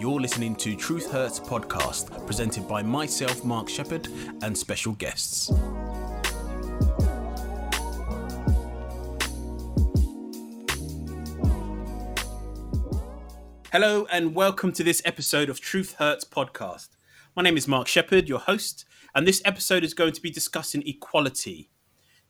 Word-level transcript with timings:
You're 0.00 0.18
listening 0.18 0.56
to 0.56 0.74
Truth 0.74 1.12
Hurts 1.12 1.38
podcast, 1.38 2.26
presented 2.26 2.66
by 2.66 2.82
myself, 2.82 3.44
Mark 3.44 3.68
Sheppard, 3.68 4.08
and 4.42 4.56
special 4.56 4.94
guests. 4.94 5.52
Hello, 13.70 14.06
and 14.10 14.34
welcome 14.34 14.72
to 14.72 14.82
this 14.82 15.02
episode 15.04 15.50
of 15.50 15.60
Truth 15.60 15.96
Hurts 15.98 16.24
podcast. 16.24 16.88
My 17.36 17.42
name 17.42 17.58
is 17.58 17.68
Mark 17.68 17.86
Sheppard, 17.86 18.26
your 18.26 18.38
host, 18.38 18.86
and 19.14 19.28
this 19.28 19.42
episode 19.44 19.84
is 19.84 19.92
going 19.92 20.14
to 20.14 20.22
be 20.22 20.30
discussing 20.30 20.82
equality. 20.86 21.68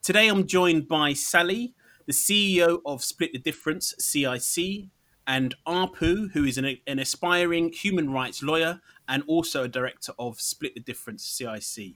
Today 0.02 0.26
I'm 0.26 0.48
joined 0.48 0.88
by 0.88 1.12
Sally, 1.12 1.76
the 2.06 2.12
CEO 2.12 2.80
of 2.84 3.04
Split 3.04 3.32
the 3.32 3.38
Difference 3.38 3.94
CIC, 4.00 4.88
and 5.26 5.54
Arpu, 5.66 6.32
who 6.32 6.44
is 6.44 6.58
an, 6.58 6.78
an 6.86 6.98
aspiring 6.98 7.72
human 7.72 8.12
rights 8.12 8.42
lawyer 8.42 8.80
and 9.08 9.22
also 9.26 9.64
a 9.64 9.68
director 9.68 10.12
of 10.18 10.40
Split 10.40 10.74
the 10.74 10.80
Difference 10.80 11.24
CIC. 11.24 11.94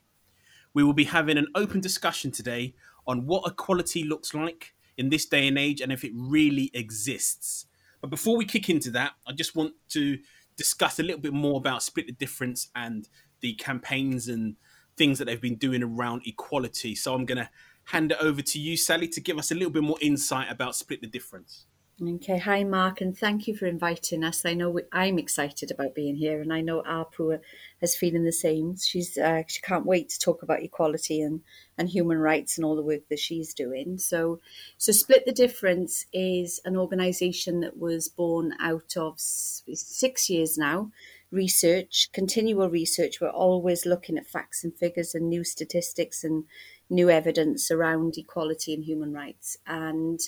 We 0.72 0.82
will 0.82 0.92
be 0.92 1.04
having 1.04 1.38
an 1.38 1.48
open 1.54 1.80
discussion 1.80 2.30
today 2.30 2.74
on 3.06 3.26
what 3.26 3.50
equality 3.50 4.04
looks 4.04 4.34
like 4.34 4.74
in 4.96 5.08
this 5.08 5.26
day 5.26 5.46
and 5.46 5.58
age 5.58 5.80
and 5.80 5.92
if 5.92 6.04
it 6.04 6.12
really 6.14 6.70
exists. 6.74 7.66
But 8.00 8.10
before 8.10 8.36
we 8.36 8.44
kick 8.44 8.68
into 8.68 8.90
that, 8.92 9.12
I 9.26 9.32
just 9.32 9.56
want 9.56 9.74
to 9.90 10.18
discuss 10.56 10.98
a 10.98 11.02
little 11.02 11.20
bit 11.20 11.32
more 11.32 11.56
about 11.56 11.82
Split 11.82 12.06
the 12.06 12.12
Difference 12.12 12.68
and 12.74 13.08
the 13.40 13.54
campaigns 13.54 14.28
and 14.28 14.56
things 14.96 15.18
that 15.18 15.24
they've 15.24 15.40
been 15.40 15.56
doing 15.56 15.82
around 15.82 16.22
equality. 16.26 16.94
So 16.94 17.14
I'm 17.14 17.24
going 17.24 17.38
to 17.38 17.50
hand 17.84 18.12
it 18.12 18.18
over 18.20 18.42
to 18.42 18.58
you, 18.58 18.76
Sally, 18.76 19.08
to 19.08 19.20
give 19.20 19.38
us 19.38 19.50
a 19.50 19.54
little 19.54 19.70
bit 19.70 19.82
more 19.82 19.98
insight 20.00 20.50
about 20.50 20.76
Split 20.76 21.00
the 21.00 21.06
Difference. 21.06 21.66
Okay, 22.02 22.38
hi 22.38 22.64
Mark, 22.64 23.00
and 23.00 23.16
thank 23.16 23.46
you 23.46 23.56
for 23.56 23.66
inviting 23.66 24.24
us. 24.24 24.44
I 24.44 24.54
know 24.54 24.68
we, 24.68 24.82
I'm 24.90 25.16
excited 25.16 25.70
about 25.70 25.94
being 25.94 26.16
here, 26.16 26.40
and 26.40 26.52
I 26.52 26.60
know 26.60 26.82
Arpu 26.82 27.38
is 27.80 27.94
feeling 27.94 28.24
the 28.24 28.32
same. 28.32 28.76
She's 28.76 29.16
uh, 29.16 29.44
she 29.46 29.60
can't 29.62 29.86
wait 29.86 30.08
to 30.08 30.18
talk 30.18 30.42
about 30.42 30.64
equality 30.64 31.20
and, 31.20 31.42
and 31.78 31.88
human 31.88 32.18
rights 32.18 32.58
and 32.58 32.64
all 32.64 32.74
the 32.74 32.82
work 32.82 33.08
that 33.10 33.20
she's 33.20 33.54
doing. 33.54 33.98
So, 33.98 34.40
so 34.76 34.90
Split 34.90 35.24
the 35.24 35.30
Difference 35.30 36.06
is 36.12 36.60
an 36.64 36.76
organisation 36.76 37.60
that 37.60 37.78
was 37.78 38.08
born 38.08 38.54
out 38.58 38.96
of 38.96 39.14
six 39.20 40.28
years 40.28 40.58
now 40.58 40.90
research, 41.30 42.08
continual 42.12 42.70
research. 42.70 43.20
We're 43.20 43.28
always 43.28 43.84
looking 43.84 44.16
at 44.16 44.26
facts 44.26 44.62
and 44.62 44.74
figures 44.74 45.14
and 45.14 45.28
new 45.28 45.42
statistics 45.44 46.22
and 46.22 46.44
new 46.88 47.10
evidence 47.10 47.70
around 47.70 48.16
equality 48.16 48.72
and 48.74 48.84
human 48.84 49.12
rights, 49.12 49.56
and 49.66 50.20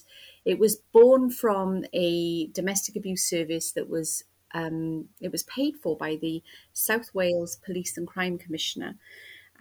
it 0.47 0.61
was 0.61 0.77
born 0.93 1.29
from 1.29 1.85
a 1.93 2.47
domestic 2.47 2.97
abuse 2.97 3.29
service 3.29 3.73
that 3.73 3.91
was 3.91 4.23
um, 4.55 5.09
it 5.21 5.33
was 5.33 5.43
paid 5.43 5.77
for 5.77 5.97
by 5.97 6.17
the 6.17 6.43
South 6.73 7.13
Wales 7.13 7.57
Police 7.57 7.99
and 7.99 8.07
Crime 8.07 8.39
Commissioner. 8.39 8.95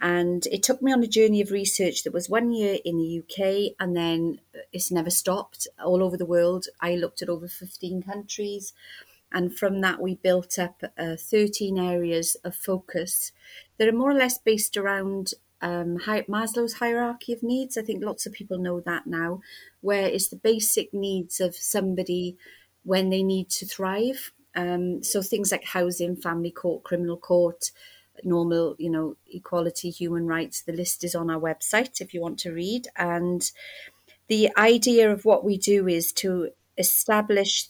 And 0.00 0.46
it 0.46 0.62
took 0.62 0.80
me 0.80 0.92
on 0.92 1.02
a 1.02 1.08
journey 1.08 1.40
of 1.40 1.50
research 1.50 2.04
that 2.04 2.12
was 2.12 2.30
one 2.30 2.52
year 2.52 2.78
in 2.84 2.96
the 2.98 3.18
UK 3.20 3.74
and 3.80 3.96
then 3.96 4.40
it's 4.72 4.92
never 4.92 5.10
stopped 5.10 5.66
all 5.82 6.02
over 6.02 6.16
the 6.16 6.24
world. 6.24 6.66
I 6.80 6.94
looked 6.94 7.20
at 7.20 7.28
over 7.28 7.48
15 7.48 8.02
countries. 8.02 8.72
And 9.32 9.56
from 9.56 9.80
that, 9.80 10.00
we 10.00 10.14
built 10.14 10.58
up 10.58 10.82
uh, 10.96 11.16
13 11.18 11.78
areas 11.78 12.36
of 12.44 12.54
focus 12.54 13.32
that 13.76 13.88
are 13.88 13.92
more 13.92 14.10
or 14.10 14.14
less 14.14 14.38
based 14.38 14.76
around 14.76 15.32
um, 15.62 15.98
Maslow's 15.98 16.74
hierarchy 16.74 17.32
of 17.32 17.42
needs. 17.42 17.76
I 17.76 17.82
think 17.82 18.04
lots 18.04 18.26
of 18.26 18.32
people 18.32 18.58
know 18.58 18.80
that 18.80 19.06
now, 19.06 19.40
where 19.80 20.06
it's 20.06 20.28
the 20.28 20.36
basic 20.36 20.92
needs 20.92 21.40
of 21.40 21.56
somebody 21.56 22.36
when 22.84 23.10
they 23.10 23.22
need 23.22 23.48
to 23.50 23.66
thrive. 23.66 24.32
Um, 24.54 25.02
so 25.02 25.22
things 25.22 25.52
like 25.52 25.64
housing, 25.64 26.16
family 26.16 26.50
court, 26.50 26.84
criminal 26.84 27.16
court, 27.16 27.70
normal, 28.24 28.76
you 28.78 28.90
know, 28.90 29.16
equality, 29.30 29.90
human 29.90 30.26
rights. 30.26 30.62
The 30.62 30.72
list 30.72 31.04
is 31.04 31.14
on 31.14 31.30
our 31.30 31.40
website 31.40 32.00
if 32.00 32.14
you 32.14 32.20
want 32.20 32.38
to 32.40 32.52
read. 32.52 32.88
And 32.96 33.50
the 34.28 34.50
idea 34.56 35.10
of 35.10 35.24
what 35.24 35.44
we 35.44 35.58
do 35.58 35.86
is 35.88 36.12
to 36.14 36.50
establish 36.78 37.68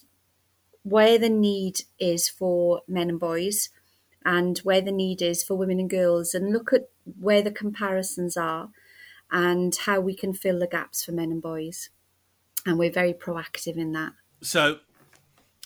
where 0.82 1.18
the 1.18 1.28
need 1.28 1.80
is 1.98 2.28
for 2.28 2.82
men 2.86 3.10
and 3.10 3.20
boys 3.20 3.70
and 4.26 4.58
where 4.58 4.80
the 4.80 4.92
need 4.92 5.22
is 5.22 5.44
for 5.44 5.54
women 5.54 5.78
and 5.78 5.88
girls 5.88 6.34
and 6.34 6.52
look 6.52 6.72
at 6.72 6.90
where 7.18 7.40
the 7.40 7.50
comparisons 7.50 8.36
are 8.36 8.70
and 9.30 9.76
how 9.86 10.00
we 10.00 10.16
can 10.16 10.34
fill 10.34 10.58
the 10.58 10.66
gaps 10.66 11.04
for 11.04 11.12
men 11.12 11.30
and 11.30 11.40
boys. 11.40 11.90
And 12.66 12.76
we're 12.76 12.92
very 12.92 13.14
proactive 13.14 13.76
in 13.76 13.92
that. 13.92 14.14
So 14.42 14.80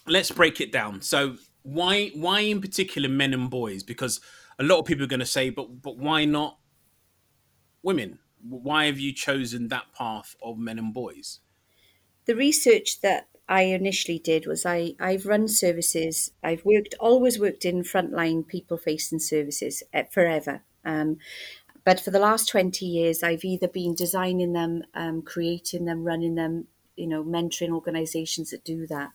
let's 0.07 0.31
break 0.31 0.61
it 0.61 0.71
down. 0.71 1.01
So 1.01 1.37
why 1.63 2.09
why 2.09 2.41
in 2.41 2.61
particular 2.61 3.09
men 3.09 3.33
and 3.33 3.49
boys? 3.49 3.83
Because 3.83 4.21
a 4.59 4.63
lot 4.63 4.79
of 4.79 4.85
people 4.85 5.05
are 5.05 5.09
going 5.09 5.21
to 5.21 5.27
say, 5.27 5.49
but 5.49 5.81
but 5.81 5.97
why 5.97 6.27
not 6.27 6.59
women? 7.83 8.19
Why 8.47 8.85
have 8.87 8.99
you 8.99 9.15
chosen 9.15 9.69
that 9.69 9.87
path 9.97 10.37
of 10.43 10.59
men 10.59 10.79
and 10.79 10.93
boys? 10.93 11.41
The 12.27 12.37
research 12.37 13.01
that 13.01 13.30
I 13.51 13.63
initially 13.63 14.21
did 14.21 14.47
was 14.47 14.65
I, 14.65 14.95
I've 15.01 15.27
run 15.27 15.49
services. 15.49 16.31
I've 16.41 16.65
worked, 16.65 16.95
always 17.01 17.37
worked 17.41 17.65
in 17.65 17.83
frontline 17.83 18.47
people 18.47 18.79
facing 18.79 19.19
services 19.19 19.83
eh, 19.93 20.05
forever. 20.05 20.63
Um, 20.85 21.19
but 21.85 21.99
for 21.99 22.13
the 22.13 22.21
last 22.21 22.49
20 22.49 22.87
years, 22.87 23.25
I've 23.25 23.45
either 23.45 23.67
been 23.67 23.97
designing 23.97 24.53
them, 24.53 24.85
um, 24.95 25.23
creating 25.23 25.85
them, 25.85 26.05
running 26.05 26.37
them, 26.37 26.69
you 26.95 27.09
know, 27.09 27.25
mentoring 27.25 27.73
organizations 27.73 28.51
that 28.51 28.65
do 28.65 28.87
that. 28.87 29.11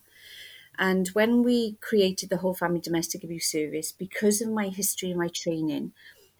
And 0.78 1.08
when 1.08 1.42
we 1.42 1.78
created 1.80 2.28
the 2.28 2.36
whole 2.36 2.54
family 2.54 2.80
domestic 2.80 3.24
abuse 3.24 3.50
service, 3.50 3.90
because 3.90 4.42
of 4.42 4.50
my 4.50 4.68
history 4.68 5.10
and 5.10 5.18
my 5.18 5.28
training, 5.28 5.92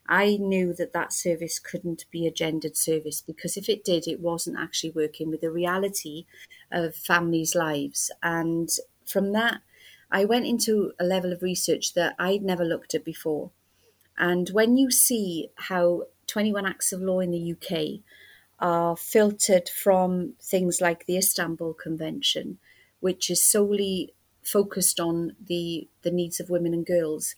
I 0.08 0.36
knew 0.36 0.72
that 0.74 0.92
that 0.92 1.12
service 1.12 1.58
couldn't 1.58 2.04
be 2.10 2.26
a 2.26 2.32
gendered 2.32 2.76
service 2.76 3.20
because 3.20 3.56
if 3.56 3.68
it 3.68 3.84
did, 3.84 4.06
it 4.06 4.20
wasn't 4.20 4.58
actually 4.58 4.90
working 4.90 5.30
with 5.30 5.40
the 5.40 5.50
reality 5.50 6.26
of 6.70 6.94
families' 6.94 7.54
lives. 7.54 8.10
And 8.22 8.68
from 9.04 9.32
that, 9.32 9.60
I 10.10 10.24
went 10.24 10.46
into 10.46 10.92
a 11.00 11.04
level 11.04 11.32
of 11.32 11.42
research 11.42 11.94
that 11.94 12.14
I'd 12.18 12.42
never 12.42 12.64
looked 12.64 12.94
at 12.94 13.04
before. 13.04 13.50
And 14.18 14.48
when 14.50 14.76
you 14.76 14.90
see 14.90 15.50
how 15.56 16.04
21 16.26 16.66
acts 16.66 16.92
of 16.92 17.00
law 17.00 17.20
in 17.20 17.30
the 17.30 17.52
UK 17.52 18.00
are 18.58 18.96
filtered 18.96 19.68
from 19.68 20.34
things 20.40 20.80
like 20.80 21.06
the 21.06 21.18
Istanbul 21.18 21.74
Convention, 21.74 22.58
which 23.00 23.30
is 23.30 23.42
solely 23.42 24.14
focused 24.42 25.00
on 25.00 25.36
the, 25.44 25.88
the 26.02 26.10
needs 26.10 26.40
of 26.40 26.48
women 26.48 26.72
and 26.72 26.86
girls, 26.86 27.34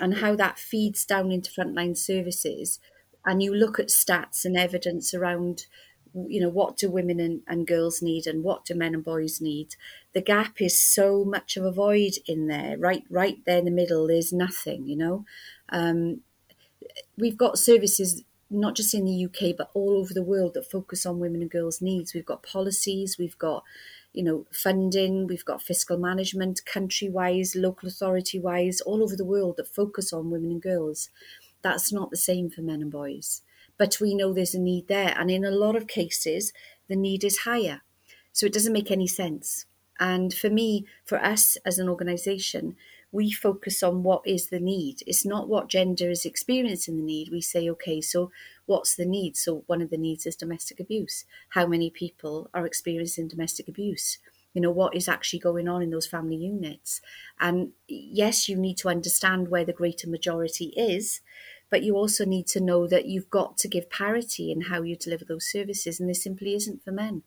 and 0.00 0.18
how 0.18 0.34
that 0.36 0.58
feeds 0.58 1.04
down 1.04 1.30
into 1.32 1.50
frontline 1.50 1.96
services 1.96 2.78
and 3.24 3.42
you 3.42 3.54
look 3.54 3.78
at 3.78 3.88
stats 3.88 4.44
and 4.44 4.56
evidence 4.56 5.12
around 5.12 5.66
you 6.26 6.40
know 6.40 6.48
what 6.48 6.76
do 6.76 6.90
women 6.90 7.20
and, 7.20 7.42
and 7.46 7.66
girls 7.66 8.00
need 8.00 8.26
and 8.26 8.42
what 8.42 8.64
do 8.64 8.74
men 8.74 8.94
and 8.94 9.04
boys 9.04 9.40
need 9.40 9.74
the 10.14 10.20
gap 10.22 10.60
is 10.60 10.80
so 10.80 11.24
much 11.24 11.56
of 11.56 11.64
a 11.64 11.70
void 11.70 12.14
in 12.26 12.48
there. 12.48 12.76
Right 12.78 13.04
right 13.10 13.36
there 13.44 13.58
in 13.58 13.66
the 13.66 13.70
middle 13.70 14.06
there's 14.06 14.32
nothing 14.32 14.86
you 14.86 14.96
know? 14.96 15.24
Um, 15.68 16.22
we've 17.16 17.36
got 17.36 17.58
services 17.58 18.24
not 18.50 18.74
just 18.74 18.94
in 18.94 19.04
the 19.04 19.24
uk 19.26 19.56
but 19.56 19.70
all 19.74 19.98
over 19.98 20.14
the 20.14 20.22
world 20.22 20.54
that 20.54 20.70
focus 20.70 21.04
on 21.04 21.20
women 21.20 21.42
and 21.42 21.50
girls 21.50 21.82
needs. 21.82 22.14
We've 22.14 22.26
got 22.26 22.42
policies 22.42 23.18
we've 23.18 23.38
got 23.38 23.62
you 24.12 24.22
know, 24.24 24.46
funding, 24.52 25.26
we've 25.26 25.44
got 25.44 25.62
fiscal 25.62 25.98
management, 25.98 26.64
country 26.64 27.08
wise, 27.08 27.54
local 27.54 27.88
authority 27.88 28.38
wise, 28.38 28.80
all 28.80 29.02
over 29.02 29.16
the 29.16 29.24
world 29.24 29.56
that 29.56 29.68
focus 29.68 30.12
on 30.12 30.30
women 30.30 30.50
and 30.50 30.62
girls. 30.62 31.10
That's 31.62 31.92
not 31.92 32.10
the 32.10 32.16
same 32.16 32.50
for 32.50 32.62
men 32.62 32.82
and 32.82 32.90
boys. 32.90 33.42
But 33.76 33.98
we 34.00 34.14
know 34.14 34.32
there's 34.32 34.54
a 34.54 34.60
need 34.60 34.88
there. 34.88 35.14
And 35.16 35.30
in 35.30 35.44
a 35.44 35.50
lot 35.50 35.76
of 35.76 35.86
cases, 35.86 36.52
the 36.88 36.96
need 36.96 37.22
is 37.22 37.38
higher. 37.38 37.82
So 38.32 38.46
it 38.46 38.52
doesn't 38.52 38.72
make 38.72 38.90
any 38.90 39.06
sense. 39.06 39.66
And 40.00 40.32
for 40.32 40.50
me, 40.50 40.86
for 41.04 41.22
us 41.22 41.56
as 41.64 41.78
an 41.78 41.88
organization, 41.88 42.76
we 43.10 43.32
focus 43.32 43.82
on 43.82 44.02
what 44.02 44.22
is 44.26 44.48
the 44.48 44.60
need. 44.60 45.02
It's 45.06 45.24
not 45.24 45.48
what 45.48 45.68
gender 45.68 46.10
is 46.10 46.24
experiencing 46.24 46.96
the 46.96 47.02
need. 47.02 47.30
We 47.30 47.40
say, 47.40 47.68
okay, 47.70 48.00
so 48.00 48.30
what's 48.68 48.94
the 48.94 49.06
need? 49.06 49.36
So 49.36 49.64
one 49.66 49.82
of 49.82 49.90
the 49.90 49.96
needs 49.96 50.26
is 50.26 50.36
domestic 50.36 50.78
abuse. 50.78 51.24
How 51.50 51.66
many 51.66 51.90
people 51.90 52.50
are 52.54 52.66
experiencing 52.66 53.28
domestic 53.28 53.68
abuse? 53.68 54.18
You 54.54 54.62
know, 54.62 54.70
what 54.70 54.94
is 54.94 55.08
actually 55.08 55.40
going 55.40 55.68
on 55.68 55.82
in 55.82 55.90
those 55.90 56.06
family 56.06 56.36
units? 56.36 57.00
And 57.40 57.72
yes, 57.86 58.48
you 58.48 58.56
need 58.56 58.76
to 58.78 58.88
understand 58.88 59.48
where 59.48 59.64
the 59.64 59.72
greater 59.72 60.08
majority 60.08 60.72
is, 60.76 61.20
but 61.70 61.82
you 61.82 61.96
also 61.96 62.24
need 62.24 62.46
to 62.48 62.60
know 62.60 62.86
that 62.86 63.06
you've 63.06 63.30
got 63.30 63.58
to 63.58 63.68
give 63.68 63.90
parity 63.90 64.50
in 64.50 64.62
how 64.62 64.82
you 64.82 64.96
deliver 64.96 65.24
those 65.24 65.50
services. 65.50 66.00
And 66.00 66.08
this 66.08 66.22
simply 66.22 66.54
isn't 66.54 66.84
for 66.84 66.92
men. 66.92 67.22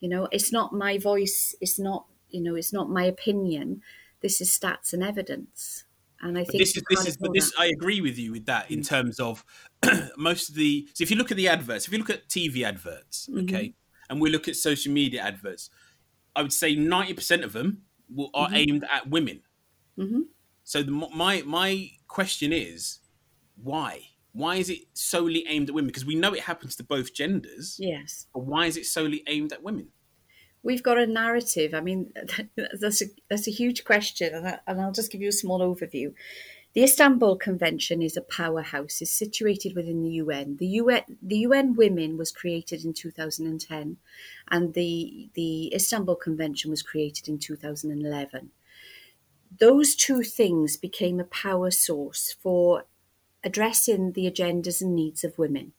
You 0.00 0.08
know, 0.08 0.28
it's 0.32 0.52
not 0.52 0.72
my 0.72 0.98
voice, 0.98 1.54
it's 1.60 1.78
not, 1.78 2.06
you 2.28 2.42
know, 2.42 2.56
it's 2.56 2.72
not 2.72 2.90
my 2.90 3.04
opinion 3.04 3.82
this 4.22 4.40
is 4.40 4.50
stats 4.50 4.92
and 4.92 5.02
evidence. 5.02 5.84
And 6.22 6.38
I 6.38 6.44
think 6.44 6.58
this 6.62 6.76
is 6.76 6.82
this 6.88 7.06
is 7.06 7.16
but 7.16 7.32
this 7.34 7.52
I 7.58 7.66
agree 7.66 8.00
with 8.00 8.16
you 8.16 8.32
with 8.32 8.46
that 8.46 8.70
in 8.70 8.80
mm. 8.80 8.88
terms 8.88 9.18
of 9.18 9.44
most 10.16 10.50
of 10.50 10.54
the 10.54 10.88
so 10.94 11.02
if 11.02 11.10
you 11.10 11.16
look 11.16 11.32
at 11.32 11.36
the 11.36 11.48
adverts, 11.48 11.86
if 11.86 11.92
you 11.92 11.98
look 11.98 12.10
at 12.10 12.28
TV 12.28 12.62
adverts, 12.62 13.26
mm-hmm. 13.26 13.40
okay, 13.40 13.74
and 14.08 14.20
we 14.20 14.30
look 14.30 14.46
at 14.46 14.56
social 14.56 14.92
media 14.92 15.20
adverts, 15.20 15.68
I 16.36 16.42
would 16.42 16.52
say 16.52 16.76
ninety 16.76 17.14
percent 17.14 17.42
of 17.42 17.52
them 17.52 17.82
will, 18.08 18.30
are 18.34 18.46
mm-hmm. 18.46 18.56
aimed 18.56 18.84
at 18.90 19.08
women. 19.10 19.40
Mm-hmm. 19.98 20.20
So 20.62 20.84
the, 20.84 20.92
my 20.92 21.42
my 21.44 21.90
question 22.06 22.52
is, 22.52 23.00
why? 23.56 24.02
Why 24.32 24.56
is 24.56 24.70
it 24.70 24.78
solely 24.94 25.44
aimed 25.48 25.68
at 25.68 25.74
women? 25.74 25.88
Because 25.88 26.06
we 26.06 26.14
know 26.14 26.32
it 26.32 26.40
happens 26.40 26.76
to 26.76 26.84
both 26.84 27.12
genders. 27.12 27.76
Yes. 27.78 28.26
But 28.32 28.44
why 28.44 28.66
is 28.66 28.76
it 28.76 28.86
solely 28.86 29.22
aimed 29.26 29.52
at 29.52 29.62
women? 29.62 29.88
We've 30.62 30.82
got 30.82 30.98
a 30.98 31.06
narrative. 31.06 31.74
I 31.74 31.80
mean, 31.80 32.12
that's 32.80 33.02
a 33.02 33.06
that's 33.28 33.48
a 33.48 33.52
huge 33.52 33.84
question, 33.84 34.34
and, 34.34 34.48
I, 34.48 34.58
and 34.66 34.80
I'll 34.80 34.92
just 34.92 35.10
give 35.10 35.20
you 35.20 35.28
a 35.28 35.32
small 35.32 35.60
overview. 35.60 36.14
The 36.74 36.84
Istanbul 36.84 37.36
Convention 37.36 38.00
is 38.00 38.16
a 38.16 38.22
powerhouse. 38.22 39.02
It's 39.02 39.10
situated 39.10 39.76
within 39.76 40.02
the 40.02 40.12
UN. 40.12 40.56
The 40.56 40.66
UN, 40.66 41.02
the 41.20 41.38
UN 41.38 41.74
Women 41.74 42.16
was 42.16 42.32
created 42.32 42.82
in 42.84 42.94
2010, 42.94 43.98
and 44.48 44.74
the 44.74 45.28
the 45.34 45.74
Istanbul 45.74 46.16
Convention 46.16 46.70
was 46.70 46.82
created 46.82 47.28
in 47.28 47.38
2011. 47.38 48.50
Those 49.58 49.94
two 49.94 50.22
things 50.22 50.78
became 50.78 51.20
a 51.20 51.24
power 51.24 51.70
source 51.70 52.34
for 52.42 52.84
addressing 53.44 54.12
the 54.12 54.30
agendas 54.30 54.80
and 54.80 54.94
needs 54.94 55.24
of 55.24 55.36
women. 55.36 55.72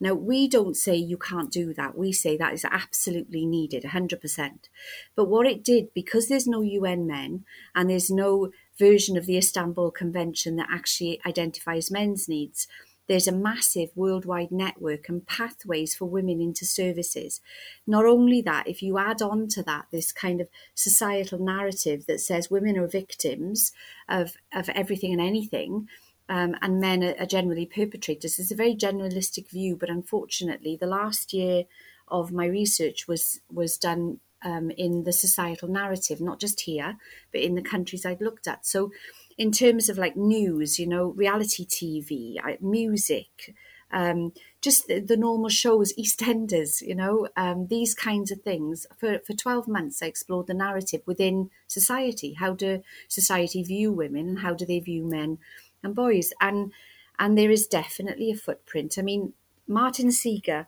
Now, 0.00 0.14
we 0.14 0.48
don't 0.48 0.76
say 0.76 0.94
you 0.94 1.16
can't 1.16 1.50
do 1.50 1.72
that. 1.74 1.96
We 1.96 2.12
say 2.12 2.36
that 2.36 2.52
is 2.52 2.64
absolutely 2.64 3.46
needed, 3.46 3.84
100%. 3.84 4.68
But 5.14 5.28
what 5.28 5.46
it 5.46 5.64
did, 5.64 5.92
because 5.94 6.28
there's 6.28 6.46
no 6.46 6.60
UN 6.60 7.06
men 7.06 7.44
and 7.74 7.88
there's 7.88 8.10
no 8.10 8.50
version 8.78 9.16
of 9.16 9.26
the 9.26 9.38
Istanbul 9.38 9.90
Convention 9.90 10.56
that 10.56 10.68
actually 10.70 11.20
identifies 11.26 11.90
men's 11.90 12.28
needs, 12.28 12.66
there's 13.08 13.28
a 13.28 13.32
massive 13.32 13.90
worldwide 13.94 14.50
network 14.50 15.08
and 15.08 15.26
pathways 15.26 15.94
for 15.94 16.06
women 16.06 16.40
into 16.40 16.64
services. 16.64 17.40
Not 17.86 18.04
only 18.04 18.42
that, 18.42 18.66
if 18.66 18.82
you 18.82 18.98
add 18.98 19.22
on 19.22 19.48
to 19.48 19.62
that 19.62 19.86
this 19.92 20.12
kind 20.12 20.40
of 20.40 20.48
societal 20.74 21.38
narrative 21.38 22.06
that 22.06 22.20
says 22.20 22.50
women 22.50 22.76
are 22.76 22.88
victims 22.88 23.72
of, 24.08 24.36
of 24.52 24.68
everything 24.70 25.12
and 25.12 25.20
anything, 25.20 25.88
um, 26.28 26.56
and 26.60 26.80
men 26.80 27.02
are, 27.02 27.26
generally 27.26 27.66
perpetrators. 27.66 28.38
It's 28.38 28.50
a 28.50 28.56
very 28.56 28.74
generalistic 28.74 29.50
view, 29.50 29.76
but 29.76 29.90
unfortunately, 29.90 30.76
the 30.76 30.86
last 30.86 31.32
year 31.32 31.64
of 32.08 32.32
my 32.32 32.46
research 32.46 33.06
was 33.08 33.40
was 33.50 33.76
done 33.76 34.20
um, 34.42 34.70
in 34.70 35.04
the 35.04 35.12
societal 35.12 35.68
narrative, 35.68 36.20
not 36.20 36.40
just 36.40 36.60
here, 36.60 36.96
but 37.32 37.40
in 37.40 37.54
the 37.54 37.62
countries 37.62 38.04
I'd 38.04 38.20
looked 38.20 38.46
at. 38.46 38.66
So, 38.66 38.92
in 39.38 39.52
terms 39.52 39.88
of 39.88 39.98
like 39.98 40.16
news, 40.16 40.78
you 40.78 40.86
know, 40.86 41.08
reality 41.08 41.66
TV, 41.66 42.36
music, 42.60 43.54
um, 43.92 44.32
just 44.60 44.88
the, 44.88 45.00
the, 45.00 45.16
normal 45.16 45.48
shows, 45.48 45.92
EastEnders, 45.94 46.82
you 46.82 46.94
know, 46.94 47.28
um, 47.36 47.68
these 47.68 47.94
kinds 47.94 48.32
of 48.32 48.40
things. 48.42 48.86
For, 48.98 49.20
for 49.20 49.32
12 49.32 49.68
months, 49.68 50.02
I 50.02 50.06
explored 50.06 50.48
the 50.48 50.54
narrative 50.54 51.02
within 51.06 51.50
society. 51.68 52.32
How 52.32 52.54
do 52.54 52.82
society 53.08 53.62
view 53.62 53.92
women 53.92 54.28
and 54.28 54.38
how 54.40 54.54
do 54.54 54.66
they 54.66 54.80
view 54.80 55.04
men? 55.04 55.38
And 55.86 55.94
boys. 55.94 56.32
And 56.40 56.72
and 57.18 57.38
there 57.38 57.50
is 57.50 57.66
definitely 57.66 58.30
a 58.30 58.36
footprint. 58.36 58.98
I 58.98 59.02
mean, 59.02 59.32
Martin 59.66 60.12
Seager 60.12 60.66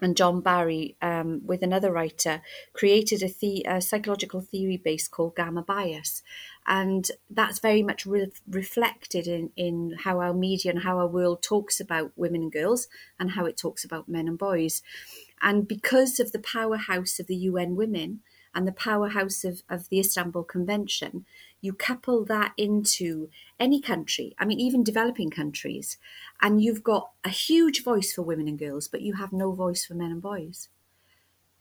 and 0.00 0.16
John 0.16 0.40
Barry, 0.40 0.96
um, 1.02 1.42
with 1.44 1.62
another 1.62 1.92
writer, 1.92 2.40
created 2.72 3.22
a, 3.22 3.28
the- 3.28 3.66
a, 3.68 3.80
psychological 3.80 4.40
theory 4.40 4.78
base 4.78 5.06
called 5.06 5.36
gamma 5.36 5.62
bias. 5.62 6.22
And 6.66 7.10
that's 7.28 7.58
very 7.58 7.82
much 7.82 8.06
re- 8.06 8.32
reflected 8.48 9.26
in, 9.26 9.50
in 9.56 9.96
how 10.00 10.20
our 10.20 10.32
media 10.32 10.72
and 10.72 10.82
how 10.82 10.98
our 10.98 11.06
world 11.06 11.42
talks 11.42 11.78
about 11.78 12.12
women 12.16 12.42
and 12.44 12.52
girls 12.52 12.88
and 13.18 13.32
how 13.32 13.44
it 13.44 13.58
talks 13.58 13.84
about 13.84 14.08
men 14.08 14.26
and 14.26 14.38
boys. 14.38 14.82
And 15.42 15.68
because 15.68 16.18
of 16.18 16.32
the 16.32 16.38
powerhouse 16.38 17.20
of 17.20 17.26
the 17.26 17.36
UN 17.36 17.76
Women 17.76 18.20
and 18.54 18.66
the 18.66 18.72
powerhouse 18.72 19.44
of, 19.44 19.62
of 19.68 19.88
the 19.88 20.00
Istanbul 20.00 20.44
Convention, 20.44 21.24
you 21.60 21.72
couple 21.72 22.24
that 22.24 22.52
into 22.56 23.28
any 23.58 23.80
country, 23.80 24.34
I 24.38 24.44
mean, 24.44 24.60
even 24.60 24.82
developing 24.82 25.30
countries, 25.30 25.98
and 26.40 26.62
you've 26.62 26.82
got 26.82 27.10
a 27.24 27.28
huge 27.28 27.84
voice 27.84 28.12
for 28.12 28.22
women 28.22 28.48
and 28.48 28.58
girls, 28.58 28.88
but 28.88 29.02
you 29.02 29.14
have 29.14 29.32
no 29.32 29.52
voice 29.52 29.84
for 29.84 29.94
men 29.94 30.10
and 30.10 30.22
boys. 30.22 30.68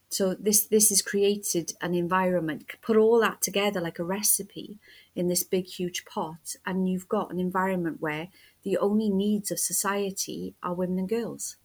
So 0.09 0.33
this 0.33 0.65
this 0.65 0.89
has 0.89 1.01
created 1.01 1.73
an 1.81 1.93
environment. 1.93 2.65
Put 2.81 2.97
all 2.97 3.19
that 3.19 3.41
together 3.41 3.79
like 3.79 3.99
a 3.99 4.03
recipe 4.03 4.79
in 5.15 5.27
this 5.27 5.43
big 5.43 5.65
huge 5.67 6.03
pot, 6.05 6.55
and 6.65 6.89
you've 6.89 7.07
got 7.07 7.31
an 7.31 7.39
environment 7.39 8.01
where 8.01 8.29
the 8.63 8.77
only 8.77 9.09
needs 9.09 9.51
of 9.51 9.59
society 9.59 10.55
are 10.63 10.73
women 10.73 10.99
and 10.99 11.09
girls. 11.09 11.57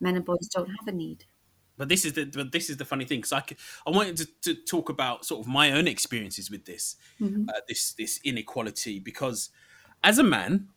Men 0.00 0.16
and 0.16 0.24
boys 0.24 0.48
don't 0.48 0.70
have 0.70 0.88
a 0.88 0.92
need. 0.92 1.24
But 1.78 1.88
this 1.88 2.04
is 2.04 2.12
the 2.14 2.24
but 2.26 2.52
this 2.52 2.68
is 2.68 2.76
the 2.76 2.84
funny 2.84 3.04
thing 3.04 3.20
because 3.20 3.32
I 3.32 3.42
I 3.86 3.90
wanted 3.90 4.16
to, 4.16 4.26
to, 4.42 4.54
talk 4.54 4.88
about 4.88 5.24
sort 5.24 5.40
of 5.40 5.46
my 5.46 5.70
own 5.70 5.86
experiences 5.86 6.50
with 6.50 6.64
this 6.66 6.96
mm-hmm. 7.20 7.48
uh, 7.48 7.60
this 7.68 7.92
this 7.92 8.20
inequality 8.24 8.98
because 8.98 9.50
as 10.02 10.18
a 10.18 10.24
man, 10.24 10.68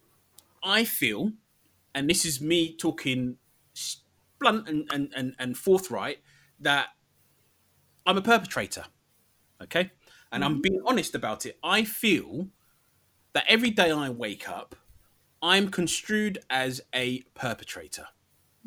I 0.63 0.85
feel, 0.85 1.33
and 1.93 2.09
this 2.09 2.23
is 2.23 2.39
me 2.39 2.73
talking 2.75 3.37
blunt 4.39 4.69
and 4.69 4.87
and 4.93 5.11
and, 5.15 5.35
and 5.39 5.57
forthright 5.57 6.19
that 6.59 6.89
I'm 8.05 8.17
a 8.17 8.21
perpetrator, 8.21 8.85
okay, 9.61 9.91
and 10.31 10.43
mm-hmm. 10.43 10.53
I'm 10.53 10.61
being 10.61 10.81
honest 10.85 11.15
about 11.15 11.47
it. 11.47 11.57
I 11.63 11.83
feel 11.83 12.47
that 13.33 13.45
every 13.47 13.71
day 13.71 13.91
I 13.91 14.09
wake 14.09 14.47
up, 14.47 14.75
I'm 15.41 15.69
construed 15.69 16.37
as 16.47 16.79
a 16.93 17.21
perpetrator, 17.33 18.05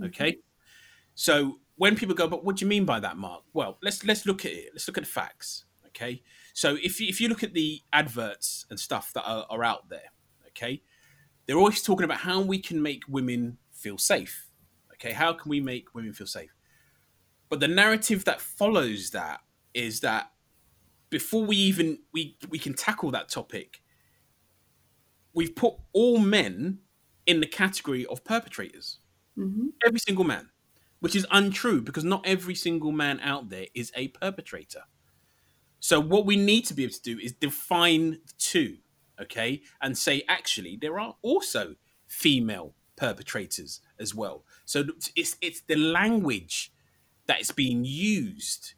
okay. 0.02 0.32
Mm-hmm. 0.32 0.40
So 1.14 1.58
when 1.76 1.96
people 1.96 2.14
go, 2.14 2.28
but 2.28 2.44
what 2.44 2.56
do 2.56 2.64
you 2.64 2.68
mean 2.68 2.84
by 2.84 3.00
that, 3.00 3.16
Mark? 3.16 3.42
Well, 3.52 3.78
let's 3.82 4.04
let's 4.04 4.26
look 4.26 4.44
at 4.44 4.52
it. 4.52 4.70
Let's 4.72 4.86
look 4.86 4.98
at 4.98 5.04
the 5.04 5.10
facts. 5.10 5.64
Okay, 5.88 6.22
so 6.52 6.76
if 6.82 7.00
you, 7.00 7.06
if 7.08 7.20
you 7.20 7.28
look 7.28 7.42
at 7.42 7.54
the 7.54 7.80
adverts 7.92 8.66
and 8.70 8.78
stuff 8.78 9.12
that 9.14 9.22
are, 9.22 9.46
are 9.48 9.62
out 9.62 9.88
there, 9.88 10.10
okay, 10.48 10.82
they're 11.46 11.56
always 11.56 11.82
talking 11.82 12.04
about 12.04 12.18
how 12.18 12.40
we 12.40 12.58
can 12.58 12.82
make 12.82 13.02
women 13.08 13.58
feel 13.72 13.98
safe. 13.98 14.48
Okay, 14.94 15.12
how 15.12 15.32
can 15.32 15.50
we 15.50 15.60
make 15.60 15.94
women 15.94 16.12
feel 16.12 16.26
safe? 16.26 16.50
But 17.48 17.60
the 17.60 17.68
narrative 17.68 18.24
that 18.24 18.40
follows 18.40 19.10
that 19.10 19.40
is 19.72 20.00
that 20.00 20.30
before 21.10 21.44
we 21.44 21.56
even 21.56 21.98
we 22.12 22.36
we 22.48 22.58
can 22.58 22.74
tackle 22.74 23.10
that 23.12 23.28
topic, 23.28 23.82
we've 25.32 25.54
put 25.54 25.74
all 25.92 26.18
men 26.18 26.78
in 27.26 27.40
the 27.40 27.46
category 27.46 28.06
of 28.06 28.24
perpetrators. 28.24 28.98
Mm-hmm. 29.36 29.68
Every 29.84 29.98
single 29.98 30.24
man 30.24 30.48
which 31.04 31.14
is 31.14 31.26
untrue 31.30 31.82
because 31.82 32.02
not 32.02 32.26
every 32.26 32.54
single 32.54 32.90
man 32.90 33.20
out 33.20 33.50
there 33.50 33.66
is 33.74 33.92
a 33.94 34.08
perpetrator. 34.08 34.84
So 35.78 36.00
what 36.00 36.24
we 36.24 36.34
need 36.34 36.62
to 36.62 36.72
be 36.72 36.84
able 36.84 36.94
to 36.94 37.02
do 37.02 37.18
is 37.18 37.32
define 37.32 38.12
the 38.12 38.32
two, 38.38 38.78
okay, 39.20 39.60
and 39.82 39.98
say 39.98 40.22
actually 40.26 40.78
there 40.80 40.98
are 40.98 41.16
also 41.20 41.74
female 42.06 42.74
perpetrators 42.96 43.82
as 44.00 44.14
well. 44.14 44.46
So 44.64 44.84
it's 45.14 45.36
it's 45.42 45.60
the 45.60 45.76
language 45.76 46.72
that 47.26 47.38
is 47.38 47.50
being 47.50 47.84
used. 47.84 48.72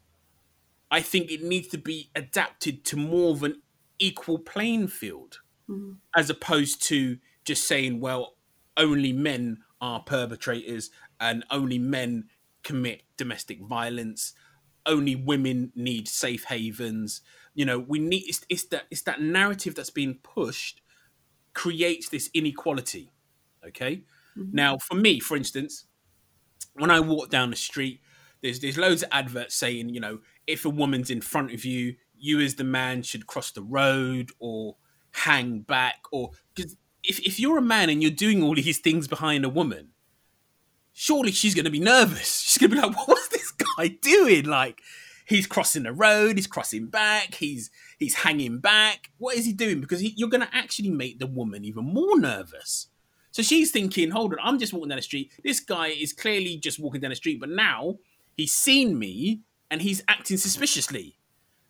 I 0.91 0.99
think 0.99 1.31
it 1.31 1.41
needs 1.41 1.69
to 1.69 1.77
be 1.77 2.09
adapted 2.13 2.83
to 2.87 2.97
more 2.97 3.31
of 3.31 3.43
an 3.43 3.61
equal 3.99 4.39
playing 4.39 4.89
field, 4.89 5.39
mm-hmm. 5.69 5.93
as 6.13 6.29
opposed 6.29 6.83
to 6.89 7.19
just 7.45 7.65
saying, 7.65 8.01
well, 8.01 8.33
only 8.75 9.13
men 9.13 9.59
are 9.79 10.01
perpetrators 10.01 10.89
and 11.19 11.43
only 11.51 11.79
men 11.79 12.25
commit 12.63 13.03
domestic 13.17 13.61
violence. 13.61 14.33
Only 14.85 15.15
women 15.15 15.71
need 15.75 16.07
safe 16.07 16.45
havens. 16.45 17.21
You 17.53 17.65
know 17.65 17.79
we 17.79 17.99
need 17.99 18.23
it's, 18.27 18.45
it's 18.49 18.65
that 18.65 18.83
it's 18.91 19.01
that 19.03 19.21
narrative 19.21 19.75
that's 19.75 19.89
being 19.89 20.19
pushed 20.23 20.81
creates 21.53 22.09
this 22.09 22.29
inequality 22.35 23.11
okay? 23.65 24.03
Mm-hmm. 24.37 24.55
now 24.55 24.77
for 24.77 24.93
me 24.93 25.19
for 25.19 25.35
instance 25.35 25.85
when 26.75 26.91
i 26.91 26.99
walk 26.99 27.31
down 27.31 27.49
the 27.49 27.55
street 27.55 28.01
there's 28.43 28.59
there's 28.59 28.77
loads 28.77 29.01
of 29.01 29.09
adverts 29.11 29.55
saying 29.55 29.89
you 29.89 29.99
know 29.99 30.19
if 30.45 30.65
a 30.65 30.69
woman's 30.69 31.09
in 31.09 31.21
front 31.21 31.51
of 31.51 31.65
you 31.65 31.95
you 32.15 32.39
as 32.39 32.55
the 32.55 32.63
man 32.63 33.01
should 33.01 33.25
cross 33.25 33.51
the 33.51 33.63
road 33.63 34.29
or 34.37 34.75
hang 35.11 35.61
back 35.61 35.95
or 36.11 36.29
because 36.53 36.75
if, 37.03 37.19
if 37.21 37.39
you're 37.39 37.57
a 37.57 37.61
man 37.61 37.89
and 37.89 38.03
you're 38.03 38.11
doing 38.11 38.43
all 38.43 38.53
these 38.53 38.77
things 38.77 39.07
behind 39.07 39.43
a 39.43 39.49
woman 39.49 39.89
surely 40.99 41.31
she's 41.31 41.53
going 41.53 41.65
to 41.65 41.71
be 41.71 41.79
nervous. 41.79 42.41
She's 42.47 42.57
going 42.57 42.71
to 42.71 42.75
be 42.75 42.81
like, 42.81 43.07
what's 43.07 43.27
this 43.27 43.51
guy 43.51 43.89
doing? 44.01 44.45
Like, 44.45 44.81
he's 45.25 45.45
crossing 45.45 45.83
the 45.83 45.93
road, 45.93 46.37
he's 46.37 46.47
crossing 46.47 46.87
back, 46.87 47.35
he's 47.35 47.69
he's 47.99 48.15
hanging 48.15 48.59
back. 48.59 49.11
What 49.19 49.35
is 49.35 49.45
he 49.45 49.53
doing? 49.53 49.79
Because 49.79 49.99
he, 49.99 50.13
you're 50.17 50.29
going 50.29 50.41
to 50.41 50.55
actually 50.55 50.89
make 50.89 51.19
the 51.19 51.27
woman 51.27 51.63
even 51.63 51.85
more 51.85 52.19
nervous. 52.19 52.87
So 53.29 53.43
she's 53.43 53.69
thinking, 53.71 54.09
hold 54.09 54.33
on, 54.33 54.39
I'm 54.41 54.57
just 54.57 54.73
walking 54.73 54.89
down 54.89 54.95
the 54.95 55.03
street. 55.03 55.31
This 55.43 55.59
guy 55.59 55.89
is 55.89 56.13
clearly 56.13 56.57
just 56.57 56.79
walking 56.79 57.01
down 57.01 57.11
the 57.11 57.15
street, 57.15 57.39
but 57.39 57.49
now 57.49 57.99
he's 58.35 58.53
seen 58.53 58.97
me 58.97 59.41
and 59.69 59.83
he's 59.83 60.03
acting 60.07 60.37
suspiciously. 60.37 61.19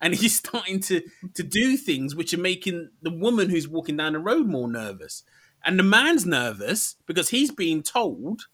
And 0.00 0.14
he's 0.20 0.38
starting 0.38 0.80
to 0.80 1.02
to 1.34 1.42
do 1.42 1.76
things 1.76 2.14
which 2.16 2.32
are 2.32 2.38
making 2.38 2.90
the 3.02 3.10
woman 3.10 3.50
who's 3.50 3.68
walking 3.68 3.98
down 3.98 4.14
the 4.14 4.20
road 4.20 4.46
more 4.46 4.70
nervous. 4.70 5.22
And 5.62 5.78
the 5.78 5.82
man's 5.82 6.24
nervous 6.24 6.96
because 7.06 7.28
he's 7.28 7.50
being 7.50 7.82
told 7.82 8.46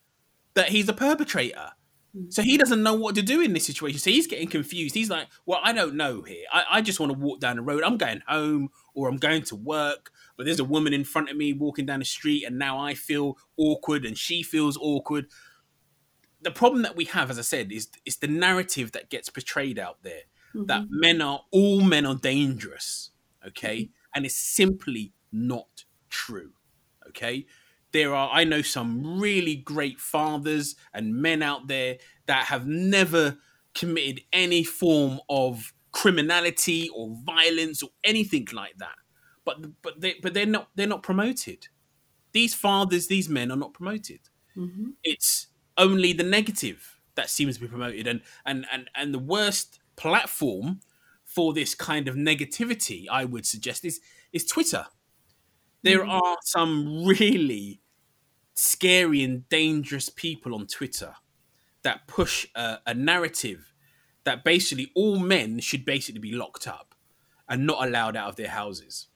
that 0.55 0.71
he's 0.71 0.89
a 0.89 0.93
perpetrator. 0.93 1.73
So 2.29 2.43
he 2.43 2.57
doesn't 2.57 2.83
know 2.83 2.95
what 2.95 3.17
to 3.17 3.23
do 3.23 3.41
in 3.41 3.53
this 3.55 3.67
situation. 3.67 3.99
So 3.99 4.11
he's 4.11 4.29
getting 4.29 4.49
confused. 4.49 4.95
He's 4.95 5.11
like, 5.11 5.27
Well, 5.47 5.59
I 5.65 5.73
don't 5.73 5.97
know 5.97 6.23
here. 6.23 6.45
I, 6.53 6.65
I 6.71 6.81
just 6.81 7.01
want 7.01 7.11
to 7.13 7.19
walk 7.19 7.41
down 7.41 7.57
the 7.57 7.63
road. 7.63 7.83
I'm 7.83 7.97
going 7.97 8.23
home 8.29 8.69
or 8.95 9.09
I'm 9.09 9.17
going 9.17 9.43
to 9.43 9.57
work, 9.57 10.13
but 10.37 10.47
there's 10.47 10.61
a 10.61 10.65
woman 10.65 10.93
in 10.95 11.03
front 11.03 11.29
of 11.29 11.37
me 11.37 11.53
walking 11.53 11.87
down 11.87 11.99
the 11.99 12.05
street, 12.05 12.45
and 12.45 12.57
now 12.57 12.79
I 12.79 12.95
feel 12.95 13.37
awkward 13.57 14.05
and 14.05 14.17
she 14.17 14.45
feels 14.45 14.79
awkward. 14.81 15.27
The 16.41 16.53
problem 16.53 16.83
that 16.83 16.95
we 16.95 17.07
have, 17.07 17.31
as 17.31 17.39
I 17.39 17.43
said, 17.43 17.73
is 17.73 17.89
is 18.05 18.19
the 18.19 18.29
narrative 18.29 18.93
that 18.93 19.11
gets 19.11 19.29
portrayed 19.29 19.79
out 19.79 19.99
there 20.03 20.23
mm-hmm. 20.55 20.67
that 20.67 20.85
men 20.89 21.21
are 21.21 21.41
all 21.51 21.81
men 21.81 22.07
are 22.07 22.15
dangerous. 22.15 23.11
Okay. 23.45 23.77
Mm-hmm. 23.77 23.93
And 24.15 24.25
it's 24.25 24.37
simply 24.37 25.15
not 25.33 25.85
true. 26.11 26.53
Okay 27.09 27.47
there 27.95 28.15
are 28.15 28.29
i 28.31 28.45
know 28.45 28.61
some 28.61 29.19
really 29.19 29.57
great 29.57 29.99
fathers 29.99 30.77
and 30.93 31.15
men 31.15 31.43
out 31.43 31.69
there 31.69 31.97
that 32.27 32.45
have 32.45 32.67
never 32.67 33.39
committed 33.75 34.21
any 34.33 34.63
form 34.65 35.21
of 35.29 35.73
criminality 35.93 36.89
or 36.95 37.17
violence 37.25 37.83
or 37.83 37.91
anything 38.03 38.47
like 38.53 38.77
that. 38.79 38.97
But 39.45 39.83
but 39.83 40.01
they 40.01 40.17
but 40.23 40.35
they're 40.35 40.47
not 40.47 40.69
they're 40.75 40.87
not 40.87 41.03
promoted. 41.03 41.69
These 42.33 42.55
fathers 42.55 43.07
these 43.07 43.29
men 43.29 43.51
are 43.51 43.57
not 43.57 43.73
promoted. 43.75 44.21
Mm-hmm. 44.57 44.91
it's 45.03 45.49
only 45.77 46.13
the 46.13 46.23
negative 46.23 47.01
that 47.17 47.29
seems 47.29 47.57
to 47.57 47.63
be 47.63 47.67
promoted. 47.67 48.07
And 48.07 48.23
and 48.47 48.67
and 48.73 48.89
and 48.95 49.13
the 49.13 49.19
worst 49.19 49.81
platform 49.97 50.81
for 51.25 51.53
this 51.53 51.75
kind 51.75 52.07
of 52.07 52.15
negativity 52.15 53.07
i 53.11 53.25
would 53.25 53.47
suggest 53.47 53.85
is 53.85 54.01
is 54.33 54.45
twitter. 54.45 54.87
There 55.83 56.01
mm-hmm. 56.01 56.11
are 56.11 56.37
some 56.43 57.05
really 57.05 57.81
scary 58.55 59.23
and 59.23 59.49
dangerous 59.49 60.09
people 60.09 60.55
on 60.55 60.67
Twitter 60.67 61.15
that 61.83 62.07
push 62.07 62.47
a, 62.55 62.79
a 62.87 62.95
narrative 62.95 63.75
that 64.25 64.45
basically 64.45 64.91
all 64.95 65.19
men 65.19 65.61
should 65.61 65.85
basically 65.85 66.21
be 66.21 66.33
locked 66.33 66.67
up 66.67 66.95
and 67.49 67.67
not 67.67 67.87
allowed 67.87 68.17
out 68.17 68.29
of 68.29 68.37
their 68.37 68.49
houses. 68.49 69.09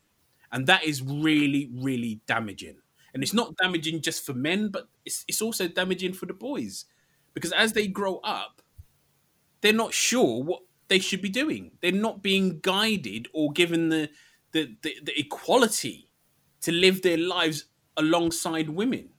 And 0.53 0.67
that 0.67 0.85
is 0.85 1.03
really, 1.03 1.71
really 1.73 2.21
damaging. 2.27 2.79
And 3.15 3.23
it's 3.23 3.33
not 3.33 3.57
damaging 3.57 4.03
just 4.03 4.25
for 4.25 4.35
men, 4.35 4.69
but 4.69 4.89
it's, 5.05 5.25
it's 5.27 5.41
also 5.41 5.67
damaging 5.67 6.13
for 6.13 6.27
the 6.27 6.35
boys. 6.35 6.85
Because 7.33 7.53
as 7.53 7.73
they 7.73 7.87
grow 7.87 8.17
up, 8.19 8.61
they're 9.61 9.73
not 9.73 9.95
sure 9.95 10.43
what 10.43 10.61
they 10.89 10.99
should 10.99 11.23
be 11.23 11.29
doing. 11.29 11.73
They're 11.81 11.93
not 11.93 12.23
being 12.23 12.61
guided 12.61 13.29
or 13.33 13.53
given 13.53 13.89
the, 13.89 14.11
the, 14.53 14.77
the, 14.83 14.97
the 15.03 15.19
equality 15.19 16.11
to 16.63 16.73
live 16.73 17.03
their 17.03 17.19
lives 17.19 17.67
alongside 17.97 18.71
women 18.71 19.11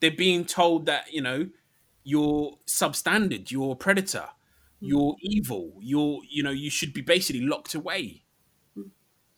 they're 0.00 0.10
being 0.10 0.44
told 0.44 0.86
that 0.86 1.12
you 1.12 1.22
know 1.22 1.48
you're 2.02 2.58
substandard, 2.66 3.50
you're 3.50 3.72
a 3.72 3.76
predator, 3.76 4.28
hmm. 4.80 4.86
you're 4.86 5.16
evil, 5.20 5.74
you're 5.80 6.20
you 6.28 6.42
know 6.42 6.50
you 6.50 6.70
should 6.70 6.92
be 6.92 7.00
basically 7.00 7.42
locked 7.42 7.74
away, 7.74 8.24
hmm. 8.74 8.88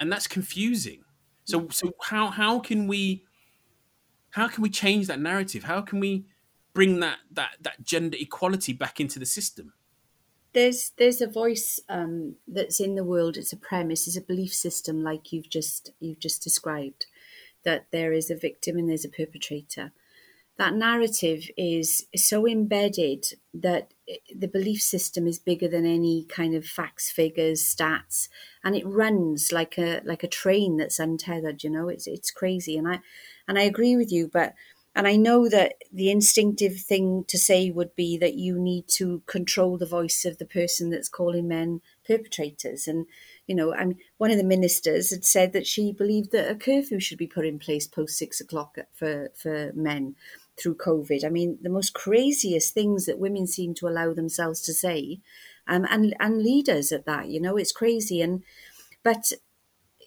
and 0.01 0.11
that's 0.11 0.27
confusing. 0.27 1.03
So 1.45 1.61
hmm. 1.61 1.71
so 1.71 1.93
how 2.03 2.29
how 2.29 2.61
can 2.61 2.87
we 2.87 3.25
how 4.31 4.49
can 4.49 4.63
we 4.63 4.71
change 4.71 5.07
that 5.09 5.21
narrative? 5.21 5.65
How 5.65 5.81
can 5.81 6.01
we 6.01 6.27
bring 6.73 7.01
that 7.01 7.19
that 7.31 7.57
that 7.61 7.85
gender 7.85 8.17
equality 8.19 8.73
back 8.73 9.01
into 9.01 9.19
the 9.19 9.27
system? 9.27 9.75
There's 10.55 10.93
there's 10.99 11.21
a 11.21 11.27
voice 11.27 11.81
um, 11.89 12.37
that's 12.47 12.79
in 12.79 12.95
the 12.95 13.05
world. 13.05 13.37
It's 13.37 13.53
a 13.53 13.57
premise. 13.57 14.07
It's 14.07 14.19
a 14.19 14.23
belief 14.23 14.55
system, 14.55 15.03
like 15.03 15.33
you've 15.33 15.49
just 15.49 15.93
you've 15.99 16.21
just 16.21 16.43
described, 16.43 17.07
that 17.65 17.87
there 17.91 18.13
is 18.13 18.31
a 18.31 18.37
victim 18.37 18.77
and 18.77 18.89
there's 18.89 19.05
a 19.05 19.09
perpetrator 19.09 19.93
that 20.63 20.75
narrative 20.75 21.51
is, 21.57 22.07
so 22.15 22.47
embedded 22.47 23.27
that 23.53 23.93
the 24.33 24.47
belief 24.47 24.81
system 24.81 25.27
is 25.27 25.41
bigger 25.41 25.67
than 25.67 25.85
any 25.85 26.25
kind 26.29 26.55
of 26.55 26.65
facts, 26.65 27.11
figures, 27.11 27.61
stats, 27.61 28.29
and 28.63 28.77
it 28.77 28.87
runs 28.87 29.51
like 29.51 29.77
a 29.77 30.01
like 30.05 30.23
a 30.23 30.29
train 30.29 30.77
that's 30.77 31.01
untethered. 31.01 31.65
You 31.65 31.71
know, 31.71 31.89
it's 31.89 32.07
it's 32.07 32.31
crazy, 32.31 32.77
and 32.79 32.87
I 32.87 33.01
and 33.49 33.59
I 33.59 33.63
agree 33.63 33.97
with 33.97 34.13
you, 34.13 34.31
but 34.33 34.55
and 34.95 35.09
I 35.09 35.17
know 35.17 35.49
that 35.49 35.75
the 35.93 36.11
instinctive 36.11 36.79
thing 36.79 37.25
to 37.29 37.39
say 37.39 37.71
would 37.71 37.97
be 37.97 38.17
that 38.19 38.35
you 38.35 38.59
need 38.59 38.87
to 38.99 39.23
control 39.27 39.79
the 39.79 39.87
voice 39.87 40.25
of 40.25 40.39
the 40.39 40.45
person 40.45 40.91
that's 40.91 41.09
calling 41.09 41.49
men 41.49 41.81
perpetrators. 42.07 42.87
And, 42.87 43.07
you 43.47 43.55
know, 43.55 43.75
I 43.75 43.95
one 44.19 44.31
of 44.31 44.37
the 44.37 44.45
ministers 44.45 45.11
had 45.11 45.25
said 45.25 45.55
that 45.55 45.67
she 45.67 45.93
believed 45.93 46.31
that 46.33 46.51
a 46.51 46.55
curfew 46.55 47.01
should 47.01 47.19
be 47.19 47.27
put 47.27 47.47
in 47.47 47.59
place 47.59 47.87
post 47.87 48.19
six 48.19 48.41
o'clock 48.41 48.77
for, 48.93 49.31
for 49.35 49.73
men 49.75 50.15
through 50.61 50.77
COVID. 50.77 51.25
I 51.25 51.29
mean, 51.29 51.59
the 51.63 51.71
most 51.71 51.95
craziest 51.95 52.75
things 52.75 53.07
that 53.07 53.19
women 53.19 53.47
seem 53.47 53.75
to 53.75 53.89
allow 53.89 54.13
themselves 54.13 54.61
to 54.63 54.73
say, 54.73 55.21
um, 55.67 55.87
and 55.91 56.15
and 56.21 56.43
leaders 56.43 56.93
at 56.93 57.07
that. 57.07 57.29
You 57.29 57.41
know, 57.41 57.57
it's 57.57 57.73
crazy. 57.73 58.21
And 58.21 58.43
but 59.03 59.33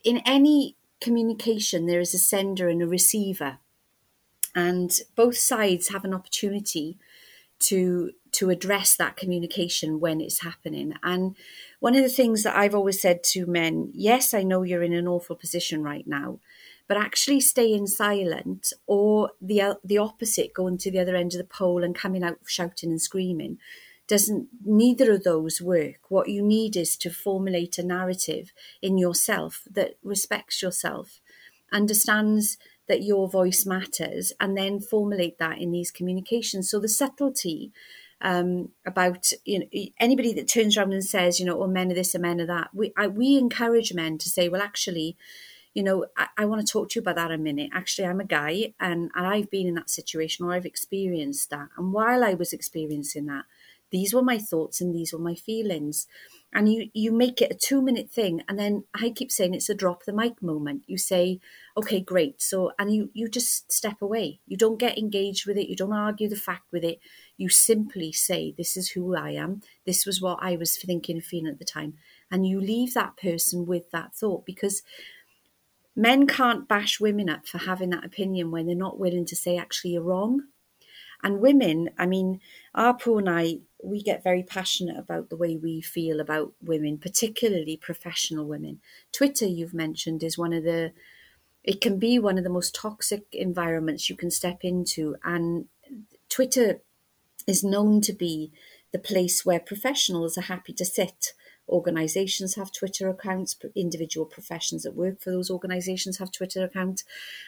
in 0.03 0.21
any 0.25 0.75
communication, 1.01 1.85
there 1.85 1.99
is 1.99 2.13
a 2.13 2.19
sender 2.19 2.67
and 2.67 2.81
a 2.81 2.87
receiver, 2.87 3.59
and 4.53 4.99
both 5.15 5.37
sides 5.37 5.89
have 5.89 6.05
an 6.05 6.13
opportunity 6.13 6.97
to 7.59 8.11
to 8.31 8.49
address 8.49 8.97
that 8.97 9.15
communication 9.15 9.99
when 10.01 10.19
it's 10.19 10.41
happening. 10.41 10.93
And 11.01 11.37
one 11.79 11.95
of 11.95 12.03
the 12.03 12.09
things 12.09 12.43
that 12.43 12.57
I've 12.57 12.75
always 12.75 13.01
said 13.01 13.23
to 13.31 13.45
men, 13.45 13.91
yes, 13.93 14.33
I 14.33 14.43
know 14.43 14.63
you're 14.63 14.83
in 14.83 14.93
an 14.93 15.07
awful 15.07 15.37
position 15.37 15.81
right 15.81 16.05
now, 16.05 16.39
but 16.87 16.97
actually 16.97 17.39
staying 17.39 17.87
silent 17.87 18.73
or 18.85 19.31
the 19.41 19.77
the 19.83 19.97
opposite 19.97 20.53
going 20.53 20.77
to 20.77 20.91
the 20.91 20.99
other 20.99 21.15
end 21.15 21.33
of 21.33 21.37
the 21.37 21.43
pole 21.43 21.83
and 21.83 21.95
coming 21.95 22.23
out 22.23 22.37
shouting 22.45 22.91
and 22.91 23.01
screaming 23.01 23.57
doesn't 24.07 24.47
neither 24.63 25.11
of 25.11 25.23
those 25.23 25.61
work. 25.61 26.09
What 26.09 26.29
you 26.29 26.43
need 26.43 26.75
is 26.75 26.95
to 26.97 27.09
formulate 27.09 27.77
a 27.77 27.83
narrative 27.83 28.53
in 28.81 28.97
yourself 28.97 29.63
that 29.71 29.95
respects 30.03 30.61
yourself 30.61 31.21
understands 31.71 32.57
that 32.87 33.01
your 33.01 33.27
voice 33.27 33.65
matters 33.65 34.31
and 34.39 34.55
then 34.55 34.79
formulate 34.79 35.39
that 35.39 35.57
in 35.57 35.71
these 35.71 35.89
communications. 35.89 36.69
So 36.69 36.79
the 36.79 36.87
subtlety 36.87 37.71
um, 38.21 38.69
about 38.85 39.31
you 39.43 39.59
know 39.59 39.65
anybody 39.99 40.33
that 40.33 40.47
turns 40.47 40.77
around 40.77 40.93
and 40.93 41.03
says 41.03 41.39
you 41.39 41.45
know 41.45 41.61
oh 41.61 41.67
men 41.67 41.91
are 41.91 41.95
this 41.95 42.15
and 42.15 42.21
men 42.21 42.39
are 42.39 42.45
that 42.45 42.69
we 42.73 42.93
I, 42.97 43.07
we 43.07 43.37
encourage 43.37 43.93
men 43.93 44.17
to 44.19 44.29
say 44.29 44.47
well 44.47 44.61
actually 44.61 45.17
you 45.75 45.83
know, 45.83 46.05
I, 46.17 46.27
I 46.37 46.45
want 46.45 46.65
to 46.65 46.71
talk 46.71 46.89
to 46.89 46.95
you 46.95 47.01
about 47.01 47.17
that 47.17 47.31
a 47.31 47.37
minute. 47.37 47.69
Actually, 47.73 48.07
I'm 48.07 48.21
a 48.21 48.25
guy 48.25 48.73
and, 48.79 49.11
and 49.13 49.27
I've 49.27 49.51
been 49.51 49.67
in 49.67 49.75
that 49.75 49.89
situation 49.89 50.45
or 50.45 50.53
I've 50.53 50.65
experienced 50.65 51.51
that. 51.51 51.67
And 51.77 51.93
while 51.93 52.23
I 52.23 52.33
was 52.33 52.53
experiencing 52.53 53.25
that, 53.27 53.43
these 53.91 54.13
were 54.13 54.23
my 54.23 54.37
thoughts 54.37 54.81
and 54.81 54.95
these 54.95 55.13
were 55.13 55.19
my 55.19 55.35
feelings. 55.35 56.07
And 56.53 56.71
you, 56.71 56.89
you 56.93 57.11
make 57.11 57.41
it 57.41 57.51
a 57.51 57.55
two 57.55 57.81
minute 57.81 58.09
thing. 58.09 58.41
And 58.47 58.57
then 58.57 58.85
I 58.93 59.09
keep 59.09 59.31
saying 59.31 59.53
it's 59.53 59.69
a 59.69 59.75
drop 59.75 60.05
the 60.05 60.13
mic 60.13 60.41
moment. 60.41 60.83
You 60.87 60.97
say, 60.97 61.39
okay, 61.75 61.99
great. 61.99 62.41
So, 62.41 62.71
and 62.79 62.93
you, 62.95 63.09
you 63.13 63.27
just 63.27 63.71
step 63.71 64.01
away. 64.01 64.39
You 64.47 64.55
don't 64.55 64.79
get 64.79 64.97
engaged 64.97 65.45
with 65.45 65.57
it. 65.57 65.67
You 65.67 65.75
don't 65.75 65.91
argue 65.91 66.29
the 66.29 66.37
fact 66.37 66.71
with 66.71 66.85
it. 66.85 66.99
You 67.35 67.49
simply 67.49 68.13
say, 68.13 68.53
this 68.57 68.77
is 68.77 68.91
who 68.91 69.13
I 69.15 69.31
am. 69.31 69.61
This 69.85 70.05
was 70.05 70.21
what 70.21 70.39
I 70.41 70.55
was 70.55 70.77
thinking 70.77 71.17
and 71.17 71.25
feeling 71.25 71.51
at 71.51 71.59
the 71.59 71.65
time. 71.65 71.95
And 72.31 72.47
you 72.47 72.61
leave 72.61 72.93
that 72.93 73.17
person 73.17 73.65
with 73.65 73.91
that 73.91 74.15
thought 74.15 74.45
because 74.45 74.81
men 75.95 76.27
can't 76.27 76.67
bash 76.67 76.99
women 76.99 77.29
up 77.29 77.47
for 77.47 77.59
having 77.59 77.89
that 77.91 78.05
opinion 78.05 78.51
when 78.51 78.65
they're 78.65 78.75
not 78.75 78.99
willing 78.99 79.25
to 79.25 79.35
say, 79.35 79.57
actually, 79.57 79.91
you're 79.91 80.03
wrong. 80.03 80.43
And 81.23 81.39
women, 81.39 81.89
I 81.97 82.05
mean, 82.05 82.41
our 82.73 82.93
Arpu 82.93 83.17
and 83.17 83.29
I, 83.29 83.59
we 83.83 84.03
get 84.03 84.23
very 84.23 84.43
passionate 84.43 84.97
about 84.97 85.29
the 85.29 85.37
way 85.37 85.55
we 85.55 85.81
feel 85.81 86.19
about 86.19 86.53
women, 86.61 86.97
particularly 86.97 87.77
professional 87.77 88.45
women. 88.45 88.81
Twitter, 89.11 89.45
you've 89.45 89.73
mentioned, 89.73 90.21
is 90.21 90.37
one 90.37 90.53
of 90.53 90.63
the, 90.63 90.91
it 91.63 91.81
can 91.81 91.97
be 91.97 92.19
one 92.19 92.37
of 92.37 92.43
the 92.43 92.49
most 92.49 92.75
toxic 92.75 93.23
environments 93.31 94.09
you 94.09 94.15
can 94.15 94.29
step 94.29 94.59
into. 94.61 95.15
And 95.23 95.65
Twitter 96.29 96.81
is 97.47 97.63
known 97.63 98.01
to 98.01 98.13
be 98.13 98.51
the 98.91 98.99
place 98.99 99.45
where 99.45 99.59
professionals 99.59 100.37
are 100.37 100.41
happy 100.41 100.73
to 100.73 100.85
sit 100.85 101.33
organizations 101.67 102.55
have 102.55 102.71
Twitter 102.71 103.09
accounts, 103.09 103.55
individual 103.75 104.25
professions 104.25 104.83
that 104.83 104.95
work 104.95 105.21
for 105.21 105.31
those 105.31 105.49
organizations 105.49 106.17
have 106.17 106.31
Twitter 106.31 106.63
accounts. 106.63 107.03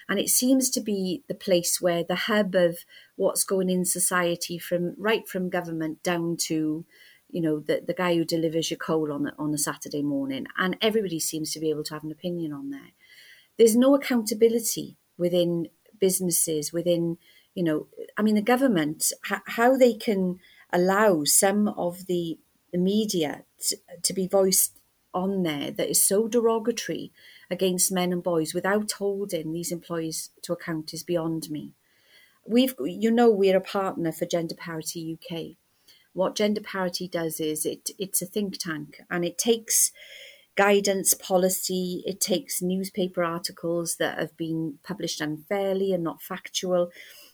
And 0.10 0.20
it 0.20 0.30
seems 0.30 0.70
to 0.72 0.82
be 0.82 1.24
the 1.28 1.36
place 1.36 1.80
where 1.80 2.04
the 2.04 2.16
hub 2.16 2.56
of 2.56 2.80
what's 3.16 3.44
going 3.44 3.70
in 3.70 3.86
society 3.86 4.58
from 4.58 4.96
right 4.98 5.28
from 5.28 5.50
government 5.50 6.04
down 6.04 6.38
to 6.38 6.86
you 7.30 7.42
know 7.42 7.60
the, 7.60 7.84
the 7.86 7.94
guy 7.94 8.16
who 8.16 8.24
delivers 8.24 8.72
your 8.72 8.78
coal 8.78 9.12
on 9.12 9.32
on 9.38 9.54
a 9.54 9.58
Saturday 9.58 10.02
morning 10.02 10.46
and 10.58 10.78
everybody 10.82 11.20
seems 11.20 11.52
to 11.52 11.60
be 11.60 11.70
able 11.70 11.84
to 11.84 11.94
have 11.94 12.04
an 12.04 12.12
opinion 12.12 12.54
on 12.54 12.70
there 12.70 12.92
there's 13.58 13.76
no 13.76 13.96
accountability 13.96 14.98
within 15.18 15.68
businesses 16.00 16.72
within 16.72 17.18
you 17.54 17.64
know 17.64 17.88
I 18.18 18.22
mean 18.22 18.36
the 18.36 18.42
government 18.42 19.12
how 19.24 19.76
they 19.76 19.94
can 19.94 20.40
allow 20.72 21.24
some 21.24 21.68
of 21.68 22.06
the 22.08 22.38
the 22.72 22.78
media 22.78 23.44
to, 23.68 23.78
to 24.04 24.14
be 24.14 24.28
voiced 24.28 24.80
on 25.14 25.44
there 25.44 25.72
that 25.72 25.90
is 25.90 26.04
so 26.04 26.28
derogatory 26.28 27.12
against 27.50 27.92
men 27.92 28.12
and 28.12 28.22
boys 28.22 28.54
without 28.54 28.92
holding 28.94 29.52
these 29.52 29.72
employees 29.72 30.30
to 30.42 30.54
account 30.54 30.94
is 30.94 31.04
beyond 31.04 31.50
me. 31.50 31.74
We've, 32.46 32.76
you 32.80 33.12
know, 33.12 33.30
we're 33.30 33.58
a 33.58 33.62
partner 33.62 34.12
for 34.12 34.26
Gender 34.26 34.56
Parity 34.56 35.18
UK, 35.18 35.58
what 36.18 36.34
gender 36.34 36.62
parity 36.62 37.08
does 37.08 37.40
is 37.40 37.64
it 37.64 37.92
it's 38.00 38.24
a 38.24 38.26
think 38.26 38.58
tank 38.58 39.02
and 39.08 39.24
it 39.24 39.38
takes 39.38 39.92
guidance 40.56 41.14
policy 41.14 42.02
it 42.08 42.20
takes 42.20 42.60
newspaper 42.60 43.24
articles 43.24 43.98
that 43.98 44.18
have 44.18 44.36
been 44.36 44.80
published 44.84 45.22
unfairly 45.22 45.94
and 45.94 46.04
not 46.04 46.20
factual 46.20 46.90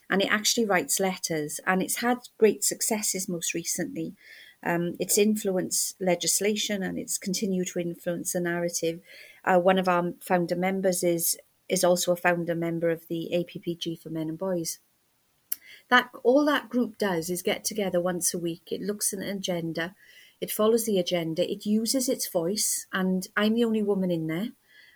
and 0.09 0.21
it 0.21 0.29
actually 0.29 0.65
writes 0.65 0.99
letters 0.99 1.61
and 1.65 1.81
it's 1.81 2.01
had 2.01 2.17
great 2.37 2.61
successes 2.61 3.29
most 3.29 3.53
recently 3.53 4.15
um, 4.65 4.95
it's 4.99 5.17
influenced 5.17 5.99
legislation 5.99 6.83
and 6.83 6.97
it's 6.97 7.17
continued 7.17 7.67
to 7.67 7.79
influence 7.79 8.33
the 8.33 8.39
narrative 8.39 8.99
uh, 9.45 9.59
one 9.59 9.77
of 9.77 9.87
our 9.87 10.13
founder 10.21 10.55
members 10.55 11.03
is 11.03 11.37
is 11.69 11.83
also 11.83 12.11
a 12.11 12.17
founder 12.17 12.55
member 12.55 12.89
of 12.89 13.07
the 13.07 13.29
APPG 13.33 14.01
for 14.01 14.09
Men 14.09 14.29
and 14.29 14.37
Boys. 14.37 14.79
That 15.89 16.09
all 16.23 16.45
that 16.45 16.69
group 16.69 16.97
does 16.97 17.29
is 17.29 17.41
get 17.41 17.63
together 17.63 18.01
once 18.01 18.33
a 18.33 18.39
week. 18.39 18.63
It 18.71 18.81
looks 18.81 19.13
at 19.13 19.19
an 19.19 19.37
agenda, 19.37 19.95
it 20.39 20.51
follows 20.51 20.85
the 20.85 20.99
agenda, 20.99 21.49
it 21.49 21.65
uses 21.65 22.09
its 22.09 22.27
voice, 22.27 22.85
and 22.93 23.27
I'm 23.35 23.55
the 23.55 23.65
only 23.65 23.83
woman 23.83 24.11
in 24.11 24.27
there. 24.27 24.49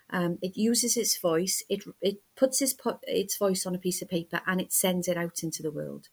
Um, 0.09 0.39
it 0.41 0.55
uses 0.55 0.95
its 0.95 1.17
voice, 1.17 1.63
it 1.67 1.83
it 2.01 2.21
puts 2.36 2.62
its 2.62 2.75
its 3.03 3.38
voice 3.38 3.65
on 3.65 3.75
a 3.75 3.79
piece 3.79 4.01
of 4.01 4.09
paper, 4.09 4.41
and 4.45 4.62
it 4.62 4.71
sends 4.71 5.07
it 5.07 5.17
out 5.17 5.43
into 5.43 5.62
the 5.62 5.71
world. 5.71 6.07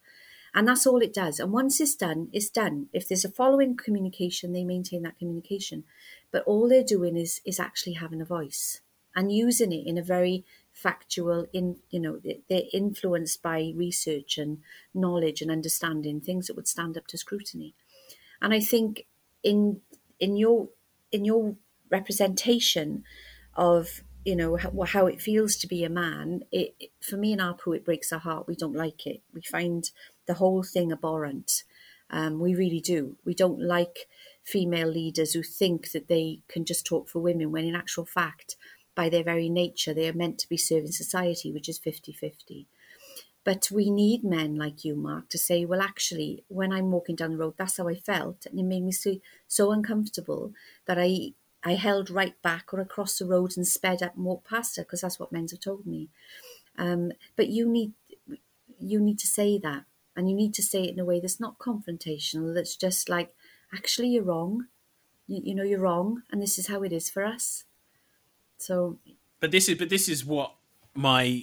And 0.54 0.68
that's 0.68 0.87
all 0.87 1.02
it 1.02 1.12
does. 1.12 1.40
And 1.40 1.52
once 1.52 1.80
it's 1.80 1.96
done, 1.96 2.28
it's 2.32 2.49
done. 2.49 2.87
If 2.92 3.08
there's 3.08 3.25
a 3.25 3.30
following 3.30 3.76
communication, 3.76 4.52
they 4.52 4.64
maintain 4.64 5.02
that 5.02 5.18
communication. 5.18 5.84
But 6.30 6.44
all 6.44 6.68
they're 6.68 6.84
doing 6.84 7.16
is 7.16 7.40
is 7.44 7.58
actually 7.58 7.94
having 7.94 8.20
a 8.20 8.25
voice 8.25 8.80
and 9.14 9.32
using 9.32 9.73
it 9.73 9.87
in 9.87 9.99
a 9.99 10.02
very 10.02 10.44
factual 10.73 11.46
in 11.52 11.76
you 11.90 12.00
know 12.00 12.20
they're 12.49 12.62
influenced 12.73 13.42
by 13.42 13.73
research 13.76 14.38
and 14.38 14.58
knowledge 14.92 15.40
and 15.40 15.50
understanding 15.50 16.20
things 16.20 16.46
that 16.46 16.56
would 16.56 16.66
stand 16.66 16.96
up 16.96 17.06
to 17.06 17.16
scrutiny 17.16 17.75
and 18.42 18.52
i 18.52 18.58
think 18.58 19.06
in 19.44 19.80
in 20.18 20.37
your 20.37 20.68
in 21.12 21.25
your 21.25 21.54
representation 21.90 23.04
of 23.54 24.02
you 24.25 24.34
know 24.34 24.56
how, 24.56 24.73
how 24.82 25.06
it 25.06 25.23
feels 25.23 25.54
to 25.54 25.68
be 25.68 25.84
a 25.84 25.88
man 25.88 26.42
it 26.50 26.75
for 27.00 27.16
me 27.16 27.32
and 27.32 27.40
Arpu 27.40 27.76
it 27.76 27.84
breaks 27.84 28.12
our 28.12 28.18
heart 28.18 28.49
we 28.49 28.56
don't 28.56 28.75
like 28.75 29.06
it 29.06 29.23
we 29.32 29.42
find 29.42 29.92
the 30.26 30.35
whole 30.35 30.62
thing 30.62 30.93
abhorrent 30.93 31.64
um, 32.11 32.38
we 32.38 32.54
really 32.54 32.81
do 32.81 33.16
we 33.25 33.35
don't 33.35 33.61
like 33.61 34.07
female 34.43 34.88
leaders 34.88 35.33
who 35.33 35.43
think 35.43 35.90
that 35.93 36.09
they 36.09 36.40
can 36.49 36.64
just 36.64 36.85
talk 36.85 37.09
for 37.09 37.21
women 37.21 37.50
when 37.50 37.64
in 37.64 37.75
actual 37.75 38.04
fact 38.04 38.57
by 38.95 39.09
their 39.09 39.25
very 39.25 39.49
nature, 39.49 39.93
they 39.93 40.09
are 40.09 40.14
meant 40.14 40.38
to 40.38 40.49
be 40.49 40.57
serving 40.57 40.93
society, 40.93 41.52
which 41.52 41.69
is 41.69 41.78
50 41.78 42.12
50. 42.12 42.66
But 43.45 43.69
we 43.71 43.90
need 43.90 44.25
men 44.25 44.57
like 44.57 44.85
you, 44.85 44.95
Mark, 44.95 45.28
to 45.31 45.38
say, 45.38 45.66
well, 45.66 45.83
actually, 45.83 46.45
when 46.49 46.73
I'm 46.73 46.90
walking 46.90 47.14
down 47.14 47.33
the 47.33 47.37
road, 47.37 47.54
that's 47.59 47.76
how 47.76 47.88
I 47.88 47.95
felt. 47.95 48.47
And 48.47 48.59
it 48.59 48.62
made 48.62 48.83
me 48.83 48.93
so, 48.93 49.16
so 49.47 49.71
uncomfortable 49.71 50.52
that 50.87 50.99
I, 50.99 51.33
I 51.62 51.75
held 51.75 52.09
right 52.09 52.40
back 52.40 52.73
or 52.73 52.81
across 52.81 53.19
the 53.19 53.26
road 53.26 53.52
and 53.57 53.66
sped 53.66 54.02
up 54.02 54.16
and 54.16 54.25
walked 54.25 54.49
past 54.49 54.76
her 54.76 54.83
because 54.83 55.02
that's 55.02 55.21
what 55.21 55.31
men 55.31 55.47
have 55.50 55.61
told 55.61 55.87
me. 55.87 56.09
Um, 56.78 57.12
but 57.37 57.49
you 57.49 57.69
need, 57.69 57.93
you 58.78 58.99
need 58.99 59.19
to 59.19 59.26
say 59.26 59.59
that. 59.59 59.85
And 60.16 60.28
you 60.28 60.37
need 60.37 60.54
to 60.54 60.62
say 60.62 60.85
it 60.85 60.90
in 60.90 61.00
a 61.00 61.04
way 61.04 61.21
that's 61.21 61.40
not 61.40 61.59
confrontational, 61.59 62.54
that's 62.54 62.76
just 62.76 63.09
like, 63.09 63.35
actually, 63.75 64.09
you're 64.09 64.23
wrong. 64.23 64.66
You, 65.26 65.40
you 65.44 65.54
know, 65.54 65.64
you're 65.64 65.80
wrong. 65.80 66.23
And 66.30 66.40
this 66.40 66.59
is 66.59 66.68
how 66.68 66.83
it 66.83 66.92
is 66.92 67.11
for 67.11 67.25
us. 67.25 67.64
So, 68.59 68.99
but 69.40 69.50
this 69.50 69.68
is 69.68 69.76
but 69.76 69.90
this 69.90 70.09
is 70.09 70.25
what 70.25 70.54
my 70.94 71.42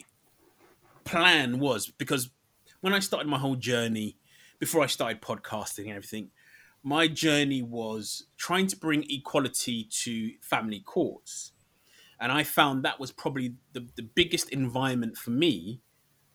plan 1.04 1.60
was 1.60 1.88
because 1.88 2.30
when 2.80 2.94
I 2.94 3.00
started 3.00 3.28
my 3.28 3.38
whole 3.38 3.56
journey 3.56 4.18
before 4.60 4.84
I 4.84 4.88
started 4.88 5.22
podcasting 5.22 5.86
and 5.86 5.92
everything, 5.92 6.32
my 6.84 7.08
journey 7.08 7.62
was 7.62 8.26
trying 8.38 8.68
to 8.68 8.78
bring 8.78 9.06
equality 9.10 9.84
to 9.84 10.32
family 10.42 10.80
courts. 10.80 11.52
And 12.20 12.32
I 12.32 12.44
found 12.44 12.84
that 12.84 13.00
was 13.00 13.12
probably 13.12 13.56
the, 13.74 13.88
the 13.96 14.04
biggest 14.04 14.50
environment 14.50 15.18
for 15.18 15.32
me 15.32 15.82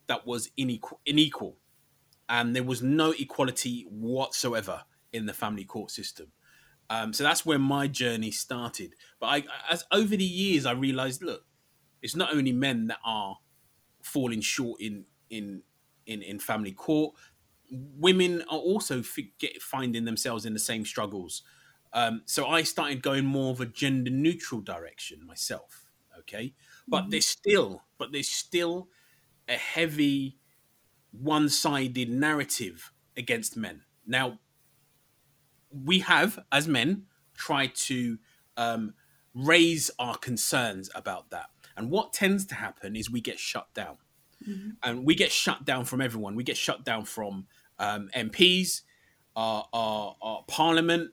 that 0.08 0.26
was 0.26 0.50
unequal, 0.58 1.00
unequal. 1.06 1.56
And 2.28 2.56
there 2.56 2.64
was 2.64 2.82
no 2.82 3.12
equality 3.12 3.86
whatsoever 3.88 4.82
in 5.12 5.26
the 5.26 5.32
family 5.32 5.64
court 5.64 5.90
system. 5.90 6.32
Um, 6.88 7.12
so 7.12 7.24
that's 7.24 7.44
where 7.44 7.58
my 7.58 7.88
journey 7.88 8.30
started. 8.30 8.94
But 9.18 9.26
I, 9.26 9.44
as 9.70 9.84
over 9.90 10.16
the 10.16 10.24
years, 10.24 10.66
I 10.66 10.72
realized, 10.72 11.22
look, 11.22 11.44
it's 12.02 12.16
not 12.16 12.32
only 12.34 12.52
men 12.52 12.86
that 12.88 12.98
are 13.04 13.38
falling 14.02 14.40
short 14.40 14.80
in 14.80 15.04
in 15.30 15.62
in, 16.06 16.22
in 16.22 16.38
family 16.38 16.72
court. 16.72 17.14
Women 17.68 18.42
are 18.42 18.58
also 18.58 19.02
get, 19.38 19.60
finding 19.60 20.04
themselves 20.04 20.46
in 20.46 20.52
the 20.52 20.60
same 20.60 20.84
struggles. 20.84 21.42
Um, 21.92 22.22
so 22.24 22.46
I 22.46 22.62
started 22.62 23.02
going 23.02 23.24
more 23.24 23.50
of 23.50 23.60
a 23.60 23.66
gender 23.66 24.10
neutral 24.10 24.60
direction 24.60 25.26
myself. 25.26 25.90
Okay, 26.20 26.54
but 26.86 27.02
mm-hmm. 27.02 27.10
there's 27.10 27.28
still, 27.28 27.82
but 27.98 28.12
there's 28.12 28.30
still 28.30 28.88
a 29.48 29.54
heavy 29.54 30.38
one 31.20 31.48
sided 31.48 32.11
narrative 32.11 32.92
against 33.16 33.57
men. 33.57 33.83
Now, 34.07 34.38
we 35.70 36.00
have, 36.00 36.38
as 36.52 36.68
men, 36.68 37.07
tried 37.35 37.74
to 37.74 38.18
um, 38.57 38.94
raise 39.35 39.90
our 39.98 40.16
concerns 40.16 40.90
about 40.94 41.31
that. 41.31 41.46
And 41.76 41.90
what 41.90 42.12
tends 42.12 42.46
to 42.46 42.55
happen 42.55 42.96
is 42.96 43.11
we 43.11 43.20
get 43.20 43.38
shut 43.38 43.68
down. 43.74 43.98
Mm-hmm. 44.48 44.70
And 44.83 45.05
we 45.05 45.14
get 45.14 45.33
shut 45.33 45.64
down 45.64 45.85
from 45.85 46.00
everyone. 46.00 46.35
We 46.35 46.44
get 46.44 46.57
shut 46.57 46.85
down 46.85 47.05
from 47.05 47.46
um, 47.79 48.11
MPs, 48.14 48.83
our, 49.35 49.66
our, 49.72 50.16
our 50.22 50.44
parliament, 50.46 51.11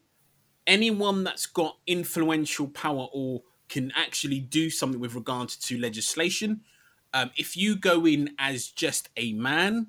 anyone 0.66 1.24
that's 1.24 1.46
got 1.46 1.78
influential 1.86 2.68
power 2.68 3.08
or 3.14 3.44
can 3.70 3.92
actually 3.96 4.40
do 4.40 4.70
something 4.70 5.00
with 5.00 5.16
regards 5.16 5.58
to 5.58 5.78
legislation. 5.78 6.62
Um, 7.14 7.32
if 7.38 7.56
you 7.56 7.76
go 7.76 8.06
in 8.06 8.36
as 8.40 8.68
just 8.68 9.10
a 9.16 9.34
man, 9.34 9.88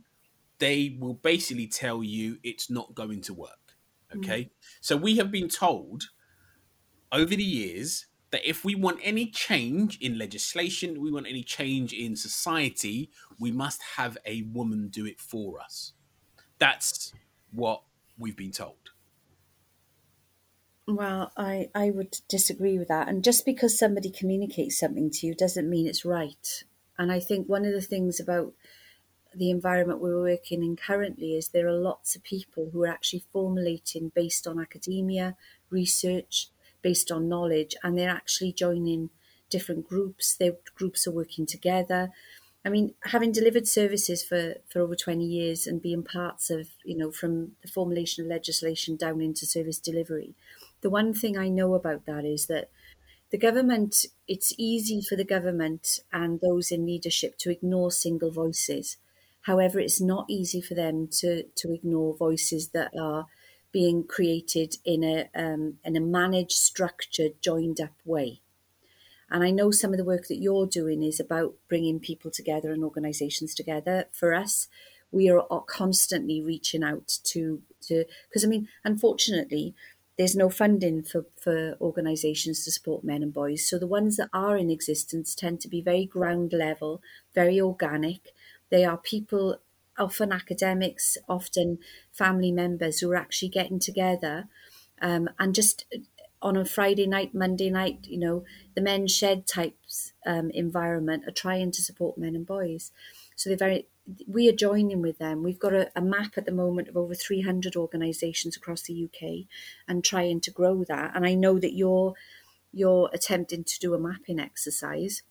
they 0.59 0.97
will 0.99 1.15
basically 1.15 1.67
tell 1.67 2.03
you 2.03 2.39
it's 2.43 2.71
not 2.71 2.95
going 2.95 3.21
to 3.23 3.35
work. 3.35 3.77
Okay. 4.15 4.45
Mm. 4.45 4.51
So 4.81 4.97
we 4.97 5.17
have 5.17 5.31
been 5.31 5.49
told 5.49 6.05
over 7.11 7.35
the 7.35 7.45
years 7.45 8.07
that 8.31 8.49
if 8.49 8.65
we 8.65 8.75
want 8.75 8.99
any 9.03 9.27
change 9.27 9.99
in 10.01 10.19
legislation, 10.19 11.01
we 11.01 11.11
want 11.11 11.27
any 11.27 11.43
change 11.43 11.93
in 11.93 12.17
society, 12.17 13.11
we 13.39 13.53
must 13.53 13.81
have 13.97 14.19
a 14.27 14.43
woman 14.43 14.89
do 14.89 15.07
it 15.07 15.21
for 15.21 15.61
us. 15.61 15.93
That's 16.59 17.13
what 17.53 17.85
we've 18.19 18.37
been 18.37 18.51
told. 18.51 18.91
Well, 20.87 21.33
I, 21.37 21.71
I 21.75 21.91
would 21.91 22.19
disagree 22.29 22.79
with 22.79 22.89
that. 22.89 23.09
And 23.09 23.25
just 23.25 23.47
because 23.47 23.79
somebody 23.79 24.11
communicates 24.11 24.79
something 24.79 25.11
to 25.11 25.27
you 25.27 25.35
doesn't 25.35 25.71
mean 25.71 25.87
it's 25.87 26.05
right. 26.05 26.65
And 26.99 27.11
I 27.13 27.21
think 27.21 27.49
one 27.49 27.65
of 27.65 27.73
the 27.73 27.81
things 27.81 28.21
about 28.21 28.55
the 29.35 29.51
environment 29.51 30.01
we're 30.01 30.21
working 30.21 30.63
in 30.63 30.77
currently 30.77 31.35
is 31.35 31.49
there 31.49 31.67
are 31.67 31.73
lots 31.73 32.15
of 32.15 32.23
people 32.23 32.71
who 32.71 32.85
are 32.85 32.89
actually 32.89 33.25
formulating 33.33 34.11
based 34.11 34.47
on 34.47 34.61
academia, 34.61 35.37
research, 35.71 36.49
based 36.83 37.11
on 37.11 37.29
knowledge, 37.29 37.75
and 37.83 37.99
they're 37.99 38.11
actually 38.11 38.53
joining 38.53 39.11
different 39.51 39.89
groups. 39.89 40.35
Their 40.37 40.53
groups 40.75 41.07
are 41.07 41.13
working 41.13 41.47
together. 41.47 42.11
I 42.65 42.71
mean, 42.71 42.95
having 43.05 43.33
delivered 43.33 43.69
services 43.69 44.25
for, 44.25 44.55
for 44.69 44.81
over 44.81 44.95
20 44.95 45.25
years 45.25 45.67
and 45.67 45.83
being 45.83 46.03
parts 46.03 46.49
of, 46.49 46.71
you 46.85 46.97
know, 46.97 47.11
from 47.11 47.57
the 47.63 47.69
formulation 47.69 48.25
of 48.25 48.31
legislation 48.31 48.97
down 48.97 49.21
into 49.21 49.47
service 49.47 49.79
delivery, 49.79 50.35
the 50.81 50.91
one 50.91 51.13
thing 51.13 51.37
I 51.37 51.49
know 51.49 51.75
about 51.75 52.07
that 52.07 52.25
is 52.25 52.47
that 52.47 52.71
the 53.35 53.39
government, 53.39 54.07
it's 54.29 54.55
easy 54.57 55.03
for 55.03 55.17
the 55.17 55.25
government 55.25 55.99
and 56.13 56.41
those 56.41 56.71
in 56.71 56.87
leadership 56.87 57.37
to 57.37 57.51
ignore 57.51 57.91
single 57.91 58.31
voices. 58.31 58.97
However, 59.41 59.81
it's 59.81 60.01
not 60.01 60.27
easy 60.29 60.61
for 60.61 60.75
them 60.75 61.09
to, 61.19 61.43
to 61.43 61.75
ignore 61.75 62.15
voices 62.15 62.69
that 62.69 62.93
are 62.97 63.27
being 63.73 64.05
created 64.05 64.77
in 64.85 65.03
a, 65.03 65.29
um, 65.35 65.79
in 65.85 65.97
a 65.97 66.01
managed, 66.01 66.53
structured, 66.53 67.43
joined 67.43 67.81
up 67.81 67.95
way. 68.05 68.41
And 69.29 69.43
I 69.43 69.51
know 69.51 69.73
some 69.73 69.91
of 69.91 69.97
the 69.97 70.05
work 70.05 70.29
that 70.29 70.39
you're 70.41 70.69
doing 70.69 71.03
is 71.03 71.19
about 71.19 71.57
bringing 71.69 71.99
people 71.99 72.31
together 72.31 72.71
and 72.71 72.85
organisations 72.85 73.53
together. 73.53 74.05
For 74.13 74.33
us, 74.33 74.69
we 75.11 75.29
are 75.29 75.45
constantly 75.67 76.41
reaching 76.41 76.85
out 76.85 77.19
to 77.25 77.63
to 77.83 78.05
because 78.29 78.45
I 78.45 78.49
mean, 78.49 78.69
unfortunately, 78.85 79.75
there's 80.17 80.37
no 80.37 80.49
funding 80.49 81.03
for 81.03 81.27
for 81.41 81.77
organisations 81.81 82.65
to 82.65 82.71
support 82.71 83.05
men 83.05 83.23
and 83.23 83.33
boys. 83.33 83.69
So 83.69 83.79
the 83.79 83.87
ones 83.87 84.17
that 84.17 84.31
are 84.33 84.57
in 84.57 84.71
existence 84.71 85.35
tend 85.35 85.61
to 85.61 85.69
be 85.69 85.81
very 85.81 86.07
ground 86.07 86.53
level, 86.53 87.03
very 87.35 87.61
organic, 87.61 88.33
they 88.71 88.85
are 88.85 88.97
people, 88.97 89.59
often 89.99 90.33
academics, 90.33 91.19
often 91.29 91.79
family 92.13 92.53
members 92.53 93.01
who 93.01 93.11
are 93.11 93.17
actually 93.17 93.49
getting 93.49 93.79
together 93.79 94.49
um, 95.01 95.29
and 95.39 95.55
just 95.55 95.85
on 96.41 96.57
a 96.57 96.65
Friday 96.65 97.07
night, 97.07 97.35
Monday 97.35 97.71
night, 97.71 98.07
you 98.09 98.19
know, 98.19 98.45
the 98.75 98.81
men's 98.81 99.15
shed 99.15 99.47
types 99.47 100.13
um, 100.27 100.51
environment 100.51 101.25
are 101.27 101.33
trying 101.33 101.71
to 101.73 101.83
support 101.83 102.19
men 102.19 102.37
and 102.37 102.47
boys. 102.47 102.93
So 103.35 103.49
they're 103.49 103.57
very 103.57 103.87
we 104.27 104.49
are 104.49 104.53
joining 104.53 105.01
with 105.01 105.19
them. 105.19 105.43
We've 105.43 105.59
got 105.59 105.73
a, 105.73 105.91
a, 105.97 106.03
map 106.03 106.33
at 106.37 106.45
the 106.45 106.53
moment 106.53 106.89
of 106.89 106.97
over 106.97 107.15
300 107.15 107.75
organisations 107.75 108.57
across 108.57 108.83
the 108.83 109.05
UK 109.05 109.47
and 109.89 110.05
trying 110.05 110.41
to 110.43 110.51
grow 110.51 110.85
that. 110.85 111.13
And 111.15 111.25
I 111.25 111.35
know 111.35 111.59
that 111.59 111.75
you're 111.75 112.15
you're 112.73 113.09
attempting 113.13 113.65
to 113.65 113.79
do 113.79 113.95
a 113.95 113.99
mapping 113.99 114.41
exercise. 114.41 115.23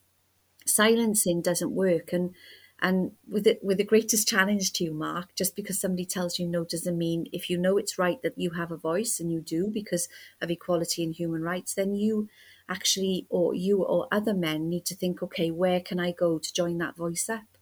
Silencing 0.65 1.41
doesn't 1.41 1.71
work, 1.71 2.13
and 2.13 2.33
and 2.81 3.12
with 3.29 3.45
it 3.45 3.59
with 3.63 3.77
the 3.77 3.83
greatest 3.83 4.27
challenge 4.27 4.73
to 4.73 4.86
you, 4.86 4.93
Mark, 4.93 5.36
just 5.36 5.55
because 5.55 5.79
somebody 5.79 6.05
tells 6.05 6.39
you 6.39 6.47
no 6.47 6.63
doesn't 6.63 6.97
mean 6.97 7.27
if 7.31 7.49
you 7.49 7.57
know 7.57 7.77
it's 7.77 7.99
right 7.99 8.21
that 8.23 8.38
you 8.38 8.51
have 8.51 8.71
a 8.71 8.77
voice 8.77 9.19
and 9.19 9.31
you 9.31 9.41
do 9.41 9.67
because 9.67 10.09
of 10.41 10.49
equality 10.49 11.03
and 11.03 11.13
human 11.13 11.43
rights, 11.43 11.73
then 11.75 11.93
you 11.93 12.29
actually 12.67 13.27
or 13.29 13.53
you 13.53 13.83
or 13.83 14.07
other 14.12 14.33
men 14.33 14.69
need 14.69 14.86
to 14.86 14.95
think, 14.95 15.21
okay, 15.21 15.51
where 15.51 15.79
can 15.79 15.99
I 15.99 16.12
go 16.12 16.39
to 16.39 16.53
join 16.53 16.77
that 16.79 16.95
voice 16.95 17.29
up? 17.29 17.53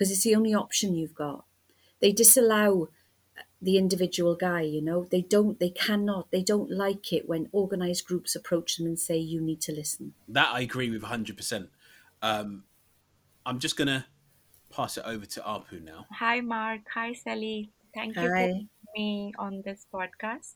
Because 0.00 0.10
it's 0.10 0.24
the 0.24 0.34
only 0.34 0.54
option 0.54 0.94
you've 0.94 1.14
got. 1.14 1.44
They 2.00 2.10
disallow 2.10 2.88
the 3.60 3.76
individual 3.76 4.34
guy, 4.34 4.62
you 4.62 4.80
know, 4.80 5.04
they 5.10 5.20
don't, 5.20 5.60
they 5.60 5.68
cannot, 5.68 6.30
they 6.30 6.42
don't 6.42 6.70
like 6.70 7.12
it 7.12 7.28
when 7.28 7.50
organized 7.52 8.06
groups 8.06 8.34
approach 8.34 8.78
them 8.78 8.86
and 8.86 8.98
say, 8.98 9.18
you 9.18 9.42
need 9.42 9.60
to 9.60 9.72
listen. 9.72 10.14
That 10.26 10.48
I 10.54 10.60
agree 10.60 10.88
with 10.88 11.02
100%. 11.02 11.68
Um, 12.22 12.64
I'm 13.44 13.58
just 13.58 13.76
going 13.76 13.88
to 13.88 14.06
pass 14.70 14.96
it 14.96 15.04
over 15.04 15.26
to 15.26 15.40
Arpu 15.42 15.84
now. 15.84 16.06
Hi, 16.12 16.40
Mark. 16.40 16.80
Hi, 16.94 17.12
Sally. 17.12 17.70
Thank 17.94 18.16
you 18.16 18.22
for 18.22 18.52
me 18.96 19.34
on 19.38 19.60
this 19.66 19.84
podcast. 19.92 20.54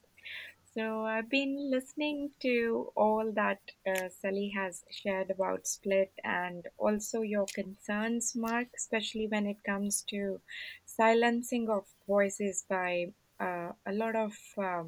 So 0.77 1.05
I've 1.05 1.31
been 1.31 1.71
listening 1.71 2.33
to 2.41 2.93
all 2.97 3.31
that 3.33 3.61
uh, 3.87 4.09
Sally 4.09 4.49
has 4.57 4.85
shared 4.91 5.31
about 5.31 5.69
Split 5.69 6.13
and 6.25 6.67
also 6.79 7.23
your 7.23 7.47
concerns, 7.47 8.35
Mark, 8.35 8.67
especially 8.77 9.29
when 9.29 9.47
it 9.47 9.63
comes 9.65 10.03
to 10.09 10.41
silencing 10.85 11.71
of 11.71 11.87
voices 12.09 12.65
by 12.69 13.13
uh, 13.39 13.71
a 13.87 13.93
lot 13.93 14.17
of 14.17 14.33
uh, 14.59 14.83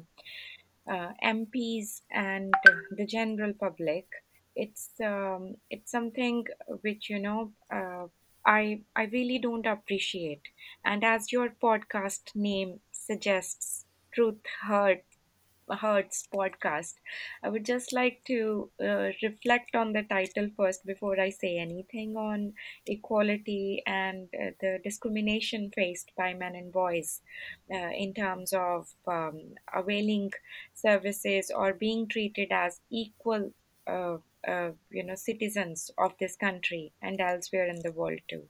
uh 0.87 1.13
MPs 1.23 2.01
and 2.11 2.53
the 2.91 3.05
general 3.05 3.53
public. 3.53 4.07
It's 4.55 4.89
um, 4.99 5.55
it's 5.69 5.89
something 5.91 6.45
which 6.81 7.09
you 7.09 7.19
know 7.19 7.53
uh, 7.71 8.07
I 8.45 8.81
I 8.95 9.03
really 9.05 9.39
don't 9.39 9.65
appreciate. 9.65 10.41
And 10.83 11.03
as 11.05 11.31
your 11.31 11.49
podcast 11.49 12.35
name 12.35 12.81
suggests, 12.91 13.85
truth 14.13 14.41
hurt 14.61 15.03
Hurts 15.69 16.27
podcast. 16.33 16.95
I 17.43 17.49
would 17.49 17.65
just 17.65 17.91
like 17.93 18.23
to 18.25 18.69
uh, 18.81 19.09
reflect 19.23 19.75
on 19.75 19.93
the 19.93 20.03
title 20.03 20.49
first 20.55 20.85
before 20.85 21.19
I 21.19 21.29
say 21.29 21.57
anything 21.57 22.15
on 22.17 22.53
equality 22.85 23.83
and 23.85 24.29
uh, 24.33 24.51
the 24.61 24.79
discrimination 24.83 25.71
faced 25.75 26.11
by 26.17 26.33
men 26.33 26.55
and 26.55 26.71
boys 26.71 27.21
uh, 27.73 27.89
in 27.95 28.13
terms 28.13 28.53
of 28.53 28.87
um, 29.07 29.55
availing 29.73 30.31
services 30.73 31.51
or 31.53 31.73
being 31.73 32.07
treated 32.07 32.49
as 32.51 32.79
equal. 32.89 33.51
Uh, 33.85 34.17
uh, 34.47 34.71
you 34.91 35.03
know 35.03 35.15
citizens 35.15 35.89
of 35.97 36.13
this 36.19 36.35
country 36.35 36.91
and 37.01 37.19
elsewhere 37.21 37.67
in 37.67 37.81
the 37.83 37.91
world 37.91 38.19
too 38.29 38.43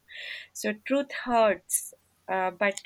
so 0.54 0.74
truth 0.86 1.12
hurts 1.26 1.94
uh, 2.30 2.52
but 2.52 2.80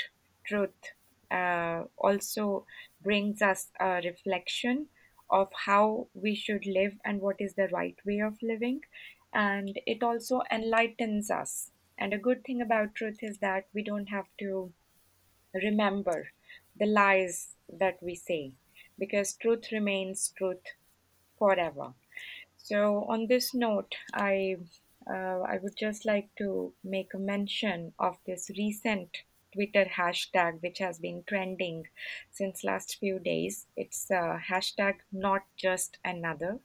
truth 0.46 0.92
uh, 1.32 1.84
also 1.98 2.66
brings 3.04 3.42
us 3.42 3.70
a 3.80 4.02
reflection 4.04 4.88
of 5.30 5.50
how 5.66 6.08
we 6.14 6.36
should 6.36 6.66
live 6.66 6.98
and 7.06 7.22
what 7.22 7.38
is 7.40 7.54
the 7.56 7.68
right 7.70 7.96
way 8.06 8.20
of 8.20 8.38
living. 8.42 8.82
And 9.34 9.80
it 9.86 10.04
also 10.04 10.42
enlightens 10.52 11.32
us. 11.32 11.72
And 11.98 12.14
a 12.14 12.18
good 12.18 12.44
thing 12.44 12.62
about 12.62 12.96
truth 12.96 13.20
is 13.22 13.38
that 13.40 13.66
we 13.74 13.84
don't 13.84 14.08
have 14.08 14.26
to 14.40 14.74
remember 15.54 16.30
the 16.78 16.86
lies 16.86 17.56
that 17.70 17.98
we 18.02 18.16
say 18.16 18.54
because 18.98 19.34
truth 19.36 19.72
remains 19.72 20.34
truth 20.38 20.64
forever. 21.38 21.94
So, 22.58 23.06
on 23.10 23.28
this 23.28 23.54
note, 23.54 23.96
I 24.14 24.58
uh, 25.10 25.42
I 25.42 25.58
would 25.62 25.76
just 25.76 26.06
like 26.06 26.30
to 26.38 26.74
make 26.84 27.14
a 27.14 27.18
mention 27.18 27.94
of 27.98 28.18
this 28.26 28.52
recent 28.58 29.18
Twitter 29.54 29.86
hashtag 29.86 30.62
which 30.62 30.80
has 30.80 31.00
been 31.00 31.24
trending 31.28 31.88
since 32.32 32.64
last 32.64 32.98
few 33.00 33.20
days. 33.20 33.68
It's 33.76 34.10
uh, 34.10 34.40
hashtag 34.50 34.96
not 35.12 35.42
just 35.56 35.98
another. 36.04 36.60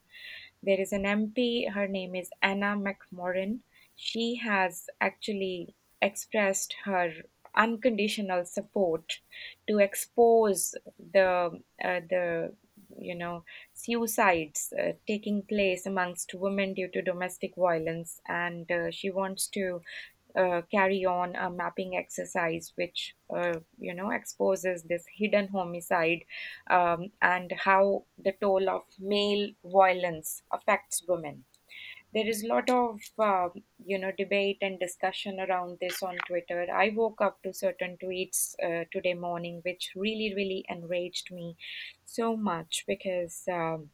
There 0.62 0.80
is 0.80 0.92
an 0.92 1.04
MP, 1.04 1.70
her 1.72 1.86
name 1.86 2.14
is 2.14 2.30
Anna 2.42 2.76
McMorrin. 2.76 3.60
She 3.94 4.36
has 4.36 4.86
actually 5.00 5.74
expressed 6.02 6.74
her 6.84 7.12
unconditional 7.56 8.44
support 8.44 9.20
to 9.68 9.78
expose 9.78 10.74
the 11.12 11.60
uh, 11.82 12.00
the 12.10 12.52
you 12.98 13.14
know 13.14 13.44
suicides 13.74 14.72
uh, 14.78 14.92
taking 15.06 15.42
place 15.42 15.86
amongst 15.86 16.34
women 16.34 16.74
due 16.74 16.88
to 16.88 17.02
domestic 17.02 17.54
violence 17.56 18.20
and 18.28 18.70
uh, 18.70 18.90
she 18.90 19.10
wants 19.10 19.48
to 19.48 19.80
uh, 20.36 20.62
carry 20.70 21.04
on 21.04 21.34
a 21.36 21.50
mapping 21.50 21.96
exercise 21.96 22.72
which 22.76 23.14
uh, 23.34 23.54
you 23.78 23.94
know 23.94 24.10
exposes 24.10 24.82
this 24.82 25.04
hidden 25.16 25.48
homicide 25.48 26.24
um, 26.70 27.10
and 27.22 27.52
how 27.52 28.04
the 28.22 28.32
toll 28.40 28.68
of 28.68 28.82
male 28.98 29.48
violence 29.64 30.42
affects 30.52 31.02
women. 31.08 31.44
There 32.14 32.26
is 32.26 32.44
a 32.44 32.46
lot 32.46 32.70
of 32.70 33.00
uh, 33.18 33.48
you 33.84 33.98
know 33.98 34.12
debate 34.16 34.58
and 34.60 34.78
discussion 34.78 35.40
around 35.40 35.78
this 35.80 36.02
on 36.02 36.16
twitter. 36.26 36.66
I 36.72 36.92
woke 36.94 37.20
up 37.20 37.42
to 37.42 37.52
certain 37.52 37.98
tweets 38.02 38.54
uh, 38.62 38.84
today 38.92 39.14
morning 39.14 39.60
which 39.64 39.92
really 39.96 40.32
really 40.34 40.64
enraged 40.68 41.30
me 41.32 41.56
so 42.04 42.36
much 42.36 42.84
because 42.86 43.42
um, 43.52 43.90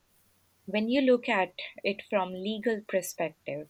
when 0.66 0.88
you 0.88 1.00
look 1.00 1.28
at 1.28 1.52
it 1.82 2.02
from 2.08 2.32
legal 2.32 2.80
perspective 2.88 3.66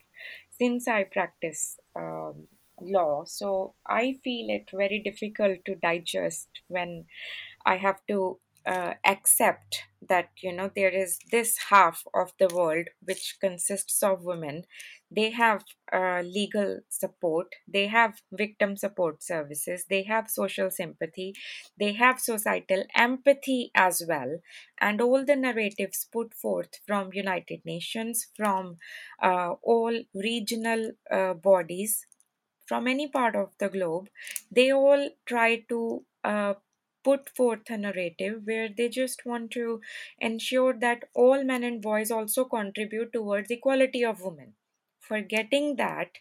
since 0.50 0.86
i 0.86 1.02
practice 1.02 1.78
um, 1.96 2.46
law. 2.84 3.24
So 3.24 3.74
I 3.86 4.18
feel 4.24 4.50
it 4.50 4.70
very 4.72 5.00
difficult 5.02 5.64
to 5.66 5.74
digest 5.76 6.48
when 6.68 7.06
I 7.64 7.76
have 7.76 8.00
to 8.08 8.40
uh, 8.64 8.94
accept 9.04 9.84
that 10.08 10.30
you 10.40 10.52
know 10.52 10.70
there 10.74 10.90
is 10.90 11.18
this 11.32 11.58
half 11.70 12.04
of 12.14 12.32
the 12.38 12.48
world 12.54 12.88
which 13.02 13.36
consists 13.40 14.02
of 14.02 14.22
women. 14.24 14.64
They 15.10 15.30
have 15.30 15.64
uh, 15.92 16.22
legal 16.24 16.80
support. 16.88 17.54
They 17.68 17.88
have 17.88 18.22
victim 18.32 18.76
support 18.76 19.22
services. 19.22 19.84
They 19.90 20.04
have 20.04 20.30
social 20.30 20.70
sympathy. 20.70 21.34
They 21.78 21.92
have 21.94 22.18
societal 22.20 22.84
empathy 22.94 23.70
as 23.74 24.02
well. 24.08 24.38
And 24.80 25.00
all 25.00 25.24
the 25.24 25.36
narratives 25.36 26.08
put 26.10 26.32
forth 26.34 26.78
from 26.86 27.12
united 27.12 27.60
nations 27.64 28.28
from 28.36 28.78
uh, 29.22 29.54
all 29.62 30.02
regional 30.14 30.92
uh, 31.10 31.34
bodies 31.34 32.06
from 32.72 32.86
any 32.88 33.06
part 33.08 33.36
of 33.36 33.50
the 33.58 33.68
globe, 33.68 34.08
they 34.50 34.70
all 34.72 35.10
try 35.26 35.56
to 35.68 36.04
uh, 36.24 36.54
put 37.04 37.28
forth 37.36 37.68
a 37.68 37.76
narrative 37.76 38.42
where 38.44 38.68
they 38.68 38.88
just 38.88 39.26
want 39.26 39.50
to 39.50 39.80
ensure 40.18 40.72
that 40.72 41.04
all 41.14 41.44
men 41.44 41.64
and 41.64 41.82
boys 41.82 42.10
also 42.10 42.44
contribute 42.44 43.12
towards 43.12 43.50
equality 43.50 44.04
of 44.04 44.22
women. 44.22 44.54
Forgetting 45.00 45.76
that 45.76 46.18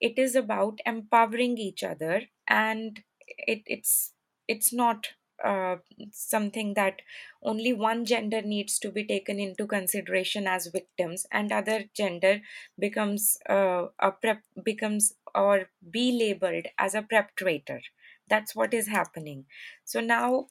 it 0.00 0.18
is 0.18 0.34
about 0.34 0.80
empowering 0.86 1.58
each 1.58 1.82
other 1.82 2.22
and 2.48 3.04
it, 3.28 3.62
it's 3.66 4.14
it's 4.48 4.72
not 4.72 5.10
uh, 5.44 5.76
something 6.10 6.74
that 6.74 7.02
only 7.42 7.72
one 7.72 8.04
gender 8.04 8.42
needs 8.42 8.78
to 8.78 8.90
be 8.90 9.04
taken 9.04 9.38
into 9.40 9.66
consideration 9.66 10.46
as 10.46 10.66
victims 10.68 11.26
and 11.32 11.52
other 11.52 11.84
gender 11.94 12.40
becomes 12.78 13.38
uh, 13.48 13.86
a 13.98 14.12
prep 14.12 14.42
becomes 14.62 15.14
or 15.34 15.68
be 15.90 16.12
labeled 16.12 16.66
as 16.78 16.94
a 16.94 17.02
perpetrator. 17.02 17.80
That's 18.28 18.54
what 18.54 18.72
is 18.72 18.88
happening. 18.88 19.46
So 19.84 20.00
now 20.00 20.46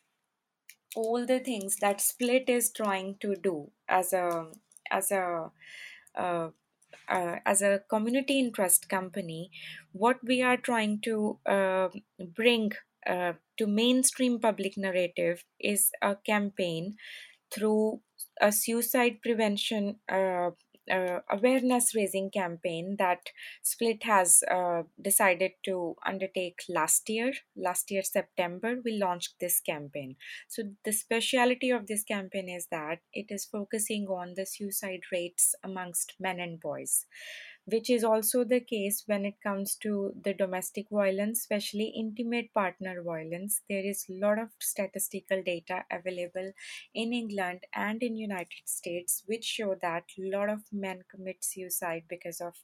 all 0.95 1.25
the 1.25 1.39
things 1.39 1.77
that 1.77 2.01
split 2.01 2.49
is 2.49 2.71
trying 2.71 3.15
to 3.21 3.35
do 3.35 3.71
as 3.87 4.13
a 4.13 4.47
as 4.89 5.11
a 5.11 5.51
uh, 6.15 6.49
uh, 7.07 7.35
as 7.45 7.61
a 7.61 7.81
community 7.89 8.39
interest 8.39 8.89
company, 8.89 9.51
what 9.91 10.17
we 10.23 10.41
are 10.41 10.57
trying 10.57 10.99
to 11.01 11.37
uh, 11.45 11.89
bring 12.35 12.71
uh, 13.07 13.33
to 13.57 13.67
mainstream 13.67 14.39
public 14.39 14.77
narrative 14.77 15.43
is 15.59 15.91
a 16.01 16.15
campaign 16.15 16.95
through 17.53 18.01
a 18.39 18.51
suicide 18.51 19.19
prevention 19.21 19.97
uh, 20.11 20.51
uh, 20.89 21.19
awareness 21.29 21.93
raising 21.95 22.29
campaign 22.31 22.95
that 22.97 23.19
Split 23.61 24.03
has 24.03 24.43
uh, 24.49 24.83
decided 25.01 25.51
to 25.63 25.95
undertake 26.05 26.59
last 26.67 27.07
year. 27.07 27.33
Last 27.55 27.91
year, 27.91 28.01
September, 28.03 28.77
we 28.83 28.99
launched 28.99 29.35
this 29.39 29.59
campaign. 29.59 30.15
So, 30.49 30.63
the 30.83 30.91
speciality 30.91 31.69
of 31.69 31.87
this 31.87 32.03
campaign 32.03 32.49
is 32.49 32.67
that 32.71 32.99
it 33.13 33.27
is 33.29 33.45
focusing 33.45 34.07
on 34.07 34.33
the 34.35 34.45
suicide 34.45 35.01
rates 35.11 35.53
amongst 35.63 36.15
men 36.19 36.39
and 36.39 36.59
boys 36.59 37.05
which 37.65 37.89
is 37.89 38.03
also 38.03 38.43
the 38.43 38.59
case 38.59 39.03
when 39.07 39.25
it 39.25 39.35
comes 39.41 39.75
to 39.75 40.13
the 40.23 40.33
domestic 40.33 40.87
violence, 40.89 41.39
especially 41.39 41.87
intimate 41.95 42.53
partner 42.53 43.01
violence. 43.03 43.61
There 43.69 43.83
is 43.85 44.05
a 44.09 44.13
lot 44.13 44.39
of 44.39 44.49
statistical 44.59 45.41
data 45.43 45.85
available 45.91 46.51
in 46.93 47.13
England 47.13 47.61
and 47.73 48.01
in 48.03 48.15
United 48.17 48.65
States 48.65 49.23
which 49.27 49.45
show 49.45 49.75
that 49.81 50.03
a 50.19 50.29
lot 50.37 50.49
of 50.49 50.61
men 50.71 51.03
commit 51.09 51.43
suicide 51.43 52.03
because 52.09 52.41
of 52.41 52.55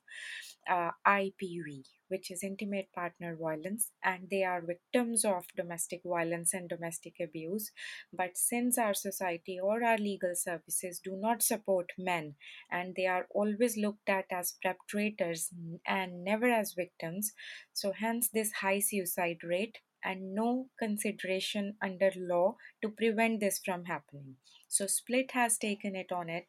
uh, 0.70 0.92
IPV, 1.06 1.84
which 2.10 2.32
is 2.32 2.44
intimate 2.44 2.92
partner 2.94 3.36
violence, 3.36 3.92
and 4.04 4.30
they 4.30 4.44
are 4.44 4.62
victims 4.62 5.26
of 5.26 5.46
domestic 5.56 6.02
violence 6.06 6.54
and 6.54 6.70
domestic 6.70 7.16
abuse. 7.22 7.72
But 8.14 8.38
since 8.38 8.78
our 8.78 8.94
society 8.94 9.60
or 9.60 9.84
our 9.84 9.98
legal 9.98 10.34
services 10.36 11.00
do 11.04 11.16
not 11.16 11.42
support 11.42 11.92
men 11.98 12.36
and 12.72 12.96
they 12.96 13.06
are 13.08 13.28
always 13.32 13.78
looked 13.78 14.10
at 14.10 14.26
as 14.32 14.56
perpetrators 14.64 15.50
and 15.86 16.24
never 16.24 16.50
as 16.50 16.74
victims, 16.74 17.34
so 17.74 17.92
hence 17.92 18.30
this 18.30 18.52
high 18.54 18.80
suicide 18.80 19.44
rate 19.44 19.80
and 20.04 20.34
no 20.34 20.68
consideration 20.80 21.76
under 21.82 22.12
law 22.16 22.56
to 22.82 22.90
prevent 22.90 23.40
this 23.40 23.60
from 23.64 23.86
happening. 23.86 24.36
So, 24.68 24.86
Split 24.88 25.32
has 25.32 25.58
taken 25.58 25.96
it 25.96 26.12
on 26.12 26.30
it 26.30 26.48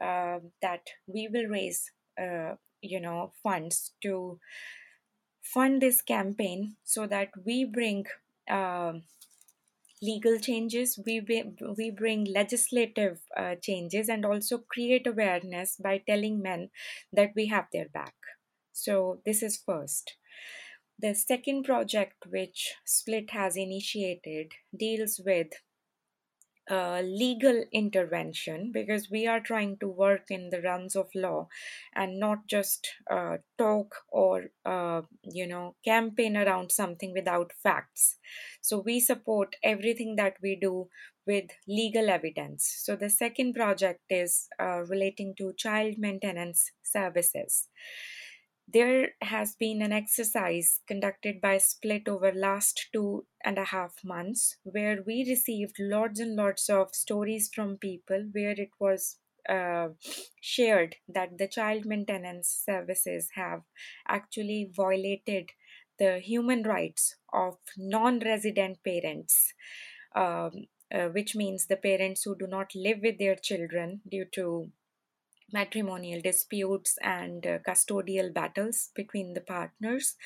uh, 0.00 0.38
that 0.62 0.82
we 1.06 1.28
will 1.28 1.46
raise, 1.46 1.90
uh, 2.20 2.54
you 2.80 3.00
know, 3.00 3.32
funds 3.42 3.92
to 4.02 4.38
fund 5.52 5.82
this 5.82 6.00
campaign 6.02 6.76
so 6.84 7.06
that 7.06 7.30
we 7.44 7.64
bring. 7.64 8.06
Uh, 8.50 8.94
legal 10.02 10.38
changes 10.38 10.98
we 11.06 11.14
we 11.78 11.90
bring 11.90 12.24
legislative 12.24 13.20
uh, 13.36 13.54
changes 13.62 14.08
and 14.08 14.26
also 14.26 14.58
create 14.58 15.06
awareness 15.06 15.76
by 15.82 15.96
telling 16.06 16.42
men 16.42 16.68
that 17.12 17.30
we 17.34 17.46
have 17.46 17.66
their 17.72 17.88
back 17.88 18.14
so 18.72 19.20
this 19.24 19.42
is 19.42 19.56
first 19.64 20.16
the 20.98 21.14
second 21.14 21.64
project 21.64 22.26
which 22.28 22.74
Split 22.84 23.30
has 23.30 23.56
initiated 23.56 24.52
deals 24.76 25.20
with 25.24 25.48
uh, 26.70 27.00
legal 27.04 27.64
intervention 27.72 28.70
because 28.72 29.10
we 29.10 29.26
are 29.26 29.40
trying 29.40 29.76
to 29.78 29.88
work 29.88 30.30
in 30.30 30.50
the 30.50 30.60
realms 30.62 30.96
of 30.96 31.08
law 31.14 31.46
and 31.94 32.18
not 32.18 32.46
just 32.46 32.88
uh, 33.10 33.36
talk 33.58 33.94
or 34.08 34.44
uh, 34.64 35.02
you 35.22 35.46
know 35.46 35.76
campaign 35.84 36.36
around 36.36 36.72
something 36.72 37.12
without 37.12 37.52
facts. 37.62 38.16
So 38.60 38.78
we 38.78 39.00
support 39.00 39.56
everything 39.62 40.16
that 40.16 40.36
we 40.42 40.56
do 40.56 40.88
with 41.26 41.50
legal 41.66 42.10
evidence. 42.10 42.70
So 42.84 42.96
the 42.96 43.08
second 43.08 43.54
project 43.54 44.00
is 44.10 44.48
uh, 44.60 44.82
relating 44.82 45.34
to 45.38 45.54
child 45.56 45.94
maintenance 45.98 46.70
services 46.82 47.68
there 48.66 49.10
has 49.20 49.54
been 49.54 49.82
an 49.82 49.92
exercise 49.92 50.80
conducted 50.86 51.40
by 51.40 51.58
Split 51.58 52.08
over 52.08 52.32
last 52.32 52.88
two 52.92 53.26
and 53.44 53.58
a 53.58 53.64
half 53.64 53.96
months 54.04 54.56
where 54.64 55.02
we 55.06 55.24
received 55.28 55.76
lots 55.78 56.18
and 56.18 56.34
lots 56.34 56.68
of 56.68 56.94
stories 56.94 57.50
from 57.54 57.76
people 57.76 58.28
where 58.32 58.54
it 58.56 58.70
was 58.80 59.18
uh, 59.48 59.88
shared 60.40 60.96
that 61.06 61.36
the 61.38 61.46
child 61.46 61.84
maintenance 61.84 62.62
services 62.64 63.28
have 63.34 63.60
actually 64.08 64.70
violated 64.74 65.50
the 65.98 66.18
human 66.18 66.62
rights 66.62 67.16
of 67.32 67.58
non-resident 67.76 68.78
parents 68.82 69.52
um, 70.16 70.66
uh, 70.92 71.08
which 71.08 71.34
means 71.34 71.66
the 71.66 71.76
parents 71.76 72.22
who 72.22 72.36
do 72.36 72.46
not 72.46 72.70
live 72.74 72.98
with 73.02 73.18
their 73.18 73.36
children 73.36 74.00
due 74.10 74.24
to 74.32 74.70
matrimonial 75.52 76.20
disputes 76.20 76.96
and 77.02 77.46
uh, 77.46 77.58
custodial 77.66 78.32
battles 78.32 78.90
between 78.94 79.34
the 79.34 79.40
partners. 79.40 80.16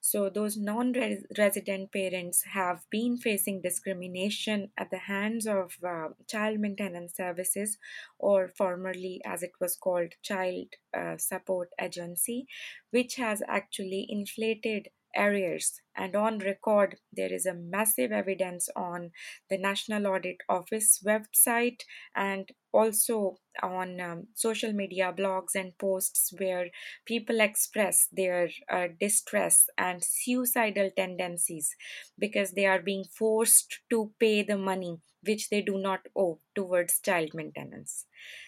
So, 0.00 0.28
those 0.28 0.56
non 0.56 0.94
resident 1.38 1.92
parents 1.92 2.42
have 2.52 2.84
been 2.90 3.16
facing 3.16 3.62
discrimination 3.62 4.70
at 4.76 4.90
the 4.90 4.98
hands 4.98 5.46
of 5.46 5.76
uh, 5.86 6.08
child 6.26 6.60
maintenance 6.60 7.16
services, 7.16 7.78
or 8.18 8.48
formerly 8.48 9.20
as 9.24 9.42
it 9.42 9.52
was 9.60 9.76
called, 9.76 10.12
Child 10.22 10.68
uh, 10.96 11.16
Support 11.16 11.70
Agency, 11.80 12.46
which 12.90 13.16
has 13.16 13.42
actually 13.48 14.06
inflated 14.08 14.88
arrears 15.16 15.80
and 15.96 16.16
on 16.16 16.38
record 16.38 16.96
there 17.12 17.32
is 17.32 17.44
a 17.46 17.54
massive 17.54 18.12
evidence 18.12 18.68
on 18.74 19.10
the 19.50 19.58
national 19.58 20.06
audit 20.06 20.36
office 20.48 21.02
website 21.06 21.80
and 22.16 22.50
also 22.72 23.36
on 23.62 24.00
um, 24.00 24.26
social 24.34 24.72
media 24.72 25.12
blogs 25.16 25.54
and 25.54 25.76
posts 25.78 26.32
where 26.38 26.68
people 27.06 27.40
express 27.40 28.08
their 28.10 28.48
uh, 28.70 28.88
distress 28.98 29.66
and 29.76 30.02
suicidal 30.02 30.90
tendencies 30.96 31.74
because 32.18 32.52
they 32.52 32.66
are 32.66 32.80
being 32.80 33.04
forced 33.04 33.80
to 33.90 34.12
pay 34.18 34.42
the 34.42 34.56
money 34.56 34.98
which 35.24 35.50
they 35.50 35.62
do 35.62 35.78
not 35.78 36.00
owe 36.16 36.40
towards 36.54 36.98
child 37.00 37.30
maintenance. 37.34 38.06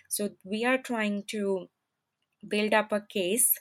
So 0.09 0.31
we 0.45 0.65
are 0.65 0.79
trying 0.79 1.25
to 1.29 1.69
build 2.47 2.75
up 2.75 2.93
a 2.93 3.01
case 3.01 3.53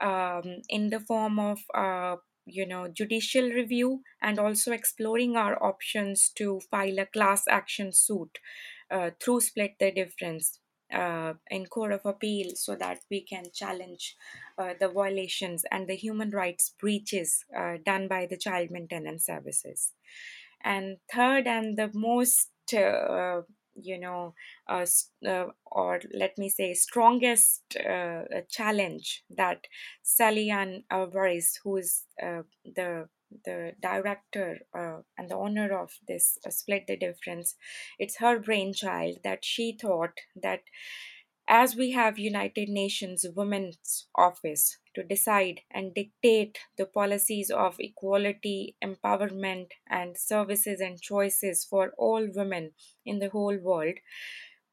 um, 0.00 0.62
in 0.68 0.90
the 0.90 1.00
form 1.00 1.38
of 1.38 1.58
uh, 1.74 2.16
you 2.46 2.66
know 2.66 2.88
judicial 2.88 3.50
review 3.50 4.02
and 4.20 4.38
also 4.38 4.72
exploring 4.72 5.36
our 5.36 5.62
options 5.62 6.30
to 6.36 6.60
file 6.70 6.98
a 6.98 7.06
class 7.06 7.44
action 7.48 7.92
suit 7.92 8.38
uh, 8.90 9.10
through 9.20 9.40
split 9.40 9.74
the 9.78 9.90
difference 9.90 10.60
uh, 10.92 11.34
in 11.50 11.66
court 11.66 11.92
of 11.92 12.04
appeal 12.04 12.50
so 12.54 12.76
that 12.76 12.98
we 13.10 13.22
can 13.22 13.44
challenge 13.54 14.16
uh, 14.58 14.74
the 14.78 14.88
violations 14.88 15.64
and 15.70 15.88
the 15.88 15.94
human 15.94 16.30
rights 16.30 16.74
breaches 16.78 17.44
uh, 17.56 17.74
done 17.84 18.08
by 18.08 18.26
the 18.28 18.36
child 18.36 18.68
maintenance 18.70 19.24
services. 19.24 19.92
And 20.64 20.98
third 21.12 21.46
and 21.46 21.76
the 21.76 21.90
most 21.92 22.50
uh, 22.74 23.42
you 23.74 23.98
know 23.98 24.34
uh, 24.68 24.86
uh, 25.26 25.46
or 25.70 26.00
let 26.14 26.36
me 26.38 26.48
say 26.48 26.74
strongest 26.74 27.62
uh, 27.78 28.22
challenge 28.48 29.24
that 29.30 29.66
Sally 30.02 30.50
Ann 30.50 30.84
Alvarez 30.90 31.58
who 31.64 31.76
is 31.78 32.04
uh, 32.22 32.42
the 32.64 33.08
the 33.46 33.72
director 33.80 34.58
uh, 34.78 34.98
and 35.16 35.30
the 35.30 35.34
owner 35.36 35.72
of 35.72 35.90
this 36.06 36.36
uh, 36.46 36.50
split 36.50 36.86
the 36.86 36.96
difference 36.96 37.54
it's 37.98 38.18
her 38.18 38.38
brainchild 38.38 39.16
that 39.24 39.42
she 39.42 39.72
thought 39.80 40.18
that 40.36 40.60
as 41.54 41.76
we 41.76 41.90
have 41.90 42.18
United 42.18 42.68
Nations 42.68 43.24
Women's 43.36 44.08
Office 44.16 44.78
to 44.94 45.04
decide 45.04 45.60
and 45.70 45.94
dictate 45.94 46.58
the 46.76 46.86
policies 46.86 47.50
of 47.50 47.76
equality, 47.78 48.76
empowerment, 48.82 49.72
and 49.86 50.16
services 50.16 50.80
and 50.80 51.00
choices 51.00 51.64
for 51.64 51.92
all 51.98 52.26
women 52.34 52.72
in 53.04 53.18
the 53.20 53.28
whole 53.28 53.58
world, 53.58 53.98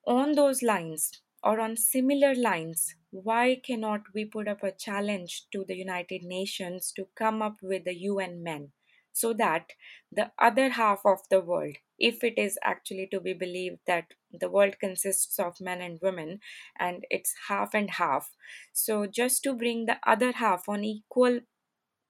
on 0.08 0.34
those 0.34 0.64
lines 0.64 1.22
or 1.44 1.60
on 1.60 1.78
similar 1.78 2.36
lines, 2.36 2.96
why 3.12 3.56
cannot 3.56 4.14
we 4.14 4.26
put 4.26 4.48
up 4.48 4.64
a 4.64 4.72
challenge 4.72 5.48
to 5.52 5.66
the 5.66 5.76
United 5.78 6.24
Nations 6.24 6.92
to 6.94 7.08
come 7.16 7.42
up 7.42 7.58
with 7.62 7.86
the 7.86 7.96
UN 7.96 8.44
men? 8.44 8.74
So 9.20 9.34
that 9.34 9.74
the 10.12 10.32
other 10.40 10.70
half 10.70 11.02
of 11.06 11.20
the 11.30 11.42
world, 11.42 11.76
if 11.98 12.24
it 12.24 12.38
is 12.38 12.58
actually 12.64 13.08
to 13.12 13.20
be 13.20 13.34
believed 13.34 13.80
that 13.86 14.14
the 14.32 14.50
world 14.50 14.80
consists 14.80 15.38
of 15.40 15.60
men 15.60 15.82
and 15.82 16.00
women 16.02 16.40
and 16.80 17.06
it's 17.10 17.34
half 17.48 17.74
and 17.74 17.92
half, 17.92 18.30
so 18.72 19.06
just 19.06 19.44
to 19.44 19.54
bring 19.54 19.86
the 19.86 19.98
other 20.06 20.32
half 20.32 20.70
on 20.70 20.84
equal 20.84 21.42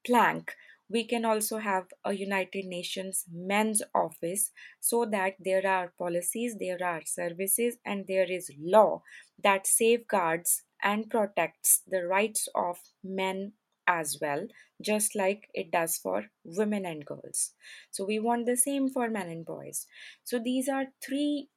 plank, 0.06 0.56
we 0.89 1.04
can 1.04 1.24
also 1.26 1.58
have 1.60 1.86
a 2.04 2.13
United 2.13 2.65
Nations 2.65 3.26
men's 3.32 3.82
office 3.93 4.52
so 4.80 5.06
that 5.06 5.34
there 5.39 5.65
are 5.67 5.93
policies, 5.98 6.56
there 6.60 6.84
are 6.84 7.02
services, 7.06 7.78
and 7.86 8.06
there 8.08 8.30
is 8.32 8.52
law 8.60 9.02
that 9.43 9.67
safeguards 9.67 10.63
and 10.82 11.10
protects 11.10 11.84
the 11.88 12.06
rights 12.08 12.48
of 12.56 12.80
men 13.04 13.54
as 13.88 14.17
well, 14.22 14.48
just 14.82 15.15
like 15.15 15.50
it 15.54 15.72
does 15.72 15.98
for 15.98 16.26
women 16.44 16.86
and 16.86 17.06
girls. 17.06 17.54
So 17.92 18.06
we 18.06 18.20
want 18.20 18.46
the 18.46 18.58
same 18.58 18.89
for 18.89 19.10
men 19.10 19.30
and 19.30 19.46
boys. 19.46 19.86
So 20.24 20.39
these 20.39 20.70
are 20.70 20.86
three 21.04 21.50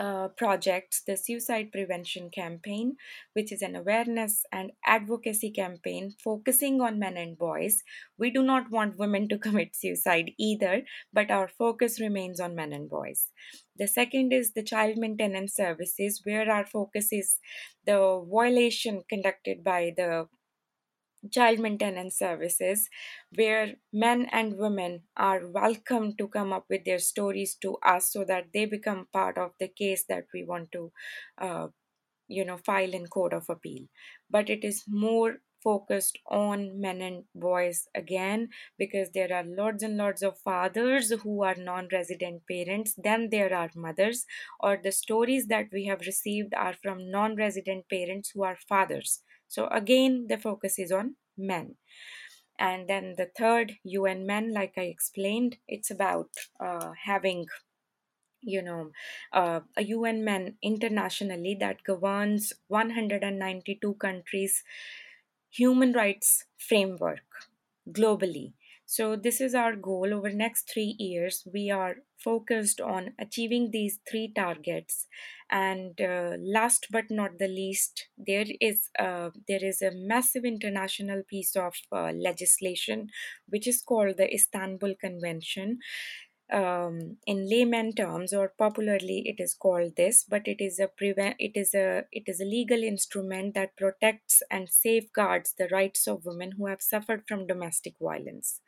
uh, 0.00 0.26
projects 0.36 1.02
the 1.06 1.16
suicide 1.16 1.70
prevention 1.70 2.28
campaign 2.28 2.96
which 3.32 3.52
is 3.52 3.62
an 3.62 3.76
awareness 3.76 4.42
and 4.50 4.72
advocacy 4.84 5.52
campaign 5.52 6.12
focusing 6.18 6.80
on 6.80 6.98
men 6.98 7.16
and 7.16 7.38
boys 7.38 7.82
we 8.18 8.28
do 8.28 8.42
not 8.42 8.68
want 8.72 8.98
women 8.98 9.28
to 9.28 9.38
commit 9.44 9.76
suicide 9.76 10.32
either 10.36 10.82
but 11.12 11.30
our 11.30 11.46
focus 11.46 12.00
remains 12.00 12.40
on 12.40 12.56
men 12.56 12.72
and 12.72 12.90
boys 12.90 13.28
the 13.76 13.86
second 13.86 14.32
is 14.32 14.52
the 14.54 14.64
child 14.64 14.96
maintenance 14.96 15.54
services 15.54 16.20
where 16.24 16.50
our 16.50 16.66
focus 16.66 17.12
is 17.12 17.38
the 17.86 18.20
violation 18.28 19.02
conducted 19.08 19.62
by 19.62 19.92
the 19.96 20.26
child 21.30 21.58
maintenance 21.58 22.18
services 22.18 22.88
where 23.34 23.74
men 23.92 24.26
and 24.32 24.56
women 24.56 25.02
are 25.16 25.46
welcome 25.48 26.14
to 26.16 26.28
come 26.28 26.52
up 26.52 26.66
with 26.68 26.84
their 26.84 26.98
stories 26.98 27.54
to 27.54 27.76
us 27.84 28.12
so 28.12 28.24
that 28.24 28.46
they 28.52 28.64
become 28.66 29.06
part 29.12 29.38
of 29.38 29.52
the 29.58 29.68
case 29.68 30.04
that 30.08 30.24
we 30.34 30.44
want 30.44 30.70
to 30.72 30.92
uh, 31.38 31.68
you 32.28 32.44
know 32.44 32.56
file 32.56 32.92
in 32.94 33.06
court 33.06 33.32
of 33.32 33.48
appeal. 33.48 33.86
But 34.30 34.50
it 34.50 34.64
is 34.64 34.84
more 34.88 35.38
focused 35.62 36.18
on 36.28 36.78
men 36.78 37.00
and 37.00 37.24
boys 37.34 37.88
again 37.94 38.50
because 38.78 39.10
there 39.14 39.32
are 39.32 39.44
lots 39.44 39.82
and 39.82 39.96
lots 39.96 40.20
of 40.22 40.38
fathers 40.38 41.10
who 41.22 41.42
are 41.42 41.54
non-resident 41.54 42.42
parents 42.46 42.94
then 43.02 43.30
there 43.30 43.54
are 43.54 43.70
mothers 43.74 44.26
or 44.60 44.76
the 44.82 44.92
stories 44.92 45.46
that 45.46 45.68
we 45.72 45.86
have 45.86 46.00
received 46.00 46.52
are 46.52 46.74
from 46.82 47.10
non-resident 47.10 47.88
parents 47.88 48.30
who 48.34 48.42
are 48.44 48.58
fathers 48.68 49.22
so 49.54 49.66
again 49.80 50.26
the 50.28 50.38
focus 50.38 50.78
is 50.78 50.92
on 50.92 51.16
men. 51.36 51.76
And 52.58 52.88
then 52.88 53.14
the 53.18 53.26
third 53.40 53.68
un 53.84 54.26
men 54.26 54.52
like 54.52 54.74
i 54.78 54.82
explained 54.94 55.58
it's 55.68 55.90
about 55.90 56.30
uh, 56.60 56.92
having 57.10 57.46
you 58.42 58.62
know 58.62 58.90
uh, 59.32 59.60
a 59.76 59.82
un 59.82 60.24
men 60.24 60.56
internationally 60.62 61.54
that 61.54 61.82
governs 61.84 62.52
192 62.68 63.94
countries 64.06 64.62
human 65.50 65.92
rights 65.92 66.44
framework 66.58 67.24
globally 68.00 68.52
so 68.86 69.16
this 69.16 69.40
is 69.40 69.54
our 69.54 69.74
goal. 69.76 70.12
Over 70.12 70.30
next 70.30 70.70
3 70.72 70.96
years 70.98 71.46
we 71.52 71.70
are 71.70 71.96
focused 72.18 72.80
on 72.80 73.12
achieving 73.18 73.70
these 73.70 73.98
three 74.08 74.32
targets. 74.34 75.06
And 75.50 76.00
uh, 76.00 76.36
last 76.38 76.86
but 76.90 77.04
not 77.10 77.38
the 77.38 77.48
least 77.48 78.08
there 78.16 78.46
is 78.60 78.90
uh, 78.98 79.30
there 79.46 79.64
is 79.64 79.82
a 79.82 79.90
massive 79.94 80.44
international 80.44 81.22
piece 81.28 81.54
of 81.56 81.74
uh, 81.92 82.12
legislation 82.12 83.08
which 83.48 83.66
is 83.66 83.82
called 83.82 84.16
the 84.16 84.32
istanbul 84.32 84.94
convention 85.00 85.78
um, 86.54 87.16
in 87.26 87.48
layman 87.50 87.92
terms 87.92 88.32
or 88.32 88.52
popularly 88.56 89.22
it 89.26 89.42
is 89.42 89.54
called 89.54 89.96
this 89.96 90.24
but 90.28 90.46
it 90.46 90.60
is 90.60 90.78
a 90.78 90.86
prevent 90.86 91.34
it 91.38 91.56
is 91.56 91.74
a 91.74 92.04
it 92.12 92.24
is 92.28 92.40
a 92.40 92.44
legal 92.44 92.82
instrument 92.82 93.54
that 93.54 93.76
protects 93.76 94.40
and 94.50 94.68
safeguards 94.70 95.54
the 95.58 95.68
rights 95.72 96.06
of 96.06 96.24
women 96.24 96.52
who 96.56 96.66
have 96.66 96.80
suffered 96.80 97.22
from 97.26 97.46
domestic 97.46 97.94
violence. 98.00 98.60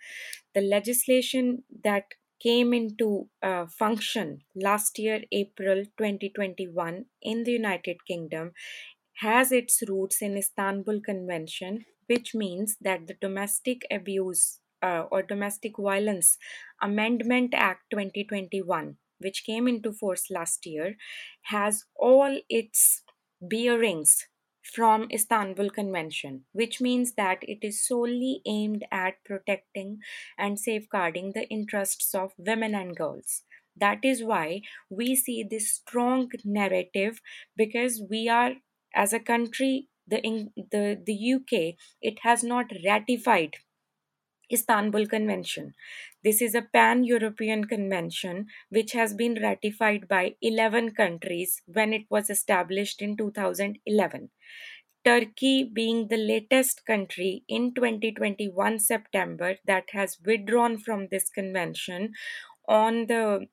The 0.55 0.63
legislation 0.63 1.63
that 1.85 2.15
came 2.43 2.75
into 2.75 3.29
uh, 3.43 3.67
function 3.67 4.41
last 4.55 4.99
year 4.99 5.23
april 5.33 5.85
2021 5.97 7.07
in 7.23 7.45
the 7.45 7.53
united 7.53 8.05
kingdom 8.05 8.53
has 9.21 9.53
its 9.53 9.83
roots 9.89 10.21
in 10.21 10.37
istanbul 10.37 11.01
convention 11.01 11.87
which 12.09 12.35
means 12.35 12.77
that 12.81 13.07
the 13.07 13.17
domestic 13.23 13.87
abuse 13.91 14.59
uh, 14.87 15.03
or 15.11 15.23
Domestic 15.23 15.79
Violence 15.79 16.39
Amendment 16.81 17.55
Act 17.55 17.83
2021, 17.91 18.97
which 19.19 19.45
came 19.45 19.67
into 19.67 19.93
force 19.93 20.31
last 20.31 20.67
year, 20.67 20.97
has 21.45 21.85
all 21.97 22.39
its 22.49 23.03
bearings 23.41 24.27
from 24.75 25.09
Istanbul 25.13 25.71
Convention, 25.71 26.45
which 26.53 26.81
means 26.81 27.13
that 27.17 27.39
it 27.43 27.59
is 27.63 27.87
solely 27.87 28.43
aimed 28.47 28.85
at 28.91 29.25
protecting 29.25 29.99
and 30.39 30.59
safeguarding 30.59 31.33
the 31.35 31.49
interests 31.49 32.15
of 32.15 32.33
women 32.37 32.75
and 32.75 32.97
girls. 32.97 33.43
That 33.77 33.99
is 34.03 34.23
why 34.23 34.63
we 34.91 35.15
see 35.15 35.45
this 35.49 35.73
strong 35.73 36.31
narrative 36.45 37.21
because 37.57 38.03
we 38.11 38.29
are, 38.29 38.55
as 38.95 39.13
a 39.13 39.21
country, 39.21 39.89
the, 40.09 40.21
the, 40.57 41.01
the 41.05 41.35
UK, 41.35 41.75
it 42.01 42.21
has 42.23 42.43
not 42.43 42.67
ratified 42.85 43.57
Istanbul 44.53 45.07
Convention. 45.07 45.75
This 46.23 46.41
is 46.43 46.55
a 46.55 46.63
pan 46.63 47.05
European 47.05 47.65
convention 47.65 48.47
which 48.69 48.93
has 48.93 49.15
been 49.15 49.41
ratified 49.43 50.09
by 50.09 50.37
11 50.43 50.93
countries 50.95 51.63
when 51.67 51.93
it 51.93 52.07
was 52.11 52.31
established 52.31 53.03
in 53.03 53.17
2011. 53.17 54.31
Turkey 55.05 55.63
being 55.65 56.09
the 56.09 56.17
latest 56.17 56.85
country 56.85 57.45
in 57.49 57.73
2021 57.75 58.79
September 58.81 59.57
that 59.65 59.91
has 59.93 60.19
withdrawn 60.25 60.79
from 60.79 61.09
this 61.09 61.31
convention 61.31 62.13
on 62.69 63.07
the 63.07 63.47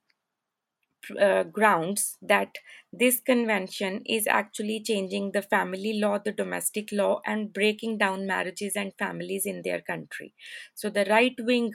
uh, 1.19 1.43
grounds 1.43 2.17
that 2.21 2.55
this 2.91 3.19
convention 3.19 4.01
is 4.05 4.27
actually 4.27 4.81
changing 4.81 5.31
the 5.31 5.41
family 5.41 5.99
law, 5.99 6.17
the 6.19 6.31
domestic 6.31 6.91
law, 6.91 7.21
and 7.25 7.53
breaking 7.53 7.97
down 7.97 8.25
marriages 8.27 8.75
and 8.75 8.93
families 8.97 9.45
in 9.45 9.61
their 9.63 9.81
country. 9.81 10.33
So, 10.75 10.89
the 10.89 11.05
right 11.05 11.35
wing 11.39 11.73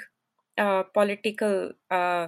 uh, 0.56 0.82
political 0.92 1.70
uh, 1.90 2.26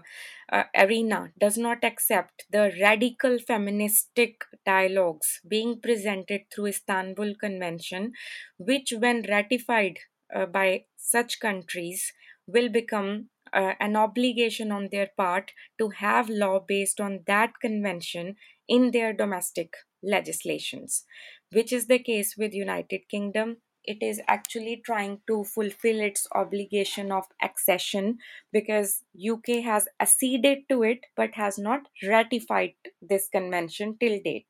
uh, 0.53 0.65
arena 0.77 1.33
does 1.41 1.59
not 1.59 1.83
accept 1.83 2.47
the 2.51 2.73
radical 2.81 3.39
feministic 3.41 4.45
dialogues 4.65 5.41
being 5.49 5.81
presented 5.81 6.43
through 6.55 6.67
Istanbul 6.67 7.35
Convention, 7.41 8.13
which, 8.57 8.93
when 8.97 9.23
ratified 9.29 9.99
uh, 10.35 10.47
by 10.47 10.85
such 10.97 11.41
countries, 11.41 12.13
will 12.47 12.69
become 12.69 13.31
uh, 13.53 13.75
an 13.81 13.97
obligation 13.97 14.71
on 14.73 14.89
their 14.91 15.11
part 15.17 15.53
to 15.79 15.91
have 15.91 16.29
law 16.29 16.59
based 16.61 17.01
on 17.01 17.21
that 17.27 17.53
convention 17.61 18.37
in 18.69 18.91
their 18.93 19.13
domestic 19.13 19.75
legislations 20.03 21.05
which 21.53 21.73
is 21.73 21.87
the 21.87 21.99
case 21.99 22.37
with 22.37 22.55
united 22.55 23.09
kingdom. 23.09 23.59
It 23.83 24.03
is 24.03 24.21
actually 24.29 24.83
trying 24.85 25.23
to 25.27 25.43
fulfill 25.43 26.01
its 26.01 26.27
obligation 26.35 27.11
of 27.11 27.25
accession 27.43 28.19
because 28.53 29.05
uk 29.33 29.47
has 29.65 29.89
acceded 29.99 30.69
to 30.69 30.83
it 30.83 31.07
but 31.17 31.35
has 31.35 31.59
not 31.59 31.81
ratified 32.07 32.75
this 33.01 33.29
convention 33.29 33.97
till 33.99 34.21
date. 34.23 34.47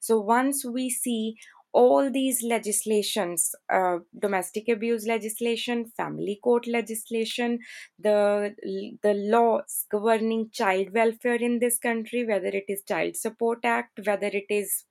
So 0.00 0.20
once 0.20 0.64
we 0.64 0.90
see 0.90 1.36
all 1.82 2.10
these 2.10 2.42
legislations 2.42 3.54
uh, 3.78 3.98
domestic 4.26 4.68
abuse 4.68 5.06
legislation 5.06 5.84
family 5.96 6.38
court 6.42 6.66
legislation 6.66 7.58
the 7.98 8.54
the 9.02 9.14
laws 9.34 9.86
governing 9.90 10.48
child 10.50 10.92
welfare 10.94 11.42
in 11.50 11.58
this 11.58 11.78
country 11.78 12.24
whether 12.26 12.52
it 12.62 12.64
is 12.68 12.82
child 12.86 13.16
support 13.16 13.64
act 13.64 14.00
whether 14.06 14.28
it 14.42 14.46
is 14.48 14.84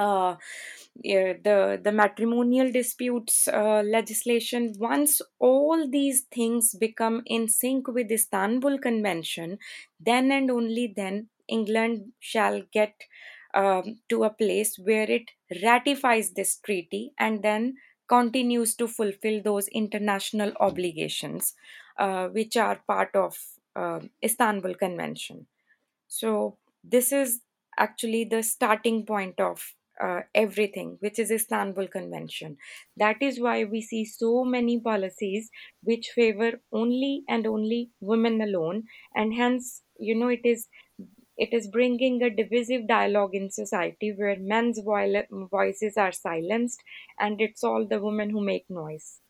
uh, 0.00 0.36
the 1.04 1.80
the 1.82 1.92
matrimonial 1.92 2.70
disputes 2.72 3.48
uh, 3.48 3.82
legislation. 3.84 4.72
Once 4.78 5.20
all 5.38 5.88
these 5.88 6.22
things 6.32 6.74
become 6.78 7.22
in 7.26 7.48
sync 7.48 7.88
with 7.88 8.08
the 8.08 8.14
istanbul 8.14 8.78
convention 8.78 9.58
then 10.00 10.30
and 10.32 10.50
only 10.50 10.92
then 10.96 11.28
england 11.48 12.12
shall 12.20 12.62
get 12.72 12.94
um, 13.54 13.98
to 14.08 14.24
a 14.24 14.30
place 14.30 14.78
where 14.78 15.10
it 15.10 15.30
ratifies 15.62 16.32
this 16.32 16.56
treaty 16.58 17.12
and 17.18 17.42
then 17.42 17.76
continues 18.08 18.74
to 18.76 18.88
fulfill 18.88 19.42
those 19.42 19.68
international 19.68 20.52
obligations 20.60 21.54
uh, 21.98 22.28
which 22.28 22.56
are 22.56 22.82
part 22.86 23.14
of 23.14 23.36
uh, 23.76 24.00
Istanbul 24.22 24.74
Convention. 24.74 25.46
So, 26.08 26.58
this 26.84 27.12
is 27.12 27.40
actually 27.78 28.24
the 28.24 28.42
starting 28.42 29.06
point 29.06 29.40
of 29.40 29.74
uh, 30.00 30.22
everything, 30.34 30.96
which 31.00 31.18
is 31.18 31.30
Istanbul 31.30 31.88
Convention. 31.88 32.56
That 32.96 33.22
is 33.22 33.40
why 33.40 33.64
we 33.64 33.80
see 33.82 34.04
so 34.04 34.44
many 34.44 34.80
policies 34.80 35.50
which 35.82 36.10
favor 36.14 36.60
only 36.72 37.24
and 37.28 37.46
only 37.46 37.90
women 38.00 38.40
alone, 38.40 38.84
and 39.14 39.34
hence, 39.34 39.82
you 39.98 40.14
know, 40.14 40.28
it 40.28 40.44
is 40.44 40.68
it 41.36 41.52
is 41.52 41.68
bringing 41.68 42.22
a 42.22 42.30
divisive 42.30 42.86
dialogue 42.86 43.34
in 43.34 43.50
society 43.50 44.12
where 44.12 44.36
men's 44.38 44.80
voices 44.80 45.96
are 45.96 46.12
silenced 46.12 46.82
and 47.18 47.40
it's 47.40 47.64
all 47.64 47.86
the 47.86 48.00
women 48.00 48.30
who 48.30 48.40
make 48.44 48.68
noise. 48.70 49.20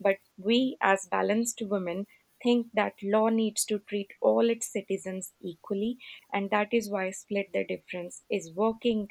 But 0.00 0.18
we, 0.36 0.76
as 0.80 1.06
balanced 1.06 1.62
women, 1.62 2.06
think 2.42 2.68
that 2.72 3.02
law 3.02 3.28
needs 3.28 3.64
to 3.66 3.78
treat 3.78 4.12
all 4.20 4.48
its 4.50 4.66
citizens 4.72 5.34
equally, 5.40 5.98
and 6.32 6.50
that 6.50 6.72
is 6.72 6.90
why 6.90 7.10
Split 7.10 7.52
the 7.52 7.64
Difference 7.64 8.24
is 8.30 8.52
working 8.54 9.08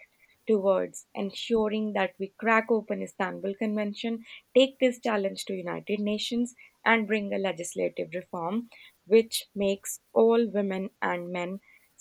towards 0.47 1.07
ensuring 1.13 1.93
that 1.93 2.15
we 2.19 2.33
crack 2.37 2.69
open 2.71 3.01
Istanbul 3.03 3.53
Convention, 3.55 4.25
take 4.55 4.79
this 4.79 4.99
challenge 4.99 5.45
to 5.45 5.53
United 5.53 5.99
Nations, 5.99 6.55
and 6.83 7.07
bring 7.07 7.31
a 7.33 7.37
legislative 7.37 8.09
reform 8.13 8.69
which 9.05 9.45
makes 9.55 10.01
all 10.13 10.47
women 10.49 10.89
and 11.01 11.29
men 11.29 11.59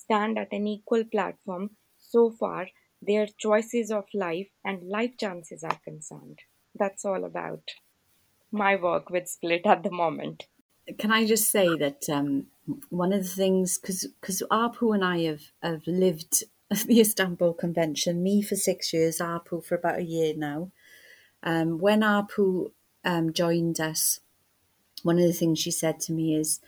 stand 0.09 0.39
at 0.39 0.53
an 0.53 0.67
equal 0.67 1.05
platform 1.05 1.71
so 1.99 2.31
far 2.31 2.69
their 3.01 3.27
choices 3.39 3.91
of 3.91 4.05
life 4.15 4.49
and 4.65 4.89
life 4.89 5.13
chances 5.19 5.63
are 5.63 5.79
concerned. 5.85 6.41
That's 6.75 7.05
all 7.05 7.25
about 7.25 7.63
my 8.51 8.77
work 8.77 9.11
with 9.11 9.29
Split 9.29 9.67
at 9.67 9.83
the 9.83 9.91
moment. 9.91 10.47
Can 10.99 11.13
I 11.13 11.27
just 11.27 11.51
say 11.51 11.77
that 11.77 12.09
um, 12.09 12.47
one 12.89 13.13
of 13.13 13.23
the 13.23 13.29
things, 13.29 13.79
because 13.79 14.43
Arpu 14.51 14.95
and 14.95 15.05
I 15.05 15.19
have, 15.21 15.43
have 15.63 15.87
lived 15.87 16.45
the 16.87 17.01
Istanbul 17.01 17.55
Convention, 17.55 18.23
me 18.23 18.43
for 18.43 18.57
six 18.57 18.93
years, 18.93 19.19
Arpu 19.19 19.65
for 19.65 19.75
about 19.77 19.99
a 19.99 20.05
year 20.05 20.35
now. 20.35 20.71
Um, 21.43 21.79
when 21.79 22.01
Arpu 22.01 22.73
um, 23.05 23.33
joined 23.33 23.81
us, 23.81 24.21
one 25.03 25.19
of 25.19 25.25
the 25.25 25.33
things 25.33 25.59
she 25.59 25.71
said 25.71 26.01
to 26.01 26.13
me 26.13 26.35
is, 26.35 26.61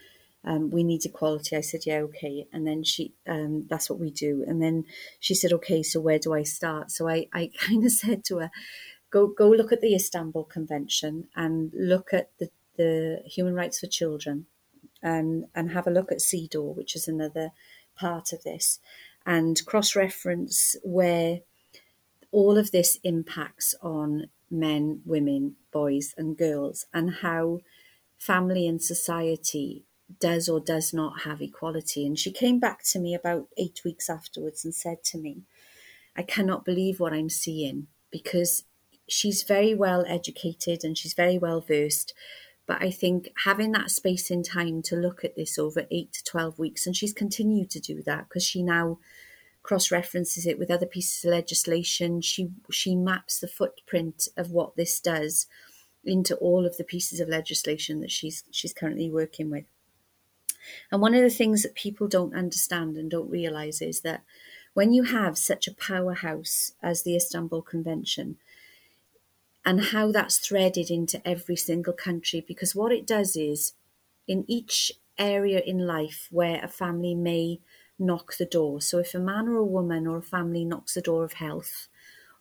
um, 0.43 0.71
we 0.71 0.83
need 0.83 1.05
equality. 1.05 1.55
I 1.55 1.61
said, 1.61 1.85
yeah, 1.85 1.99
okay. 1.99 2.47
And 2.51 2.65
then 2.65 2.83
she, 2.83 3.13
um, 3.27 3.67
that's 3.69 3.89
what 3.89 3.99
we 3.99 4.09
do. 4.09 4.43
And 4.47 4.61
then 4.61 4.85
she 5.19 5.35
said, 5.35 5.53
okay, 5.53 5.83
so 5.83 5.99
where 5.99 6.19
do 6.19 6.33
I 6.33 6.43
start? 6.43 6.91
So 6.91 7.07
I, 7.07 7.27
I 7.33 7.51
kind 7.59 7.85
of 7.85 7.91
said 7.91 8.23
to 8.25 8.39
her, 8.39 8.51
go, 9.11 9.27
go 9.27 9.49
look 9.49 9.71
at 9.71 9.81
the 9.81 9.93
Istanbul 9.93 10.45
Convention 10.45 11.27
and 11.35 11.71
look 11.75 12.13
at 12.13 12.31
the, 12.39 12.49
the 12.77 13.21
human 13.25 13.53
rights 13.53 13.79
for 13.79 13.87
children 13.87 14.47
and, 15.03 15.45
and 15.53 15.71
have 15.71 15.87
a 15.87 15.91
look 15.91 16.11
at 16.11 16.19
CEDAW, 16.19 16.75
which 16.75 16.95
is 16.95 17.07
another 17.07 17.51
part 17.95 18.33
of 18.33 18.43
this, 18.43 18.79
and 19.25 19.63
cross 19.65 19.95
reference 19.95 20.75
where 20.83 21.41
all 22.31 22.57
of 22.57 22.71
this 22.71 22.97
impacts 23.03 23.75
on 23.81 24.27
men, 24.49 25.01
women, 25.05 25.55
boys, 25.71 26.13
and 26.17 26.37
girls, 26.37 26.85
and 26.93 27.15
how 27.15 27.59
family 28.17 28.67
and 28.67 28.81
society 28.81 29.83
does 30.19 30.49
or 30.49 30.59
does 30.59 30.93
not 30.93 31.21
have 31.21 31.41
equality. 31.41 32.05
And 32.05 32.17
she 32.17 32.31
came 32.31 32.59
back 32.59 32.83
to 32.85 32.99
me 32.99 33.13
about 33.13 33.47
eight 33.57 33.81
weeks 33.85 34.09
afterwards 34.09 34.65
and 34.65 34.73
said 34.73 35.03
to 35.05 35.17
me, 35.17 35.43
I 36.15 36.23
cannot 36.23 36.65
believe 36.65 36.99
what 36.99 37.13
I'm 37.13 37.29
seeing 37.29 37.87
because 38.11 38.63
she's 39.07 39.43
very 39.43 39.73
well 39.73 40.05
educated 40.07 40.83
and 40.83 40.97
she's 40.97 41.13
very 41.13 41.37
well 41.37 41.61
versed. 41.61 42.13
But 42.67 42.81
I 42.81 42.91
think 42.91 43.29
having 43.43 43.71
that 43.73 43.91
space 43.91 44.29
in 44.29 44.43
time 44.43 44.81
to 44.83 44.95
look 44.95 45.23
at 45.23 45.35
this 45.35 45.57
over 45.57 45.85
eight 45.91 46.13
to 46.13 46.23
12 46.23 46.59
weeks, 46.59 46.85
and 46.85 46.95
she's 46.95 47.13
continued 47.13 47.69
to 47.71 47.79
do 47.79 48.01
that 48.03 48.29
because 48.29 48.43
she 48.43 48.63
now 48.63 48.99
cross 49.63 49.91
references 49.91 50.47
it 50.47 50.57
with 50.57 50.71
other 50.71 50.85
pieces 50.85 51.25
of 51.25 51.31
legislation. 51.31 52.21
She, 52.21 52.49
she 52.71 52.95
maps 52.95 53.39
the 53.39 53.47
footprint 53.47 54.27
of 54.37 54.51
what 54.51 54.75
this 54.75 54.99
does 54.99 55.47
into 56.03 56.35
all 56.37 56.65
of 56.65 56.77
the 56.77 56.83
pieces 56.83 57.19
of 57.19 57.29
legislation 57.29 58.01
that 58.01 58.11
she's, 58.11 58.43
she's 58.51 58.73
currently 58.73 59.09
working 59.09 59.49
with. 59.51 59.65
And 60.91 61.01
one 61.01 61.13
of 61.13 61.21
the 61.21 61.29
things 61.29 61.63
that 61.63 61.75
people 61.75 62.07
don't 62.07 62.35
understand 62.35 62.97
and 62.97 63.09
don't 63.09 63.29
realize 63.29 63.81
is 63.81 64.01
that 64.01 64.23
when 64.73 64.93
you 64.93 65.03
have 65.03 65.37
such 65.37 65.67
a 65.67 65.73
powerhouse 65.73 66.73
as 66.81 67.03
the 67.03 67.15
Istanbul 67.15 67.61
Convention, 67.61 68.37
and 69.63 69.85
how 69.85 70.11
that's 70.11 70.39
threaded 70.39 70.89
into 70.89 71.25
every 71.27 71.55
single 71.55 71.93
country, 71.93 72.43
because 72.47 72.75
what 72.75 72.91
it 72.91 73.05
does 73.05 73.35
is 73.35 73.73
in 74.27 74.45
each 74.47 74.91
area 75.17 75.61
in 75.65 75.85
life 75.85 76.27
where 76.31 76.63
a 76.63 76.67
family 76.67 77.13
may 77.13 77.59
knock 77.99 78.37
the 78.37 78.45
door. 78.45 78.81
So 78.81 78.97
if 78.97 79.13
a 79.13 79.19
man 79.19 79.47
or 79.47 79.57
a 79.57 79.65
woman 79.65 80.07
or 80.07 80.17
a 80.17 80.23
family 80.23 80.65
knocks 80.65 80.95
the 80.95 81.01
door 81.01 81.23
of 81.23 81.33
health, 81.33 81.87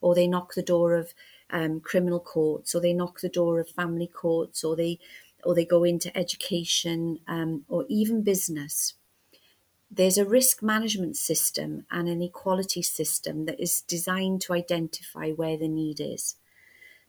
or 0.01 0.15
they 0.15 0.27
knock 0.27 0.55
the 0.55 0.63
door 0.63 0.95
of 0.95 1.13
um, 1.51 1.81
criminal 1.81 2.21
courts, 2.21 2.75
or 2.75 2.81
they 2.81 2.95
knock 2.95 3.21
the 3.21 3.29
door 3.29 3.61
of 3.61 3.69
family 3.69 4.07
courts, 4.07 4.65
or 4.65 4.75
they 4.75 4.99
or 5.45 5.55
they 5.55 5.65
go 5.65 5.85
into 5.85 6.17
education 6.17 7.21
um, 7.29 7.65
or 7.69 7.85
even 7.89 8.23
business. 8.23 8.95
There's 9.91 10.19
a 10.19 10.25
risk 10.25 10.63
management 10.63 11.17
system 11.17 11.85
and 11.91 12.09
an 12.09 12.23
equality 12.23 12.83
system 12.83 13.47
that 13.47 13.61
is 13.61 13.83
designed 13.83 14.41
to 14.43 14.53
identify 14.53 15.31
where 15.31 15.57
the 15.57 15.69
need 15.69 16.01
is. 16.01 16.37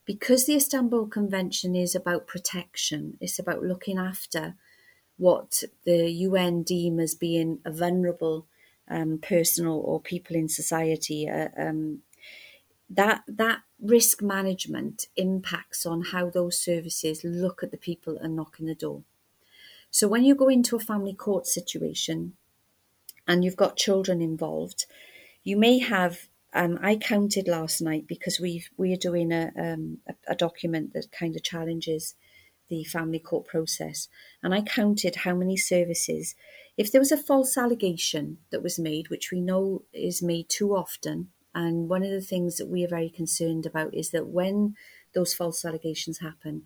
Because 0.05 0.45
the 0.45 0.55
Istanbul 0.55 1.07
Convention 1.07 1.75
is 1.75 1.93
about 1.95 2.27
protection, 2.27 3.17
it's 3.21 3.37
about 3.37 3.61
looking 3.61 3.99
after 3.99 4.55
what 5.17 5.63
the 5.85 6.09
UN 6.09 6.63
deem 6.63 6.99
as 6.99 7.13
being 7.13 7.59
a 7.63 7.71
vulnerable 7.71 8.47
um, 8.89 9.19
person 9.19 9.67
or, 9.67 10.01
people 10.01 10.35
in 10.35 10.49
society. 10.49 11.29
Uh, 11.29 11.49
um, 11.55 11.99
that 12.89 13.23
that 13.27 13.61
risk 13.81 14.21
management 14.21 15.07
impacts 15.15 15.85
on 15.85 16.01
how 16.11 16.29
those 16.29 16.59
services 16.59 17.23
look 17.23 17.63
at 17.63 17.71
the 17.71 17.77
people 17.77 18.17
and 18.17 18.35
knock 18.35 18.57
on 18.59 18.67
the 18.67 18.75
door. 18.75 19.03
So 19.89 20.07
when 20.07 20.23
you 20.23 20.35
go 20.35 20.47
into 20.47 20.75
a 20.75 20.79
family 20.79 21.13
court 21.13 21.47
situation 21.47 22.33
and 23.27 23.43
you've 23.43 23.57
got 23.57 23.75
children 23.77 24.21
involved, 24.21 24.85
you 25.43 25.57
may 25.57 25.79
have. 25.79 26.27
Um, 26.53 26.77
I 26.81 26.97
counted 26.97 27.47
last 27.47 27.81
night 27.81 28.07
because 28.07 28.37
we 28.37 28.65
we 28.75 28.91
are 28.93 28.97
doing 28.97 29.31
a, 29.31 29.51
um, 29.57 29.99
a, 30.05 30.15
a 30.27 30.35
document 30.35 30.91
that 30.93 31.11
kind 31.11 31.35
of 31.35 31.43
challenges 31.43 32.15
the 32.67 32.83
family 32.83 33.19
court 33.19 33.47
process, 33.47 34.09
and 34.43 34.53
I 34.53 34.61
counted 34.61 35.17
how 35.17 35.33
many 35.33 35.55
services. 35.55 36.35
If 36.77 36.91
there 36.91 37.01
was 37.01 37.11
a 37.11 37.17
false 37.17 37.57
allegation 37.57 38.39
that 38.49 38.63
was 38.63 38.77
made, 38.77 39.09
which 39.09 39.31
we 39.31 39.39
know 39.39 39.83
is 39.93 40.21
made 40.21 40.49
too 40.49 40.75
often 40.75 41.29
and 41.53 41.89
one 41.89 42.03
of 42.03 42.11
the 42.11 42.21
things 42.21 42.57
that 42.57 42.67
we 42.67 42.83
are 42.83 42.89
very 42.89 43.09
concerned 43.09 43.65
about 43.65 43.93
is 43.93 44.11
that 44.11 44.27
when 44.27 44.75
those 45.13 45.33
false 45.33 45.65
allegations 45.65 46.19
happen, 46.19 46.63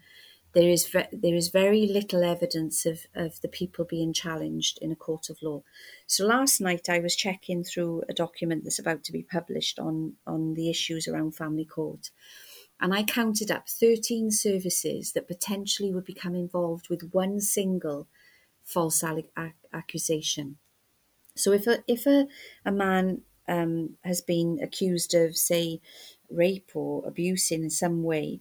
there 0.54 0.70
is 0.70 0.88
ve- 0.88 1.08
there 1.12 1.36
is 1.36 1.50
very 1.50 1.86
little 1.86 2.24
evidence 2.24 2.86
of, 2.86 3.06
of 3.14 3.42
the 3.42 3.48
people 3.48 3.84
being 3.84 4.14
challenged 4.14 4.80
in 4.82 4.92
a 4.92 4.96
court 4.96 5.30
of 5.30 5.42
law. 5.42 5.64
So 6.08 6.26
last 6.26 6.62
night 6.62 6.88
I 6.90 7.00
was 7.00 7.16
checking 7.16 7.64
through 7.64 8.04
a 8.08 8.14
document 8.14 8.64
that's 8.64 8.80
about 8.80 9.04
to 9.06 9.12
be 9.12 9.24
published 9.24 9.80
on 9.80 10.16
on 10.26 10.54
the 10.54 10.70
issues 10.70 11.08
around 11.08 11.36
family 11.36 11.66
court, 11.66 12.12
and 12.80 12.94
I 12.94 13.04
counted 13.04 13.52
up 13.52 13.68
13 13.70 14.32
services 14.32 15.14
that 15.14 15.28
potentially 15.28 15.94
would 15.94 16.06
become 16.06 16.36
involved 16.36 16.90
with 16.90 17.10
one 17.12 17.40
single 17.42 18.08
false 18.64 19.04
ac- 19.04 19.30
accusation. 19.74 20.58
So 21.36 21.52
if 21.52 21.68
a 21.68 21.84
if 21.88 22.06
a, 22.08 22.28
a 22.66 22.72
man 22.72 23.24
um, 23.48 23.98
has 24.04 24.22
been 24.22 24.60
accused 24.62 25.14
of, 25.14 25.38
say, 25.38 25.82
rape 26.30 26.72
or 26.74 27.06
abuse 27.06 27.52
in 27.52 27.70
some 27.70 28.04
way, 28.04 28.40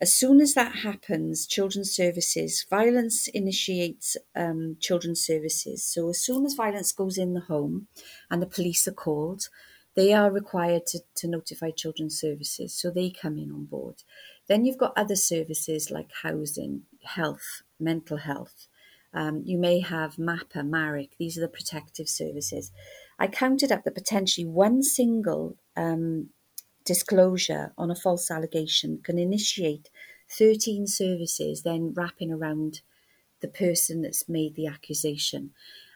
as 0.00 0.12
soon 0.12 0.40
as 0.40 0.54
that 0.54 0.76
happens, 0.76 1.46
children's 1.46 1.90
services, 1.90 2.64
violence 2.70 3.26
initiates 3.28 4.16
um, 4.36 4.76
children's 4.78 5.20
services. 5.20 5.82
So 5.84 6.10
as 6.10 6.20
soon 6.20 6.46
as 6.46 6.54
violence 6.54 6.92
goes 6.92 7.18
in 7.18 7.34
the 7.34 7.40
home 7.40 7.88
and 8.30 8.40
the 8.40 8.46
police 8.46 8.86
are 8.86 8.92
called, 8.92 9.48
they 9.96 10.12
are 10.12 10.30
required 10.30 10.86
to, 10.86 11.00
to 11.16 11.26
notify 11.26 11.72
children's 11.72 12.20
services. 12.20 12.72
So 12.74 12.90
they 12.90 13.10
come 13.10 13.38
in 13.38 13.50
on 13.50 13.64
board. 13.64 14.04
Then 14.46 14.64
you've 14.64 14.78
got 14.78 14.96
other 14.96 15.16
services 15.16 15.90
like 15.90 16.10
housing, 16.22 16.82
health, 17.02 17.62
mental 17.80 18.18
health. 18.18 18.68
Um, 19.12 19.42
you 19.44 19.58
may 19.58 19.80
have 19.80 20.14
MAPPA, 20.14 20.68
MARAC, 20.68 21.10
these 21.18 21.36
are 21.36 21.40
the 21.40 21.48
protective 21.48 22.08
services. 22.08 22.70
I 23.18 23.26
counted 23.26 23.72
up 23.72 23.84
that 23.84 23.94
potentially 23.94 24.46
one 24.46 24.82
single 24.82 25.56
um, 25.76 26.30
disclosure 26.84 27.72
on 27.76 27.90
a 27.90 27.96
false 27.96 28.30
allegation 28.30 29.00
can 29.02 29.18
initiate 29.18 29.90
13 30.30 30.86
services 30.86 31.62
then 31.62 31.92
wrapping 31.94 32.32
around 32.32 32.80
the 33.40 33.48
person 33.48 34.02
that's 34.02 34.28
made 34.28 34.54
the 34.54 34.66
accusation. 34.66 35.50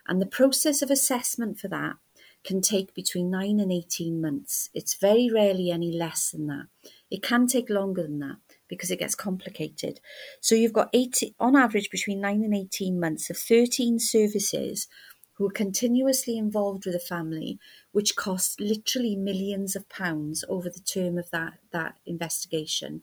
And 0.07 0.21
the 0.21 0.25
process 0.25 0.81
of 0.81 0.91
assessment 0.91 1.59
for 1.59 1.67
that 1.69 1.95
can 2.43 2.61
take 2.61 2.93
between 2.93 3.31
9 3.31 3.59
and 3.59 3.71
18 3.71 4.19
months. 4.19 4.69
It's 4.73 4.95
very 4.95 5.29
rarely 5.33 5.71
any 5.71 5.91
less 5.91 6.31
than 6.31 6.47
that. 6.47 6.67
It 7.09 7.23
can 7.23 7.47
take 7.47 7.69
longer 7.69 8.03
than 8.03 8.19
that 8.19 8.37
because 8.67 8.91
it 8.91 8.99
gets 8.99 9.15
complicated. 9.15 10.01
So 10.41 10.55
you've 10.55 10.73
got 10.73 10.89
80, 10.93 11.35
on 11.39 11.55
average 11.55 11.89
between 11.89 12.19
9 12.19 12.43
and 12.43 12.53
18 12.53 12.99
months 12.99 13.29
of 13.29 13.37
13 13.37 13.99
services 13.99 14.87
who 15.33 15.47
are 15.47 15.51
continuously 15.51 16.37
involved 16.37 16.85
with 16.85 16.95
a 16.95 16.99
family, 16.99 17.59
which 17.91 18.15
costs 18.15 18.59
literally 18.59 19.15
millions 19.15 19.75
of 19.75 19.89
pounds 19.89 20.45
over 20.47 20.69
the 20.69 20.79
term 20.79 21.17
of 21.17 21.29
that, 21.31 21.53
that 21.71 21.95
investigation. 22.05 23.01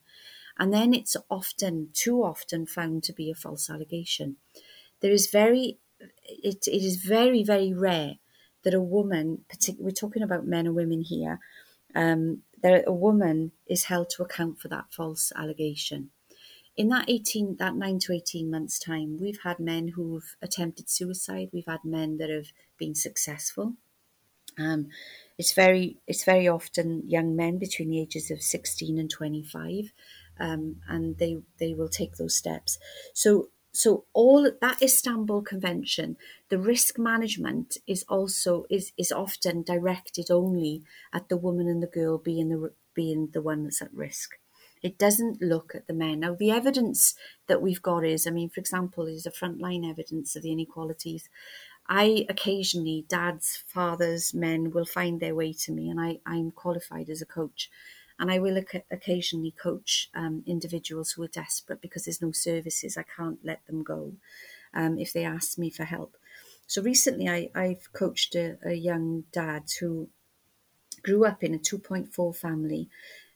And 0.59 0.72
then 0.72 0.95
it's 0.95 1.16
often, 1.28 1.89
too 1.93 2.22
often, 2.22 2.66
found 2.66 3.03
to 3.05 3.12
be 3.12 3.31
a 3.31 3.35
false 3.35 3.68
allegation. 3.68 4.37
There 5.01 5.12
is 5.12 5.31
very, 5.31 5.78
it, 6.26 6.66
it 6.66 6.85
is 6.85 6.97
very, 6.97 7.43
very 7.43 7.72
rare 7.72 8.16
that 8.62 8.74
a 8.74 8.81
woman, 8.81 9.45
we're 9.78 9.91
talking 9.91 10.22
about 10.22 10.47
men 10.47 10.66
and 10.66 10.76
women 10.76 11.01
here, 11.01 11.41
um, 11.95 12.43
that 12.62 12.85
a 12.87 12.93
woman 12.93 13.53
is 13.66 13.85
held 13.85 14.11
to 14.11 14.22
account 14.22 14.61
for 14.61 14.68
that 14.68 14.93
false 14.93 15.33
allegation 15.35 16.11
in 16.77 16.89
that 16.89 17.09
18 17.09 17.57
that 17.59 17.75
9 17.75 17.99
to 18.01 18.12
18 18.12 18.51
months 18.51 18.79
time 18.79 19.18
we've 19.21 19.41
had 19.43 19.59
men 19.59 19.89
who've 19.89 20.37
attempted 20.43 20.89
suicide. 20.89 21.51
We've 21.53 21.66
had 21.66 21.85
men 21.85 22.18
that 22.18 22.31
have 22.31 22.49
been 22.79 22.95
successful. 22.95 23.75
Um, 24.59 24.89
it's 25.39 25.53
very 25.53 25.99
it's 26.07 26.25
very 26.25 26.49
often 26.49 27.05
young 27.09 27.37
men 27.37 27.59
between 27.59 27.91
the 27.91 28.01
ages 28.01 28.31
of 28.31 28.43
16 28.43 28.99
and 28.99 29.11
25 29.11 29.93
um, 30.41 30.81
and 30.89 31.18
they 31.18 31.39
they 31.59 31.75
will 31.75 31.89
take 31.89 32.16
those 32.16 32.37
steps. 32.37 32.79
So 33.14 33.51
so 33.73 34.05
all 34.12 34.51
that 34.61 34.83
Istanbul 34.83 35.43
Convention, 35.43 36.16
the 36.49 36.59
risk 36.59 36.99
management 36.99 37.77
is 37.87 38.05
also 38.09 38.64
is 38.68 38.93
is 38.99 39.12
often 39.12 39.62
directed 39.62 40.31
only 40.31 40.83
at 41.12 41.29
the 41.29 41.37
woman 41.37 41.68
and 41.68 41.83
the 41.83 41.87
girl 41.87 42.18
being 42.18 42.49
the 42.49 42.73
being 42.95 43.29
the 43.33 43.43
one 43.43 43.62
that's 43.62 43.83
at 43.83 43.95
risk. 43.95 44.39
It 44.83 44.99
doesn't 44.99 45.43
look 45.43 45.74
at 45.74 45.87
the 45.87 45.93
men. 45.95 46.20
Now, 46.20 46.35
the 46.35 46.51
evidence 46.51 47.14
that 47.49 47.62
we've 47.62 47.83
got 47.83 48.05
is, 48.05 48.26
I 48.26 48.31
mean, 48.31 48.49
for 48.49 48.61
example, 48.61 49.07
is 49.07 49.26
a 49.26 49.31
frontline 49.31 49.89
evidence 49.89 50.37
of 50.37 50.43
the 50.43 50.53
inequalities. 50.53 51.28
I 51.87 52.26
occasionally, 52.28 53.05
dads, 53.09 53.64
fathers, 53.66 54.33
men 54.35 54.70
will 54.70 54.85
find 54.87 55.20
their 55.20 55.35
way 55.35 55.53
to 55.55 55.72
me, 55.72 55.89
and 55.91 56.01
I, 56.01 56.20
I'm 56.24 56.51
qualified 56.53 57.11
as 57.11 57.20
a 57.22 57.26
coach. 57.26 57.70
And 58.18 58.31
I 58.31 58.39
will 58.39 58.62
occasionally 58.91 59.51
coach 59.53 60.11
um, 60.14 60.43
individuals 60.47 61.12
who 61.12 61.22
are 61.22 61.28
desperate 61.28 61.81
because 61.81 62.05
there's 62.05 62.20
no 62.22 62.33
services. 62.33 62.97
I 62.99 63.03
can't 63.05 63.39
let 63.45 63.64
them 63.66 63.83
go. 63.83 64.12
um, 64.74 64.99
if 64.99 65.12
they 65.12 65.24
ask 65.24 65.59
me 65.59 65.70
for 65.70 65.85
help. 65.85 66.16
So 66.66 66.83
recently, 66.83 67.28
I, 67.28 67.51
I've 67.55 67.93
coached 67.93 68.35
a, 68.35 68.59
a 68.64 68.74
young 68.74 69.24
dad 69.33 69.64
who 69.81 70.09
grew 71.03 71.24
up 71.24 71.43
in 71.43 71.55
a 71.55 71.59
2.4 71.59 72.33
family, 72.37 72.89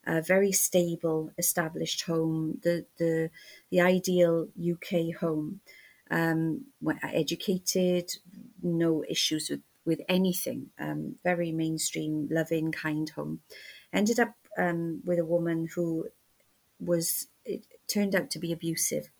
a 0.07 0.23
very 0.23 0.53
stable, 0.53 1.31
established 1.39 2.03
home, 2.03 2.61
the 2.63 2.87
the 2.99 3.31
the 3.71 3.81
ideal 3.81 4.49
UK 4.59 5.17
home, 5.21 5.61
um, 6.11 6.67
educated, 7.03 8.17
no 8.63 9.05
issues 9.09 9.51
with 9.51 9.61
with 9.85 10.01
anything, 10.09 10.71
um, 10.79 11.17
very 11.23 11.53
mainstream, 11.53 12.29
loving, 12.31 12.73
kind 12.73 13.11
home. 13.11 13.41
Ended 13.93 14.19
up 14.19 14.35
um, 14.57 15.03
with 15.05 15.19
a 15.19 15.25
woman 15.25 15.69
who 15.75 16.09
was 16.81 17.29
it 17.45 17.67
turned 17.87 18.15
out 18.15 18.31
to 18.31 18.39
be 18.39 18.53
abusive. 18.53 19.11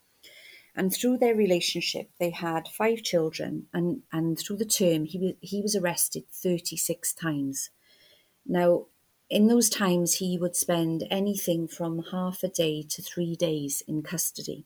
And 0.75 0.93
through 0.93 1.19
their 1.19 1.35
relationship, 1.35 2.09
they 2.19 2.31
had 2.31 2.67
five 2.67 3.01
children, 3.01 3.67
and, 3.73 4.01
and 4.11 4.37
through 4.37 4.57
the 4.57 4.65
term, 4.65 5.05
he 5.05 5.17
was, 5.17 5.33
he 5.39 5.61
was 5.61 5.73
arrested 5.73 6.25
36 6.29 7.13
times. 7.13 7.69
Now, 8.45 8.87
in 9.29 9.47
those 9.47 9.69
times, 9.69 10.15
he 10.15 10.37
would 10.37 10.55
spend 10.55 11.05
anything 11.09 11.67
from 11.67 12.03
half 12.11 12.43
a 12.43 12.47
day 12.47 12.83
to 12.89 13.01
three 13.01 13.35
days 13.35 13.81
in 13.87 14.03
custody. 14.03 14.65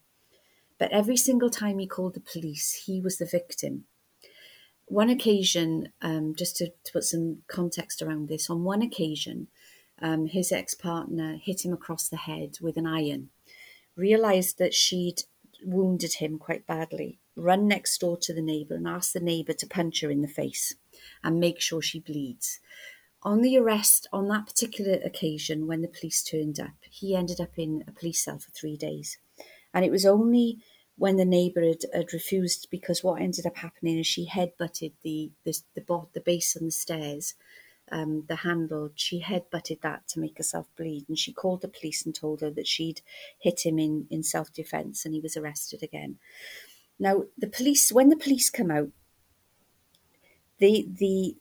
But 0.78 0.92
every 0.92 1.18
single 1.18 1.50
time 1.50 1.80
he 1.80 1.88
called 1.88 2.14
the 2.14 2.20
police, 2.20 2.84
he 2.86 3.02
was 3.02 3.18
the 3.18 3.26
victim. 3.26 3.86
One 4.86 5.10
occasion, 5.10 5.90
um, 6.02 6.34
just 6.36 6.58
to, 6.58 6.72
to, 6.84 6.92
put 6.92 7.04
some 7.04 7.44
context 7.48 8.02
around 8.02 8.28
this, 8.28 8.50
on 8.50 8.64
one 8.64 8.82
occasion, 8.82 9.48
um, 10.02 10.26
his 10.26 10.52
ex 10.52 10.74
partner 10.74 11.40
hit 11.42 11.64
him 11.64 11.74
across 11.74 12.10
the 12.10 12.18
head 12.18 12.58
with 12.62 12.76
an 12.76 12.88
iron, 12.88 13.30
realised 13.96 14.58
that 14.58 14.74
she'd 14.74 15.24
wounded 15.64 16.16
him 16.16 16.40
quite 16.40 16.66
badly, 16.66 17.20
run 17.36 17.68
next 17.68 18.00
door 18.00 18.18
to 18.18 18.34
the 18.34 18.42
neighbour 18.42 18.76
and 18.76 18.88
asked 18.88 19.14
the 19.14 19.20
neighbour 19.20 19.54
to 19.54 19.68
punch 19.68 20.02
her 20.02 20.10
in 20.10 20.22
the 20.22 20.28
face 20.28 20.76
and 21.24 21.40
make 21.40 21.60
sure 21.60 21.82
she 21.82 22.00
bleeds. 22.00 22.60
On 23.22 23.42
the 23.42 23.58
arrest 23.58 24.08
on 24.14 24.28
that 24.30 24.48
particular 24.48 25.00
occasion, 25.04 25.68
when 25.68 25.82
the 25.82 25.88
police 25.88 26.24
turned 26.24 26.60
up, 26.60 26.76
he 26.90 27.16
ended 27.16 27.42
up 27.42 27.58
in 27.58 27.84
a 27.88 27.92
police 27.92 28.24
cell 28.24 28.40
for 28.40 28.52
three 28.52 28.78
days. 28.78 29.18
And 29.74 29.84
it 29.84 29.92
was 29.92 30.06
only 30.06 30.60
when 30.98 31.18
the 31.18 31.26
neighbour 31.26 31.62
had, 31.62 31.84
had 31.94 32.14
refused, 32.14 32.68
because 32.72 33.04
what 33.04 33.22
ended 33.22 33.46
up 33.46 33.58
happening 33.58 34.00
is 34.00 34.08
she 34.08 34.26
head 34.26 34.54
butted 34.58 34.94
the, 35.04 35.32
the, 35.44 35.54
the, 35.76 36.06
the 36.14 36.22
base 36.22 36.56
on 36.56 36.66
the 36.66 36.72
stairs 36.72 37.36
um, 37.92 38.26
the 38.28 38.38
handle, 38.38 38.92
she 38.96 39.20
head 39.20 39.50
butted 39.52 39.80
that 39.82 40.08
to 40.10 40.20
make 40.20 40.38
herself 40.38 40.68
bleed. 40.78 41.06
And 41.08 41.18
she 41.18 41.34
called 41.34 41.62
the 41.62 41.68
police 41.68 42.06
and 42.06 42.14
told 42.14 42.42
her 42.42 42.52
that 42.52 42.68
she'd 42.68 43.02
hit 43.40 43.66
him 43.66 43.80
in, 43.80 44.08
in 44.10 44.24
self 44.24 44.54
defence 44.54 45.06
and 45.06 45.14
he 45.14 45.20
was 45.20 45.36
arrested 45.36 45.84
again. 45.84 46.18
Now, 47.00 47.24
the 47.38 47.48
police, 47.48 47.92
when 47.92 48.10
the 48.10 48.18
police 48.18 48.50
come 48.50 48.72
out, 48.72 48.90
the, 50.60 50.88
the, 50.90 51.36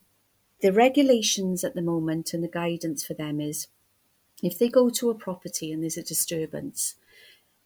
the 0.60 0.72
regulations 0.72 1.64
at 1.64 1.74
the 1.74 1.82
moment 1.82 2.34
and 2.34 2.42
the 2.42 2.48
guidance 2.48 3.04
for 3.04 3.14
them 3.14 3.40
is 3.40 3.68
if 4.42 4.58
they 4.58 4.68
go 4.68 4.88
to 4.90 5.10
a 5.10 5.14
property 5.14 5.72
and 5.72 5.82
there's 5.82 5.96
a 5.96 6.02
disturbance, 6.02 6.94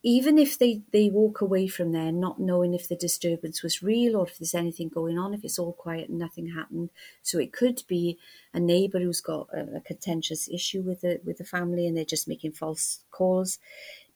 even 0.03 0.37
if 0.37 0.59
they, 0.59 0.83
they 0.93 1.09
walk 1.09 1.41
away 1.41 1.69
from 1.69 1.93
there 1.93 2.11
not 2.11 2.41
knowing 2.41 2.75
if 2.75 2.89
the 2.89 2.97
disturbance 2.97 3.63
was 3.63 3.83
real 3.83 4.17
or 4.17 4.27
if 4.27 4.39
there's 4.39 4.55
anything 4.55 4.89
going 4.89 5.17
on, 5.17 5.33
if 5.33 5.45
it's 5.45 5.59
all 5.59 5.75
quiet 5.75 6.09
and 6.09 6.19
nothing 6.19 6.49
happened. 6.49 6.91
So 7.23 7.39
it 7.39 7.53
could 7.53 7.83
be 7.87 8.19
a 8.53 8.59
neighbour 8.59 8.99
who's 8.99 9.21
got 9.21 9.49
a, 9.53 9.77
a 9.77 9.81
contentious 9.81 10.49
issue 10.49 10.83
with 10.83 11.03
the 11.03 11.21
with 11.25 11.39
the 11.39 11.45
family 11.45 11.87
and 11.87 11.97
they're 11.97 12.05
just 12.05 12.27
making 12.27 12.53
false 12.53 13.05
calls. 13.13 13.59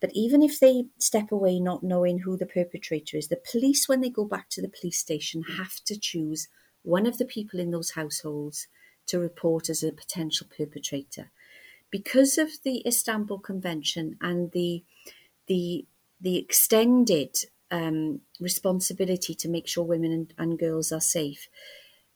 But 0.01 0.11
even 0.13 0.43
if 0.43 0.59
they 0.59 0.85
step 0.99 1.31
away 1.31 1.59
not 1.59 1.83
knowing 1.83 2.19
who 2.19 2.37
the 2.37 2.45
perpetrator 2.45 3.17
is, 3.17 3.29
the 3.29 3.41
police, 3.49 3.87
when 3.87 4.01
they 4.01 4.09
go 4.09 4.25
back 4.25 4.49
to 4.49 4.61
the 4.61 4.69
police 4.69 4.99
station, 4.99 5.41
have 5.57 5.75
to 5.85 5.97
choose 5.97 6.49
one 6.87 7.05
of 7.05 7.17
the 7.17 7.25
people 7.25 7.59
in 7.59 7.71
those 7.71 7.91
households 7.91 8.67
to 9.07 9.19
report 9.19 9.69
as 9.69 9.83
a 9.83 9.91
potential 9.91 10.47
perpetrator. 10.55 11.31
Because 11.91 12.37
of 12.37 12.49
the 12.63 12.85
Istanbul 12.87 13.39
Convention 13.39 14.17
and 14.21 14.51
the 14.51 14.83
the 15.47 15.85
the 16.19 16.37
extended 16.37 17.35
um, 17.69 18.21
responsibility 18.39 19.35
to 19.35 19.49
make 19.49 19.67
sure 19.67 19.83
women 19.83 20.11
and, 20.11 20.33
and 20.37 20.59
girls 20.59 20.91
are 20.91 21.01
safe. 21.01 21.49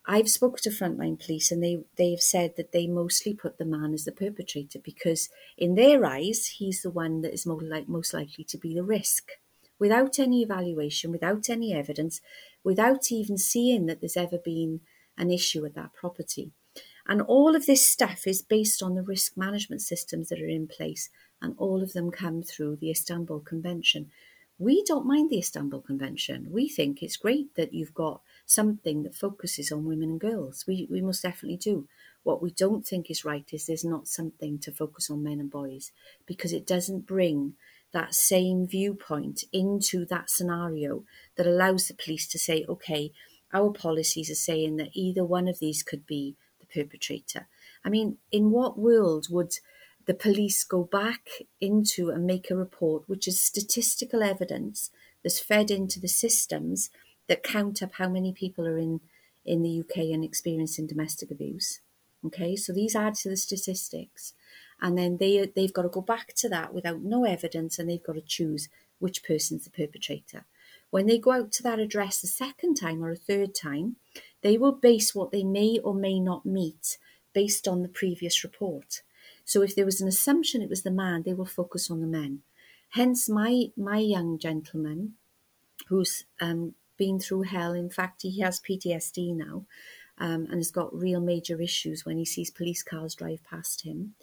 I've 0.05 0.29
spoken 0.29 0.59
to 0.63 0.69
frontline 0.69 1.23
police 1.23 1.51
and 1.51 1.61
they 1.61 1.83
they've 1.97 2.21
said 2.21 2.55
that 2.55 2.71
they 2.71 2.87
mostly 2.87 3.33
put 3.33 3.57
the 3.57 3.65
man 3.65 3.93
as 3.93 4.05
the 4.05 4.11
perpetrator 4.11 4.79
because 4.79 5.29
in 5.57 5.75
their 5.75 6.05
eyes 6.05 6.47
he's 6.57 6.81
the 6.81 6.89
one 6.89 7.21
that 7.21 7.33
is 7.33 7.45
like, 7.45 7.87
most 7.87 8.13
likely 8.13 8.43
to 8.45 8.57
be 8.57 8.73
the 8.73 8.83
risk. 8.83 9.31
Without 9.79 10.19
any 10.19 10.41
evaluation, 10.41 11.11
without 11.11 11.49
any 11.49 11.73
evidence, 11.73 12.21
without 12.63 13.11
even 13.11 13.37
seeing 13.37 13.85
that 13.85 14.01
there's 14.01 14.17
ever 14.17 14.37
been 14.37 14.81
an 15.17 15.31
issue 15.31 15.61
with 15.61 15.75
that 15.75 15.93
property. 15.93 16.51
And 17.07 17.21
all 17.21 17.55
of 17.55 17.65
this 17.65 17.85
stuff 17.85 18.27
is 18.27 18.41
based 18.41 18.81
on 18.81 18.95
the 18.95 19.03
risk 19.03 19.35
management 19.35 19.81
systems 19.81 20.29
that 20.29 20.41
are 20.41 20.47
in 20.47 20.67
place 20.67 21.09
and 21.41 21.55
all 21.57 21.81
of 21.81 21.93
them 21.93 22.11
come 22.11 22.43
through 22.43 22.77
the 22.77 22.91
Istanbul 22.91 23.39
Convention. 23.39 24.11
We 24.59 24.83
don't 24.83 25.07
mind 25.07 25.31
the 25.31 25.39
Istanbul 25.39 25.81
Convention. 25.81 26.47
We 26.51 26.69
think 26.69 27.01
it's 27.01 27.17
great 27.17 27.55
that 27.55 27.73
you've 27.73 27.95
got 27.95 28.21
something 28.45 29.01
that 29.03 29.15
focuses 29.15 29.71
on 29.71 29.85
women 29.85 30.11
and 30.11 30.19
girls. 30.19 30.65
We, 30.67 30.87
we 30.89 31.01
most 31.01 31.23
definitely 31.23 31.57
do. 31.57 31.87
What 32.21 32.43
we 32.43 32.51
don't 32.51 32.85
think 32.85 33.09
is 33.09 33.25
right 33.25 33.49
is 33.51 33.65
there's 33.65 33.83
not 33.83 34.07
something 34.07 34.59
to 34.59 34.71
focus 34.71 35.09
on 35.09 35.23
men 35.23 35.39
and 35.39 35.49
boys 35.49 35.91
because 36.27 36.53
it 36.53 36.67
doesn't 36.67 37.07
bring 37.07 37.55
that 37.93 38.13
same 38.13 38.67
viewpoint 38.67 39.43
into 39.51 40.05
that 40.05 40.29
scenario 40.29 41.03
that 41.35 41.47
allows 41.47 41.87
the 41.87 41.93
police 41.93 42.27
to 42.27 42.39
say, 42.39 42.65
okay, 42.67 43.11
our 43.53 43.71
policies 43.71 44.29
are 44.29 44.35
saying 44.35 44.77
that 44.77 44.91
either 44.93 45.25
one 45.25 45.47
of 45.47 45.59
these 45.59 45.83
could 45.83 46.05
be 46.05 46.35
the 46.59 46.65
perpetrator. 46.65 47.47
I 47.83 47.89
mean, 47.89 48.17
in 48.31 48.51
what 48.51 48.79
world 48.79 49.27
would 49.29 49.53
the 50.05 50.13
police 50.13 50.63
go 50.63 50.83
back 50.83 51.29
into 51.59 52.09
and 52.09 52.25
make 52.25 52.49
a 52.49 52.55
report, 52.55 53.07
which 53.07 53.27
is 53.27 53.39
statistical 53.39 54.23
evidence 54.23 54.89
that's 55.23 55.39
fed 55.39 55.69
into 55.69 55.99
the 55.99 56.07
systems 56.07 56.89
that 57.27 57.43
count 57.43 57.83
up 57.83 57.93
how 57.93 58.09
many 58.09 58.33
people 58.33 58.67
are 58.67 58.77
in, 58.77 59.01
in 59.45 59.61
the 59.61 59.79
UK 59.79 59.97
and 60.11 60.23
experiencing 60.23 60.87
domestic 60.87 61.29
abuse. 61.31 61.81
Okay, 62.25 62.55
so 62.55 62.71
these 62.71 62.95
add 62.95 63.15
to 63.15 63.29
the 63.29 63.37
statistics, 63.37 64.33
and 64.81 64.97
then 64.97 65.17
they 65.17 65.51
they've 65.55 65.73
got 65.73 65.83
to 65.83 65.89
go 65.89 66.01
back 66.01 66.33
to 66.35 66.49
that 66.49 66.73
without 66.73 67.01
no 67.01 67.25
evidence, 67.25 67.77
and 67.77 67.89
they've 67.89 68.03
got 68.03 68.13
to 68.13 68.21
choose 68.21 68.69
which 68.99 69.23
person's 69.23 69.63
the 69.63 69.69
perpetrator. 69.69 70.45
When 70.89 71.05
they 71.05 71.17
go 71.17 71.31
out 71.31 71.51
to 71.53 71.63
that 71.63 71.79
address 71.79 72.23
a 72.23 72.27
second 72.27 72.75
time 72.75 73.03
or 73.03 73.11
a 73.11 73.15
third 73.15 73.55
time, 73.55 73.95
they 74.41 74.57
will 74.57 74.73
base 74.73 75.15
what 75.15 75.31
they 75.31 75.43
may 75.43 75.79
or 75.83 75.93
may 75.93 76.19
not 76.19 76.45
meet 76.45 76.97
based 77.33 77.67
on 77.67 77.81
the 77.81 77.87
previous 77.87 78.43
report. 78.43 79.01
So 79.45 79.61
if 79.61 79.75
there 79.75 79.85
was 79.85 80.01
an 80.01 80.07
assumption 80.07 80.61
it 80.61 80.69
was 80.69 80.83
the 80.83 80.91
man, 80.91 81.23
they 81.23 81.33
will 81.33 81.45
focus 81.45 81.89
on 81.89 82.01
the 82.01 82.07
men. 82.07 82.41
Hence, 82.89 83.29
my 83.29 83.71
my 83.77 83.99
young 83.99 84.37
gentleman, 84.37 85.13
who's 85.87 86.25
um, 86.41 86.75
been 86.97 87.19
through 87.19 87.43
hell. 87.43 87.73
In 87.73 87.89
fact, 87.89 88.21
he 88.23 88.41
has 88.41 88.59
PTSD 88.59 89.35
now, 89.35 89.65
um, 90.17 90.45
and 90.49 90.55
has 90.55 90.71
got 90.71 90.93
real 90.93 91.21
major 91.21 91.59
issues 91.61 92.05
when 92.05 92.17
he 92.17 92.25
sees 92.25 92.51
police 92.51 92.83
cars 92.83 93.15
drive 93.15 93.43
past 93.43 93.81
him. 93.81 94.15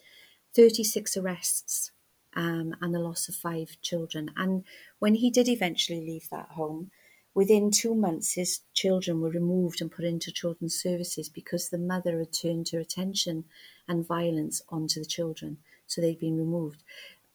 Thirty 0.59 0.84
six 0.84 1.16
arrests. 1.16 1.92
Um, 2.34 2.74
and 2.82 2.94
the 2.94 3.00
loss 3.00 3.28
of 3.28 3.34
five 3.34 3.78
children. 3.80 4.30
And 4.36 4.64
when 4.98 5.14
he 5.16 5.30
did 5.30 5.48
eventually 5.48 6.00
leave 6.00 6.28
that 6.30 6.50
home, 6.50 6.90
Within 7.38 7.70
two 7.70 7.94
months, 7.94 8.32
his 8.32 8.62
children 8.74 9.20
were 9.20 9.30
removed 9.30 9.80
and 9.80 9.92
put 9.92 10.04
into 10.04 10.32
children's 10.32 10.74
services 10.74 11.28
because 11.28 11.68
the 11.68 11.78
mother 11.78 12.18
had 12.18 12.32
turned 12.32 12.68
her 12.70 12.80
attention 12.80 13.44
and 13.86 14.04
violence 14.04 14.61
onto 14.70 14.98
the 14.98 15.06
children. 15.06 15.59
So 15.86 16.00
they'd 16.00 16.18
been 16.18 16.36
removed. 16.36 16.82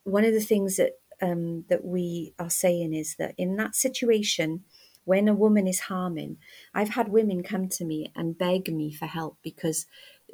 One 0.03 0.26
of 0.26 0.34
the 0.34 0.41
things 0.41 0.76
that 0.76 0.99
um, 1.21 1.63
that 1.69 1.86
we 1.86 2.34
are 2.38 2.49
saying 2.49 2.93
is 2.93 3.15
that 3.15 3.34
in 3.38 3.55
that 3.55 3.76
situation, 3.76 4.65
when 5.05 5.30
a 5.30 5.34
woman 5.34 5.67
is 5.67 5.88
harming, 5.88 6.36
I've 6.74 6.89
had 6.89 7.07
women 7.07 7.41
come 7.41 7.69
to 7.69 7.86
me 7.86 8.11
and 8.13 8.38
beg 8.38 8.74
me 8.74 8.91
for 8.91 9.05
help 9.05 9.38
because 9.41 9.86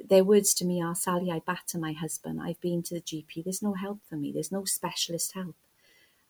their 0.08 0.24
words 0.24 0.54
to 0.56 0.66
me 0.66 0.82
are, 0.82 0.96
Sally, 0.96 1.32
I 1.32 1.40
batter 1.40 1.78
my 1.78 1.94
husband. 1.94 2.42
I've 2.42 2.62
been 2.62 2.84
to 2.84 2.96
the 2.96 3.02
GP. 3.02 3.44
There's 3.44 3.62
no 3.62 3.74
help 3.74 4.00
for 4.08 4.16
me. 4.16 4.32
There's 4.32 4.52
no 4.52 4.66
specialist 4.66 5.34
help. 5.34 5.56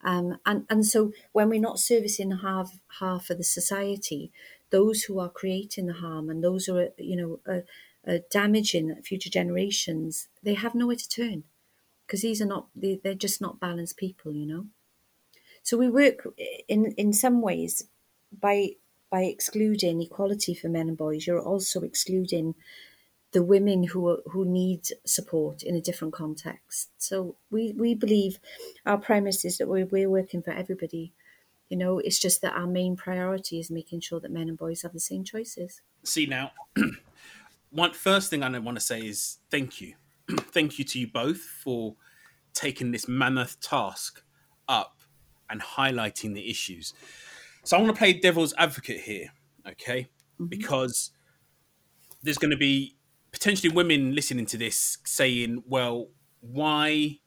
Um, 0.02 0.38
and, 0.46 0.64
and 0.70 0.86
so 0.86 1.12
when 1.32 1.48
we're 1.48 1.60
not 1.60 1.78
servicing 1.78 2.30
half, 2.30 2.78
half 3.00 3.30
of 3.30 3.38
the 3.38 3.44
society, 3.44 4.32
those 4.70 5.02
who 5.04 5.18
are 5.18 5.28
creating 5.28 5.86
the 5.86 5.94
harm 5.94 6.30
and 6.30 6.42
those 6.42 6.66
who 6.66 6.78
are, 6.78 6.88
you 6.96 7.16
know, 7.16 7.40
are, 7.46 7.64
are 8.06 8.20
damaging 8.30 8.94
future 9.02 9.30
generations, 9.30 10.28
they 10.42 10.54
have 10.54 10.74
nowhere 10.74 10.96
to 10.96 11.08
turn 11.08 11.44
because 12.06 12.22
these 12.22 12.40
are 12.40 12.46
not, 12.46 12.68
they, 12.74 12.98
they're 13.02 13.14
just 13.14 13.40
not 13.40 13.60
balanced 13.60 13.96
people, 13.96 14.32
you 14.32 14.46
know. 14.46 14.66
So 15.62 15.76
we 15.76 15.88
work 15.88 16.26
in, 16.68 16.92
in 16.92 17.12
some 17.12 17.42
ways 17.42 17.84
by, 18.36 18.70
by 19.10 19.24
excluding 19.24 20.00
equality 20.00 20.54
for 20.54 20.68
men 20.68 20.88
and 20.88 20.96
boys, 20.96 21.26
you're 21.26 21.42
also 21.42 21.82
excluding 21.82 22.54
the 23.32 23.42
women 23.42 23.84
who 23.84 24.20
who 24.26 24.44
need 24.44 24.88
support 25.04 25.62
in 25.62 25.76
a 25.76 25.80
different 25.80 26.14
context. 26.14 26.90
So 26.98 27.36
we 27.50 27.72
we 27.76 27.94
believe 27.94 28.38
our 28.86 28.98
premise 28.98 29.44
is 29.44 29.58
that 29.58 29.68
we're, 29.68 29.86
we're 29.86 30.10
working 30.10 30.42
for 30.42 30.50
everybody 30.52 31.12
You 31.70 31.76
know, 31.78 32.00
it's 32.00 32.18
just 32.18 32.42
that 32.42 32.54
our 32.54 32.66
main 32.66 32.96
priority 32.96 33.60
is 33.60 33.70
making 33.70 34.00
sure 34.00 34.20
that 34.20 34.32
men 34.32 34.48
and 34.48 34.58
boys 34.58 34.82
have 34.82 34.92
the 34.92 35.00
same 35.00 35.22
choices. 35.24 35.82
See 36.02 36.26
now, 36.26 36.50
one 37.70 37.92
first 37.92 38.28
thing 38.28 38.42
I 38.42 38.58
want 38.58 38.76
to 38.76 38.84
say 38.84 39.00
is 39.00 39.38
thank 39.50 39.80
you, 39.80 39.94
thank 40.30 40.78
you 40.78 40.84
to 40.86 40.98
you 40.98 41.06
both 41.06 41.38
for 41.38 41.94
taking 42.52 42.90
this 42.90 43.06
mammoth 43.06 43.60
task 43.60 44.24
up 44.68 44.98
and 45.48 45.62
highlighting 45.62 46.34
the 46.34 46.50
issues. 46.50 46.92
So 47.64 47.76
I 47.76 47.80
want 47.80 47.94
to 47.94 47.98
play 47.98 48.14
devil's 48.14 48.52
advocate 48.58 49.02
here, 49.02 49.30
okay? 49.66 50.08
Mm-hmm. 50.34 50.46
Because 50.46 51.12
there's 52.22 52.38
going 52.38 52.50
to 52.50 52.56
be 52.56 52.96
potentially 53.32 53.72
women 53.72 54.14
listening 54.14 54.46
to 54.46 54.56
this 54.56 54.98
saying, 55.04 55.62
well, 55.66 56.08
why 56.40 57.18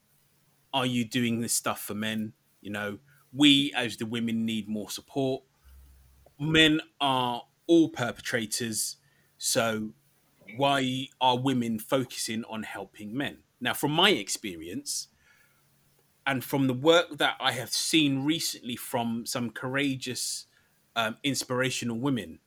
are 0.73 0.85
you 0.85 1.05
doing 1.05 1.41
this 1.41 1.53
stuff 1.53 1.81
for 1.81 1.93
men? 1.93 2.33
You 2.61 2.71
know, 2.71 2.99
we 3.31 3.73
as 3.75 3.97
the 3.97 4.05
women 4.05 4.45
need 4.45 4.67
more 4.67 4.89
support. 4.89 5.43
Men 6.39 6.81
are 6.99 7.43
all 7.67 7.89
perpetrators. 7.89 8.97
So 9.37 9.93
why 10.57 11.07
are 11.21 11.37
women 11.37 11.79
focusing 11.79 12.43
on 12.45 12.63
helping 12.63 13.15
men? 13.15 13.39
Now, 13.61 13.73
from 13.73 13.91
my 13.91 14.09
experience, 14.09 15.07
and 16.25 16.43
from 16.43 16.67
the 16.67 16.73
work 16.73 17.17
that 17.17 17.35
I 17.39 17.51
have 17.51 17.71
seen 17.71 18.23
recently 18.23 18.75
from 18.75 19.25
some 19.25 19.49
courageous, 19.49 20.45
um, 20.95 21.17
inspirational 21.23 21.99
women, 21.99 22.39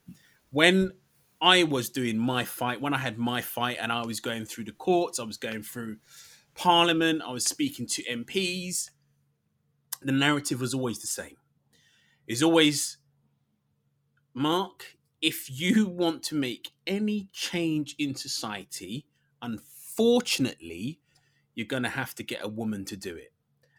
when 0.51 0.93
I 1.41 1.64
was 1.64 1.91
doing 1.91 2.18
my 2.18 2.45
fight, 2.45 2.80
when 2.80 2.95
I 2.95 2.99
had 2.99 3.18
my 3.18 3.43
fight 3.43 3.78
and 3.80 3.93
I 3.93 4.05
was 4.05 4.20
going 4.20 4.45
through 4.45 4.64
the 4.64 4.72
courts, 4.72 5.18
I 5.18 5.24
was 5.24 5.37
going 5.37 5.62
through 5.62 5.99
parliament, 6.55 7.22
I 7.26 7.32
was 7.32 7.45
speaking 7.45 7.87
to 7.87 8.03
MPs, 8.05 8.91
the 10.03 10.12
narrative 10.12 10.61
was 10.61 10.74
always 10.74 11.01
the 11.01 11.07
same. 11.07 11.37
It's 12.26 12.43
always, 12.43 12.99
Mark, 14.34 14.97
if 15.20 15.49
you 15.51 15.87
want 15.87 16.22
to 16.24 16.34
make 16.34 16.70
any 16.87 17.28
change 17.32 17.95
in 17.99 18.14
society, 18.14 19.07
unfortunately, 19.43 21.01
you're 21.55 21.66
going 21.66 21.82
to 21.82 21.89
have 21.89 22.14
to 22.14 22.22
get 22.22 22.45
a 22.45 22.49
woman 22.49 22.84
to 22.87 22.97
do 22.97 23.14
it. 23.14 23.32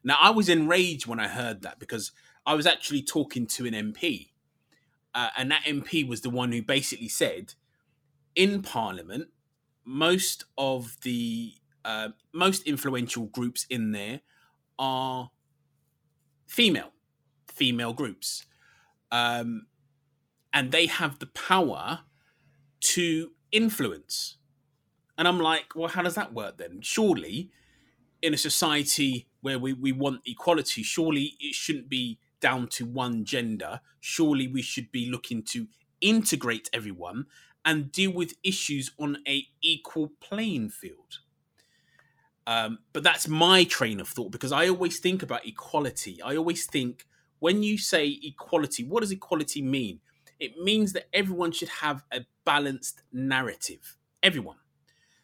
Now, 0.04 0.18
I 0.22 0.30
was 0.30 0.50
enraged 0.50 1.08
when 1.08 1.20
I 1.20 1.28
heard 1.28 1.62
that 1.64 1.80
because 1.80 2.12
I 2.46 2.54
was 2.54 2.66
actually 2.66 3.02
talking 3.04 3.46
to 3.48 3.66
an 3.66 3.74
MP, 3.74 4.30
uh, 5.18 5.32
and 5.36 5.50
that 5.50 5.64
MP 5.64 6.08
was 6.08 6.22
the 6.22 6.30
one 6.30 6.52
who 6.52 6.62
basically 6.62 7.10
said, 7.10 7.56
in 8.36 8.62
Parliament, 8.62 9.30
most 9.84 10.46
of 10.60 10.96
the 11.02 11.54
uh, 11.84 12.10
most 12.34 12.68
influential 12.68 13.26
groups 13.26 13.66
in 13.68 13.94
there 13.94 14.22
are 14.78 15.32
female, 16.46 16.92
female 17.48 17.94
groups, 17.94 18.46
um, 19.12 19.66
and 20.54 20.72
they 20.72 20.86
have 20.86 21.18
the 21.18 21.26
power 21.26 22.02
to 22.82 23.32
influence. 23.52 24.38
And 25.18 25.28
I'm 25.28 25.40
like, 25.40 25.76
well, 25.76 25.90
how 25.90 26.04
does 26.04 26.14
that 26.14 26.32
work 26.32 26.60
then? 26.60 26.82
Surely, 26.82 27.50
in 28.22 28.36
a 28.36 28.38
society 28.38 29.28
where 29.42 29.58
we, 29.58 29.74
we 29.74 29.92
want 29.92 30.22
equality, 30.28 30.84
surely 30.84 31.34
it 31.40 31.56
shouldn't 31.56 31.90
be 31.90 32.20
down 32.40 32.68
to 32.68 32.86
one 32.86 33.26
gender. 33.26 33.82
Surely 34.00 34.48
we 34.48 34.62
should 34.62 34.92
be 34.92 35.10
looking 35.10 35.44
to 35.44 35.68
integrate 36.02 36.70
everyone 36.74 37.26
and 37.66 37.92
deal 37.92 38.12
with 38.12 38.36
issues 38.44 38.92
on 38.98 39.18
a 39.28 39.46
equal 39.62 40.14
playing 40.22 40.70
field. 40.70 41.20
Um, 42.46 42.80
but 42.94 43.04
that's 43.04 43.28
my 43.28 43.66
train 43.66 44.00
of 44.00 44.08
thought 44.08 44.32
because 44.32 44.54
I 44.54 44.70
always 44.70 45.00
think 45.00 45.22
about 45.22 45.46
equality. 45.46 46.22
I 46.22 46.38
always 46.38 46.66
think 46.66 47.06
when 47.40 47.62
you 47.62 47.78
say 47.78 48.20
equality, 48.24 48.86
what 48.86 49.02
does 49.02 49.12
equality 49.12 49.62
mean? 49.62 50.00
It 50.40 50.58
means 50.58 50.94
that 50.94 51.10
everyone 51.14 51.52
should 51.52 51.68
have 51.70 52.04
a 52.12 52.22
balanced 52.46 53.02
narrative. 53.12 53.98
Everyone. 54.24 54.58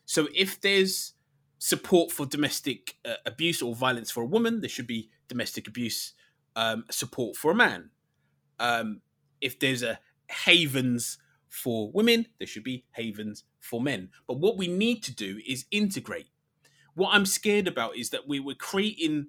So 0.06 0.28
if 0.36 0.60
there's 0.60 1.14
support 1.60 2.12
for 2.12 2.26
domestic 2.26 2.98
uh, 3.06 3.14
abuse 3.26 3.62
or 3.62 3.74
violence 3.74 4.12
for 4.12 4.22
a 4.22 4.26
woman, 4.26 4.60
there 4.60 4.70
should 4.70 4.88
be 4.88 5.10
domestic 5.30 5.68
abuse 5.68 6.14
um, 6.56 6.86
support 6.90 7.36
for 7.36 7.52
a 7.52 7.56
man. 7.56 7.90
Um, 8.60 9.02
if 9.42 9.60
there's 9.60 9.84
a 9.84 10.00
havens 10.28 11.18
for 11.50 11.92
women, 11.92 12.28
there 12.40 12.48
should 12.48 12.64
be 12.64 12.86
havens 12.92 13.44
for 13.60 13.82
men. 13.82 14.10
But 14.28 14.40
what 14.40 14.58
we 14.58 14.68
need 14.68 15.04
to 15.04 15.16
do 15.16 15.40
is 15.48 15.66
integrate. 15.72 16.28
What 16.96 17.14
I'm 17.14 17.26
scared 17.26 17.68
about 17.68 17.98
is 17.98 18.10
that 18.12 18.28
we 18.28 18.40
were 18.40 18.56
creating 18.56 19.28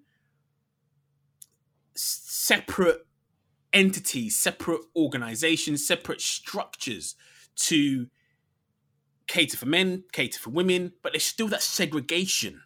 separate 1.95 3.07
entities, 3.73 4.37
separate 4.37 4.81
organizations, 4.97 5.87
separate 5.87 6.21
structures 6.21 7.17
to 7.57 8.09
cater 9.27 9.57
for 9.57 9.67
men, 9.67 10.05
cater 10.13 10.39
for 10.39 10.51
women, 10.51 10.93
but 11.03 11.13
there's 11.13 11.25
still 11.25 11.49
that 11.49 11.63
segregation. 11.63 12.63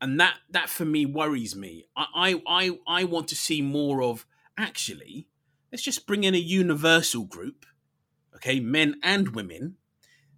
And 0.00 0.18
that 0.20 0.36
that 0.50 0.68
for 0.68 0.84
me 0.84 1.06
worries 1.06 1.56
me. 1.56 1.86
I 1.96 2.40
I 2.46 2.78
I 2.86 3.04
want 3.04 3.28
to 3.28 3.36
see 3.36 3.62
more 3.62 4.02
of 4.02 4.26
actually, 4.56 5.28
let's 5.72 5.82
just 5.82 6.06
bring 6.06 6.24
in 6.24 6.34
a 6.34 6.38
universal 6.38 7.24
group, 7.24 7.66
okay, 8.34 8.60
men 8.60 8.96
and 9.02 9.34
women, 9.34 9.76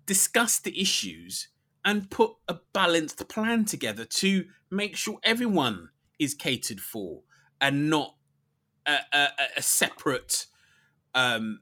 discuss 0.07 0.59
the 0.59 0.81
issues 0.81 1.49
and 1.85 2.11
put 2.11 2.33
a 2.49 2.59
balanced 2.73 3.27
plan 3.29 3.65
together 3.65 4.05
to 4.05 4.47
make 4.71 4.97
sure 4.97 5.19
everyone 5.23 5.91
is 6.19 6.35
catered 6.35 6.81
for 6.81 7.23
and 7.61 7.89
not 7.89 8.17
a, 8.87 8.99
a, 9.13 9.29
a 9.57 9.63
separate 9.63 10.47
um, 11.15 11.61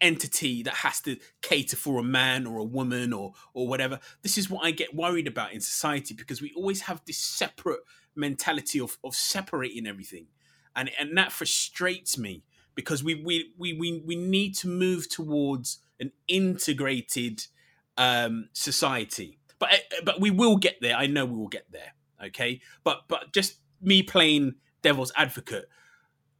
entity 0.00 0.62
that 0.62 0.74
has 0.74 1.00
to 1.02 1.16
cater 1.42 1.76
for 1.76 1.98
a 1.98 2.02
man 2.02 2.46
or 2.46 2.58
a 2.58 2.64
woman 2.64 3.12
or 3.12 3.34
or 3.54 3.68
whatever. 3.68 4.00
This 4.22 4.38
is 4.38 4.50
what 4.50 4.64
I 4.64 4.70
get 4.70 4.94
worried 4.94 5.26
about 5.26 5.52
in 5.52 5.60
society 5.60 6.14
because 6.14 6.40
we 6.40 6.52
always 6.56 6.82
have 6.82 7.02
this 7.06 7.18
separate 7.18 7.80
mentality 8.14 8.80
of, 8.80 8.98
of 9.04 9.14
separating 9.14 9.86
everything. 9.86 10.26
And 10.74 10.90
and 10.98 11.16
that 11.16 11.32
frustrates 11.32 12.16
me 12.18 12.44
because 12.74 13.02
we 13.02 13.14
we 13.14 13.52
we 13.58 13.72
we, 13.72 14.02
we 14.06 14.16
need 14.16 14.54
to 14.56 14.68
move 14.68 15.08
towards 15.08 15.78
an 15.98 16.12
integrated 16.28 17.46
um, 17.96 18.48
society. 18.52 19.38
But 19.58 19.70
but 20.04 20.20
we 20.20 20.30
will 20.30 20.56
get 20.56 20.80
there. 20.80 20.96
I 20.96 21.06
know 21.06 21.26
we 21.26 21.36
will 21.36 21.48
get 21.48 21.66
there. 21.70 21.94
Okay. 22.24 22.60
But 22.84 23.02
but 23.08 23.32
just 23.32 23.58
me 23.80 24.02
playing 24.02 24.54
devil's 24.82 25.12
advocate 25.16 25.68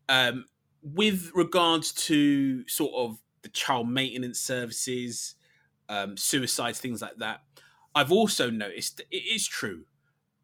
um, 0.08 0.46
with 0.82 1.30
regards 1.34 1.92
to 1.92 2.66
sort 2.66 2.92
of 2.94 3.18
the 3.42 3.48
child 3.48 3.88
maintenance 3.88 4.38
services, 4.38 5.34
um, 5.88 6.16
suicides, 6.16 6.78
things 6.78 7.02
like 7.02 7.16
that. 7.16 7.42
I've 7.94 8.12
also 8.12 8.50
noticed 8.50 9.00
it 9.10 9.16
is 9.16 9.46
true. 9.46 9.84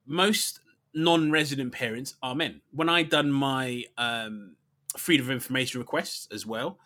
Most 0.07 0.61
non-resident 0.95 1.73
parents 1.73 2.15
are 2.23 2.35
men. 2.35 2.61
When 2.73 2.89
I 2.89 3.03
done 3.03 3.31
my 3.31 3.85
um, 3.99 4.57
freedom 4.97 5.27
of 5.27 5.33
information 5.33 5.81
requests 5.81 6.27
as 6.33 6.47
well, 6.47 6.79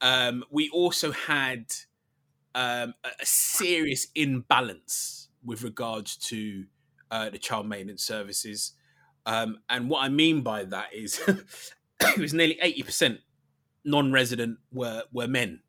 um, 0.00 0.44
we 0.50 0.68
also 0.70 1.12
had 1.12 1.66
um, 2.54 2.94
a, 3.04 3.26
serious 3.26 4.08
imbalance 4.14 5.28
with 5.44 5.62
regards 5.62 6.16
to 6.16 6.64
uh, 7.10 7.30
the 7.30 7.38
child 7.38 7.68
maintenance 7.68 8.02
services. 8.02 8.72
Um, 9.26 9.58
and 9.68 9.88
what 9.88 10.02
I 10.02 10.08
mean 10.08 10.42
by 10.42 10.64
that 10.64 10.94
is 10.94 11.20
it 12.00 12.18
was 12.18 12.32
nearly 12.32 12.58
eighty 12.60 12.82
percent 12.82 13.20
non-resident 13.84 14.58
were 14.72 15.04
were 15.12 15.28
men, 15.28 15.60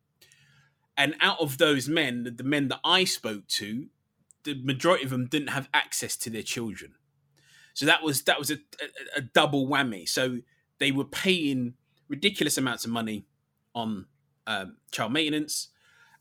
and 0.98 1.16
out 1.22 1.40
of 1.40 1.58
those 1.58 1.90
men, 1.90 2.24
the, 2.24 2.32
the 2.32 2.44
men 2.44 2.68
that 2.70 2.80
I 2.84 3.04
spoke 3.04 3.48
to, 3.48 3.88
the 4.44 4.56
majority 4.64 5.04
of 5.04 5.10
them 5.10 5.28
didn't 5.28 5.50
have 5.50 5.70
access 5.74 6.16
to 6.18 6.30
their 6.30 6.44
children. 6.44 6.94
So 7.74 7.86
that 7.86 8.04
was 8.04 8.24
that 8.24 8.40
was 8.40 8.52
a, 8.52 8.56
a, 8.56 9.18
a 9.18 9.22
double 9.22 9.68
whammy. 9.68 10.08
So 10.08 10.40
they 10.80 10.92
were 10.92 11.06
paying 11.06 11.74
ridiculous 12.08 12.58
amounts 12.58 12.86
of 12.86 12.92
money 12.92 13.26
on 13.74 14.06
um, 14.48 14.78
child 14.92 15.12
maintenance, 15.12 15.70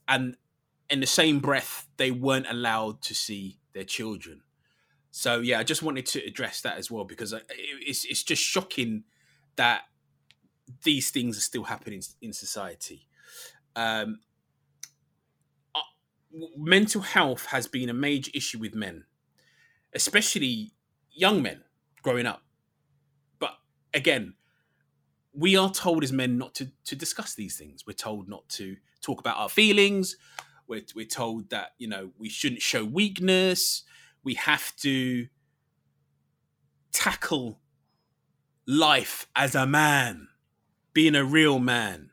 and 0.07 0.35
in 0.89 0.99
the 0.99 1.07
same 1.07 1.39
breath, 1.39 1.87
they 1.97 2.11
weren't 2.11 2.47
allowed 2.49 3.01
to 3.03 3.15
see 3.15 3.59
their 3.73 3.83
children. 3.83 4.41
So 5.11 5.39
yeah, 5.39 5.59
I 5.59 5.63
just 5.63 5.81
wanted 5.81 6.05
to 6.07 6.25
address 6.25 6.61
that 6.61 6.77
as 6.77 6.91
well 6.91 7.05
because 7.05 7.33
it's 7.59 8.03
it's 8.03 8.23
just 8.23 8.43
shocking 8.43 9.05
that 9.55 9.83
these 10.83 11.11
things 11.11 11.37
are 11.37 11.41
still 11.41 11.63
happening 11.63 12.01
in 12.21 12.33
society. 12.33 13.07
Um, 13.75 14.19
uh, 15.73 15.81
mental 16.57 17.01
health 17.01 17.47
has 17.47 17.67
been 17.67 17.89
a 17.89 17.93
major 17.93 18.31
issue 18.33 18.59
with 18.59 18.73
men, 18.73 19.05
especially 19.93 20.71
young 21.11 21.41
men 21.41 21.63
growing 22.01 22.25
up. 22.25 22.41
But 23.39 23.53
again, 23.93 24.35
we 25.33 25.57
are 25.57 25.71
told 25.71 26.03
as 26.03 26.11
men 26.11 26.37
not 26.37 26.55
to, 26.55 26.71
to 26.85 26.95
discuss 26.95 27.35
these 27.35 27.57
things. 27.57 27.85
We're 27.85 27.93
told 27.93 28.29
not 28.29 28.47
to 28.49 28.77
talk 29.01 29.19
about 29.19 29.37
our 29.37 29.49
feelings. 29.49 30.15
We're, 30.67 30.85
we're 30.95 31.05
told 31.05 31.49
that, 31.49 31.71
you 31.77 31.87
know, 31.87 32.11
we 32.17 32.29
shouldn't 32.29 32.61
show 32.61 32.85
weakness. 32.85 33.83
We 34.23 34.35
have 34.35 34.75
to 34.77 35.27
tackle 36.91 37.59
life 38.65 39.27
as 39.35 39.53
a 39.53 39.67
man 39.67 40.29
being 40.95 41.13
a 41.13 41.23
real 41.23 41.59
man, 41.59 42.09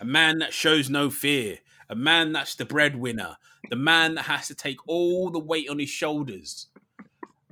a 0.00 0.04
man 0.04 0.38
that 0.38 0.52
shows 0.52 0.88
no 0.88 1.10
fear, 1.10 1.58
a 1.88 1.96
man 1.96 2.32
that's 2.32 2.54
the 2.54 2.64
breadwinner, 2.64 3.38
the 3.70 3.76
man 3.76 4.14
that 4.14 4.26
has 4.26 4.46
to 4.46 4.54
take 4.54 4.86
all 4.86 5.30
the 5.30 5.40
weight 5.40 5.68
on 5.68 5.80
his 5.80 5.88
shoulders 5.88 6.68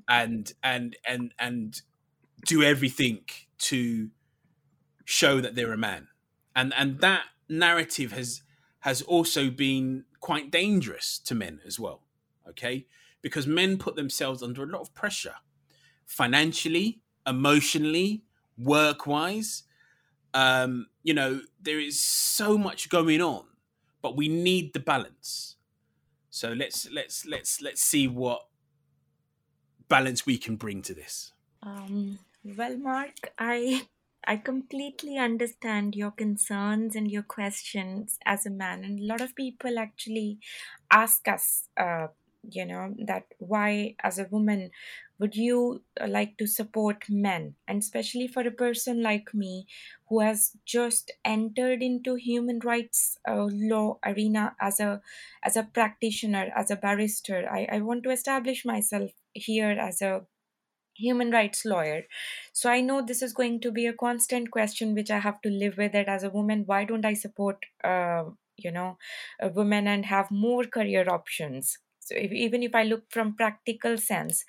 and 0.08 0.52
and 0.62 0.96
and 1.04 1.34
and 1.38 1.82
do 2.46 2.62
everything 2.62 3.20
to 3.58 4.10
show 5.04 5.40
that 5.40 5.54
they're 5.56 5.72
a 5.72 5.78
man. 5.78 6.08
And 6.54 6.72
and 6.76 7.00
that 7.00 7.24
narrative 7.48 8.12
has 8.12 8.42
has 8.80 9.02
also 9.02 9.50
been 9.50 10.04
quite 10.20 10.50
dangerous 10.50 11.18
to 11.18 11.34
men 11.34 11.60
as 11.66 11.80
well. 11.80 12.02
Okay? 12.48 12.86
Because 13.22 13.46
men 13.46 13.78
put 13.78 13.96
themselves 13.96 14.42
under 14.42 14.62
a 14.62 14.66
lot 14.66 14.82
of 14.82 14.94
pressure 14.94 15.36
financially, 16.04 17.00
emotionally, 17.26 18.22
work 18.56 19.06
wise. 19.06 19.64
Um, 20.38 20.86
you 21.02 21.14
know, 21.14 21.40
there 21.60 21.80
is 21.80 21.98
so 21.98 22.56
much 22.56 22.90
going 22.90 23.20
on, 23.20 23.42
but 24.02 24.16
we 24.16 24.28
need 24.28 24.72
the 24.72 24.78
balance. 24.78 25.56
So 26.30 26.52
let's 26.52 26.88
let's 26.92 27.26
let's 27.26 27.60
let's 27.60 27.82
see 27.82 28.06
what 28.06 28.46
balance 29.88 30.26
we 30.26 30.38
can 30.38 30.54
bring 30.54 30.80
to 30.82 30.94
this. 30.94 31.32
Um, 31.60 32.20
well, 32.44 32.76
Mark, 32.76 33.32
I 33.36 33.88
I 34.24 34.36
completely 34.36 35.18
understand 35.18 35.96
your 35.96 36.12
concerns 36.12 36.94
and 36.94 37.10
your 37.10 37.24
questions 37.24 38.16
as 38.24 38.46
a 38.46 38.50
man, 38.50 38.84
and 38.84 39.00
a 39.00 39.06
lot 39.06 39.20
of 39.20 39.34
people 39.34 39.76
actually 39.76 40.38
ask 40.88 41.26
us, 41.26 41.64
uh, 41.76 42.08
you 42.42 42.64
know, 42.64 42.94
that 43.06 43.24
why, 43.38 43.96
as 44.02 44.18
a 44.18 44.28
woman, 44.30 44.70
would 45.18 45.34
you 45.34 45.82
uh, 46.00 46.06
like 46.06 46.36
to 46.38 46.46
support 46.46 47.04
men, 47.08 47.56
and 47.66 47.78
especially 47.82 48.28
for 48.28 48.46
a 48.46 48.52
person 48.52 49.02
like 49.02 49.34
me 49.34 49.66
who 50.08 50.20
has 50.20 50.56
just 50.64 51.10
entered 51.24 51.82
into 51.82 52.14
human 52.14 52.60
rights 52.60 53.18
uh, 53.28 53.48
law 53.50 53.98
arena 54.04 54.54
as 54.60 54.78
a 54.80 55.00
as 55.42 55.56
a 55.56 55.64
practitioner, 55.64 56.52
as 56.56 56.70
a 56.70 56.76
barrister. 56.76 57.48
I, 57.50 57.66
I 57.72 57.80
want 57.80 58.04
to 58.04 58.10
establish 58.10 58.64
myself 58.64 59.10
here 59.32 59.70
as 59.70 60.00
a 60.00 60.26
human 60.94 61.30
rights 61.30 61.64
lawyer. 61.64 62.02
So 62.52 62.70
i 62.70 62.80
know 62.80 63.02
this 63.02 63.22
is 63.22 63.32
going 63.32 63.60
to 63.60 63.70
be 63.70 63.86
a 63.86 63.92
constant 63.92 64.50
question 64.50 64.94
which 64.94 65.10
i 65.10 65.18
have 65.18 65.40
to 65.42 65.50
live 65.50 65.76
with 65.78 65.94
it 65.94 66.08
as 66.08 66.22
a 66.24 66.30
woman. 66.30 66.64
Why 66.66 66.84
don't 66.84 67.04
i 67.04 67.14
support 67.14 67.66
uh, 67.84 68.24
you 68.56 68.72
know 68.72 68.98
women 69.54 69.86
and 69.86 70.06
have 70.06 70.30
more 70.30 70.64
career 70.64 71.08
options 71.08 71.78
so 72.08 72.14
if, 72.16 72.32
even 72.32 72.62
if 72.62 72.74
i 72.74 72.82
look 72.82 73.04
from 73.10 73.34
practical 73.36 73.96
sense 73.98 74.44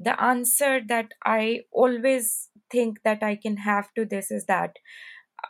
the 0.00 0.20
answer 0.22 0.80
that 0.86 1.12
i 1.24 1.60
always 1.72 2.50
think 2.70 3.02
that 3.04 3.22
i 3.22 3.34
can 3.36 3.56
have 3.58 3.92
to 3.94 4.04
this 4.04 4.30
is 4.30 4.46
that 4.46 4.76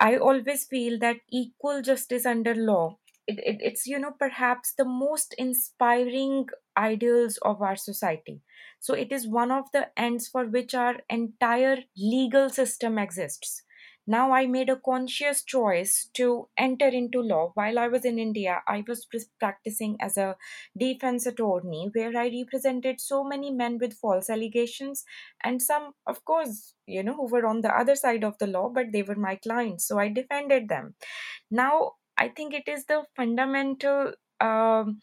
i 0.00 0.16
always 0.16 0.64
feel 0.66 0.98
that 0.98 1.16
equal 1.30 1.82
justice 1.82 2.26
under 2.26 2.54
law 2.54 2.98
it, 3.26 3.38
it, 3.38 3.56
it's 3.60 3.86
you 3.86 3.98
know 3.98 4.12
perhaps 4.18 4.74
the 4.74 4.84
most 4.84 5.34
inspiring 5.38 6.46
ideals 6.76 7.38
of 7.42 7.62
our 7.62 7.76
society 7.76 8.40
so 8.80 8.94
it 8.94 9.12
is 9.12 9.26
one 9.28 9.50
of 9.50 9.70
the 9.72 9.88
ends 9.98 10.28
for 10.28 10.44
which 10.46 10.74
our 10.74 10.96
entire 11.08 11.78
legal 11.96 12.50
system 12.50 12.98
exists. 12.98 13.62
Now 14.06 14.32
I 14.32 14.46
made 14.46 14.68
a 14.68 14.76
conscious 14.76 15.42
choice 15.44 16.10
to 16.14 16.48
enter 16.56 16.86
into 16.88 17.20
law. 17.20 17.52
While 17.54 17.78
I 17.78 17.88
was 17.88 18.04
in 18.04 18.18
India, 18.18 18.62
I 18.68 18.84
was 18.86 19.06
practicing 19.40 19.96
as 20.00 20.16
a 20.16 20.36
defense 20.76 21.26
attorney 21.26 21.90
where 21.94 22.16
I 22.16 22.28
represented 22.28 23.00
so 23.00 23.24
many 23.24 23.50
men 23.50 23.78
with 23.78 23.94
false 23.94 24.28
allegations 24.30 25.04
and 25.42 25.62
some, 25.62 25.92
of 26.06 26.24
course, 26.24 26.74
you 26.86 27.02
know, 27.02 27.14
who 27.14 27.28
were 27.28 27.46
on 27.46 27.62
the 27.62 27.76
other 27.76 27.94
side 27.96 28.24
of 28.24 28.38
the 28.38 28.46
law, 28.46 28.68
but 28.68 28.92
they 28.92 29.02
were 29.02 29.16
my 29.16 29.36
clients. 29.36 29.86
So 29.86 29.98
I 29.98 30.08
defended 30.08 30.68
them. 30.68 30.94
Now 31.50 31.92
I 32.16 32.28
think 32.28 32.54
it 32.54 32.68
is 32.68 32.86
the 32.86 33.04
fundamental 33.16 34.12
um, 34.40 35.00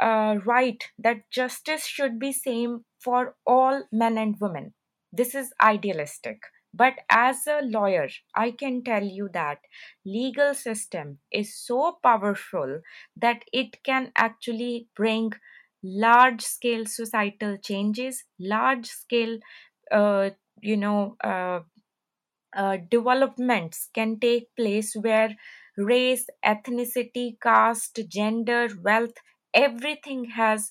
uh, 0.00 0.36
right 0.44 0.82
that 0.98 1.30
justice 1.30 1.86
should 1.86 2.18
be 2.18 2.32
same 2.32 2.84
for 3.00 3.36
all 3.46 3.84
men 3.92 4.18
and 4.18 4.36
women. 4.40 4.74
This 5.12 5.34
is 5.34 5.52
idealistic. 5.62 6.40
But 6.76 6.94
as 7.08 7.46
a 7.46 7.60
lawyer, 7.62 8.08
I 8.34 8.50
can 8.50 8.82
tell 8.84 9.04
you 9.04 9.28
that 9.32 9.60
legal 10.04 10.54
system 10.54 11.20
is 11.30 11.56
so 11.56 11.98
powerful 12.02 12.80
that 13.16 13.44
it 13.52 13.82
can 13.84 14.12
actually 14.16 14.88
bring 14.96 15.32
large 15.82 16.42
scale 16.42 16.86
societal 16.86 17.58
changes, 17.58 18.24
large 18.40 18.86
scale, 18.86 19.38
uh, 19.92 20.30
you 20.60 20.76
know, 20.76 21.16
uh, 21.22 21.60
uh, 22.56 22.76
developments 22.90 23.90
can 23.94 24.18
take 24.18 24.54
place 24.56 24.94
where 24.94 25.36
race, 25.76 26.26
ethnicity, 26.44 27.36
caste, 27.40 28.00
gender, 28.08 28.68
wealth, 28.82 29.14
everything 29.52 30.24
has 30.26 30.70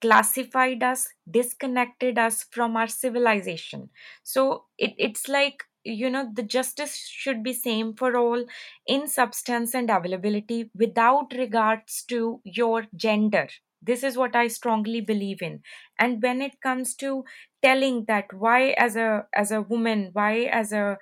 classified 0.00 0.82
us 0.82 1.08
disconnected 1.30 2.18
us 2.18 2.44
from 2.50 2.76
our 2.76 2.86
civilization. 2.86 3.90
So 4.22 4.64
it, 4.78 4.94
it's 4.98 5.28
like 5.28 5.64
you 5.84 6.10
know 6.10 6.28
the 6.34 6.42
justice 6.42 6.96
should 7.08 7.42
be 7.44 7.52
same 7.52 7.94
for 7.94 8.16
all 8.16 8.44
in 8.86 9.06
substance 9.06 9.74
and 9.74 9.88
availability 9.90 10.70
without 10.74 11.32
regards 11.36 12.02
to 12.08 12.40
your 12.44 12.86
gender. 12.94 13.48
This 13.82 14.02
is 14.02 14.16
what 14.16 14.34
i 14.34 14.48
strongly 14.48 15.00
believe 15.00 15.42
in. 15.42 15.60
And 15.98 16.22
when 16.22 16.42
it 16.42 16.60
comes 16.60 16.94
to 16.96 17.24
telling 17.62 18.04
that 18.06 18.32
why 18.32 18.70
as 18.70 18.96
a 18.96 19.26
as 19.34 19.50
a 19.52 19.62
woman 19.62 20.10
why 20.12 20.40
as 20.60 20.72
a 20.72 20.98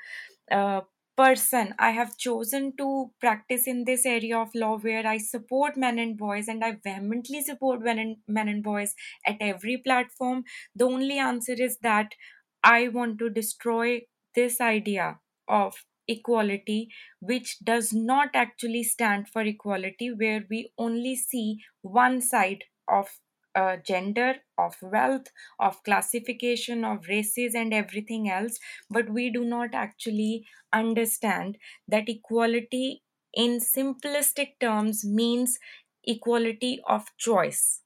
uh, 0.51 0.83
person. 1.17 1.75
I 1.79 1.91
have 1.91 2.17
chosen 2.17 2.77
to 2.79 3.11
practice 3.21 3.67
in 3.67 3.85
this 3.85 4.05
area 4.07 4.39
of 4.39 4.49
law 4.55 4.79
where 4.79 5.07
i 5.07 5.19
support 5.19 5.77
men 5.77 5.99
and 5.99 6.17
boys 6.17 6.49
and 6.49 6.65
i 6.65 6.73
vehemently 6.85 7.43
support 7.43 7.83
men 7.83 7.99
and, 7.99 8.17
men 8.29 8.49
and 8.49 8.63
boys 8.63 8.95
at 9.27 9.37
every 9.41 9.77
platform. 9.79 10.45
The 10.75 10.85
only 10.85 11.19
answer 11.19 11.55
is 11.59 11.79
that 11.83 12.15
i 12.63 12.89
want 12.89 13.19
to 13.19 13.31
destroy 13.31 14.03
this 14.35 14.61
idea 14.61 15.19
of 15.49 15.85
equality 16.09 16.89
which 17.21 17.59
does 17.65 17.93
not 17.93 18.29
actually 18.35 18.83
stand 18.83 19.29
for 19.29 19.43
equality 19.43 20.11
where 20.13 20.45
we 20.51 20.71
only 20.79 21.17
see 21.17 21.61
one 21.83 22.21
side 22.21 22.65
of 22.89 23.09
uh, 23.55 23.77
gender, 23.77 24.37
of 24.59 24.77
wealth, 24.83 25.27
of 25.59 25.83
classification, 25.85 26.85
of 26.85 27.07
races, 27.09 27.55
and 27.55 27.73
everything 27.75 28.29
else, 28.29 28.59
but 28.91 29.11
we 29.11 29.31
do 29.31 29.45
not 29.45 29.75
actually 29.75 30.47
understand 30.73 31.59
that 31.89 32.09
equality 32.09 33.03
in 33.33 33.59
simplistic 33.59 34.59
terms 34.61 35.05
means 35.05 35.59
equality 36.05 36.81
of 36.87 37.07
choice. 37.17 37.81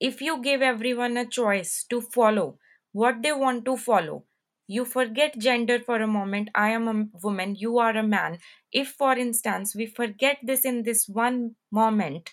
If 0.00 0.22
you 0.22 0.40
give 0.42 0.62
everyone 0.62 1.16
a 1.18 1.26
choice 1.26 1.84
to 1.90 2.00
follow 2.00 2.58
what 2.92 3.22
they 3.22 3.32
want 3.32 3.64
to 3.66 3.76
follow, 3.76 4.24
you 4.66 4.84
forget 4.86 5.38
gender 5.38 5.78
for 5.78 5.96
a 6.00 6.06
moment. 6.06 6.48
I 6.54 6.70
am 6.70 6.88
a 6.88 7.08
woman, 7.22 7.54
you 7.56 7.78
are 7.78 7.94
a 7.96 8.02
man. 8.02 8.38
If, 8.72 8.88
for 8.88 9.12
instance, 9.16 9.74
we 9.74 9.86
forget 9.86 10.38
this 10.42 10.64
in 10.64 10.82
this 10.82 11.06
one 11.08 11.56
moment, 11.70 12.30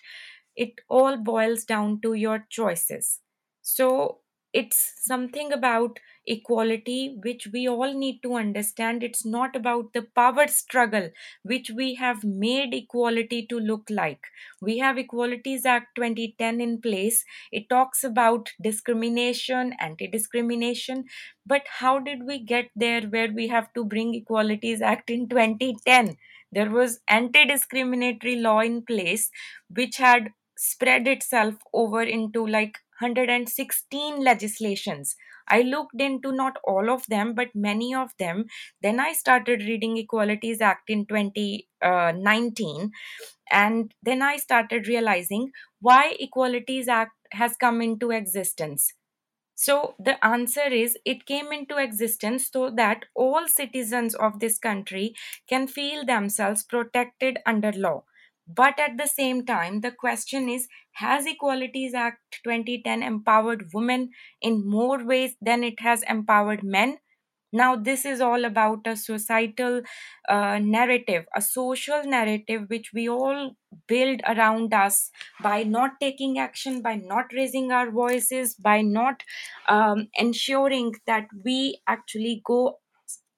it 0.56 0.80
all 0.88 1.16
boils 1.16 1.64
down 1.64 2.00
to 2.02 2.14
your 2.14 2.46
choices. 2.50 3.20
So 3.62 4.20
it's 4.52 4.92
something 4.98 5.52
about 5.52 5.98
equality 6.26 7.16
which 7.24 7.48
we 7.52 7.68
all 7.68 7.92
need 7.92 8.20
to 8.22 8.34
understand. 8.34 9.02
It's 9.02 9.26
not 9.26 9.56
about 9.56 9.92
the 9.92 10.02
power 10.14 10.46
struggle 10.46 11.10
which 11.42 11.70
we 11.74 11.94
have 11.94 12.22
made 12.22 12.72
equality 12.72 13.46
to 13.48 13.58
look 13.58 13.88
like. 13.90 14.20
We 14.60 14.78
have 14.78 14.96
Equalities 14.96 15.66
Act 15.66 15.96
2010 15.96 16.60
in 16.60 16.80
place. 16.80 17.24
It 17.50 17.68
talks 17.68 18.04
about 18.04 18.52
discrimination, 18.62 19.74
anti 19.80 20.06
discrimination. 20.06 21.04
But 21.46 21.62
how 21.80 21.98
did 21.98 22.24
we 22.24 22.38
get 22.38 22.70
there 22.76 23.02
where 23.02 23.32
we 23.32 23.48
have 23.48 23.72
to 23.74 23.84
bring 23.84 24.14
Equalities 24.14 24.80
Act 24.82 25.10
in 25.10 25.28
2010? 25.28 26.16
There 26.52 26.70
was 26.70 27.00
anti 27.08 27.44
discriminatory 27.44 28.36
law 28.36 28.60
in 28.60 28.82
place 28.82 29.30
which 29.68 29.96
had 29.96 30.30
spread 30.64 31.06
itself 31.08 31.54
over 31.72 32.02
into 32.02 32.46
like 32.46 32.78
116 33.00 34.22
legislations. 34.22 35.16
I 35.48 35.60
looked 35.62 36.00
into 36.00 36.32
not 36.32 36.56
all 36.64 36.90
of 36.90 37.06
them 37.06 37.34
but 37.34 37.54
many 37.54 37.94
of 37.94 38.12
them. 38.18 38.46
Then 38.80 38.98
i 39.00 39.12
started 39.12 39.60
reading 39.62 39.96
equalities 39.98 40.60
act 40.60 40.88
in 40.88 41.06
2019 41.06 42.84
uh, 42.84 42.88
and 43.50 43.94
then 44.02 44.22
i 44.22 44.36
started 44.36 44.88
realizing 44.88 45.50
why 45.80 46.16
equalities 46.18 46.88
act 46.88 47.12
has 47.32 47.56
come 47.56 47.82
into 47.82 48.10
existence. 48.10 48.92
So 49.56 49.94
the 49.98 50.24
answer 50.24 50.62
is 50.68 50.96
it 51.04 51.26
came 51.26 51.52
into 51.52 51.76
existence 51.78 52.50
so 52.50 52.70
that 52.70 53.06
all 53.14 53.48
citizens 53.48 54.14
of 54.14 54.40
this 54.40 54.58
country 54.58 55.14
can 55.48 55.66
feel 55.66 56.04
themselves 56.04 56.62
protected 56.64 57.38
under 57.46 57.72
law 57.72 58.04
but 58.46 58.78
at 58.78 58.96
the 58.98 59.06
same 59.06 59.44
time, 59.46 59.80
the 59.80 59.90
question 59.92 60.48
is 60.48 60.68
Has 60.92 61.26
Equalities 61.26 61.94
Act 61.94 62.40
2010 62.44 63.02
empowered 63.02 63.70
women 63.72 64.10
in 64.40 64.66
more 64.68 65.04
ways 65.04 65.36
than 65.40 65.64
it 65.64 65.80
has 65.80 66.02
empowered 66.08 66.62
men? 66.62 66.98
now 67.52 67.76
this 67.76 68.04
is 68.04 68.20
all 68.20 68.44
about 68.44 68.86
a 68.86 68.96
societal 68.96 69.80
uh, 70.28 70.58
narrative 70.58 71.24
a 71.36 71.40
social 71.42 72.02
narrative 72.04 72.64
which 72.68 72.90
we 72.92 73.08
all 73.08 73.52
build 73.86 74.20
around 74.26 74.74
us 74.74 75.10
by 75.42 75.62
not 75.62 75.92
taking 76.00 76.38
action 76.38 76.82
by 76.82 76.94
not 76.96 77.26
raising 77.32 77.70
our 77.70 77.90
voices 77.90 78.54
by 78.54 78.80
not 78.82 79.22
um, 79.68 80.08
ensuring 80.14 80.92
that 81.06 81.26
we 81.44 81.78
actually 81.86 82.42
go 82.44 82.78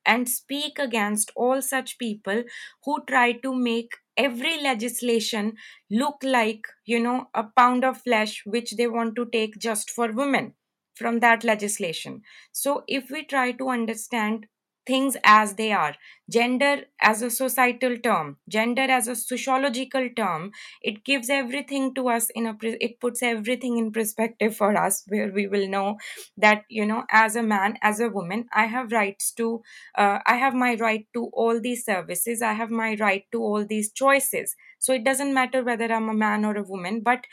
and 0.06 0.28
speak 0.28 0.78
against 0.78 1.30
all 1.36 1.60
such 1.62 1.98
people 1.98 2.44
who 2.84 3.04
try 3.06 3.32
to 3.32 3.54
make 3.54 3.92
every 4.16 4.60
legislation 4.62 5.56
look 5.90 6.16
like 6.22 6.66
you 6.86 6.98
know 6.98 7.28
a 7.34 7.44
pound 7.44 7.84
of 7.84 8.00
flesh 8.02 8.42
which 8.46 8.72
they 8.76 8.86
want 8.86 9.14
to 9.16 9.26
take 9.26 9.58
just 9.58 9.90
for 9.90 10.12
women 10.12 10.54
from 10.94 11.20
that 11.20 11.44
legislation. 11.44 12.22
So 12.52 12.84
if 12.88 13.10
we 13.10 13.24
try 13.24 13.52
to 13.52 13.68
understand 13.68 14.46
things 14.86 15.16
as 15.24 15.54
they 15.54 15.72
are. 15.72 15.94
Gender 16.28 16.84
as 17.00 17.22
a 17.22 17.30
societal 17.30 17.96
term 17.98 18.36
gender 18.48 18.82
as 18.82 19.06
a 19.06 19.14
sociological 19.14 20.08
term 20.16 20.50
it 20.82 21.04
gives 21.04 21.30
everything 21.30 21.94
to 21.94 22.08
us 22.08 22.30
in 22.30 22.46
a 22.46 22.56
it 22.80 22.98
puts 22.98 23.22
everything 23.22 23.78
in 23.78 23.92
perspective 23.92 24.56
for 24.56 24.76
us 24.76 25.04
where 25.06 25.30
we 25.30 25.46
will 25.46 25.68
know 25.68 25.96
that 26.36 26.64
you 26.68 26.84
know 26.84 27.04
as 27.12 27.36
a 27.36 27.42
man 27.42 27.76
as 27.82 28.00
a 28.00 28.08
woman 28.08 28.46
i 28.52 28.64
have 28.66 28.90
rights 28.92 29.30
to 29.30 29.62
uh, 29.96 30.18
i 30.26 30.34
have 30.34 30.54
my 30.54 30.74
right 30.76 31.06
to 31.14 31.26
all 31.32 31.60
these 31.60 31.84
services 31.84 32.42
i 32.42 32.52
have 32.52 32.70
my 32.70 32.96
right 33.00 33.24
to 33.32 33.40
all 33.40 33.64
these 33.64 33.92
choices. 33.92 34.54
So 34.78 34.92
it 34.92 35.04
doesn't 35.04 35.32
matter 35.34 35.62
whether 35.64 35.92
i'm 35.92 36.08
a 36.08 36.14
man 36.14 36.44
or 36.44 36.56
a 36.56 36.62
woman 36.62 37.00
but 37.00 37.24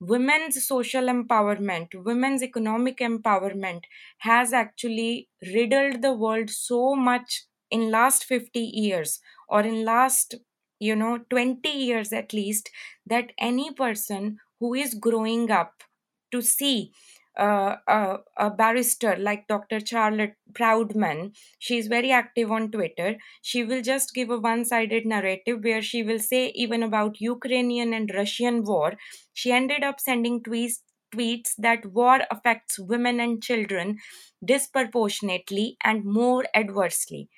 women's 0.00 0.66
social 0.66 1.04
empowerment 1.14 1.94
women's 2.04 2.42
economic 2.42 2.98
empowerment 2.98 3.84
has 4.18 4.52
actually 4.52 5.28
riddled 5.54 6.00
the 6.02 6.12
world 6.12 6.50
so 6.50 6.94
much 6.94 7.44
in 7.70 7.90
last 7.90 8.24
50 8.24 8.60
years 8.60 9.20
or 9.48 9.60
in 9.62 9.84
last 9.84 10.34
you 10.78 10.96
know 10.96 11.18
20 11.30 11.68
years 11.70 12.12
at 12.12 12.32
least 12.32 12.70
that 13.06 13.32
any 13.38 13.72
person 13.72 14.38
who 14.58 14.74
is 14.74 14.94
growing 14.94 15.50
up 15.50 15.82
to 16.32 16.40
see 16.42 16.92
a, 17.36 18.18
a, 18.36 18.50
barrister 18.50 19.16
like 19.16 19.46
Dr. 19.48 19.80
Charlotte 19.84 20.34
Proudman, 20.52 21.34
she's 21.58 21.86
very 21.86 22.10
active 22.12 22.50
on 22.50 22.70
Twitter. 22.70 23.16
She 23.42 23.64
will 23.64 23.82
just 23.82 24.14
give 24.14 24.30
a 24.30 24.38
one 24.38 24.64
sided 24.64 25.06
narrative 25.06 25.62
where 25.62 25.82
she 25.82 26.02
will 26.02 26.18
say, 26.18 26.48
even 26.54 26.82
about 26.82 27.20
Ukrainian 27.20 27.94
and 27.94 28.10
Russian 28.14 28.64
war. 28.64 28.94
She 29.32 29.52
ended 29.52 29.82
up 29.84 30.00
sending 30.00 30.42
tweets, 30.42 30.80
tweets 31.14 31.54
that 31.58 31.86
war 31.86 32.20
affects 32.30 32.78
women 32.78 33.20
and 33.20 33.42
children 33.42 33.98
disproportionately 34.44 35.76
and 35.82 36.04
more 36.04 36.44
adversely. 36.54 37.28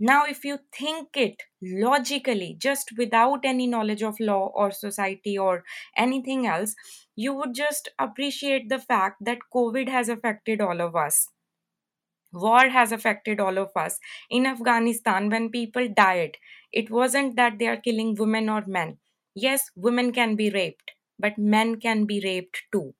Now, 0.00 0.24
if 0.24 0.42
you 0.44 0.60
think 0.72 1.16
it 1.16 1.42
logically, 1.60 2.54
just 2.58 2.92
without 2.96 3.44
any 3.44 3.66
knowledge 3.66 4.02
of 4.02 4.18
law 4.20 4.46
or 4.54 4.70
society 4.70 5.36
or 5.36 5.64
anything 5.96 6.46
else, 6.46 6.74
you 7.14 7.34
would 7.34 7.54
just 7.54 7.90
appreciate 7.98 8.68
the 8.70 8.78
fact 8.78 9.24
that 9.24 9.38
COVID 9.54 9.88
has 9.90 10.08
affected 10.08 10.60
all 10.62 10.80
of 10.80 10.96
us. 10.96 11.28
War 12.32 12.68
has 12.68 12.92
affected 12.92 13.40
all 13.40 13.58
of 13.58 13.72
us. 13.74 13.98
In 14.30 14.46
Afghanistan, 14.46 15.28
when 15.28 15.50
people 15.50 15.88
died, 15.88 16.38
it 16.70 16.88
wasn't 16.88 17.34
that 17.34 17.58
they 17.58 17.66
are 17.66 17.76
killing 17.80 18.14
women 18.14 18.48
or 18.48 18.64
men. 18.64 18.98
Yes, 19.34 19.72
women 19.74 20.12
can 20.12 20.36
be 20.36 20.48
raped, 20.50 20.92
but 21.18 21.36
men 21.36 21.80
can 21.80 22.04
be 22.04 22.20
raped 22.22 22.62
too. 22.70 22.94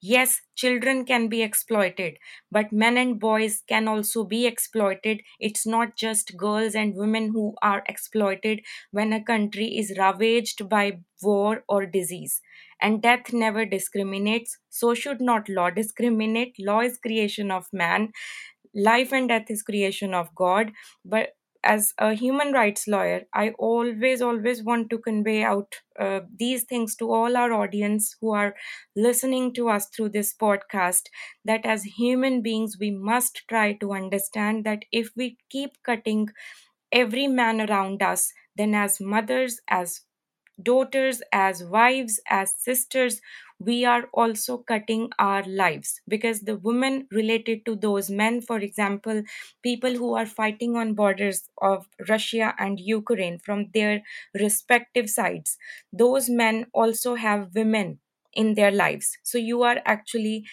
Yes, 0.00 0.42
children 0.54 1.04
can 1.04 1.26
be 1.28 1.42
exploited, 1.42 2.18
but 2.52 2.70
men 2.72 2.96
and 2.96 3.18
boys 3.18 3.62
can 3.68 3.88
also 3.88 4.24
be 4.24 4.46
exploited. 4.46 5.22
It's 5.40 5.66
not 5.66 5.96
just 5.96 6.36
girls 6.36 6.74
and 6.76 6.94
women 6.94 7.32
who 7.32 7.56
are 7.62 7.82
exploited 7.88 8.60
when 8.92 9.12
a 9.12 9.22
country 9.22 9.76
is 9.76 9.94
ravaged 9.98 10.68
by 10.68 11.00
war 11.20 11.64
or 11.68 11.84
disease. 11.84 12.40
And 12.80 13.02
death 13.02 13.32
never 13.32 13.66
discriminates, 13.66 14.56
so 14.68 14.94
should 14.94 15.20
not 15.20 15.48
law 15.48 15.70
discriminate. 15.70 16.54
Law 16.60 16.80
is 16.82 16.98
creation 16.98 17.50
of 17.50 17.66
man, 17.72 18.12
life 18.74 19.12
and 19.12 19.28
death 19.28 19.50
is 19.50 19.62
creation 19.62 20.14
of 20.14 20.34
God, 20.34 20.72
but 21.04 21.30
as 21.64 21.92
a 21.98 22.14
human 22.14 22.52
rights 22.52 22.86
lawyer, 22.88 23.22
I 23.34 23.50
always, 23.58 24.22
always 24.22 24.62
want 24.62 24.90
to 24.90 24.98
convey 24.98 25.42
out 25.42 25.74
uh, 25.98 26.20
these 26.38 26.64
things 26.64 26.94
to 26.96 27.12
all 27.12 27.36
our 27.36 27.52
audience 27.52 28.16
who 28.20 28.32
are 28.32 28.54
listening 28.96 29.52
to 29.54 29.68
us 29.68 29.88
through 29.88 30.10
this 30.10 30.32
podcast 30.34 31.02
that 31.44 31.66
as 31.66 31.82
human 31.84 32.42
beings, 32.42 32.76
we 32.80 32.90
must 32.90 33.42
try 33.48 33.72
to 33.74 33.92
understand 33.92 34.64
that 34.64 34.84
if 34.92 35.10
we 35.16 35.36
keep 35.50 35.72
cutting 35.82 36.28
every 36.92 37.26
man 37.26 37.60
around 37.60 38.02
us, 38.02 38.32
then 38.56 38.74
as 38.74 39.00
mothers, 39.00 39.60
as 39.68 40.02
daughters, 40.62 41.22
as 41.32 41.64
wives, 41.64 42.20
as 42.28 42.54
sisters, 42.58 43.20
we 43.58 43.84
are 43.84 44.04
also 44.14 44.58
cutting 44.58 45.10
our 45.18 45.42
lives 45.44 46.00
because 46.06 46.42
the 46.42 46.56
women 46.56 47.08
related 47.10 47.64
to 47.66 47.74
those 47.74 48.08
men, 48.08 48.40
for 48.40 48.58
example, 48.58 49.22
people 49.62 49.94
who 49.94 50.14
are 50.14 50.26
fighting 50.26 50.76
on 50.76 50.94
borders 50.94 51.48
of 51.60 51.88
Russia 52.08 52.54
and 52.58 52.78
Ukraine 52.78 53.38
from 53.38 53.70
their 53.74 54.02
respective 54.34 55.10
sides, 55.10 55.58
those 55.92 56.28
men 56.30 56.66
also 56.72 57.16
have 57.16 57.54
women 57.54 57.98
in 58.32 58.54
their 58.54 58.70
lives. 58.70 59.18
So 59.24 59.38
you 59.38 59.62
are 59.62 59.80
actually 59.84 60.44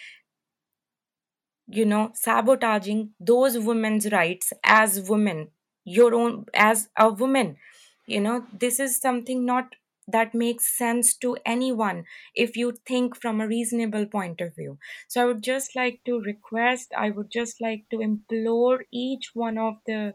you 1.68 1.86
know 1.86 2.12
sabotaging 2.14 3.12
those 3.20 3.58
women's 3.58 4.12
rights 4.12 4.54
as 4.64 5.10
women 5.10 5.50
your 5.84 6.14
own 6.14 6.46
as 6.54 6.90
a 6.98 7.10
woman 7.12 7.58
you 8.06 8.20
know 8.20 8.46
this 8.54 8.80
is 8.80 9.00
something 9.00 9.46
not 9.46 9.76
that 10.08 10.34
makes 10.36 10.78
sense 10.78 11.16
to 11.18 11.38
anyone 11.46 12.06
if 12.36 12.56
you 12.56 12.74
think 12.88 13.16
from 13.20 13.42
a 13.42 13.48
reasonable 13.48 14.06
point 14.06 14.40
of 14.42 14.56
view. 14.56 14.78
So 15.08 15.22
I 15.22 15.26
would 15.26 15.42
just 15.44 15.76
like 15.76 16.02
to 16.06 16.20
request, 16.20 16.94
I 16.96 17.10
would 17.10 17.32
just 17.32 17.60
like 17.62 17.86
to 17.92 18.00
implore 18.02 18.86
each 18.92 19.32
one 19.34 19.58
of 19.58 19.76
the 19.88 20.14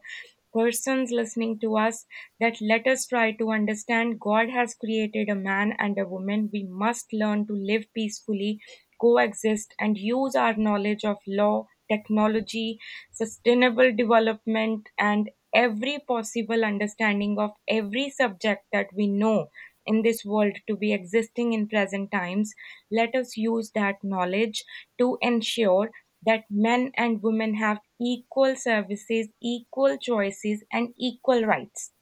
persons 0.53 1.11
listening 1.13 1.59
to 1.61 1.77
us 1.77 2.07
that 2.41 2.61
let 2.61 2.87
us 2.87 3.07
try 3.07 3.33
to 3.33 3.51
understand 3.51 4.21
God 4.21 4.49
has 4.51 4.75
created 4.75 5.29
a 5.29 5.35
man 5.35 5.75
and 5.79 5.99
a 5.99 6.07
woman. 6.07 6.51
We 6.53 6.65
must 6.65 7.13
learn 7.13 7.47
to 7.47 7.53
live 7.55 7.85
peacefully, 7.95 8.61
coexist, 9.01 9.75
and 9.79 9.97
use 9.97 10.35
our 10.35 10.57
knowledge 10.57 11.05
of 11.05 11.19
law, 11.27 11.67
technology, 11.89 12.79
sustainable 13.13 13.93
development, 13.95 14.89
and 14.99 15.31
every 15.55 15.99
possible 16.07 16.65
understanding 16.65 17.37
of 17.39 17.51
every 17.69 18.11
subject 18.11 18.65
that 18.73 18.87
we 18.95 19.07
know 19.09 19.49
in 19.91 20.03
this 20.03 20.25
world 20.25 20.57
to 20.69 20.77
be 20.77 20.93
existing 20.95 21.53
in 21.53 21.69
present 21.69 22.11
times, 22.13 22.55
let 22.91 23.15
us 23.15 23.37
use 23.37 23.73
that 23.73 24.05
knowledge 24.05 24.65
to 24.99 25.19
ensure 25.21 25.91
that 26.27 26.45
men 26.51 26.93
and 26.97 27.23
women 27.23 27.55
have 27.55 27.81
equal 28.01 28.57
services, 28.57 29.29
equal 29.43 29.97
choices, 29.99 30.65
and 30.73 30.95
equal 30.99 31.45
rights. 31.45 31.93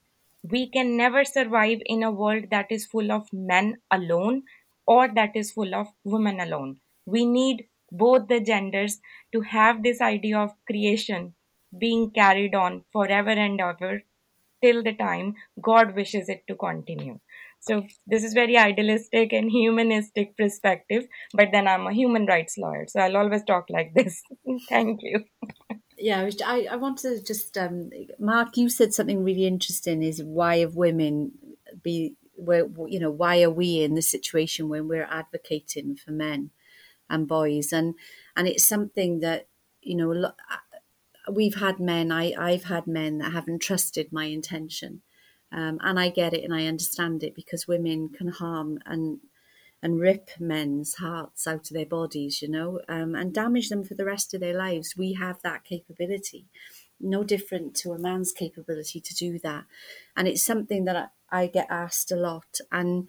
We 0.42 0.68
can 0.68 0.96
never 0.96 1.24
survive 1.24 1.80
in 1.86 2.02
a 2.02 2.10
world 2.10 2.46
that 2.50 2.72
is 2.72 2.86
full 2.86 3.12
of 3.12 3.32
men 3.32 3.80
alone 3.90 4.42
or 4.86 5.08
that 5.14 5.36
is 5.36 5.52
full 5.52 5.74
of 5.74 5.88
women 6.04 6.40
alone. 6.40 6.80
We 7.06 7.24
need 7.24 7.68
both 7.92 8.28
the 8.28 8.40
genders 8.40 9.00
to 9.32 9.42
have 9.42 9.82
this 9.82 10.00
idea 10.00 10.38
of 10.38 10.56
creation 10.66 11.34
being 11.78 12.10
carried 12.10 12.54
on 12.54 12.84
forever 12.92 13.30
and 13.30 13.60
ever 13.60 14.02
till 14.62 14.82
the 14.82 14.94
time 14.94 15.34
God 15.60 15.94
wishes 15.94 16.28
it 16.28 16.44
to 16.48 16.56
continue. 16.56 17.20
So 17.68 17.86
this 18.06 18.24
is 18.24 18.32
very 18.32 18.56
idealistic 18.56 19.32
and 19.32 19.50
humanistic 19.50 20.36
perspective, 20.36 21.06
but 21.34 21.48
then 21.52 21.68
I'm 21.68 21.86
a 21.86 21.92
human 21.92 22.26
rights 22.26 22.56
lawyer, 22.56 22.86
so 22.88 23.00
I'll 23.00 23.16
always 23.16 23.44
talk 23.44 23.66
like 23.68 23.92
this. 23.94 24.22
Thank 24.68 25.00
you. 25.02 25.24
Yeah, 25.98 26.30
I, 26.44 26.68
I 26.70 26.76
want 26.76 26.98
to 26.98 27.22
just, 27.22 27.58
um, 27.58 27.90
Mark, 28.18 28.56
you 28.56 28.68
said 28.68 28.94
something 28.94 29.24
really 29.24 29.46
interesting 29.46 30.02
is 30.02 30.22
why 30.22 30.58
have 30.58 30.76
women 30.76 31.32
be, 31.82 32.14
where, 32.34 32.66
you 32.86 33.00
know, 33.00 33.10
why 33.10 33.42
are 33.42 33.50
we 33.50 33.82
in 33.82 33.94
the 33.94 34.02
situation 34.02 34.68
when 34.68 34.86
we're 34.86 35.08
advocating 35.10 35.96
for 35.96 36.12
men 36.12 36.50
and 37.10 37.26
boys? 37.26 37.72
And, 37.72 37.96
and 38.36 38.46
it's 38.46 38.64
something 38.64 39.20
that, 39.20 39.48
you 39.82 39.96
know, 39.96 40.32
we've 41.30 41.56
had 41.56 41.80
men, 41.80 42.12
I, 42.12 42.32
I've 42.38 42.64
had 42.64 42.86
men 42.86 43.18
that 43.18 43.32
haven't 43.32 43.60
trusted 43.60 44.12
my 44.12 44.26
intention 44.26 45.02
um, 45.52 45.78
and 45.82 45.98
I 45.98 46.10
get 46.10 46.34
it 46.34 46.44
and 46.44 46.54
I 46.54 46.66
understand 46.66 47.22
it 47.22 47.34
because 47.34 47.66
women 47.66 48.10
can 48.10 48.28
harm 48.28 48.78
and 48.86 49.20
and 49.82 50.00
rip 50.00 50.30
men's 50.40 50.96
hearts 50.96 51.46
out 51.46 51.70
of 51.70 51.74
their 51.74 51.86
bodies, 51.86 52.42
you 52.42 52.48
know, 52.48 52.80
um, 52.88 53.14
and 53.14 53.32
damage 53.32 53.68
them 53.68 53.84
for 53.84 53.94
the 53.94 54.04
rest 54.04 54.34
of 54.34 54.40
their 54.40 54.56
lives. 54.56 54.96
We 54.96 55.12
have 55.12 55.40
that 55.42 55.64
capability, 55.64 56.46
no 57.00 57.22
different 57.22 57.76
to 57.76 57.92
a 57.92 57.98
man's 57.98 58.32
capability 58.32 59.00
to 59.00 59.14
do 59.14 59.38
that. 59.40 59.66
And 60.16 60.26
it's 60.26 60.42
something 60.42 60.84
that 60.86 61.12
I, 61.30 61.42
I 61.42 61.46
get 61.46 61.68
asked 61.70 62.10
a 62.10 62.16
lot. 62.16 62.58
And 62.72 63.08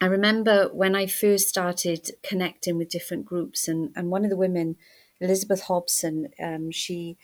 I 0.00 0.06
remember 0.06 0.68
when 0.72 0.96
I 0.96 1.06
first 1.06 1.48
started 1.48 2.10
connecting 2.24 2.76
with 2.76 2.88
different 2.88 3.24
groups, 3.24 3.68
and, 3.68 3.92
and 3.94 4.10
one 4.10 4.24
of 4.24 4.30
the 4.30 4.36
women, 4.36 4.76
Elizabeth 5.20 5.62
Hobson, 5.62 6.30
um, 6.42 6.72
she 6.72 7.16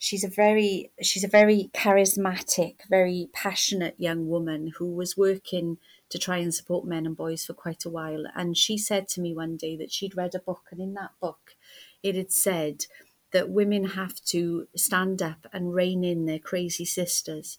she's 0.00 0.24
a 0.24 0.28
very 0.28 0.90
she's 1.02 1.22
a 1.22 1.28
very 1.28 1.70
charismatic, 1.74 2.76
very 2.88 3.28
passionate 3.32 3.94
young 3.98 4.26
woman 4.28 4.72
who 4.78 4.90
was 4.90 5.16
working 5.16 5.76
to 6.08 6.18
try 6.18 6.38
and 6.38 6.52
support 6.52 6.86
men 6.86 7.06
and 7.06 7.16
boys 7.16 7.44
for 7.44 7.52
quite 7.52 7.84
a 7.84 7.90
while. 7.90 8.24
And 8.34 8.56
she 8.56 8.76
said 8.78 9.06
to 9.08 9.20
me 9.20 9.34
one 9.34 9.56
day 9.56 9.76
that 9.76 9.92
she'd 9.92 10.16
read 10.16 10.34
a 10.34 10.40
book, 10.40 10.62
and 10.72 10.80
in 10.80 10.94
that 10.94 11.12
book, 11.20 11.54
it 12.02 12.16
had 12.16 12.32
said 12.32 12.86
that 13.32 13.50
women 13.50 13.90
have 13.90 14.14
to 14.24 14.66
stand 14.74 15.22
up 15.22 15.46
and 15.52 15.74
rein 15.74 16.02
in 16.02 16.24
their 16.24 16.40
crazy 16.40 16.86
sisters. 16.86 17.58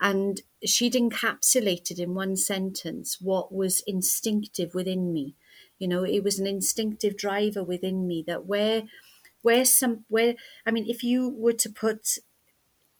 And 0.00 0.40
she'd 0.64 0.94
encapsulated 0.94 1.98
in 1.98 2.14
one 2.14 2.36
sentence 2.36 3.20
what 3.20 3.52
was 3.52 3.82
instinctive 3.86 4.72
within 4.72 5.12
me. 5.12 5.34
You 5.78 5.88
know, 5.88 6.04
it 6.04 6.22
was 6.22 6.38
an 6.38 6.46
instinctive 6.46 7.16
driver 7.16 7.62
within 7.62 8.06
me 8.06 8.24
that 8.28 8.46
where 8.46 8.84
where 9.42 9.64
some 9.64 10.04
where 10.08 10.34
I 10.66 10.70
mean, 10.70 10.86
if 10.88 11.04
you 11.04 11.28
were 11.28 11.52
to 11.52 11.70
put, 11.70 12.18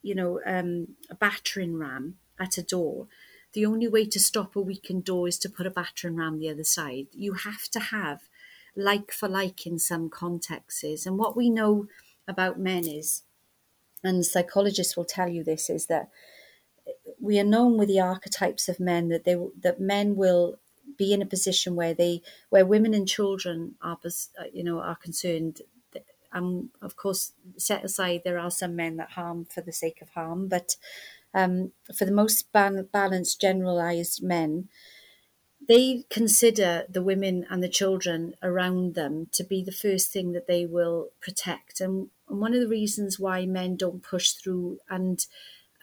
you 0.01 0.15
know, 0.15 0.39
um, 0.45 0.95
a 1.09 1.15
battering 1.15 1.77
ram 1.77 2.17
at 2.39 2.57
a 2.57 2.63
door, 2.63 3.07
the 3.53 3.65
only 3.65 3.87
way 3.87 4.05
to 4.05 4.19
stop 4.19 4.55
a 4.55 4.61
weakened 4.61 5.05
door 5.05 5.27
is 5.27 5.39
to 5.39 5.49
put 5.49 5.65
a 5.65 5.71
battering 5.71 6.15
ram 6.15 6.39
the 6.39 6.49
other 6.49 6.63
side. 6.63 7.07
You 7.13 7.33
have 7.33 7.67
to 7.69 7.79
have 7.79 8.21
like 8.75 9.11
for 9.11 9.29
like 9.29 9.65
in 9.65 9.79
some 9.79 10.09
contexts. 10.09 11.05
And 11.05 11.17
what 11.17 11.37
we 11.37 11.49
know 11.49 11.87
about 12.27 12.59
men 12.59 12.87
is, 12.87 13.23
and 14.03 14.25
psychologists 14.25 14.97
will 14.97 15.05
tell 15.05 15.29
you 15.29 15.43
this, 15.43 15.69
is 15.69 15.85
that 15.87 16.09
we 17.19 17.39
are 17.39 17.45
known 17.45 17.77
with 17.77 17.87
the 17.87 17.99
archetypes 17.99 18.67
of 18.67 18.79
men 18.79 19.09
that 19.09 19.23
they 19.23 19.37
that 19.61 19.79
men 19.79 20.15
will 20.15 20.59
be 20.97 21.13
in 21.13 21.21
a 21.21 21.25
position 21.25 21.75
where 21.75 21.93
they 21.93 22.21
where 22.49 22.65
women 22.65 22.93
and 22.93 23.07
children 23.07 23.75
are 23.81 23.97
you 24.51 24.63
know 24.63 24.79
are 24.79 24.95
concerned 24.95 25.61
and 26.33 26.69
of 26.81 26.95
course 26.95 27.33
set 27.57 27.83
aside 27.83 28.21
there 28.23 28.39
are 28.39 28.51
some 28.51 28.75
men 28.75 28.97
that 28.97 29.11
harm 29.11 29.45
for 29.45 29.61
the 29.61 29.71
sake 29.71 30.01
of 30.01 30.09
harm 30.09 30.47
but 30.47 30.75
um, 31.33 31.71
for 31.97 32.05
the 32.05 32.11
most 32.11 32.51
ban- 32.51 32.89
balanced 32.91 33.41
generalized 33.41 34.23
men 34.23 34.69
they 35.67 36.03
consider 36.09 36.85
the 36.89 37.01
women 37.01 37.45
and 37.49 37.63
the 37.63 37.69
children 37.69 38.35
around 38.43 38.95
them 38.95 39.27
to 39.31 39.43
be 39.43 39.63
the 39.63 39.71
first 39.71 40.11
thing 40.11 40.33
that 40.33 40.47
they 40.47 40.65
will 40.65 41.11
protect 41.21 41.79
and, 41.79 42.09
and 42.27 42.39
one 42.39 42.53
of 42.53 42.59
the 42.59 42.67
reasons 42.67 43.19
why 43.19 43.45
men 43.45 43.75
don't 43.77 44.03
push 44.03 44.31
through 44.31 44.79
and 44.89 45.25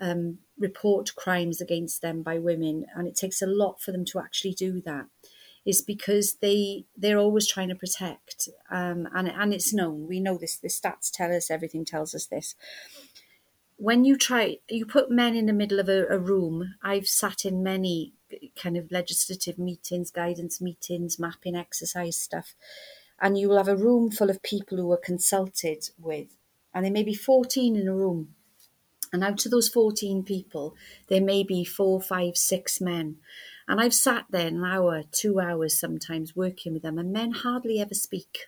um, 0.01 0.39
report 0.59 1.15
crimes 1.15 1.61
against 1.61 2.03
them 2.03 2.23
by 2.23 2.39
women, 2.39 2.87
and 2.95 3.07
it 3.07 3.15
takes 3.17 3.43
a 3.43 3.47
lot 3.47 3.81
for 3.81 3.93
them 3.93 4.05
to 4.07 4.19
actually 4.19 4.55
do 4.55 4.81
that. 4.81 5.07
Is 5.67 5.83
because 5.83 6.35
they 6.41 6.87
they're 6.97 7.19
always 7.19 7.47
trying 7.47 7.69
to 7.69 7.75
protect, 7.75 8.49
um, 8.71 9.07
and 9.15 9.29
and 9.29 9.53
it's 9.53 9.75
known. 9.75 10.07
We 10.09 10.19
know 10.19 10.39
this. 10.39 10.57
The 10.57 10.69
stats 10.69 11.11
tell 11.13 11.35
us. 11.35 11.51
Everything 11.51 11.85
tells 11.85 12.15
us 12.15 12.27
this. 12.27 12.55
When 13.77 14.05
you 14.05 14.17
try, 14.17 14.59
you 14.69 14.85
put 14.87 15.11
men 15.11 15.35
in 15.35 15.47
the 15.47 15.53
middle 15.53 15.79
of 15.79 15.89
a, 15.89 16.07
a 16.07 16.19
room. 16.19 16.75
I've 16.83 17.09
sat 17.09 17.45
in 17.45 17.63
many 17.63 18.15
kind 18.57 18.77
of 18.77 18.91
legislative 18.91 19.59
meetings, 19.59 20.11
guidance 20.11 20.61
meetings, 20.61 21.19
mapping 21.19 21.57
exercise 21.57 22.17
stuff, 22.17 22.55
and 23.21 23.39
you 23.39 23.49
will 23.49 23.59
have 23.59 23.69
a 23.69 23.77
room 23.77 24.11
full 24.11 24.31
of 24.31 24.43
people 24.43 24.79
who 24.79 24.91
are 24.93 24.97
consulted 24.99 25.91
with, 25.99 26.39
and 26.73 26.85
there 26.85 26.93
may 26.93 27.03
be 27.03 27.15
fourteen 27.15 27.77
in 27.77 27.87
a 27.87 27.95
room 27.95 28.35
and 29.13 29.25
out 29.25 29.45
of 29.45 29.51
those 29.51 29.69
14 29.69 30.23
people, 30.23 30.75
there 31.09 31.21
may 31.21 31.43
be 31.43 31.65
four, 31.65 32.01
five, 32.01 32.37
six 32.37 32.81
men. 32.81 33.17
And 33.69 33.81
I've 33.81 33.95
sat 33.95 34.27
there 34.31 34.49
an 34.49 34.65
hour, 34.65 35.03
two 35.11 35.41
hours 35.41 35.79
sometimes 35.79 36.37
working 36.37 36.73
with 36.73 36.83
them, 36.83 36.99
and 36.99 37.13
men 37.13 37.33
hardly 37.33 37.81
ever 37.81 37.95
speak. 37.95 38.47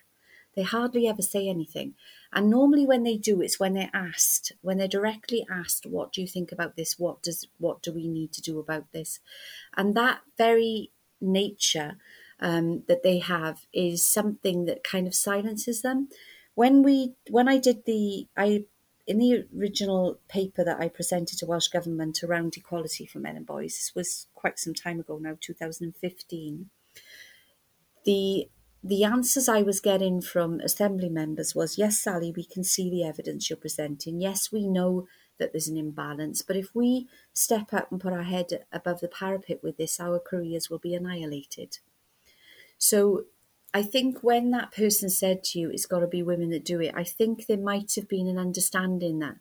They 0.55 0.63
hardly 0.63 1.07
ever 1.07 1.21
say 1.21 1.47
anything. 1.47 1.95
And 2.31 2.49
normally 2.49 2.85
when 2.85 3.03
they 3.03 3.17
do, 3.17 3.41
it's 3.41 3.59
when 3.59 3.73
they're 3.73 3.89
asked, 3.93 4.51
when 4.61 4.77
they're 4.77 4.87
directly 4.87 5.45
asked, 5.49 5.85
what 5.85 6.11
do 6.11 6.21
you 6.21 6.27
think 6.27 6.51
about 6.51 6.75
this? 6.75 6.99
What 6.99 7.23
does 7.23 7.47
what 7.57 7.81
do 7.81 7.91
we 7.91 8.07
need 8.07 8.33
to 8.33 8.41
do 8.41 8.59
about 8.59 8.91
this? 8.91 9.19
And 9.75 9.95
that 9.95 10.21
very 10.37 10.91
nature 11.19 11.97
um, 12.39 12.83
that 12.87 13.03
they 13.03 13.19
have 13.19 13.65
is 13.73 14.05
something 14.05 14.65
that 14.65 14.83
kind 14.83 15.07
of 15.07 15.15
silences 15.15 15.81
them. 15.81 16.09
When 16.55 16.83
we 16.83 17.15
when 17.29 17.47
I 17.47 17.57
did 17.57 17.85
the 17.85 18.27
I 18.37 18.65
in 19.05 19.17
the 19.17 19.45
original 19.57 20.19
paper 20.29 20.63
that 20.63 20.79
I 20.79 20.87
presented 20.87 21.37
to 21.39 21.45
Welsh 21.45 21.67
Government 21.67 22.23
around 22.23 22.55
equality 22.55 23.05
for 23.05 23.19
men 23.19 23.35
and 23.35 23.45
boys, 23.45 23.73
this 23.73 23.91
was 23.95 24.27
quite 24.33 24.59
some 24.59 24.73
time 24.73 24.99
ago 24.99 25.17
now, 25.17 25.37
2015, 25.39 26.69
the 28.05 28.49
the 28.85 29.05
answers 29.05 29.47
I 29.47 29.61
was 29.61 29.79
getting 29.79 30.21
from 30.21 30.59
assembly 30.59 31.07
members 31.07 31.55
was 31.55 31.77
yes, 31.77 31.99
Sally, 31.99 32.33
we 32.35 32.43
can 32.43 32.65
see 32.65 32.89
the 32.89 33.05
evidence 33.05 33.49
you're 33.49 33.55
presenting. 33.55 34.19
Yes, 34.19 34.51
we 34.51 34.67
know 34.67 35.07
that 35.39 35.53
there's 35.53 35.69
an 35.69 35.77
imbalance, 35.77 36.41
but 36.41 36.57
if 36.57 36.75
we 36.75 37.07
step 37.31 37.73
up 37.73 37.91
and 37.91 38.01
put 38.01 38.11
our 38.11 38.23
head 38.23 38.65
above 38.73 38.99
the 38.99 39.07
parapet 39.07 39.63
with 39.63 39.77
this, 39.77 40.01
our 40.01 40.19
careers 40.19 40.69
will 40.69 40.79
be 40.79 40.93
annihilated. 40.93 41.79
So 42.77 43.23
I 43.73 43.81
think 43.81 44.19
when 44.21 44.51
that 44.51 44.71
person 44.71 45.09
said 45.09 45.43
to 45.45 45.59
you, 45.59 45.71
it's 45.71 45.87
got 45.87 45.99
to 45.99 46.07
be 46.07 46.21
women 46.21 46.51
that 46.51 46.63
do 46.63 46.79
it, 46.79 46.93
I 46.95 47.03
think 47.03 47.47
there 47.47 47.57
might 47.57 47.95
have 47.95 48.07
been 48.07 48.27
an 48.27 48.37
understanding 48.37 49.19
that 49.19 49.37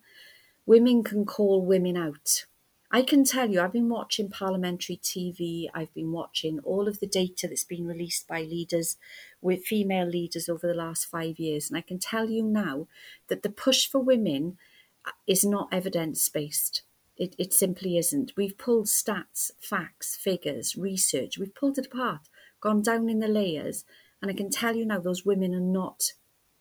women 0.64 1.03
can 1.05 1.26
call 1.26 1.64
women 1.64 1.97
out. 1.97 2.47
I 2.91 3.03
can 3.03 3.24
tell 3.24 3.51
you, 3.51 3.61
I've 3.61 3.72
been 3.72 3.89
watching 3.89 4.30
parliamentary 4.30 4.97
TV, 4.97 5.68
I've 5.74 5.93
been 5.95 6.12
watching 6.12 6.61
all 6.61 6.89
of 6.89 7.01
the 7.01 7.07
data 7.07 7.49
that's 7.49 7.64
been 7.64 7.87
released 7.87 8.26
by 8.28 8.43
leaders 8.43 8.97
with 9.41 9.64
female 9.64 10.07
leaders 10.07 10.49
over 10.49 10.66
the 10.66 10.74
last 10.74 11.07
five 11.07 11.39
years, 11.39 11.68
and 11.68 11.76
I 11.76 11.83
can 11.83 11.99
tell 11.99 12.30
you 12.30 12.43
now 12.43 12.89
that 13.28 13.43
the 13.43 13.51
push 13.51 13.87
for 13.87 13.99
women 13.99 14.59
uh, 15.07 15.12
is 15.26 15.45
not 15.45 15.68
evidence 15.72 16.28
based. 16.28 16.83
It, 17.16 17.35
it 17.39 17.53
simply 17.53 17.99
isn't. 17.99 18.33
We've 18.37 18.57
pulled 18.57 18.87
stats, 18.87 19.51
facts, 19.59 20.16
figures, 20.16 20.76
research, 20.76 21.39
we've 21.39 21.55
pulled 21.55 21.78
it 21.78 21.87
apart, 21.87 22.28
gone 22.61 22.83
down 22.83 23.09
in 23.09 23.20
the 23.20 23.28
layers, 23.28 23.85
and 24.23 24.31
I 24.31 24.35
can 24.35 24.51
tell 24.51 24.77
you 24.77 24.87
now, 24.87 25.01
those 25.01 25.27
women 25.27 25.53
are 25.55 25.61
not 25.61 26.12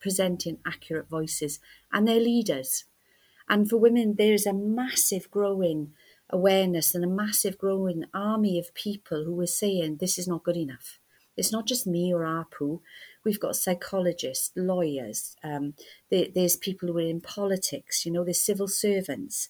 presenting 0.02 0.58
accurate 0.66 1.08
voices 1.08 1.60
and 1.94 2.08
they're 2.08 2.20
leaders. 2.20 2.86
And 3.48 3.70
for 3.70 3.78
women, 3.78 4.16
there 4.18 4.34
is 4.34 4.48
a 4.48 4.54
massive 4.54 5.30
growing 5.30 5.94
awareness 6.30 6.96
and 6.96 7.04
a 7.04 7.08
massive 7.08 7.58
growing 7.58 8.06
army 8.14 8.58
of 8.58 8.74
people 8.74 9.26
who 9.26 9.40
are 9.42 9.48
saying 9.48 9.98
this 9.98 10.18
is 10.18 10.28
not 10.28 10.44
good 10.44 10.58
enough. 10.58 11.00
It's 11.38 11.52
not 11.52 11.68
just 11.68 11.88
me 11.88 12.14
or 12.14 12.22
Arpu. 12.22 12.82
We've 13.24 13.40
got 13.40 13.56
psychologists, 13.56 14.52
lawyers. 14.56 15.36
Um, 15.44 15.76
there, 16.10 16.28
there's 16.34 16.58
people 16.58 16.90
who 16.90 16.98
are 16.98 17.02
in 17.02 17.22
politics. 17.22 18.06
You 18.06 18.12
know, 18.12 18.24
there's 18.24 18.44
civil 18.44 18.68
servants 18.68 19.50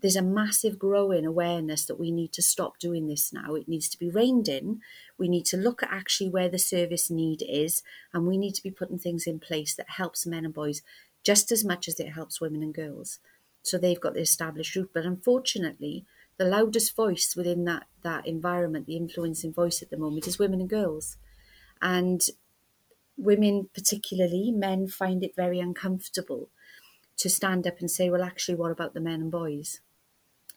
there's 0.00 0.16
a 0.16 0.22
massive 0.22 0.78
growing 0.78 1.26
awareness 1.26 1.84
that 1.86 1.98
we 1.98 2.10
need 2.10 2.32
to 2.32 2.42
stop 2.42 2.78
doing 2.78 3.06
this 3.06 3.32
now. 3.32 3.54
It 3.54 3.68
needs 3.68 3.88
to 3.88 3.98
be 3.98 4.10
reined 4.10 4.48
in. 4.48 4.80
We 5.18 5.28
need 5.28 5.44
to 5.46 5.56
look 5.56 5.82
at 5.82 5.92
actually 5.92 6.30
where 6.30 6.48
the 6.48 6.58
service 6.58 7.10
need 7.10 7.42
is, 7.48 7.82
and 8.12 8.26
we 8.26 8.38
need 8.38 8.54
to 8.54 8.62
be 8.62 8.70
putting 8.70 8.98
things 8.98 9.26
in 9.26 9.40
place 9.40 9.74
that 9.74 9.90
helps 9.90 10.26
men 10.26 10.44
and 10.44 10.54
boys 10.54 10.82
just 11.24 11.50
as 11.50 11.64
much 11.64 11.88
as 11.88 11.98
it 11.98 12.12
helps 12.12 12.40
women 12.40 12.62
and 12.62 12.72
girls. 12.74 13.18
So 13.62 13.76
they've 13.76 14.00
got 14.00 14.14
the 14.14 14.20
established 14.20 14.76
route. 14.76 14.90
But 14.94 15.04
unfortunately, 15.04 16.04
the 16.36 16.44
loudest 16.44 16.94
voice 16.94 17.34
within 17.36 17.64
that 17.64 17.86
that 18.02 18.26
environment, 18.26 18.86
the 18.86 18.96
influencing 18.96 19.52
voice 19.52 19.82
at 19.82 19.90
the 19.90 19.98
moment, 19.98 20.26
is 20.26 20.38
women 20.38 20.60
and 20.60 20.70
girls. 20.70 21.16
And 21.82 22.22
women, 23.16 23.68
particularly 23.74 24.52
men, 24.52 24.86
find 24.86 25.24
it 25.24 25.34
very 25.36 25.58
uncomfortable 25.58 26.50
to 27.18 27.28
stand 27.28 27.66
up 27.66 27.80
and 27.80 27.90
say, 27.90 28.08
well, 28.08 28.22
actually, 28.22 28.54
what 28.54 28.70
about 28.70 28.94
the 28.94 29.00
men 29.00 29.20
and 29.20 29.30
boys? 29.30 29.80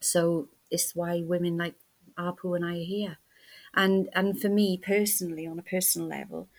So 0.02 0.50
it's 0.70 0.96
why 0.96 1.22
women 1.22 1.58
like 1.58 1.76
Arpu 2.18 2.56
and 2.56 2.66
I 2.66 2.80
are 2.80 2.86
here. 2.86 3.18
And 3.74 4.10
and 4.14 4.40
for 4.40 4.50
me 4.50 4.78
personally, 4.78 5.48
on 5.48 5.60
a 5.60 5.64
personal 5.64 6.08
level, 6.08 6.50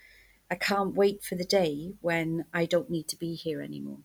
I 0.51 0.55
can't 0.55 0.95
wait 0.95 1.23
for 1.23 1.35
the 1.35 1.45
day 1.45 1.95
when 2.01 2.47
I 2.55 2.65
don't 2.65 2.91
need 2.91 3.09
to 3.09 3.19
be 3.19 3.35
here 3.35 3.61
anymore. 3.61 4.01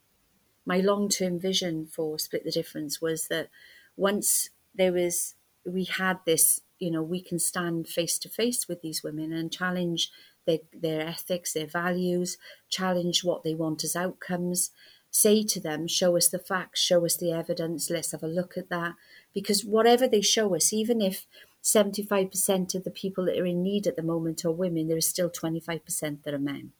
My 0.65 0.79
long 0.79 1.07
term 1.07 1.39
vision 1.39 1.85
for 1.85 2.19
Split 2.19 2.43
the 2.43 2.51
Difference 2.51 3.01
was 3.01 3.27
that 3.29 3.49
once 3.95 4.49
there 4.75 4.91
was 4.91 5.35
we 5.65 5.85
had 5.85 6.19
this, 6.25 6.61
you 6.79 6.91
know, 6.91 7.03
we 7.03 7.21
can 7.21 7.39
stand 7.39 7.87
face 7.87 8.17
to 8.19 8.29
face 8.29 8.67
with 8.67 8.81
these 8.81 9.03
women 9.03 9.33
and 9.33 9.51
challenge 9.51 10.11
their, 10.45 10.59
their 10.73 11.01
ethics, 11.01 11.53
their 11.53 11.67
values, 11.67 12.37
challenge 12.69 13.23
what 13.23 13.43
they 13.43 13.53
want 13.53 13.83
as 13.83 13.95
outcomes, 13.95 14.71
say 15.11 15.43
to 15.43 15.59
them, 15.59 15.87
show 15.87 16.15
us 16.15 16.29
the 16.29 16.39
facts, 16.39 16.79
show 16.79 17.05
us 17.05 17.17
the 17.17 17.31
evidence, 17.31 17.89
let's 17.89 18.11
have 18.11 18.23
a 18.23 18.27
look 18.27 18.57
at 18.57 18.69
that. 18.69 18.95
Because 19.37 19.63
whatever 19.63 20.07
they 20.07 20.21
show 20.21 20.55
us, 20.55 20.73
even 20.73 20.99
if 20.99 21.27
75% 21.63 22.73
of 22.73 22.83
the 22.83 22.89
people 22.89 23.23
that 23.25 23.37
are 23.37 23.45
in 23.45 23.61
need 23.61 23.85
at 23.85 23.95
the 23.95 24.01
moment 24.01 24.43
are 24.43 24.51
women, 24.51 24.87
there 24.87 24.97
is 24.97 25.07
still 25.07 25.29
25% 25.29 26.23
that 26.23 26.33
are 26.33 26.39
men. 26.39 26.71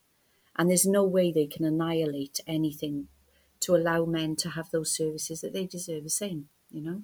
And 0.55 0.68
there's 0.68 0.88
no 0.88 1.03
way 1.03 1.32
they 1.32 1.45
can 1.45 1.66
annihilate 1.66 2.39
anything 2.47 3.10
to 3.60 3.76
allow 3.76 4.05
men 4.05 4.36
to 4.38 4.49
have 4.49 4.72
those 4.72 4.91
services 4.91 5.41
that 5.41 5.53
they 5.53 5.68
deserve 5.68 6.03
the 6.03 6.10
same, 6.10 6.49
you 6.72 6.82
know? 6.82 7.03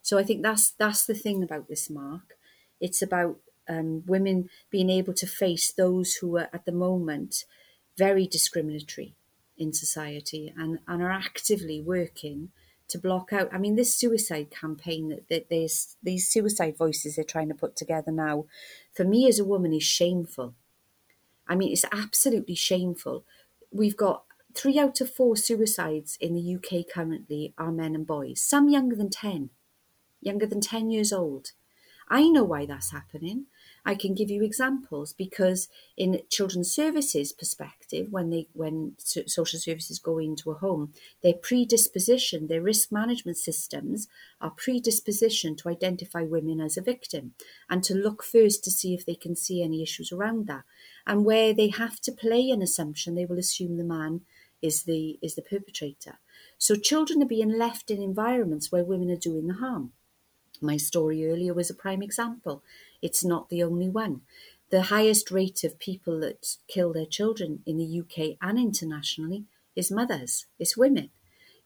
So 0.00 0.16
I 0.16 0.22
think 0.22 0.42
that's 0.42 0.70
that's 0.70 1.04
the 1.04 1.20
thing 1.24 1.42
about 1.42 1.68
this 1.68 1.90
mark. 1.90 2.38
It's 2.80 3.02
about 3.02 3.40
um, 3.68 4.04
women 4.06 4.48
being 4.70 4.88
able 4.88 5.12
to 5.12 5.26
face 5.26 5.70
those 5.70 6.14
who 6.14 6.38
are 6.38 6.48
at 6.50 6.64
the 6.64 6.72
moment 6.72 7.44
very 7.98 8.26
discriminatory 8.26 9.16
in 9.58 9.74
society 9.74 10.50
and, 10.56 10.78
and 10.88 11.02
are 11.02 11.12
actively 11.12 11.82
working 11.82 12.48
to 12.88 12.98
block 12.98 13.32
out. 13.32 13.48
I 13.52 13.58
mean, 13.58 13.76
this 13.76 13.94
suicide 13.94 14.50
campaign 14.50 15.08
that, 15.08 15.28
that 15.28 15.48
there's 15.50 15.96
these 16.02 16.28
suicide 16.28 16.76
voices 16.76 17.16
they're 17.16 17.24
trying 17.24 17.48
to 17.48 17.54
put 17.54 17.76
together 17.76 18.12
now, 18.12 18.46
for 18.92 19.04
me 19.04 19.28
as 19.28 19.38
a 19.38 19.44
woman, 19.44 19.72
is 19.72 19.82
shameful. 19.82 20.54
I 21.46 21.54
mean, 21.54 21.72
it's 21.72 21.84
absolutely 21.92 22.54
shameful. 22.54 23.24
We've 23.70 23.96
got 23.96 24.24
three 24.54 24.78
out 24.78 25.00
of 25.00 25.12
four 25.12 25.36
suicides 25.36 26.16
in 26.20 26.34
the 26.34 26.54
UK 26.56 26.86
currently 26.92 27.52
are 27.58 27.72
men 27.72 27.94
and 27.94 28.06
boys, 28.06 28.40
some 28.40 28.68
younger 28.68 28.96
than 28.96 29.10
10, 29.10 29.50
younger 30.20 30.46
than 30.46 30.60
10 30.60 30.90
years 30.90 31.12
old. 31.12 31.52
I 32.08 32.28
know 32.28 32.44
why 32.44 32.66
that's 32.66 32.92
happening. 32.92 33.46
I 33.86 33.94
can 33.94 34.14
give 34.14 34.30
you 34.30 34.42
examples 34.42 35.12
because 35.12 35.68
in 35.96 36.22
children's 36.30 36.74
services 36.74 37.32
perspective, 37.32 38.06
when 38.10 38.30
they 38.30 38.48
when 38.54 38.94
social 38.98 39.58
services 39.58 39.98
go 39.98 40.18
into 40.18 40.50
a 40.50 40.54
home, 40.54 40.94
their 41.22 41.34
predisposition, 41.34 42.46
their 42.46 42.62
risk 42.62 42.90
management 42.90 43.36
systems 43.36 44.08
are 44.40 44.50
predisposition 44.50 45.54
to 45.56 45.68
identify 45.68 46.22
women 46.22 46.60
as 46.60 46.78
a 46.78 46.82
victim 46.82 47.34
and 47.68 47.84
to 47.84 47.94
look 47.94 48.22
first 48.24 48.64
to 48.64 48.70
see 48.70 48.94
if 48.94 49.04
they 49.04 49.14
can 49.14 49.36
see 49.36 49.62
any 49.62 49.82
issues 49.82 50.10
around 50.10 50.46
that. 50.46 50.64
And 51.06 51.24
where 51.26 51.52
they 51.52 51.68
have 51.68 52.00
to 52.02 52.12
play 52.12 52.48
an 52.50 52.62
assumption, 52.62 53.14
they 53.14 53.26
will 53.26 53.38
assume 53.38 53.76
the 53.76 53.84
man 53.84 54.22
is 54.62 54.84
the 54.84 55.18
is 55.20 55.34
the 55.34 55.42
perpetrator. 55.42 56.20
So 56.56 56.74
children 56.74 57.22
are 57.22 57.26
being 57.26 57.58
left 57.58 57.90
in 57.90 58.00
environments 58.00 58.72
where 58.72 58.84
women 58.84 59.10
are 59.10 59.16
doing 59.16 59.46
the 59.46 59.54
harm. 59.54 59.92
My 60.60 60.78
story 60.78 61.26
earlier 61.26 61.52
was 61.52 61.68
a 61.68 61.74
prime 61.74 62.02
example. 62.02 62.62
It's 63.04 63.22
not 63.22 63.50
the 63.50 63.62
only 63.62 63.90
one. 63.90 64.22
The 64.70 64.84
highest 64.84 65.30
rate 65.30 65.62
of 65.62 65.78
people 65.78 66.18
that 66.20 66.56
kill 66.68 66.94
their 66.94 67.04
children 67.04 67.62
in 67.66 67.76
the 67.76 68.00
UK 68.00 68.38
and 68.40 68.58
internationally 68.58 69.44
is 69.76 69.90
mothers, 69.90 70.46
it's 70.58 70.74
women. 70.74 71.10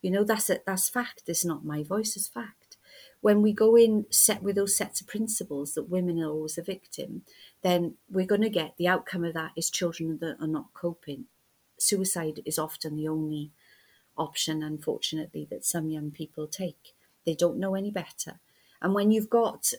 You 0.02 0.10
know, 0.10 0.24
that's 0.24 0.50
a, 0.50 0.58
that's 0.66 0.88
fact. 0.88 1.22
It's 1.28 1.44
not 1.44 1.64
my 1.64 1.84
voice, 1.84 2.16
it's 2.16 2.26
fact. 2.26 2.76
When 3.20 3.40
we 3.40 3.52
go 3.52 3.76
in 3.76 4.06
set 4.10 4.42
with 4.42 4.56
those 4.56 4.76
sets 4.76 5.00
of 5.00 5.06
principles 5.06 5.74
that 5.74 5.88
women 5.88 6.20
are 6.20 6.28
always 6.28 6.58
a 6.58 6.62
victim, 6.62 7.22
then 7.62 7.94
we're 8.10 8.26
going 8.26 8.42
to 8.42 8.50
get 8.50 8.74
the 8.76 8.88
outcome 8.88 9.24
of 9.24 9.34
that 9.34 9.52
is 9.54 9.70
children 9.70 10.18
that 10.18 10.38
are 10.40 10.48
not 10.48 10.74
coping. 10.74 11.26
Suicide 11.78 12.40
is 12.44 12.58
often 12.58 12.96
the 12.96 13.06
only 13.06 13.52
option, 14.16 14.64
unfortunately, 14.64 15.46
that 15.50 15.64
some 15.64 15.88
young 15.88 16.10
people 16.10 16.48
take. 16.48 16.94
They 17.24 17.34
don't 17.34 17.60
know 17.60 17.76
any 17.76 17.92
better. 17.92 18.40
And 18.82 18.92
when 18.92 19.12
you've 19.12 19.30
got 19.30 19.72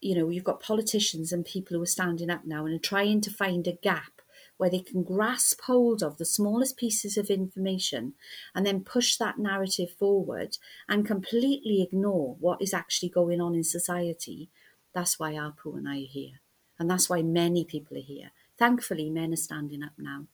you 0.00 0.14
know, 0.14 0.30
you've 0.30 0.44
got 0.44 0.60
politicians 0.60 1.32
and 1.32 1.44
people 1.44 1.76
who 1.76 1.82
are 1.82 1.86
standing 1.86 2.30
up 2.30 2.44
now 2.44 2.64
and 2.64 2.74
are 2.74 2.78
trying 2.78 3.20
to 3.20 3.30
find 3.30 3.66
a 3.66 3.72
gap 3.72 4.22
where 4.56 4.70
they 4.70 4.80
can 4.80 5.02
grasp 5.02 5.62
hold 5.62 6.02
of 6.02 6.18
the 6.18 6.24
smallest 6.24 6.76
pieces 6.76 7.16
of 7.16 7.30
information 7.30 8.14
and 8.54 8.66
then 8.66 8.84
push 8.84 9.16
that 9.16 9.38
narrative 9.38 9.90
forward 9.90 10.58
and 10.88 11.06
completely 11.06 11.82
ignore 11.82 12.36
what 12.40 12.60
is 12.60 12.74
actually 12.74 13.08
going 13.08 13.40
on 13.40 13.54
in 13.54 13.64
society. 13.64 14.50
That's 14.94 15.18
why 15.18 15.32
Arpu 15.32 15.76
and 15.76 15.88
I 15.88 15.98
are 15.98 16.06
here. 16.06 16.40
And 16.78 16.90
that's 16.90 17.08
why 17.08 17.22
many 17.22 17.64
people 17.64 17.96
are 17.96 18.02
here. 18.02 18.32
Thankfully, 18.58 19.08
men 19.08 19.32
are 19.32 19.36
standing 19.36 19.82
up 19.82 19.92
now. 19.96 20.26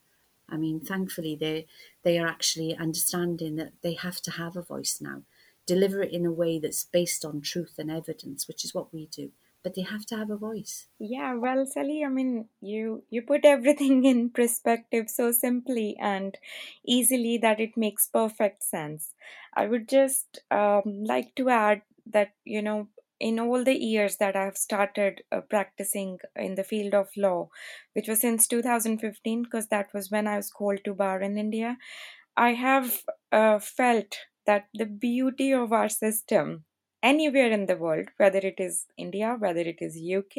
I 0.48 0.56
mean, 0.56 0.80
thankfully, 0.80 1.36
they 1.36 1.66
they 2.02 2.18
are 2.18 2.26
actually 2.26 2.76
understanding 2.76 3.56
that 3.56 3.72
they 3.82 3.94
have 3.94 4.20
to 4.22 4.32
have 4.32 4.56
a 4.56 4.62
voice 4.62 4.98
now. 5.00 5.22
Deliver 5.66 6.02
it 6.02 6.12
in 6.12 6.24
a 6.24 6.32
way 6.32 6.58
that's 6.60 6.84
based 6.84 7.24
on 7.24 7.40
truth 7.40 7.74
and 7.78 7.90
evidence, 7.90 8.46
which 8.46 8.64
is 8.64 8.74
what 8.74 8.92
we 8.92 9.06
do 9.06 9.30
but 9.66 9.74
they 9.74 9.82
have 9.82 10.06
to 10.06 10.16
have 10.16 10.30
a 10.30 10.36
voice. 10.36 10.86
Yeah, 11.00 11.34
well, 11.34 11.66
Sally, 11.66 12.04
I 12.04 12.08
mean, 12.08 12.48
you 12.60 13.02
you 13.10 13.22
put 13.22 13.44
everything 13.44 14.04
in 14.12 14.30
perspective 14.30 15.10
so 15.10 15.32
simply 15.32 15.96
and 16.00 16.38
easily 16.86 17.38
that 17.38 17.60
it 17.60 17.76
makes 17.76 18.06
perfect 18.08 18.62
sense. 18.62 19.14
I 19.54 19.66
would 19.66 19.88
just 19.88 20.40
um, 20.50 21.04
like 21.04 21.34
to 21.36 21.48
add 21.50 21.82
that 22.06 22.32
you 22.44 22.62
know 22.62 22.88
in 23.18 23.40
all 23.40 23.64
the 23.64 23.74
years 23.74 24.16
that 24.18 24.36
I've 24.36 24.58
started 24.58 25.22
uh, 25.32 25.40
practicing 25.40 26.18
in 26.36 26.54
the 26.54 26.64
field 26.64 26.94
of 26.94 27.08
law, 27.16 27.48
which 27.94 28.08
was 28.08 28.20
since 28.20 28.46
2015, 28.46 29.42
because 29.44 29.68
that 29.68 29.88
was 29.94 30.10
when 30.10 30.26
I 30.26 30.36
was 30.36 30.50
called 30.50 30.84
to 30.84 30.94
bar 30.94 31.20
in 31.22 31.38
India, 31.38 31.78
I 32.36 32.52
have 32.54 33.00
uh, 33.32 33.58
felt 33.58 34.18
that 34.46 34.68
the 34.74 34.86
beauty 34.86 35.52
of 35.52 35.72
our 35.72 35.88
system 35.88 36.65
anywhere 37.10 37.50
in 37.56 37.66
the 37.66 37.76
world 37.76 38.08
whether 38.22 38.38
it 38.50 38.58
is 38.66 38.76
india 39.04 39.36
whether 39.44 39.64
it 39.72 39.78
is 39.86 39.96
uk 40.18 40.36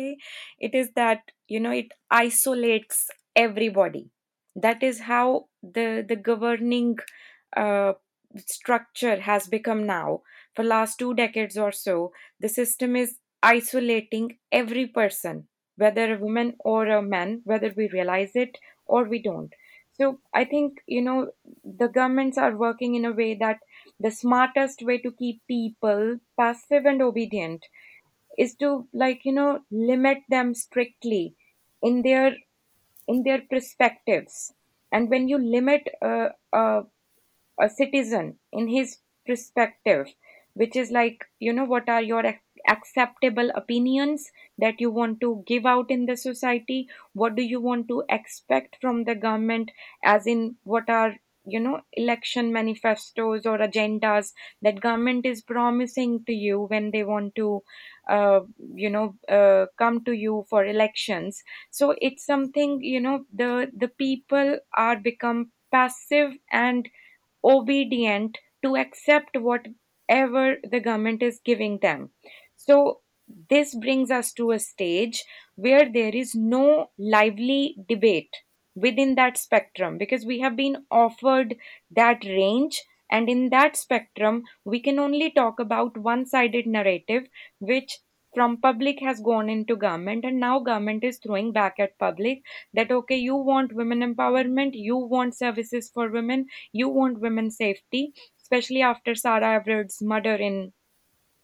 it 0.60 0.74
is 0.82 0.92
that 0.96 1.32
you 1.48 1.60
know 1.60 1.72
it 1.72 1.92
isolates 2.12 3.10
everybody. 3.36 4.10
That 4.56 4.82
is 4.82 5.02
how 5.02 5.48
the 5.62 6.04
the 6.08 6.16
governing 6.16 6.98
uh, 7.56 7.94
structure 8.46 9.20
has 9.22 9.48
become 9.48 9.86
now. 9.86 10.22
For 10.56 10.64
last 10.64 10.98
two 10.98 11.14
decades 11.14 11.58
or 11.58 11.72
so 11.72 12.12
the 12.40 12.50
system 12.50 12.96
is 12.96 13.20
isolating 13.44 14.38
every 14.52 14.88
person 14.88 15.48
whether 15.76 16.16
a 16.16 16.18
woman 16.20 16.56
or 16.60 16.88
a 16.88 17.02
man 17.04 17.42
whether 17.44 17.72
we 17.78 17.88
realize 17.90 18.32
it 18.36 18.58
or 18.88 19.04
we 19.04 19.22
don't. 19.22 19.54
So 19.94 20.20
i 20.34 20.44
think 20.46 20.80
you 20.88 21.02
know 21.02 21.32
the 21.64 21.88
governments 21.88 22.38
are 22.38 22.56
working 22.58 22.96
in 22.96 23.06
a 23.06 23.12
way 23.12 23.36
that 23.36 23.60
the 24.00 24.12
smartest 24.12 24.82
way 24.84 24.98
to 25.00 25.12
keep 25.12 25.42
people 25.48 26.20
passive 26.38 26.86
and 26.86 27.02
obedient 27.02 27.66
is 28.38 28.56
to 28.56 28.88
like 28.94 29.22
you 29.26 29.32
know 29.34 29.60
limit 29.72 30.20
them 30.30 30.54
strictly 30.54 31.36
in 31.82 32.02
their 32.04 32.36
in 33.08 33.24
their 33.24 33.42
perspectives. 33.50 34.54
And 34.92 35.10
when 35.10 35.28
you 35.28 35.38
limit 35.38 35.88
a, 36.02 36.30
a, 36.54 36.84
a 37.60 37.70
citizen 37.70 38.38
in 38.52 38.68
his 38.68 38.98
perspective 39.26 40.08
which 40.54 40.76
is 40.76 40.92
like 40.92 41.26
you 41.40 41.54
know 41.54 41.66
what 41.66 41.88
are 41.90 42.02
your 42.02 42.24
acceptable 42.68 43.52
opinions 43.56 44.32
that 44.58 44.82
you 44.82 44.90
want 44.92 45.22
to 45.22 45.44
give 45.48 45.66
out 45.66 45.92
in 45.92 46.06
the 46.06 46.18
society? 46.18 46.90
What 47.14 47.36
do 47.36 47.44
you 47.44 47.62
want 47.62 47.88
to 47.90 48.04
expect 48.10 48.78
from 48.82 49.04
the 49.06 49.16
government? 49.16 49.72
As 50.04 50.28
in 50.28 50.58
what 50.64 50.90
are 50.90 51.16
you 51.48 51.60
know 51.60 51.82
election 51.94 52.52
manifestos 52.54 53.46
or 53.46 53.58
agendas 53.60 54.32
that 54.62 54.82
government 54.82 55.26
is 55.26 55.42
promising 55.42 56.24
to 56.26 56.34
you 56.34 56.62
when 56.70 56.92
they 56.92 57.04
want 57.04 57.34
to 57.36 57.62
uh, 58.10 58.40
you 58.76 58.90
know 58.90 59.16
uh, 59.30 59.66
come 59.78 60.04
to 60.04 60.12
you 60.14 60.46
for 60.50 60.66
elections. 60.66 61.44
So 61.72 61.96
it's 62.02 62.26
something 62.26 62.82
you 62.82 63.00
know 63.02 63.26
the 63.34 63.72
the 63.76 63.88
people 63.88 64.60
are 64.76 64.98
become 65.00 65.52
passive 65.72 66.34
and 66.52 66.90
obedient 67.44 68.38
to 68.64 68.76
accept 68.76 69.38
whatever 69.38 70.58
the 70.70 70.80
government 70.80 71.24
is 71.24 71.40
giving 71.44 71.80
them. 71.80 72.12
So 72.56 73.02
this 73.50 73.76
brings 73.76 74.12
us 74.12 74.32
to 74.34 74.52
a 74.52 74.60
stage 74.60 75.24
where 75.56 75.92
there 75.92 76.16
is 76.16 76.36
no 76.36 76.92
lively 76.98 77.76
debate 77.88 78.34
within 78.86 79.16
that 79.16 79.38
spectrum 79.38 79.98
because 79.98 80.26
we 80.26 80.40
have 80.40 80.56
been 80.56 80.78
offered 80.92 81.56
that 81.92 82.24
range 82.26 82.84
and 83.10 83.30
in 83.30 83.50
that 83.50 83.78
spectrum 83.78 84.44
we 84.66 84.80
can 84.80 85.00
only 85.00 85.32
talk 85.32 85.60
about 85.60 85.98
one 85.98 86.26
sided 86.26 86.68
narrative 86.68 87.24
which 87.60 88.00
from 88.34 88.58
public 88.58 89.00
has 89.00 89.20
gone 89.22 89.50
into 89.50 89.76
government 89.76 90.24
and 90.24 90.40
now 90.40 90.60
government 90.60 91.04
is 91.04 91.18
throwing 91.18 91.52
back 91.52 91.80
at 91.80 91.98
public 91.98 92.44
that 92.74 92.92
okay 92.92 93.18
you 93.18 93.36
want 93.36 93.74
women 93.74 94.02
empowerment 94.08 94.72
you 94.74 94.98
want 94.98 95.36
services 95.36 95.90
for 95.94 96.10
women 96.10 96.46
you 96.72 96.90
want 96.90 97.20
women 97.20 97.50
safety 97.50 98.14
especially 98.42 98.82
after 98.82 99.16
Sarah 99.16 99.56
Everard's 99.56 100.02
murder 100.02 100.36
in 100.36 100.72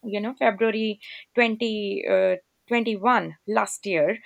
you 0.04 0.20
know 0.22 0.34
February 0.38 1.00
2021 1.36 3.26
uh, 3.26 3.32
last 3.48 3.86
year 3.86 4.18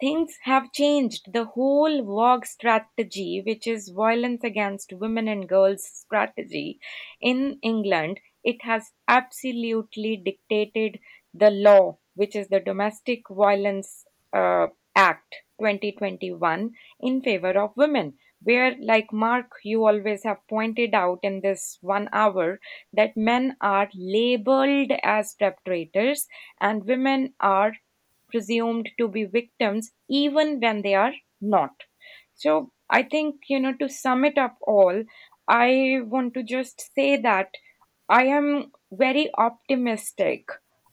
things 0.00 0.36
have 0.42 0.72
changed. 0.72 1.32
The 1.32 1.44
whole 1.44 2.02
VAWG 2.02 2.46
strategy, 2.46 3.42
which 3.46 3.66
is 3.66 3.90
violence 3.94 4.42
against 4.42 4.92
women 4.92 5.28
and 5.28 5.48
girls 5.48 5.84
strategy 5.84 6.80
in 7.20 7.58
England, 7.62 8.20
it 8.42 8.62
has 8.62 8.90
absolutely 9.06 10.16
dictated 10.16 10.98
the 11.34 11.50
law, 11.50 11.98
which 12.14 12.34
is 12.34 12.48
the 12.48 12.60
Domestic 12.60 13.22
Violence 13.28 14.04
uh, 14.32 14.68
Act 14.96 15.36
2021 15.60 16.70
in 17.00 17.22
favor 17.22 17.58
of 17.58 17.76
women. 17.76 18.14
Where, 18.42 18.74
like 18.80 19.12
Mark, 19.12 19.52
you 19.62 19.84
always 19.84 20.24
have 20.24 20.38
pointed 20.48 20.94
out 20.94 21.18
in 21.22 21.42
this 21.42 21.76
one 21.82 22.08
hour 22.10 22.58
that 22.94 23.14
men 23.14 23.56
are 23.60 23.90
labeled 23.94 24.92
as 25.02 25.36
perpetrators 25.38 26.26
and 26.58 26.86
women 26.86 27.34
are 27.38 27.74
presumed 28.30 28.88
to 28.98 29.08
be 29.08 29.24
victims 29.24 29.92
even 30.08 30.60
when 30.60 30.82
they 30.82 30.94
are 30.94 31.12
not. 31.40 31.72
So, 32.34 32.72
I 32.88 33.02
think, 33.04 33.36
you 33.48 33.60
know, 33.60 33.74
to 33.80 33.88
sum 33.88 34.24
it 34.24 34.38
up 34.38 34.56
all, 34.62 35.04
I 35.48 36.00
want 36.04 36.34
to 36.34 36.42
just 36.42 36.92
say 36.94 37.16
that 37.18 37.50
I 38.08 38.24
am 38.24 38.72
very 38.92 39.30
optimistic 39.38 40.48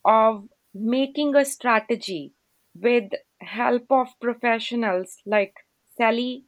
of 0.05 0.47
making 0.73 1.35
a 1.35 1.45
strategy 1.45 2.34
with 2.76 3.11
help 3.41 3.85
of 3.91 4.09
professionals 4.22 5.18
like 5.26 5.53
Sally 5.97 6.45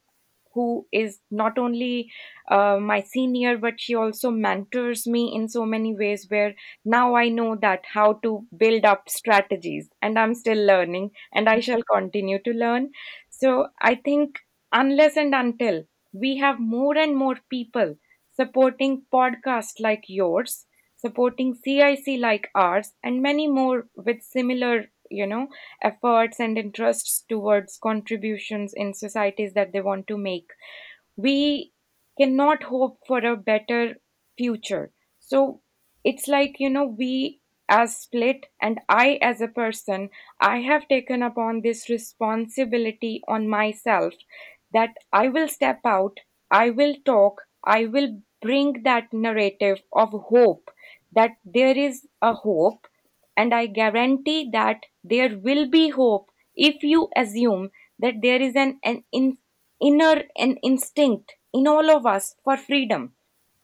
who 0.53 0.85
is 0.91 1.19
not 1.31 1.57
only 1.57 2.11
uh, 2.49 2.77
my 2.79 3.01
senior 3.01 3.57
but 3.57 3.79
she 3.79 3.95
also 3.95 4.31
mentors 4.31 5.05
me 5.07 5.33
in 5.35 5.47
so 5.47 5.65
many 5.65 5.95
ways 5.95 6.25
where 6.29 6.53
now 6.85 7.15
i 7.15 7.27
know 7.29 7.55
that 7.55 7.81
how 7.93 8.13
to 8.23 8.45
build 8.57 8.85
up 8.85 9.09
strategies 9.09 9.89
and 10.01 10.17
i'm 10.17 10.33
still 10.33 10.63
learning 10.65 11.09
and 11.33 11.47
i 11.49 11.59
shall 11.59 11.81
continue 11.91 12.39
to 12.43 12.51
learn. 12.51 12.89
So 13.29 13.67
i 13.81 13.95
think 13.95 14.39
unless 14.71 15.17
and 15.17 15.33
until 15.35 15.83
we 16.13 16.37
have 16.37 16.59
more 16.59 16.97
and 16.97 17.15
more 17.15 17.37
people 17.49 17.95
supporting 18.33 19.03
podcasts 19.13 19.79
like 19.79 20.03
yours 20.07 20.65
supporting 20.97 21.53
cic 21.63 22.19
like 22.19 22.49
ours 22.55 22.93
and 23.03 23.21
many 23.21 23.47
more 23.47 23.87
with 23.95 24.21
similar 24.21 24.85
you 25.09 25.25
know 25.27 25.47
efforts 25.81 26.39
and 26.39 26.57
interests 26.57 27.25
towards 27.29 27.77
contributions 27.81 28.73
in 28.73 28.93
societies 28.93 29.53
that 29.53 29.71
they 29.73 29.81
want 29.81 30.07
to 30.07 30.17
make. 30.17 30.49
We 31.17 31.73
cannot 32.17 32.63
hope 32.63 32.99
for 33.07 33.19
a 33.19 33.37
better 33.37 33.97
future. 34.37 34.91
So 35.19 35.61
it's 36.03 36.27
like 36.27 36.59
you 36.59 36.69
know 36.69 36.85
we 36.85 37.41
as 37.71 37.95
split 37.97 38.47
and 38.59 38.79
i 38.89 39.19
as 39.21 39.41
a 39.41 39.47
person 39.47 40.09
i 40.41 40.57
have 40.61 40.87
taken 40.87 41.21
upon 41.21 41.61
this 41.61 41.87
responsibility 41.89 43.21
on 43.27 43.47
myself 43.47 44.13
that 44.73 44.95
i 45.13 45.27
will 45.27 45.47
step 45.47 45.79
out 45.85 46.19
i 46.49 46.69
will 46.69 46.95
talk 47.05 47.41
i 47.63 47.85
will 47.85 48.09
bring 48.41 48.81
that 48.83 49.11
narrative 49.13 49.81
of 49.93 50.09
hope 50.31 50.71
that 51.11 51.31
there 51.45 51.77
is 51.77 52.07
a 52.21 52.33
hope 52.33 52.87
and 53.39 53.53
I 53.53 53.65
guarantee 53.67 54.49
that 54.53 54.85
there 55.03 55.37
will 55.37 55.65
be 55.69 55.89
hope 55.89 56.29
if 56.55 56.83
you 56.83 57.09
assume 57.15 57.69
that 57.99 58.21
there 58.21 58.41
is 58.41 58.55
an, 58.55 58.79
an 58.83 59.03
in, 59.11 59.37
inner 59.81 60.23
an 60.37 60.57
instinct 60.71 61.35
in 61.53 61.67
all 61.67 61.89
of 61.89 62.05
us 62.05 62.35
for 62.43 62.57
freedom. 62.57 63.13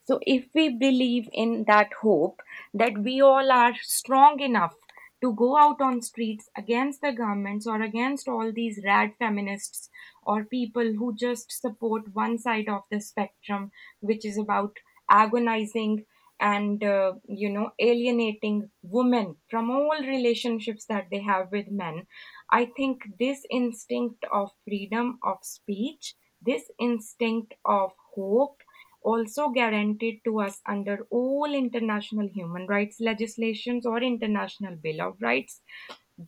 So 0.05 0.19
if 0.21 0.47
we 0.53 0.69
believe 0.69 1.29
in 1.33 1.65
that 1.67 1.91
hope 2.01 2.41
that 2.73 2.97
we 2.97 3.21
all 3.21 3.51
are 3.51 3.73
strong 3.81 4.39
enough 4.39 4.75
to 5.21 5.33
go 5.33 5.57
out 5.57 5.81
on 5.81 6.01
streets 6.01 6.49
against 6.55 7.01
the 7.01 7.11
governments 7.11 7.67
or 7.67 7.81
against 7.81 8.27
all 8.27 8.51
these 8.51 8.79
rad 8.85 9.13
feminists 9.19 9.89
or 10.23 10.45
people 10.45 10.93
who 10.93 11.15
just 11.15 11.51
support 11.51 12.13
one 12.13 12.37
side 12.37 12.69
of 12.69 12.83
the 12.91 12.99
spectrum 13.01 13.71
which 13.99 14.23
is 14.25 14.37
about 14.37 14.77
agonizing 15.09 16.05
and 16.39 16.83
uh, 16.83 17.13
you 17.27 17.49
know 17.49 17.71
alienating 17.79 18.69
women 18.81 19.35
from 19.49 19.69
all 19.71 19.97
relationships 20.01 20.85
that 20.85 21.07
they 21.11 21.19
have 21.21 21.51
with 21.51 21.69
men. 21.69 22.07
I 22.49 22.65
think 22.65 23.03
this 23.19 23.45
instinct 23.49 24.25
of 24.31 24.51
freedom 24.65 25.19
of 25.23 25.37
speech 25.43 26.15
this 26.41 26.69
instinct 26.79 27.53
of 27.65 27.91
hope 28.13 28.61
also 29.01 29.49
guaranteed 29.49 30.21
to 30.25 30.39
us 30.41 30.61
under 30.67 31.07
all 31.09 31.53
international 31.53 32.27
human 32.27 32.67
rights 32.67 32.99
legislations 32.99 33.85
or 33.85 34.01
international 34.03 34.75
bill 34.75 35.01
of 35.01 35.21
rights 35.21 35.61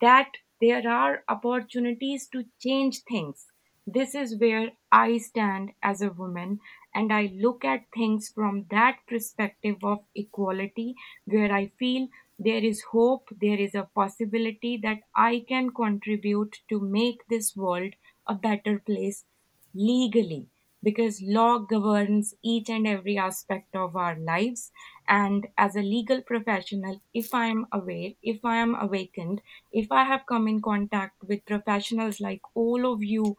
that 0.01 0.31
there 0.61 0.87
are 0.89 1.23
opportunities 1.27 2.27
to 2.29 2.45
change 2.59 3.01
things. 3.03 3.47
This 3.85 4.15
is 4.15 4.37
where 4.39 4.71
i 4.91 5.17
stand 5.17 5.71
as 5.83 6.01
a 6.01 6.09
woman 6.11 6.59
and 6.97 7.13
I 7.13 7.27
look 7.45 7.63
at 7.63 7.85
things 7.95 8.29
from 8.29 8.65
that 8.71 8.99
perspective 9.07 9.83
of 9.83 10.05
equality, 10.15 10.95
where 11.25 11.51
I 11.51 11.67
feel 11.67 12.07
there 12.39 12.63
is 12.63 12.81
hope, 12.91 13.29
there 13.41 13.59
is 13.59 13.75
a 13.75 13.89
possibility 13.95 14.77
that 14.77 14.99
I 15.15 15.45
can 15.47 15.69
contribute 15.71 16.57
to 16.69 16.79
make 16.79 17.27
this 17.27 17.55
world 17.55 17.93
a 18.27 18.35
better 18.35 18.79
place 18.79 19.25
legally. 19.73 20.49
Because 20.83 21.21
law 21.21 21.57
governs 21.59 22.35
each 22.43 22.69
and 22.69 22.87
every 22.87 23.17
aspect 23.17 23.75
of 23.75 23.95
our 23.95 24.17
lives 24.17 24.71
and 25.07 25.47
as 25.57 25.75
a 25.75 25.81
legal 25.81 26.21
professional 26.21 27.01
if 27.13 27.33
i 27.33 27.47
am 27.47 27.65
aware 27.71 28.11
if 28.21 28.45
i 28.45 28.57
am 28.57 28.75
awakened 28.75 29.41
if 29.71 29.91
i 29.91 30.03
have 30.03 30.25
come 30.27 30.47
in 30.47 30.61
contact 30.61 31.23
with 31.23 31.43
professionals 31.45 32.19
like 32.21 32.41
all 32.53 32.85
of 32.93 33.01
you 33.01 33.35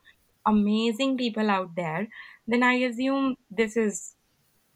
amazing 0.46 1.16
people 1.16 1.48
out 1.48 1.74
there 1.76 2.08
then 2.48 2.62
I 2.64 2.74
assume 2.74 3.36
this 3.50 3.76
is, 3.76 4.16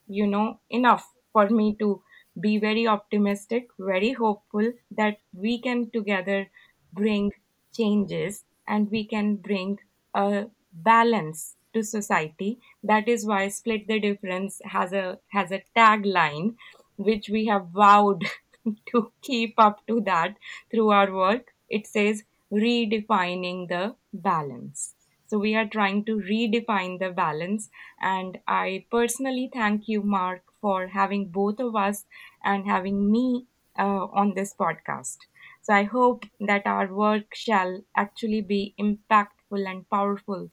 you 0.06 0.26
know, 0.26 0.60
enough 0.70 1.12
for 1.32 1.48
me 1.48 1.74
to 1.76 2.02
be 2.40 2.58
very 2.58 2.86
optimistic, 2.86 3.68
very 3.78 4.12
hopeful 4.12 4.72
that 4.90 5.18
we 5.32 5.58
can 5.60 5.90
together 5.90 6.48
bring 6.92 7.32
changes 7.74 8.44
and 8.66 8.90
we 8.90 9.04
can 9.04 9.36
bring 9.36 9.78
a 10.14 10.46
balance 10.72 11.56
to 11.74 11.82
society. 11.82 12.60
That 12.82 13.08
is 13.08 13.26
why 13.26 13.48
Split 13.48 13.86
the 13.86 13.98
Difference 14.00 14.60
has 14.64 14.92
a 14.92 15.18
has 15.28 15.50
a 15.52 15.62
tagline 15.76 16.56
which 16.96 17.28
we 17.28 17.46
have 17.46 17.68
vowed 17.68 18.24
to 18.92 19.12
keep 19.22 19.54
up 19.58 19.86
to 19.86 20.00
that 20.02 20.36
through 20.70 20.90
our 20.90 21.12
work. 21.12 21.54
It 21.68 21.86
says 21.86 22.24
redefining 22.52 23.68
the 23.68 23.96
balance. 24.12 24.94
So 25.32 25.38
we 25.38 25.54
are 25.54 25.66
trying 25.66 26.04
to 26.04 26.16
redefine 26.18 26.98
the 26.98 27.10
balance. 27.10 27.70
And 28.00 28.38
I 28.46 28.84
personally 28.90 29.48
thank 29.52 29.88
you, 29.88 30.02
Mark, 30.02 30.42
for 30.60 30.88
having 30.88 31.28
both 31.30 31.58
of 31.60 31.74
us 31.74 32.04
and 32.44 32.66
having 32.66 33.10
me 33.10 33.46
uh, 33.78 34.04
on 34.12 34.34
this 34.34 34.54
podcast. 34.54 35.16
So 35.62 35.72
I 35.74 35.84
hope 35.84 36.26
that 36.40 36.66
our 36.66 36.92
work 36.92 37.34
shall 37.34 37.80
actually 37.96 38.42
be 38.42 38.74
impactful 38.78 39.66
and 39.70 39.88
powerful 39.88 40.50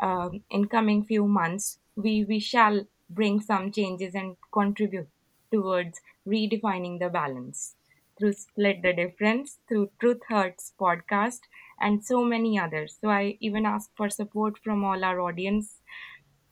um, 0.00 0.42
in 0.50 0.66
coming 0.66 1.04
few 1.04 1.26
months. 1.26 1.78
We 1.96 2.24
we 2.24 2.38
shall 2.40 2.86
bring 3.10 3.40
some 3.40 3.70
changes 3.70 4.14
and 4.14 4.36
contribute 4.52 5.08
towards 5.52 6.00
redefining 6.26 6.98
the 6.98 7.08
balance 7.10 7.76
through 8.18 8.32
Split 8.32 8.82
the 8.82 8.92
Difference, 8.92 9.58
through 9.68 9.90
Truth 10.00 10.22
Hurts 10.28 10.72
podcast, 10.80 11.40
and 11.82 12.04
so 12.04 12.24
many 12.24 12.58
others. 12.58 12.96
So 13.00 13.10
I 13.10 13.36
even 13.40 13.66
ask 13.66 13.90
for 13.96 14.08
support 14.08 14.58
from 14.64 14.84
all 14.84 15.04
our 15.04 15.20
audience. 15.20 15.80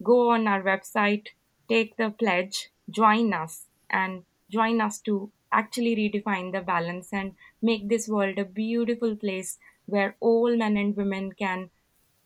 Go 0.02 0.30
on 0.30 0.46
our 0.48 0.62
website, 0.62 1.28
take 1.68 1.96
the 1.96 2.10
pledge, 2.10 2.70
join 2.90 3.32
us, 3.32 3.66
and 3.88 4.24
join 4.50 4.80
us 4.80 5.00
to 5.02 5.30
actually 5.52 5.94
redefine 5.96 6.52
the 6.52 6.60
balance 6.60 7.08
and 7.12 7.32
make 7.62 7.88
this 7.88 8.08
world 8.08 8.38
a 8.38 8.44
beautiful 8.44 9.16
place 9.16 9.58
where 9.86 10.16
all 10.20 10.56
men 10.56 10.76
and 10.76 10.96
women 10.96 11.32
can 11.32 11.70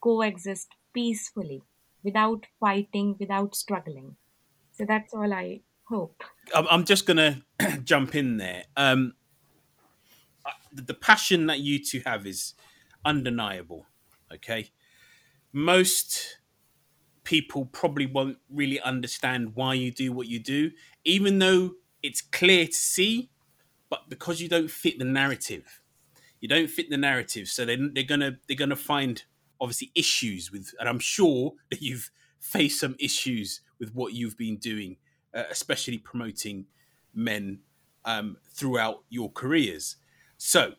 coexist 0.01 0.69
peacefully 0.93 1.63
without 2.03 2.47
fighting, 2.61 3.17
without 3.19 3.55
struggling. 3.55 4.17
So 4.73 4.85
that's 4.85 5.15
all 5.15 5.33
I 5.33 5.61
hope. 5.85 6.23
I'm 6.55 6.85
just 6.85 7.07
going 7.07 7.17
to 7.17 7.81
jump 7.85 8.15
in 8.15 8.37
there. 8.37 8.65
Um, 8.77 9.15
the 10.73 10.95
passion 10.95 11.47
that 11.47 11.61
you 11.61 11.83
two 11.83 12.03
have 12.05 12.27
is 12.27 12.55
undeniable. 13.05 13.87
Okay. 14.33 14.71
Most 15.53 16.39
people 17.23 17.67
probably 17.67 18.07
won't 18.07 18.39
really 18.51 18.81
understand 18.81 19.55
why 19.55 19.75
you 19.75 19.91
do 19.91 20.13
what 20.13 20.29
you 20.29 20.39
do, 20.39 20.71
even 21.05 21.39
though 21.39 21.73
it's 22.03 22.21
clear 22.21 22.67
to 22.67 22.73
see, 22.73 23.31
but 23.89 24.09
because 24.09 24.41
you 24.41 24.49
don't 24.49 24.71
fit 24.71 24.99
the 24.99 25.05
narrative. 25.05 25.81
You 26.41 26.49
don't 26.49 26.69
fit 26.69 26.91
the 26.91 26.97
narrative. 26.97 27.49
So 27.49 27.65
they, 27.65 27.77
they're 27.77 28.05
gonna 28.05 28.39
they're 28.47 28.57
gonna 28.57 28.77
find 28.77 29.23
obviously 29.61 29.91
issues 29.95 30.53
with 30.53 30.75
and 30.79 30.89
I'm 30.89 30.99
sure 30.99 31.55
that 31.71 31.81
you've 31.81 32.11
faced 32.39 32.81
some 32.81 32.95
issues 32.99 33.63
with 33.79 33.95
what 33.95 34.13
you've 34.13 34.37
been 34.37 34.59
doing, 34.59 34.97
uh, 35.35 35.45
especially 35.51 35.99
promoting 35.99 36.67
men 37.15 37.61
um, 38.05 38.37
throughout 38.53 39.05
your 39.09 39.31
careers. 39.33 39.97
So, 40.37 40.75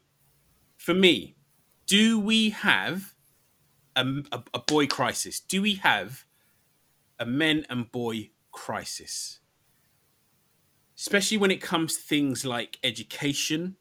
for 0.78 0.94
me, 0.94 1.35
do 1.88 2.20
we 2.20 2.50
have 2.50 3.14
a, 3.96 4.06
a, 4.32 4.44
a 4.54 4.60
boy 4.60 4.88
crisis? 4.88 5.40
Do 5.40 5.62
we 5.62 5.76
have 5.76 6.26
a 7.20 7.26
men 7.26 7.66
and 7.70 7.92
boy 7.92 8.32
crisis? 8.52 9.40
Especially 10.98 11.38
when 11.38 11.52
it 11.52 11.62
comes 11.62 11.96
to 11.96 12.02
things 12.02 12.46
like 12.46 12.80
education, 12.84 13.76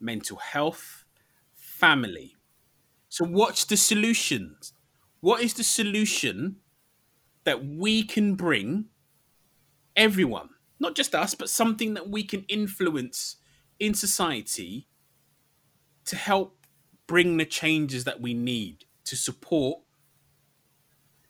mental 0.00 0.36
health, 0.36 1.04
family. 1.54 2.36
So, 3.08 3.24
what's 3.24 3.64
the 3.64 3.76
solutions? 3.76 4.72
What 5.20 5.42
is 5.42 5.54
the 5.54 5.64
solution 5.64 6.56
that 7.44 7.64
we 7.64 8.04
can 8.04 8.34
bring 8.34 8.86
everyone, 9.96 10.50
not 10.78 10.94
just 10.94 11.14
us, 11.14 11.34
but 11.34 11.50
something 11.50 11.94
that 11.94 12.08
we 12.08 12.22
can 12.22 12.44
influence 12.48 13.36
in 13.78 13.94
society 13.94 14.88
to 16.04 16.16
help 16.16 16.61
bring 17.12 17.36
the 17.36 17.44
changes 17.44 18.04
that 18.04 18.22
we 18.22 18.32
need 18.32 18.86
to 19.04 19.14
support 19.14 19.80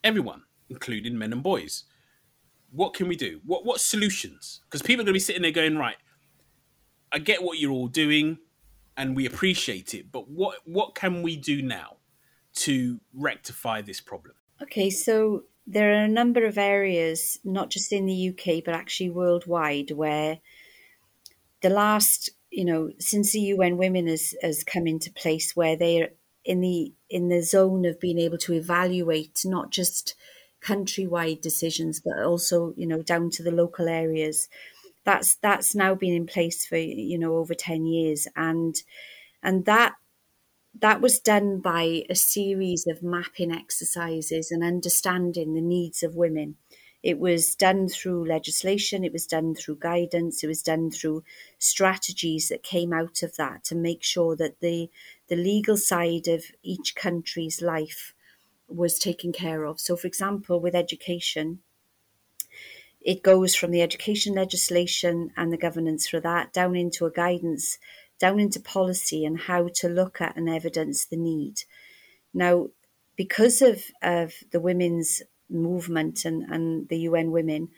everyone, 0.01 0.43
including 0.69 1.17
men 1.17 1.33
and 1.33 1.43
boys. 1.43 1.83
What 2.71 2.93
can 2.93 3.09
we 3.09 3.17
do? 3.17 3.41
What 3.45 3.65
what 3.65 3.81
solutions? 3.81 4.61
Because 4.63 4.81
people 4.81 5.01
are 5.01 5.07
going 5.07 5.13
to 5.15 5.19
be 5.21 5.27
sitting 5.27 5.41
there 5.41 5.51
going, 5.51 5.77
right, 5.77 5.97
I 7.11 7.19
get 7.19 7.43
what 7.43 7.59
you're 7.59 7.73
all 7.73 7.89
doing, 7.89 8.37
and 8.95 9.13
we 9.13 9.25
appreciate 9.25 9.93
it, 9.93 10.09
but 10.09 10.29
what 10.29 10.59
what 10.63 10.95
can 10.95 11.21
we 11.21 11.35
do 11.35 11.61
now 11.61 11.97
to 12.63 13.01
rectify 13.13 13.81
this 13.81 13.99
problem? 13.99 14.35
Okay, 14.61 14.89
so 14.89 15.43
there 15.67 15.91
are 15.91 16.05
a 16.05 16.07
number 16.07 16.45
of 16.45 16.57
areas, 16.57 17.39
not 17.43 17.69
just 17.69 17.91
in 17.91 18.05
the 18.05 18.29
UK, 18.29 18.63
but 18.63 18.73
actually 18.73 19.09
worldwide, 19.09 19.91
where 19.91 20.39
the 21.61 21.69
last, 21.69 22.29
you 22.53 22.63
know, 22.63 22.91
since 22.99 23.31
the 23.31 23.39
UN 23.39 23.77
Women 23.77 24.07
has, 24.07 24.35
has 24.43 24.63
come 24.63 24.85
into 24.85 25.11
place, 25.11 25.55
where 25.55 25.75
they're 25.75 26.09
in 26.45 26.61
the 26.61 26.93
in 27.09 27.29
the 27.29 27.41
zone 27.41 27.83
of 27.85 27.99
being 27.99 28.19
able 28.19 28.37
to 28.37 28.53
evaluate 28.53 29.41
not 29.43 29.71
just 29.71 30.13
countrywide 30.63 31.41
decisions, 31.41 31.99
but 31.99 32.21
also, 32.23 32.73
you 32.77 32.85
know, 32.85 33.01
down 33.01 33.31
to 33.31 33.43
the 33.43 33.51
local 33.51 33.87
areas. 33.89 34.47
That's 35.03 35.35
that's 35.35 35.73
now 35.73 35.95
been 35.95 36.13
in 36.13 36.27
place 36.27 36.65
for 36.65 36.77
you 36.77 37.17
know 37.17 37.37
over 37.37 37.55
ten 37.55 37.87
years, 37.87 38.27
and 38.35 38.75
and 39.41 39.65
that 39.65 39.95
that 40.79 41.01
was 41.01 41.19
done 41.19 41.59
by 41.59 42.03
a 42.09 42.15
series 42.15 42.85
of 42.87 43.01
mapping 43.03 43.51
exercises 43.51 44.51
and 44.51 44.63
understanding 44.63 45.53
the 45.53 45.61
needs 45.61 46.03
of 46.03 46.15
women. 46.15 46.55
It 47.03 47.19
was 47.19 47.53
done 47.53 47.89
through 47.89 48.25
legislation, 48.25 49.03
it 49.03 49.11
was 49.11 49.27
done 49.27 49.55
through 49.55 49.77
guidance, 49.79 50.43
it 50.43 50.47
was 50.47 50.63
done 50.63 50.89
through 50.89 51.23
strategies 51.59 52.47
that 52.47 52.63
came 52.63 52.93
out 52.93 53.21
of 53.21 53.35
that 53.35 53.63
to 53.65 53.75
make 53.75 54.03
sure 54.03 54.35
that 54.37 54.61
the, 54.61 54.89
the 55.27 55.35
legal 55.35 55.77
side 55.77 56.27
of 56.27 56.45
each 56.63 56.95
country's 56.95 57.61
life 57.61 58.13
was 58.69 58.97
taken 58.97 59.33
care 59.33 59.65
of. 59.65 59.81
So, 59.81 59.97
for 59.97 60.07
example, 60.07 60.61
with 60.61 60.73
education, 60.73 61.59
it 63.01 63.21
goes 63.21 63.53
from 63.53 63.71
the 63.71 63.81
education 63.81 64.33
legislation 64.33 65.31
and 65.35 65.51
the 65.51 65.57
governance 65.57 66.07
for 66.07 66.21
that 66.21 66.53
down 66.53 66.77
into 66.77 67.05
a 67.05 67.11
guidance 67.11 67.77
down 68.23 68.39
into 68.39 68.59
policy 68.59 69.25
and 69.25 69.37
how 69.37 69.67
to 69.67 69.89
look 69.89 70.21
at 70.21 70.37
and 70.37 70.47
evidence 70.47 71.05
the 71.05 71.17
need. 71.17 71.63
Now, 72.33 72.69
because 73.17 73.61
of, 73.61 73.83
of 74.01 74.33
the 74.51 74.61
women's 74.61 75.21
movement 75.49 76.25
and, 76.25 76.43
and 76.43 76.87
the 76.89 76.99
UN 76.99 77.31
Women, 77.31 77.69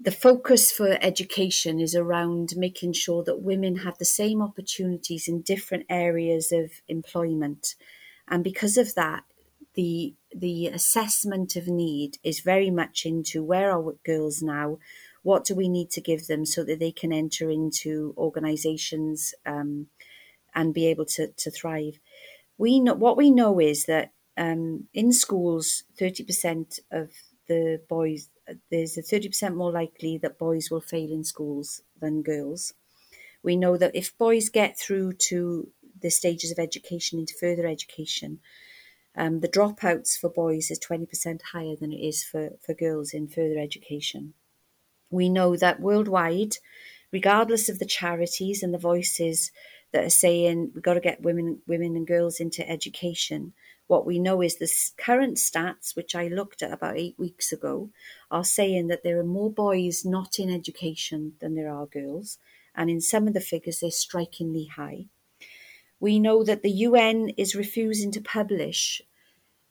the 0.00 0.10
focus 0.10 0.72
for 0.72 0.98
education 1.00 1.78
is 1.78 1.94
around 1.94 2.54
making 2.56 2.92
sure 2.92 3.22
that 3.24 3.42
women 3.42 3.76
have 3.76 3.98
the 3.98 4.04
same 4.04 4.42
opportunities 4.42 5.28
in 5.28 5.42
different 5.42 5.86
areas 5.88 6.50
of 6.50 6.72
employment. 6.88 7.74
And 8.28 8.42
because 8.42 8.76
of 8.76 8.94
that, 8.94 9.24
the 9.74 10.14
the 10.34 10.66
assessment 10.66 11.56
of 11.56 11.66
need 11.66 12.18
is 12.22 12.40
very 12.40 12.70
much 12.70 13.06
into 13.06 13.42
where 13.42 13.70
are 13.70 13.92
girls 14.04 14.42
now, 14.42 14.78
what 15.22 15.44
do 15.44 15.54
we 15.54 15.68
need 15.68 15.90
to 15.90 16.00
give 16.00 16.26
them 16.26 16.44
so 16.44 16.64
that 16.64 16.78
they 16.78 16.90
can 16.90 17.12
enter 17.12 17.50
into 17.50 18.14
organizations 18.16 19.34
um, 19.46 19.86
and 20.54 20.74
be 20.74 20.86
able 20.86 21.04
to, 21.04 21.28
to 21.28 21.50
thrive 21.50 21.98
we 22.58 22.78
know 22.78 22.94
what 22.94 23.16
we 23.16 23.30
know 23.30 23.58
is 23.58 23.86
that 23.86 24.12
um, 24.36 24.88
in 24.94 25.12
schools 25.12 25.84
30% 25.98 26.80
of 26.90 27.10
the 27.48 27.80
boys 27.88 28.28
there's 28.70 28.96
a 28.96 29.02
30% 29.02 29.54
more 29.54 29.70
likely 29.70 30.18
that 30.18 30.38
boys 30.38 30.70
will 30.70 30.80
fail 30.80 31.12
in 31.12 31.22
schools 31.22 31.80
than 32.00 32.22
girls. 32.22 32.74
We 33.42 33.56
know 33.56 33.76
that 33.76 33.94
if 33.94 34.16
boys 34.18 34.48
get 34.48 34.78
through 34.78 35.14
to 35.28 35.70
the 36.00 36.10
stages 36.10 36.50
of 36.50 36.58
education 36.58 37.20
into 37.20 37.34
further 37.38 37.66
education 37.66 38.40
um, 39.14 39.40
the 39.40 39.48
dropouts 39.48 40.18
for 40.18 40.30
boys 40.30 40.70
is 40.70 40.78
20% 40.78 41.42
higher 41.52 41.76
than 41.76 41.92
it 41.92 42.00
is 42.00 42.24
for, 42.24 42.50
for 42.64 42.74
girls 42.74 43.12
in 43.12 43.28
further 43.28 43.58
education. 43.58 44.34
We 45.10 45.28
know 45.28 45.56
that 45.56 45.80
worldwide, 45.80 46.56
regardless 47.12 47.68
of 47.68 47.78
the 47.78 47.84
charities 47.84 48.62
and 48.62 48.72
the 48.72 48.78
voices 48.78 49.52
that 49.92 50.04
are 50.04 50.10
saying 50.10 50.72
we've 50.74 50.82
got 50.82 50.94
to 50.94 51.00
get 51.00 51.20
women, 51.20 51.60
women 51.66 51.94
and 51.96 52.06
girls 52.06 52.40
into 52.40 52.68
education, 52.68 53.52
what 53.86 54.06
we 54.06 54.18
know 54.18 54.40
is 54.42 54.56
the 54.56 54.72
current 54.96 55.36
stats, 55.36 55.94
which 55.94 56.14
I 56.14 56.28
looked 56.28 56.62
at 56.62 56.72
about 56.72 56.96
eight 56.96 57.18
weeks 57.18 57.52
ago, 57.52 57.90
are 58.30 58.44
saying 58.44 58.86
that 58.88 59.02
there 59.02 59.18
are 59.18 59.24
more 59.24 59.50
boys 59.50 60.04
not 60.04 60.38
in 60.38 60.50
education 60.50 61.34
than 61.40 61.54
there 61.54 61.70
are 61.70 61.86
girls. 61.86 62.38
And 62.74 62.88
in 62.88 63.00
some 63.00 63.28
of 63.28 63.34
the 63.34 63.40
figures, 63.40 63.80
they're 63.80 63.90
strikingly 63.90 64.66
high. 64.66 65.06
We 66.00 66.18
know 66.18 66.42
that 66.42 66.62
the 66.62 66.70
UN 66.70 67.30
is 67.36 67.54
refusing 67.54 68.10
to 68.12 68.20
publish 68.20 69.02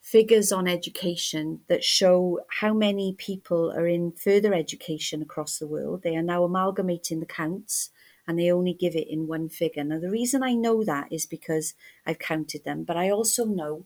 figures 0.01 0.51
on 0.51 0.67
education 0.67 1.61
that 1.67 1.83
show 1.83 2.39
how 2.59 2.73
many 2.73 3.15
people 3.17 3.71
are 3.71 3.87
in 3.87 4.11
further 4.11 4.53
education 4.53 5.21
across 5.21 5.57
the 5.57 5.67
world. 5.67 6.03
They 6.03 6.15
are 6.15 6.23
now 6.23 6.43
amalgamating 6.43 7.19
the 7.19 7.25
counts 7.25 7.91
and 8.27 8.37
they 8.37 8.51
only 8.51 8.73
give 8.73 8.95
it 8.95 9.07
in 9.07 9.27
one 9.27 9.49
figure. 9.49 9.83
Now, 9.83 9.99
the 9.99 10.09
reason 10.09 10.43
I 10.43 10.53
know 10.53 10.83
that 10.83 11.11
is 11.11 11.25
because 11.25 11.73
I've 12.05 12.19
counted 12.19 12.63
them, 12.63 12.83
but 12.83 12.97
I 12.97 13.09
also 13.09 13.45
know 13.45 13.85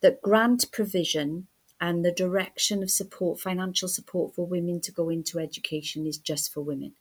that 0.00 0.22
grant 0.22 0.70
provision 0.72 1.46
and 1.80 2.04
the 2.04 2.12
direction 2.12 2.82
of 2.82 2.90
support, 2.90 3.40
financial 3.40 3.88
support 3.88 4.34
for 4.34 4.46
women 4.46 4.80
to 4.80 4.92
go 4.92 5.08
into 5.08 5.38
education 5.38 6.06
is 6.06 6.16
just 6.16 6.52
for 6.52 6.62
women. 6.62 6.92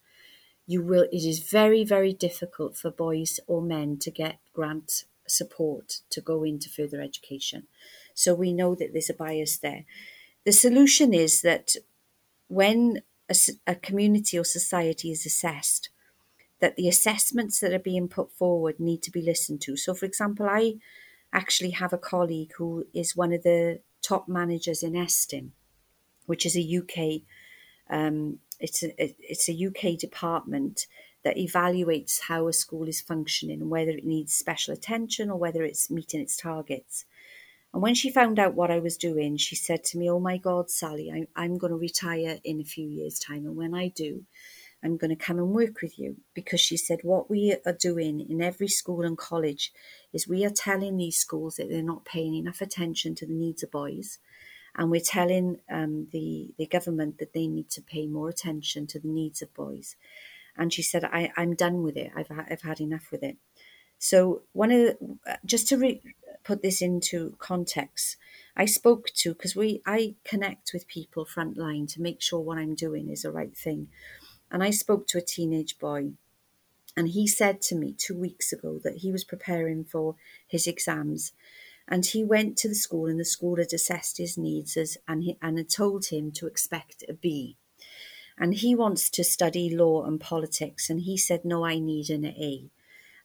You 0.68 0.82
will, 0.82 1.08
it 1.12 1.24
is 1.24 1.40
very, 1.40 1.84
very 1.84 2.12
difficult 2.12 2.76
for 2.76 2.90
boys 2.90 3.40
or 3.48 3.62
men 3.62 3.98
to 4.00 4.12
get 4.12 4.40
grant 4.54 5.06
support 5.28 6.00
to 6.10 6.22
go 6.22 6.44
into 6.44 6.70
further 6.70 7.02
education. 7.02 7.68
So 8.14 8.34
we 8.34 8.54
know 8.54 8.76
that 8.76 8.92
there's 8.92 9.10
a 9.10 9.14
bias 9.14 9.58
there. 9.58 9.86
The 10.44 10.52
solution 10.52 11.14
is 11.14 11.42
that 11.42 11.76
when 12.48 13.02
a, 13.30 13.36
a 13.68 13.76
community 13.76 14.38
or 14.38 14.44
society 14.44 15.12
is 15.12 15.26
assessed, 15.26 15.90
that 16.66 16.78
the 16.78 16.88
assessments 16.88 17.60
that 17.60 17.72
are 17.72 17.78
being 17.78 18.08
put 18.08 18.32
forward 18.32 18.80
need 18.80 19.04
to 19.04 19.12
be 19.12 19.22
listened 19.22 19.62
to. 19.62 19.78
So, 19.78 19.94
for 19.94 20.08
example, 20.08 20.48
I 20.50 20.78
actually 21.32 21.70
have 21.70 21.94
a 21.94 21.98
colleague 22.00 22.54
who 22.58 22.88
is 22.92 23.16
one 23.16 23.32
of 23.34 23.44
the 23.44 23.82
top 24.02 24.28
managers 24.28 24.82
in 24.82 24.94
Estyn, 24.94 25.50
which 26.26 26.44
is 26.44 26.58
a 26.58 26.78
UK. 26.80 27.22
Um, 27.88 28.40
it's 28.60 28.82
a 28.82 28.90
it's 28.98 29.48
a 29.48 29.68
UK 29.68 29.96
department 30.00 30.88
that 31.24 31.38
evaluates 31.38 32.22
how 32.22 32.48
a 32.48 32.54
school 32.54 32.88
is 32.88 33.00
functioning 33.00 33.62
and 33.62 33.70
whether 33.70 33.92
it 33.92 34.04
needs 34.04 34.34
special 34.34 34.74
attention 34.74 35.30
or 35.30 35.38
whether 35.38 35.62
it's 35.62 35.92
meeting 35.92 36.20
its 36.20 36.36
targets. 36.36 37.06
And 37.76 37.84
when 37.84 37.94
she 37.94 38.10
found 38.10 38.40
out 38.40 38.56
what 38.56 38.72
I 38.72 38.80
was 38.80 38.98
doing, 38.98 39.38
she 39.38 39.56
said 39.56 39.84
to 39.84 40.00
me, 40.00 40.10
Oh 40.10 40.20
my 40.20 40.38
God, 40.38 40.72
Sally, 40.72 41.12
I, 41.14 41.28
I'm 41.40 41.60
going 41.60 41.74
to 41.74 41.78
retire 41.78 42.40
in 42.44 42.60
a 42.60 42.64
few 42.64 42.88
years' 42.90 43.20
time. 43.20 43.46
And 43.46 43.56
when 43.56 43.76
I 43.76 43.90
do, 43.90 44.24
I'm 44.86 44.98
going 44.98 45.10
to 45.10 45.16
come 45.16 45.38
and 45.38 45.50
work 45.50 45.82
with 45.82 45.98
you. 45.98 46.18
Because 46.34 46.62
she 46.62 46.78
said, 46.78 47.00
What 47.02 47.30
we 47.30 47.56
are 47.66 47.74
doing 47.74 48.20
in 48.30 48.42
every 48.42 48.68
school 48.68 49.02
and 49.02 49.18
college 49.18 49.74
is 50.14 50.28
we 50.28 50.46
are 50.46 50.52
telling 50.52 50.98
these 50.98 51.18
schools 51.18 51.56
that 51.56 51.70
they're 51.70 51.82
not 51.82 52.06
paying 52.06 52.36
enough 52.36 52.62
attention 52.62 53.16
to 53.16 53.26
the 53.26 53.34
needs 53.34 53.64
of 53.64 53.72
boys. 53.72 54.20
And 54.78 54.92
we're 54.92 55.02
telling 55.02 55.60
um, 55.72 56.08
the, 56.12 56.54
the 56.58 56.68
government 56.68 57.18
that 57.20 57.34
they 57.34 57.48
need 57.48 57.70
to 57.72 57.82
pay 57.82 58.08
more 58.08 58.30
attention 58.30 58.88
to 58.88 59.00
the 59.00 59.08
needs 59.08 59.42
of 59.42 59.54
boys. 59.54 59.96
And 60.58 60.72
she 60.72 60.82
said, 60.82 61.04
I, 61.06 61.32
I'm 61.36 61.56
done 61.56 61.82
with 61.82 61.98
it. 61.98 62.12
I've, 62.16 62.32
I've 62.32 62.62
had 62.62 62.80
enough 62.80 63.10
with 63.12 63.24
it. 63.24 63.38
So 63.98 64.44
one 64.52 64.72
of 64.72 64.80
the, 64.80 65.18
just 65.46 65.68
to 65.70 65.78
re, 65.78 66.02
put 66.44 66.62
this 66.62 66.82
into 66.82 67.36
context, 67.40 68.18
I 68.56 68.66
spoke 68.66 69.08
to 69.16 69.34
because 69.34 69.56
we 69.56 69.82
I 69.86 70.16
connect 70.24 70.72
with 70.74 70.88
people 70.88 71.26
frontline 71.26 71.92
to 71.94 72.02
make 72.02 72.22
sure 72.22 72.40
what 72.40 72.58
I'm 72.58 72.76
doing 72.76 73.10
is 73.10 73.24
the 73.24 73.32
right 73.32 73.56
thing, 73.56 73.88
and 74.52 74.64
I 74.64 74.72
spoke 74.72 75.08
to 75.08 75.18
a 75.18 75.22
teenage 75.22 75.78
boy, 75.80 76.12
and 76.98 77.10
he 77.10 77.28
said 77.28 77.62
to 77.64 77.76
me 77.76 77.94
two 77.94 78.18
weeks 78.18 78.54
ago 78.54 78.80
that 78.84 78.98
he 78.98 79.12
was 79.12 79.24
preparing 79.24 79.84
for 79.84 80.16
his 80.48 80.68
exams, 80.68 81.34
and 81.88 82.06
he 82.06 82.24
went 82.24 82.58
to 82.58 82.70
the 82.70 82.76
school 82.76 83.06
and 83.08 83.20
the 83.20 83.26
school 83.26 83.58
had 83.58 83.74
assessed 83.74 84.18
his 84.18 84.38
needs 84.38 84.76
as 84.78 84.98
and 85.08 85.24
he, 85.24 85.38
and 85.42 85.58
had 85.58 85.70
told 85.70 86.06
him 86.08 86.32
to 86.32 86.48
expect 86.48 87.04
a 87.08 87.14
B. 87.14 87.58
And 88.38 88.56
he 88.56 88.76
wants 88.76 89.10
to 89.12 89.24
study 89.24 89.70
law 89.70 90.04
and 90.06 90.20
politics, 90.20 90.90
and 90.90 91.02
he 91.02 91.18
said, 91.18 91.46
No, 91.46 91.64
I 91.66 91.80
need 91.80 92.10
an 92.10 92.26
A. 92.26 92.70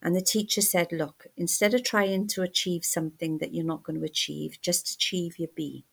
And 0.02 0.14
the 0.14 0.20
teacher 0.20 0.60
said, 0.60 0.92
Look, 0.92 1.26
instead 1.36 1.74
of 1.74 1.82
trying 1.82 2.26
to 2.28 2.42
achieve 2.42 2.84
something 2.84 3.38
that 3.38 3.52
you're 3.52 3.64
not 3.64 3.82
going 3.82 3.98
to 3.98 4.06
achieve, 4.06 4.58
just 4.60 4.94
achieve 4.94 5.38
your 5.38 5.50
B. 5.54 5.84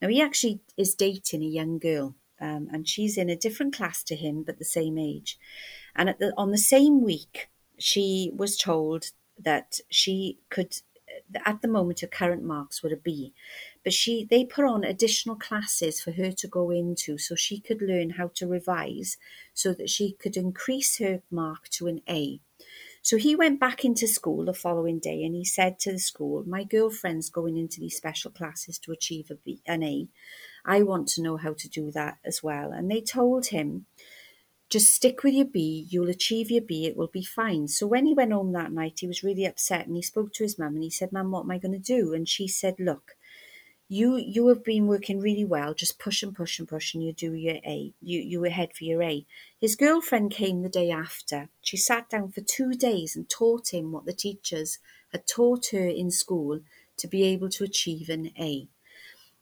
Now, 0.00 0.08
he 0.08 0.20
actually 0.20 0.60
is 0.76 0.94
dating 0.94 1.42
a 1.42 1.46
young 1.46 1.78
girl, 1.78 2.14
um, 2.40 2.68
and 2.72 2.88
she's 2.88 3.16
in 3.16 3.28
a 3.28 3.36
different 3.36 3.74
class 3.74 4.02
to 4.04 4.16
him, 4.16 4.42
but 4.42 4.58
the 4.58 4.64
same 4.64 4.98
age. 4.98 5.38
And 5.94 6.14
the, 6.18 6.32
on 6.36 6.50
the 6.50 6.58
same 6.58 7.02
week, 7.02 7.48
she 7.78 8.30
was 8.34 8.56
told 8.56 9.10
that 9.38 9.80
she 9.88 10.38
could, 10.50 10.76
at 11.44 11.62
the 11.62 11.68
moment, 11.68 12.00
her 12.00 12.06
current 12.06 12.42
marks 12.42 12.82
were 12.82 12.92
a 12.92 12.96
B, 12.96 13.34
but 13.84 13.92
she 13.92 14.24
they 14.24 14.44
put 14.44 14.64
on 14.64 14.84
additional 14.84 15.36
classes 15.36 16.00
for 16.00 16.12
her 16.12 16.32
to 16.32 16.48
go 16.48 16.70
into 16.70 17.18
so 17.18 17.34
she 17.34 17.60
could 17.60 17.80
learn 17.80 18.10
how 18.10 18.30
to 18.34 18.46
revise 18.46 19.16
so 19.54 19.72
that 19.72 19.90
she 19.90 20.12
could 20.12 20.36
increase 20.36 20.98
her 20.98 21.22
mark 21.30 21.68
to 21.70 21.86
an 21.86 22.00
A. 22.08 22.40
So 23.02 23.16
he 23.16 23.36
went 23.36 23.60
back 23.60 23.84
into 23.84 24.06
school 24.06 24.44
the 24.44 24.52
following 24.52 24.98
day 24.98 25.24
and 25.24 25.34
he 25.34 25.44
said 25.44 25.78
to 25.80 25.92
the 25.92 25.98
school, 25.98 26.44
My 26.46 26.64
girlfriend's 26.64 27.30
going 27.30 27.56
into 27.56 27.80
these 27.80 27.96
special 27.96 28.30
classes 28.30 28.78
to 28.80 28.92
achieve 28.92 29.30
a 29.30 29.36
B, 29.36 29.62
an 29.66 29.82
A. 29.82 30.08
I 30.68 30.82
want 30.82 31.08
to 31.08 31.22
know 31.22 31.38
how 31.38 31.54
to 31.54 31.68
do 31.68 31.90
that 31.92 32.18
as 32.26 32.42
well. 32.42 32.72
And 32.72 32.90
they 32.90 33.00
told 33.00 33.46
him, 33.46 33.86
just 34.68 34.92
stick 34.92 35.22
with 35.22 35.32
your 35.32 35.46
B, 35.46 35.86
you'll 35.88 36.10
achieve 36.10 36.50
your 36.50 36.60
B, 36.60 36.84
it 36.84 36.94
will 36.94 37.08
be 37.08 37.24
fine. 37.24 37.68
So 37.68 37.86
when 37.86 38.04
he 38.04 38.12
went 38.12 38.34
home 38.34 38.52
that 38.52 38.70
night, 38.70 38.98
he 39.00 39.06
was 39.06 39.22
really 39.22 39.46
upset 39.46 39.86
and 39.86 39.96
he 39.96 40.02
spoke 40.02 40.34
to 40.34 40.42
his 40.42 40.58
mum 40.58 40.74
and 40.74 40.82
he 40.82 40.90
said, 40.90 41.10
Mum, 41.10 41.30
what 41.30 41.44
am 41.44 41.50
I 41.50 41.56
going 41.56 41.72
to 41.72 41.78
do? 41.78 42.12
And 42.12 42.28
she 42.28 42.46
said, 42.46 42.74
Look, 42.78 43.16
you 43.88 44.16
you 44.16 44.48
have 44.48 44.62
been 44.62 44.86
working 44.86 45.20
really 45.20 45.46
well, 45.46 45.72
just 45.72 45.98
push 45.98 46.22
and 46.22 46.36
push 46.36 46.58
and 46.58 46.68
push, 46.68 46.92
and 46.92 47.02
you 47.02 47.14
do 47.14 47.32
your 47.32 47.56
A. 47.66 47.94
You 48.02 48.20
you 48.20 48.40
were 48.40 48.50
for 48.50 48.84
your 48.84 49.02
A. 49.02 49.24
His 49.58 49.74
girlfriend 49.74 50.32
came 50.32 50.60
the 50.60 50.68
day 50.68 50.90
after. 50.90 51.48
She 51.62 51.78
sat 51.78 52.10
down 52.10 52.30
for 52.32 52.42
two 52.42 52.74
days 52.74 53.16
and 53.16 53.26
taught 53.30 53.72
him 53.72 53.92
what 53.92 54.04
the 54.04 54.12
teachers 54.12 54.78
had 55.12 55.26
taught 55.26 55.68
her 55.72 55.88
in 55.88 56.10
school 56.10 56.60
to 56.98 57.08
be 57.08 57.22
able 57.22 57.48
to 57.48 57.64
achieve 57.64 58.10
an 58.10 58.32
A. 58.38 58.68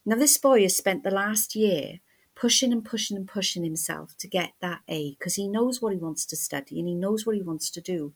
Now 0.08 0.14
this 0.14 0.38
boy 0.38 0.62
has 0.62 0.76
spent 0.76 1.02
the 1.02 1.10
last 1.10 1.56
year 1.56 1.98
pushing 2.36 2.72
and 2.72 2.84
pushing 2.84 3.16
and 3.16 3.26
pushing 3.26 3.64
himself 3.64 4.16
to 4.18 4.28
get 4.28 4.52
that 4.60 4.82
A 4.86 5.16
because 5.18 5.34
he 5.34 5.48
knows 5.48 5.82
what 5.82 5.94
he 5.94 5.98
wants 5.98 6.24
to 6.26 6.36
study 6.36 6.78
and 6.78 6.86
he 6.86 6.94
knows 6.94 7.26
what 7.26 7.34
he 7.34 7.42
wants 7.42 7.70
to 7.70 7.80
do. 7.80 8.12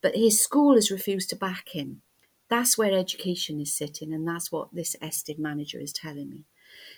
But 0.00 0.16
his 0.16 0.42
school 0.42 0.74
has 0.74 0.90
refused 0.90 1.28
to 1.30 1.36
back 1.36 1.68
him. 1.68 2.00
That's 2.48 2.78
where 2.78 2.98
education 2.98 3.60
is 3.60 3.74
sitting, 3.74 4.14
and 4.14 4.26
that's 4.26 4.50
what 4.50 4.72
this 4.72 4.96
Estyn 5.02 5.38
manager 5.38 5.78
is 5.78 5.92
telling 5.92 6.30
me. 6.30 6.44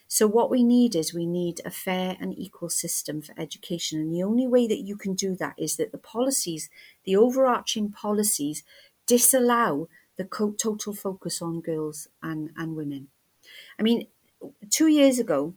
So, 0.07 0.28
what 0.28 0.48
we 0.48 0.62
need 0.62 0.94
is 0.94 1.12
we 1.12 1.27
need 1.27 1.61
a 1.65 1.70
fair 1.70 2.16
and 2.20 2.39
equal 2.39 2.69
system 2.69 3.23
for 3.23 3.35
education. 3.36 3.98
And 3.98 4.12
the 4.12 4.23
only 4.23 4.47
way 4.47 4.69
that 4.69 4.85
you 4.85 4.97
can 4.97 5.15
do 5.15 5.35
that 5.36 5.55
is 5.59 5.74
that 5.77 5.90
the 5.90 5.98
policies, 5.98 6.70
the 7.05 7.16
overarching 7.16 7.90
policies, 7.90 8.62
disallow 9.07 9.89
the 10.16 10.24
total 10.24 10.94
focus 10.94 11.43
on 11.43 11.61
girls 11.61 12.07
and, 12.23 12.51
and 12.57 12.77
women. 12.77 13.09
I 13.77 13.82
mean, 13.82 14.07
two 14.71 14.87
years 14.87 15.19
ago, 15.19 15.55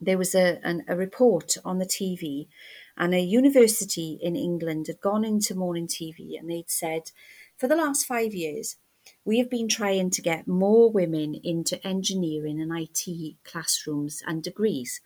there 0.00 0.18
was 0.18 0.34
a, 0.34 0.58
an, 0.64 0.84
a 0.88 0.96
report 0.96 1.56
on 1.64 1.78
the 1.78 1.86
TV, 1.86 2.48
and 2.96 3.14
a 3.14 3.20
university 3.20 4.18
in 4.20 4.36
England 4.36 4.86
had 4.88 5.00
gone 5.00 5.24
into 5.24 5.54
morning 5.54 5.86
TV 5.86 6.38
and 6.38 6.50
they'd 6.50 6.70
said, 6.70 7.10
for 7.56 7.68
the 7.68 7.76
last 7.76 8.06
five 8.06 8.34
years, 8.34 8.76
we 9.24 9.38
have 9.38 9.50
been 9.50 9.68
trying 9.68 10.10
to 10.10 10.22
get 10.22 10.48
more 10.48 10.90
women 10.90 11.34
into 11.42 11.84
engineering 11.86 12.60
and 12.60 12.72
IT 12.76 13.36
classrooms 13.44 14.22
and 14.26 14.42
degrees. 14.42 15.00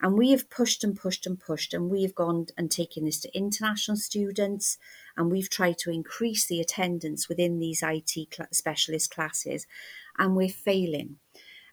And 0.00 0.18
we 0.18 0.32
have 0.32 0.50
pushed 0.50 0.84
and 0.84 0.96
pushed 0.96 1.26
and 1.26 1.38
pushed, 1.38 1.72
and 1.72 1.88
we 1.88 2.02
have 2.02 2.14
gone 2.14 2.46
and 2.58 2.70
taken 2.70 3.04
this 3.04 3.20
to 3.20 3.34
international 3.36 3.96
students, 3.96 4.76
and 5.16 5.30
we've 5.30 5.48
tried 5.48 5.78
to 5.78 5.90
increase 5.90 6.46
the 6.46 6.60
attendance 6.60 7.28
within 7.28 7.58
these 7.58 7.82
IT 7.82 8.10
cl- 8.10 8.48
specialist 8.52 9.14
classes, 9.14 9.66
and 10.18 10.36
we're 10.36 10.48
failing. 10.48 11.16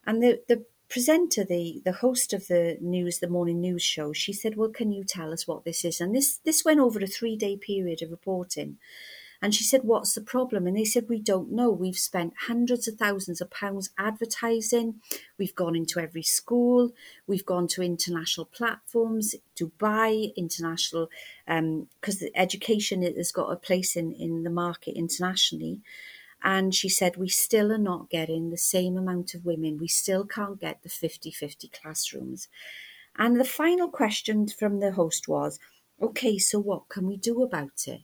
And 0.05 0.21
the, 0.21 0.41
the 0.47 0.65
presenter, 0.91 1.45
the, 1.45 1.81
the 1.85 1.93
host 1.93 2.33
of 2.33 2.47
the 2.47 2.77
news, 2.81 3.19
the 3.19 3.29
morning 3.29 3.61
news 3.61 3.81
show, 3.81 4.11
she 4.11 4.33
said, 4.33 4.57
Well, 4.57 4.69
can 4.69 4.91
you 4.91 5.03
tell 5.03 5.31
us 5.31 5.47
what 5.47 5.63
this 5.63 5.85
is? 5.85 6.01
And 6.01 6.13
this, 6.13 6.37
this 6.43 6.65
went 6.65 6.81
over 6.81 6.99
a 6.99 7.07
three 7.07 7.37
day 7.37 7.55
period 7.55 8.01
of 8.01 8.11
reporting. 8.11 8.77
And 9.41 9.55
she 9.55 9.63
said, 9.63 9.81
What's 9.83 10.13
the 10.13 10.21
problem? 10.21 10.67
And 10.67 10.77
they 10.77 10.83
said, 10.83 11.05
We 11.07 11.19
don't 11.19 11.51
know. 11.51 11.71
We've 11.71 11.97
spent 11.97 12.33
hundreds 12.47 12.89
of 12.89 12.95
thousands 12.95 13.39
of 13.39 13.49
pounds 13.49 13.89
advertising. 13.97 14.95
We've 15.39 15.55
gone 15.55 15.77
into 15.77 15.99
every 15.99 16.23
school. 16.23 16.91
We've 17.25 17.45
gone 17.45 17.67
to 17.69 17.81
international 17.81 18.45
platforms, 18.45 19.33
Dubai, 19.57 20.35
international, 20.35 21.09
because 21.47 22.21
um, 22.21 22.29
education 22.35 23.01
has 23.01 23.31
got 23.31 23.51
a 23.51 23.55
place 23.55 23.95
in, 23.95 24.11
in 24.11 24.43
the 24.43 24.51
market 24.51 24.95
internationally. 24.95 25.79
And 26.43 26.73
she 26.73 26.89
said, 26.89 27.17
We 27.17 27.29
still 27.29 27.71
are 27.71 27.77
not 27.77 28.09
getting 28.09 28.49
the 28.49 28.57
same 28.57 28.97
amount 28.97 29.33
of 29.33 29.45
women. 29.45 29.77
We 29.77 29.87
still 29.87 30.25
can't 30.25 30.59
get 30.59 30.81
the 30.81 30.89
50 30.89 31.31
50 31.31 31.67
classrooms. 31.69 32.47
And 33.15 33.39
the 33.39 33.45
final 33.45 33.89
question 33.89 34.47
from 34.47 34.79
the 34.79 34.91
host 34.93 35.27
was, 35.27 35.59
Okay, 36.01 36.37
so 36.39 36.59
what 36.59 36.89
can 36.89 37.05
we 37.05 37.17
do 37.17 37.43
about 37.43 37.87
it? 37.87 38.01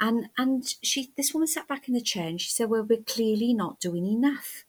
And 0.00 0.30
and 0.38 0.64
she 0.82 1.12
this 1.16 1.34
woman 1.34 1.46
sat 1.46 1.68
back 1.68 1.86
in 1.86 1.94
the 1.94 2.00
chair 2.00 2.26
and 2.26 2.40
she 2.40 2.50
said, 2.50 2.70
Well, 2.70 2.86
we're 2.88 3.02
clearly 3.02 3.54
not 3.54 3.80
doing 3.80 4.06
enough. 4.06 4.64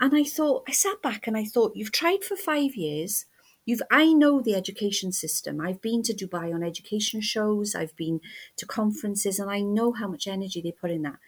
And 0.00 0.14
I 0.14 0.24
thought 0.24 0.64
I 0.68 0.72
sat 0.72 1.00
back 1.00 1.26
and 1.26 1.36
I 1.36 1.44
thought, 1.44 1.76
You've 1.76 1.92
tried 1.92 2.24
for 2.24 2.36
five 2.36 2.74
years. 2.74 3.26
You've 3.64 3.82
I 3.90 4.12
know 4.12 4.42
the 4.42 4.54
education 4.54 5.12
system. 5.12 5.60
I've 5.60 5.80
been 5.80 6.02
to 6.02 6.12
Dubai 6.12 6.54
on 6.54 6.62
education 6.62 7.22
shows, 7.22 7.74
I've 7.74 7.96
been 7.96 8.20
to 8.56 8.66
conferences, 8.66 9.38
and 9.38 9.50
I 9.50 9.60
know 9.60 9.92
how 9.92 10.08
much 10.08 10.26
energy 10.26 10.60
they 10.60 10.72
put 10.72 10.90
in 10.90 11.02
that. 11.02 11.18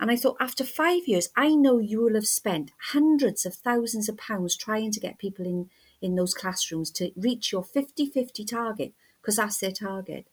And 0.00 0.10
I 0.10 0.16
thought, 0.16 0.38
after 0.40 0.64
five 0.64 1.06
years, 1.06 1.28
I 1.36 1.54
know 1.54 1.78
you 1.78 2.00
will 2.00 2.14
have 2.14 2.26
spent 2.26 2.72
hundreds 2.92 3.44
of 3.44 3.54
thousands 3.54 4.08
of 4.08 4.16
pounds 4.16 4.56
trying 4.56 4.92
to 4.92 5.00
get 5.00 5.18
people 5.18 5.44
in, 5.44 5.68
in 6.00 6.14
those 6.14 6.32
classrooms 6.32 6.90
to 6.92 7.12
reach 7.14 7.52
your 7.52 7.62
50 7.62 8.06
50 8.06 8.44
target, 8.46 8.94
because 9.20 9.36
that's 9.36 9.58
their 9.58 9.72
target. 9.72 10.26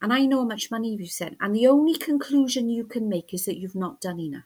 And 0.00 0.12
I 0.12 0.26
know 0.26 0.42
how 0.42 0.46
much 0.46 0.70
money 0.70 0.94
you've 0.94 1.10
spent. 1.10 1.36
And 1.40 1.54
the 1.54 1.66
only 1.66 1.98
conclusion 1.98 2.68
you 2.68 2.84
can 2.84 3.08
make 3.08 3.34
is 3.34 3.44
that 3.46 3.58
you've 3.58 3.74
not 3.74 4.00
done 4.00 4.20
enough. 4.20 4.44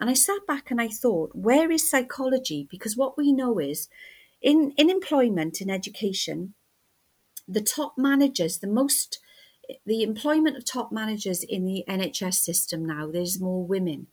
And 0.00 0.10
I 0.10 0.14
sat 0.14 0.46
back 0.48 0.72
and 0.72 0.80
I 0.80 0.88
thought, 0.88 1.30
where 1.34 1.70
is 1.70 1.88
psychology? 1.88 2.66
Because 2.68 2.96
what 2.96 3.16
we 3.16 3.32
know 3.32 3.60
is 3.60 3.88
in, 4.42 4.72
in 4.76 4.90
employment, 4.90 5.60
in 5.60 5.70
education, 5.70 6.54
the 7.46 7.60
top 7.60 7.94
managers, 7.96 8.58
the 8.58 8.66
most, 8.66 9.20
the 9.86 10.02
employment 10.02 10.56
of 10.56 10.64
top 10.64 10.92
managers 10.92 11.42
in 11.42 11.64
the 11.64 11.84
NHS 11.88 12.34
system 12.34 12.84
now, 12.84 13.10
there's 13.10 13.40
more 13.40 13.64
women. 13.64 14.08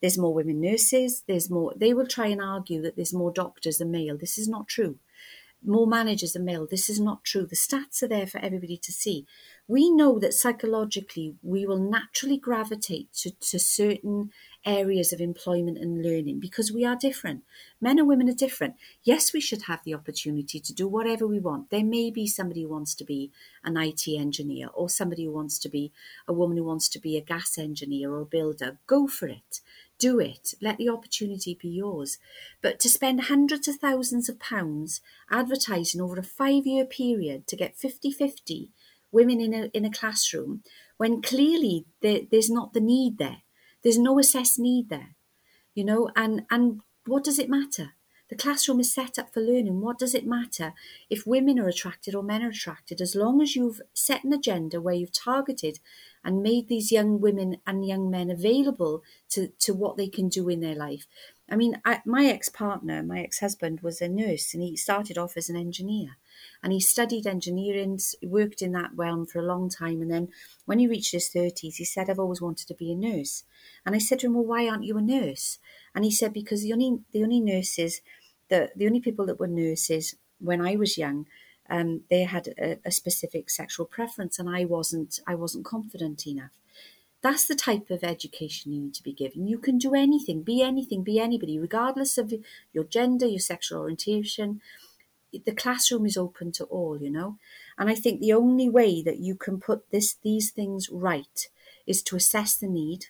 There's 0.00 0.18
more 0.18 0.32
women 0.32 0.60
nurses. 0.60 1.24
There's 1.26 1.50
more, 1.50 1.74
they 1.76 1.92
will 1.92 2.06
try 2.06 2.26
and 2.26 2.40
argue 2.40 2.80
that 2.82 2.96
there's 2.96 3.12
more 3.14 3.32
doctors 3.32 3.78
than 3.78 3.90
male. 3.90 4.16
This 4.16 4.38
is 4.38 4.48
not 4.48 4.68
true 4.68 4.98
more 5.64 5.86
managers 5.86 6.34
are 6.34 6.40
male. 6.40 6.66
This 6.66 6.88
is 6.88 7.00
not 7.00 7.24
true. 7.24 7.46
The 7.46 7.56
stats 7.56 8.02
are 8.02 8.08
there 8.08 8.26
for 8.26 8.38
everybody 8.38 8.76
to 8.78 8.92
see. 8.92 9.26
We 9.68 9.90
know 9.90 10.18
that 10.18 10.34
psychologically 10.34 11.34
we 11.42 11.66
will 11.66 11.78
naturally 11.78 12.38
gravitate 12.38 13.12
to, 13.14 13.30
to 13.30 13.58
certain 13.58 14.30
areas 14.64 15.12
of 15.12 15.20
employment 15.20 15.78
and 15.78 16.02
learning 16.02 16.40
because 16.40 16.72
we 16.72 16.84
are 16.84 16.96
different. 16.96 17.42
Men 17.80 17.98
and 17.98 18.08
women 18.08 18.28
are 18.28 18.34
different. 18.34 18.74
Yes, 19.02 19.32
we 19.32 19.40
should 19.40 19.62
have 19.62 19.80
the 19.84 19.94
opportunity 19.94 20.60
to 20.60 20.72
do 20.72 20.86
whatever 20.86 21.26
we 21.26 21.40
want. 21.40 21.70
There 21.70 21.84
may 21.84 22.10
be 22.10 22.26
somebody 22.26 22.62
who 22.62 22.68
wants 22.68 22.94
to 22.96 23.04
be 23.04 23.30
an 23.64 23.76
IT 23.76 24.06
engineer 24.08 24.68
or 24.74 24.88
somebody 24.88 25.24
who 25.24 25.32
wants 25.32 25.58
to 25.60 25.68
be 25.68 25.92
a 26.28 26.32
woman 26.32 26.56
who 26.56 26.64
wants 26.64 26.88
to 26.90 26.98
be 26.98 27.16
a 27.16 27.22
gas 27.22 27.58
engineer 27.58 28.12
or 28.12 28.20
a 28.20 28.26
builder. 28.26 28.78
Go 28.86 29.06
for 29.06 29.28
it 29.28 29.60
do 30.00 30.18
it. 30.18 30.54
Let 30.60 30.78
the 30.78 30.88
opportunity 30.88 31.56
be 31.60 31.68
yours. 31.68 32.16
But 32.62 32.80
to 32.80 32.88
spend 32.88 33.24
hundreds 33.24 33.68
of 33.68 33.76
thousands 33.76 34.30
of 34.30 34.40
pounds 34.40 35.02
advertising 35.30 36.00
over 36.00 36.18
a 36.18 36.22
five 36.22 36.66
year 36.66 36.86
period 36.86 37.46
to 37.48 37.56
get 37.56 37.76
50 37.76 38.10
50 38.10 38.70
women 39.12 39.40
in 39.40 39.52
a, 39.52 39.64
in 39.74 39.84
a 39.84 39.90
classroom 39.90 40.62
when 40.96 41.22
clearly 41.22 41.86
there, 42.00 42.20
there's 42.30 42.50
not 42.50 42.72
the 42.72 42.80
need 42.80 43.18
there, 43.18 43.38
there's 43.82 43.98
no 43.98 44.18
assessed 44.18 44.58
need 44.58 44.88
there, 44.88 45.14
you 45.74 45.84
know, 45.84 46.10
and, 46.16 46.42
and 46.50 46.80
what 47.06 47.24
does 47.24 47.38
it 47.38 47.48
matter? 47.48 47.94
The 48.30 48.36
classroom 48.36 48.78
is 48.78 48.94
set 48.94 49.18
up 49.18 49.34
for 49.34 49.40
learning. 49.40 49.80
What 49.80 49.98
does 49.98 50.14
it 50.14 50.24
matter 50.24 50.72
if 51.10 51.26
women 51.26 51.58
are 51.58 51.66
attracted 51.66 52.14
or 52.14 52.22
men 52.22 52.44
are 52.44 52.50
attracted? 52.50 53.00
As 53.00 53.16
long 53.16 53.42
as 53.42 53.56
you've 53.56 53.80
set 53.92 54.22
an 54.22 54.32
agenda 54.32 54.80
where 54.80 54.94
you've 54.94 55.12
targeted 55.12 55.80
and 56.24 56.40
made 56.42 56.68
these 56.68 56.92
young 56.92 57.20
women 57.20 57.56
and 57.66 57.84
young 57.84 58.08
men 58.08 58.30
available 58.30 59.02
to, 59.30 59.48
to 59.58 59.74
what 59.74 59.96
they 59.96 60.08
can 60.08 60.28
do 60.28 60.48
in 60.48 60.60
their 60.60 60.76
life. 60.76 61.06
I 61.50 61.56
mean, 61.56 61.80
I, 61.84 62.00
my 62.06 62.26
ex 62.26 62.48
partner, 62.48 63.02
my 63.02 63.20
ex 63.20 63.40
husband, 63.40 63.80
was 63.80 64.00
a 64.00 64.08
nurse 64.08 64.54
and 64.54 64.62
he 64.62 64.76
started 64.76 65.18
off 65.18 65.36
as 65.36 65.48
an 65.48 65.56
engineer 65.56 66.16
and 66.62 66.72
he 66.72 66.80
studied 66.80 67.26
engineering, 67.26 67.98
He 68.20 68.26
worked 68.26 68.62
in 68.62 68.72
that 68.72 68.90
realm 68.94 69.26
for 69.26 69.40
a 69.40 69.46
long 69.46 69.68
time. 69.68 70.00
And 70.00 70.10
then 70.10 70.28
when 70.64 70.78
he 70.78 70.86
reached 70.86 71.12
his 71.12 71.28
30s, 71.28 71.76
he 71.76 71.84
said, 71.84 72.08
I've 72.08 72.18
always 72.18 72.40
wanted 72.40 72.68
to 72.68 72.74
be 72.74 72.92
a 72.92 72.96
nurse. 72.96 73.44
And 73.84 73.94
I 73.94 73.98
said 73.98 74.20
to 74.20 74.26
him, 74.26 74.34
Well, 74.34 74.44
why 74.44 74.68
aren't 74.68 74.84
you 74.84 74.96
a 74.96 75.02
nurse? 75.02 75.58
And 75.94 76.04
he 76.04 76.10
said, 76.10 76.32
Because 76.32 76.62
the 76.62 76.72
only, 76.72 77.00
the 77.12 77.22
only 77.22 77.40
nurses 77.40 78.00
the 78.50 78.70
the 78.76 78.86
only 78.86 79.00
people 79.00 79.24
that 79.26 79.40
were 79.40 79.46
nurses 79.46 80.16
when 80.38 80.60
I 80.60 80.76
was 80.76 80.98
young, 80.98 81.26
um, 81.70 82.02
they 82.10 82.24
had 82.24 82.48
a, 82.58 82.78
a, 82.84 82.90
specific 82.90 83.48
sexual 83.48 83.86
preference, 83.86 84.38
and 84.38 84.50
I 84.50 84.66
wasn't. 84.66 85.20
I 85.26 85.34
wasn't 85.34 85.64
confident 85.64 86.26
enough. 86.26 86.58
That's 87.22 87.46
the 87.46 87.54
type 87.54 87.90
of 87.90 88.02
education 88.02 88.72
you 88.72 88.80
need 88.80 88.94
to 88.94 89.02
be 89.02 89.12
given. 89.12 89.46
You 89.46 89.58
can 89.58 89.76
do 89.76 89.94
anything, 89.94 90.42
be 90.42 90.62
anything, 90.62 91.02
be 91.02 91.20
anybody, 91.20 91.58
regardless 91.58 92.16
of 92.16 92.32
your 92.72 92.84
gender, 92.84 93.26
your 93.26 93.40
sexual 93.40 93.80
orientation. 93.80 94.60
The 95.32 95.52
classroom 95.52 96.06
is 96.06 96.16
open 96.16 96.50
to 96.52 96.64
all, 96.64 96.98
you 97.00 97.10
know. 97.10 97.36
And 97.78 97.90
I 97.90 97.94
think 97.94 98.20
the 98.20 98.32
only 98.32 98.68
way 98.68 99.02
that 99.02 99.18
you 99.18 99.34
can 99.34 99.60
put 99.60 99.90
this 99.90 100.16
these 100.22 100.50
things 100.50 100.88
right 100.90 101.48
is 101.86 102.02
to 102.04 102.16
assess 102.16 102.56
the 102.56 102.66
need, 102.66 103.06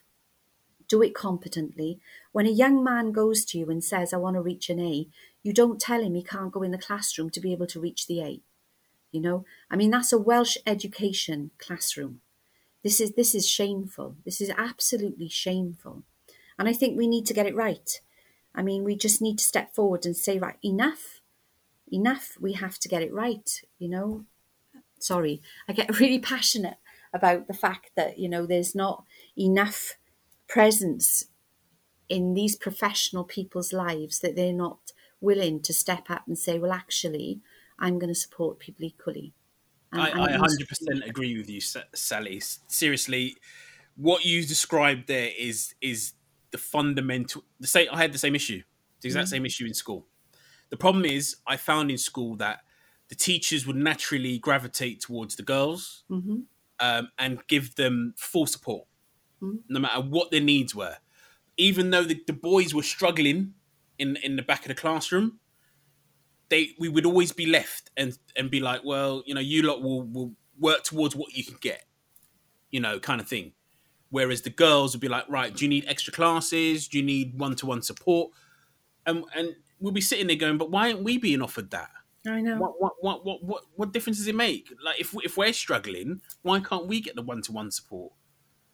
do 0.89 1.03
it 1.03 1.15
competently. 1.15 2.01
When 2.33 2.47
a 2.47 2.51
young 2.51 2.83
man 2.83 3.13
goes 3.13 3.45
to 3.47 3.59
you 3.59 3.71
and 3.71 3.83
says, 3.83 4.13
I 4.13 4.17
want 4.17 4.35
to 4.35 4.43
reach 4.43 4.69
an 4.69 4.81
A, 4.81 5.07
you 5.43 5.53
don't 5.53 5.81
tell 5.81 6.03
him 6.03 6.15
he 6.15 6.23
can't 6.23 6.53
go 6.53 6.63
in 6.63 6.73
the 6.73 6.79
classroom 6.79 7.31
to 7.31 7.41
be 7.41 7.53
able 7.53 7.69
to 7.69 7.81
reach 7.81 8.07
the 8.07 8.21
A. 8.21 8.41
You 9.13 9.21
know, 9.21 9.45
I 9.71 9.77
mean, 9.77 9.91
that's 9.91 10.13
a 10.13 10.19
Welsh 10.19 10.57
education 10.67 11.53
classroom. 11.59 12.21
This 12.83 13.01
is 13.01 13.13
this 13.13 13.35
is 13.35 13.49
shameful. 13.49 14.17
This 14.25 14.41
is 14.41 14.51
absolutely 14.57 15.29
shameful. 15.29 16.03
And 16.59 16.69
I 16.69 16.73
think 16.73 16.97
we 16.97 17.07
need 17.07 17.27
to 17.27 17.35
get 17.35 17.47
it 17.47 17.55
right. 17.55 18.01
I 18.55 18.63
mean, 18.63 18.85
we 18.85 18.97
just 18.97 19.23
need 19.23 19.39
to 19.39 19.45
step 19.45 19.75
forward 19.75 20.05
and 20.05 20.17
say, 20.17 20.39
right, 20.39 20.57
enough, 20.65 21.21
enough. 21.93 22.37
We 22.41 22.55
have 22.55 22.79
to 22.81 22.89
get 22.89 23.03
it 23.03 23.13
right. 23.13 23.49
You 23.79 23.89
know, 23.89 24.25
sorry, 24.99 25.43
I 25.69 25.73
get 25.73 26.01
really 26.01 26.19
passionate 26.19 26.79
about 27.13 27.49
the 27.49 27.55
fact 27.55 27.91
that 27.97 28.19
you 28.19 28.29
know 28.29 28.47
there's 28.47 28.75
not 28.75 29.05
enough 29.37 29.97
presence 30.49 31.27
in 32.09 32.35
these 32.35 32.57
professional 32.57 33.25
people's 33.25 33.73
lives 33.73 34.19
that 34.19 34.35
they're 34.35 34.53
not 34.53 34.93
willing 35.21 35.61
to 35.61 35.73
step 35.73 36.11
up 36.11 36.23
and 36.27 36.37
say, 36.39 36.59
well, 36.59 36.73
actually, 36.73 37.41
I'm 37.79 37.99
going 37.99 38.13
to 38.13 38.19
support 38.19 38.59
people 38.59 38.85
equally. 38.85 39.33
I, 39.93 40.11
I 40.11 40.29
100% 40.37 41.09
agree 41.09 41.37
with 41.37 41.51
you, 41.51 41.61
Sally. 41.61 42.41
Seriously, 42.69 43.37
what 43.97 44.25
you 44.25 44.45
described 44.47 45.09
there 45.09 45.31
is 45.37 45.75
is 45.81 46.13
the 46.53 46.59
fundamental. 46.59 47.45
The 47.59 47.67
same. 47.67 47.89
I 47.93 47.99
had 47.99 48.13
the 48.13 48.19
same 48.19 48.35
issue, 48.35 48.63
the 49.01 49.09
exact 49.09 49.27
mm-hmm. 49.27 49.31
same 49.31 49.47
issue 49.47 49.67
in 49.67 49.75
school. 49.75 50.07
The 50.71 50.77
problem 50.77 51.05
is, 51.05 51.37
I 51.47 51.57
found 51.57 51.91
in 51.91 51.99
school 51.99 52.37
that 52.37 52.61
the 53.09 53.17
teachers 53.17 53.67
would 53.67 53.77
naturally 53.77 54.39
gravitate 54.39 55.01
towards 55.01 55.35
the 55.35 55.43
girls 55.43 56.05
mm-hmm. 56.09 56.41
um, 56.79 57.09
and 57.19 57.45
give 57.49 57.75
them 57.75 58.15
full 58.17 58.47
support, 58.47 58.87
mm-hmm. 59.43 59.57
no 59.69 59.81
matter 59.81 60.01
what 60.01 60.31
their 60.31 60.41
needs 60.41 60.75
were. 60.75 60.97
Even 61.57 61.91
though 61.91 62.05
the, 62.05 62.23
the 62.27 62.33
boys 62.33 62.73
were 62.73 62.85
struggling 62.85 63.55
in 63.99 64.17
in 64.23 64.37
the 64.37 64.43
back 64.43 64.63
of 64.63 64.69
the 64.69 64.75
classroom, 64.75 65.40
they 66.51 66.71
we 66.79 66.89
would 66.89 67.07
always 67.07 67.33
be 67.33 67.47
left 67.47 67.91
and 67.97 68.19
and 68.37 68.51
be 68.51 68.61
like, 68.61 68.83
well, 68.85 69.23
you 69.25 69.35
know, 69.35 69.41
you 69.41 69.63
lot 69.63 69.83
will 69.83 70.03
will 70.03 70.33
work 70.59 70.85
towards 70.85 71.17
what 71.17 71.33
you 71.33 71.43
can 71.43 71.57
get, 71.61 71.85
you 72.71 72.81
know, 72.81 72.99
kind 73.01 73.21
of 73.21 73.29
thing. 73.29 73.53
Whereas 74.11 74.43
the 74.43 74.51
girls 74.51 74.93
would 74.93 75.01
be 75.01 75.09
like, 75.09 75.25
right, 75.29 75.55
do 75.55 75.65
you 75.65 75.69
need 75.69 75.85
extra 75.87 76.13
classes? 76.13 76.89
Do 76.89 76.99
you 76.99 77.05
need 77.05 77.39
one 77.39 77.55
to 77.57 77.67
one 77.67 77.83
support? 77.83 78.33
And 79.07 79.25
and 79.35 79.55
we'll 79.79 79.93
be 79.93 80.01
sitting 80.01 80.27
there 80.27 80.37
going, 80.37 80.59
but 80.59 80.71
why 80.71 80.93
aren't 80.93 81.05
we 81.05 81.17
being 81.17 81.41
offered 81.41 81.71
that? 81.71 81.91
I 82.27 82.41
know. 82.41 82.59
What 82.59 82.81
what 82.81 82.93
what 83.01 83.25
what 83.25 83.45
what, 83.45 83.63
what 83.77 83.93
difference 83.93 84.19
does 84.19 84.27
it 84.27 84.35
make? 84.35 84.69
Like 84.85 85.01
if 85.01 85.15
if 85.23 85.37
we're 85.37 85.53
struggling, 85.53 86.21
why 86.43 86.61
can't 86.61 86.87
we 86.87 87.01
get 87.01 87.15
the 87.15 87.23
one 87.23 87.43
to 87.43 87.53
one 87.53 87.71
support? 87.71 88.13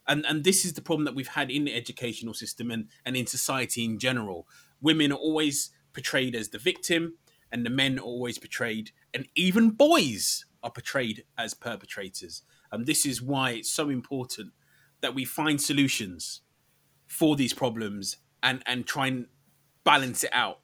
And 0.08 0.24
and 0.24 0.44
this 0.44 0.64
is 0.64 0.72
the 0.72 0.82
problem 0.82 1.04
that 1.04 1.14
we've 1.14 1.28
had 1.28 1.50
in 1.50 1.64
the 1.64 1.74
educational 1.74 2.34
system 2.34 2.70
and 2.70 2.88
and 3.04 3.16
in 3.16 3.26
society 3.26 3.84
in 3.84 3.98
general. 3.98 4.48
Women 4.80 5.12
are 5.12 5.16
always 5.16 5.70
portrayed 5.92 6.34
as 6.34 6.50
the 6.50 6.58
victim 6.58 7.18
and 7.52 7.64
the 7.64 7.70
men 7.70 7.98
are 7.98 8.02
always 8.02 8.38
portrayed, 8.38 8.90
and 9.14 9.28
even 9.34 9.70
boys 9.70 10.44
are 10.62 10.70
portrayed 10.70 11.24
as 11.38 11.54
perpetrators. 11.54 12.42
And 12.72 12.86
this 12.86 13.06
is 13.06 13.22
why 13.22 13.50
it's 13.52 13.70
so 13.70 13.88
important 13.88 14.52
that 15.00 15.14
we 15.14 15.24
find 15.24 15.60
solutions 15.60 16.42
for 17.06 17.36
these 17.36 17.52
problems 17.52 18.16
and 18.42 18.62
and 18.66 18.86
try 18.86 19.06
and 19.06 19.26
balance 19.84 20.24
it 20.24 20.30
out, 20.32 20.60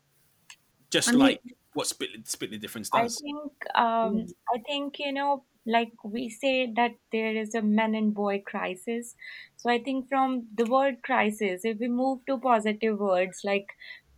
just 0.91 1.09
I 1.09 1.13
mean, 1.13 1.21
like 1.21 1.41
what 1.75 1.87
split 1.87 2.11
split 2.25 2.51
the 2.51 2.59
difference 2.59 2.91
does. 2.91 3.19
I 3.19 3.23
think 3.23 3.53
um. 3.75 4.27
I 4.55 4.59
think 4.67 4.99
you 4.99 5.13
know 5.13 5.45
like 5.67 5.93
we 6.05 6.29
say 6.29 6.73
that 6.75 6.93
there 7.13 7.37
is 7.37 7.55
a 7.55 7.63
men 7.63 7.95
and 7.95 8.13
boy 8.13 8.43
crisis 8.45 9.15
so 9.57 9.71
i 9.71 9.79
think 9.79 10.09
from 10.09 10.47
the 10.57 10.65
word 10.65 10.97
crisis 11.05 11.65
if 11.65 11.79
we 11.79 11.89
move 11.89 12.19
to 12.27 12.37
positive 12.39 12.99
words 12.99 13.43
like 13.45 13.69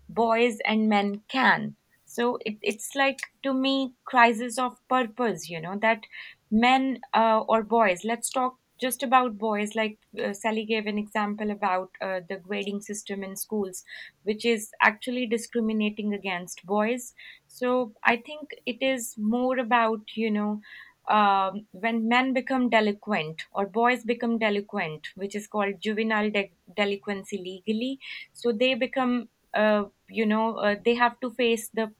boys 0.09 0.59
and 0.65 0.89
men 0.89 1.21
can 1.29 1.77
so 2.15 2.39
it, 2.45 2.57
it's 2.63 2.95
like 2.95 3.19
to 3.43 3.53
me 3.55 3.95
crisis 4.05 4.59
of 4.59 4.77
purpose 4.89 5.49
you 5.51 5.61
know 5.61 5.77
that 5.87 6.03
men 6.51 6.99
uh, 7.13 7.41
or 7.49 7.63
boys 7.63 8.05
let's 8.05 8.31
talk 8.31 8.59
just 8.81 9.03
about 9.05 9.39
boys 9.39 9.75
like 9.77 9.99
uh, 10.23 10.33
sally 10.33 10.65
gave 10.65 10.87
an 10.87 10.99
example 10.99 11.51
about 11.51 11.91
uh, 12.01 12.21
the 12.29 12.37
grading 12.37 12.81
system 12.81 13.23
in 13.23 13.37
schools 13.37 13.85
which 14.25 14.45
is 14.45 14.71
actually 14.83 15.27
discriminating 15.27 16.13
against 16.13 16.65
boys. 16.67 17.15
So 17.47 17.95
i 18.05 18.17
think 18.17 18.51
it 18.67 18.83
is 18.83 19.15
more 19.17 19.59
about 19.59 20.17
you 20.17 20.31
know 20.31 20.61
um, 21.09 21.67
when 21.73 22.09
men 22.09 22.33
become 22.33 22.71
delinquent 22.71 23.43
or 23.53 23.67
boys 23.67 24.05
become 24.05 24.39
delinquent, 24.39 25.09
which 25.17 25.35
is 25.35 25.47
called 25.47 25.75
juvenile 25.81 26.31
de- 26.31 26.51
delinquency 26.77 27.37
legally, 27.37 27.99
so 28.33 28.53
they 28.53 28.75
become, 28.75 29.29
uh, 29.53 29.85
you 30.09 30.25
know, 30.25 30.57
uh, 30.57 30.77
they 30.83 30.95
have 30.95 31.21
to 31.21 31.31
face 31.33 31.69
the 31.75 31.93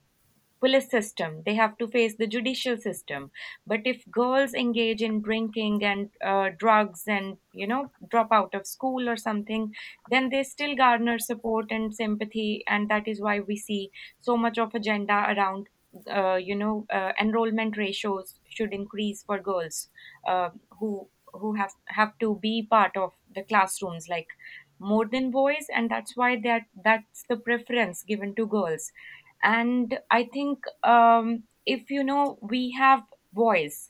police 0.59 0.89
system. 0.89 1.43
They 1.45 1.55
have 1.55 1.77
to 1.77 1.87
face 1.87 2.15
the 2.17 2.27
judicial 2.27 2.77
system. 2.77 3.31
But 3.67 3.81
if 3.85 4.09
girls 4.09 4.53
engage 4.53 5.01
in 5.01 5.21
drinking 5.21 5.83
and 5.83 6.09
uh, 6.23 6.49
drugs 6.57 7.03
and 7.07 7.37
you 7.53 7.67
know 7.67 7.91
drop 8.09 8.29
out 8.31 8.53
of 8.55 8.65
school 8.67 9.07
or 9.09 9.15
something 9.17 9.73
then 10.09 10.29
they 10.29 10.43
still 10.43 10.75
garner 10.75 11.19
support 11.19 11.71
and 11.71 11.93
sympathy. 11.93 12.63
And 12.67 12.89
that 12.89 13.07
is 13.07 13.21
why 13.21 13.39
we 13.39 13.57
see 13.57 13.91
so 14.21 14.37
much 14.37 14.57
of 14.57 14.73
agenda 14.75 15.25
around 15.29 15.67
uh, 16.07 16.35
you 16.35 16.55
know 16.55 16.85
uh, 16.91 17.11
enrollment 17.19 17.77
ratios 17.77 18.39
should 18.49 18.73
increase 18.73 19.23
for 19.23 19.39
girls 19.39 19.89
uh, 20.27 20.49
who 20.79 21.07
who 21.33 21.53
have 21.55 21.73
have 21.87 22.17
to 22.19 22.35
be 22.41 22.65
part 22.69 22.95
of 22.97 23.11
the 23.33 23.43
classrooms 23.43 24.07
like 24.09 24.27
more 24.79 25.05
than 25.05 25.31
boys. 25.31 25.67
And 25.73 25.89
that's 25.89 26.15
why 26.15 26.39
that 26.41 26.63
that's 26.83 27.23
the 27.29 27.37
preference 27.37 28.03
given 28.03 28.35
to 28.35 28.45
girls 28.45 28.91
and 29.43 29.97
i 30.11 30.23
think 30.23 30.63
um, 30.83 31.43
if 31.65 31.89
you 31.89 32.03
know 32.03 32.37
we 32.41 32.71
have 32.71 33.03
boys 33.33 33.89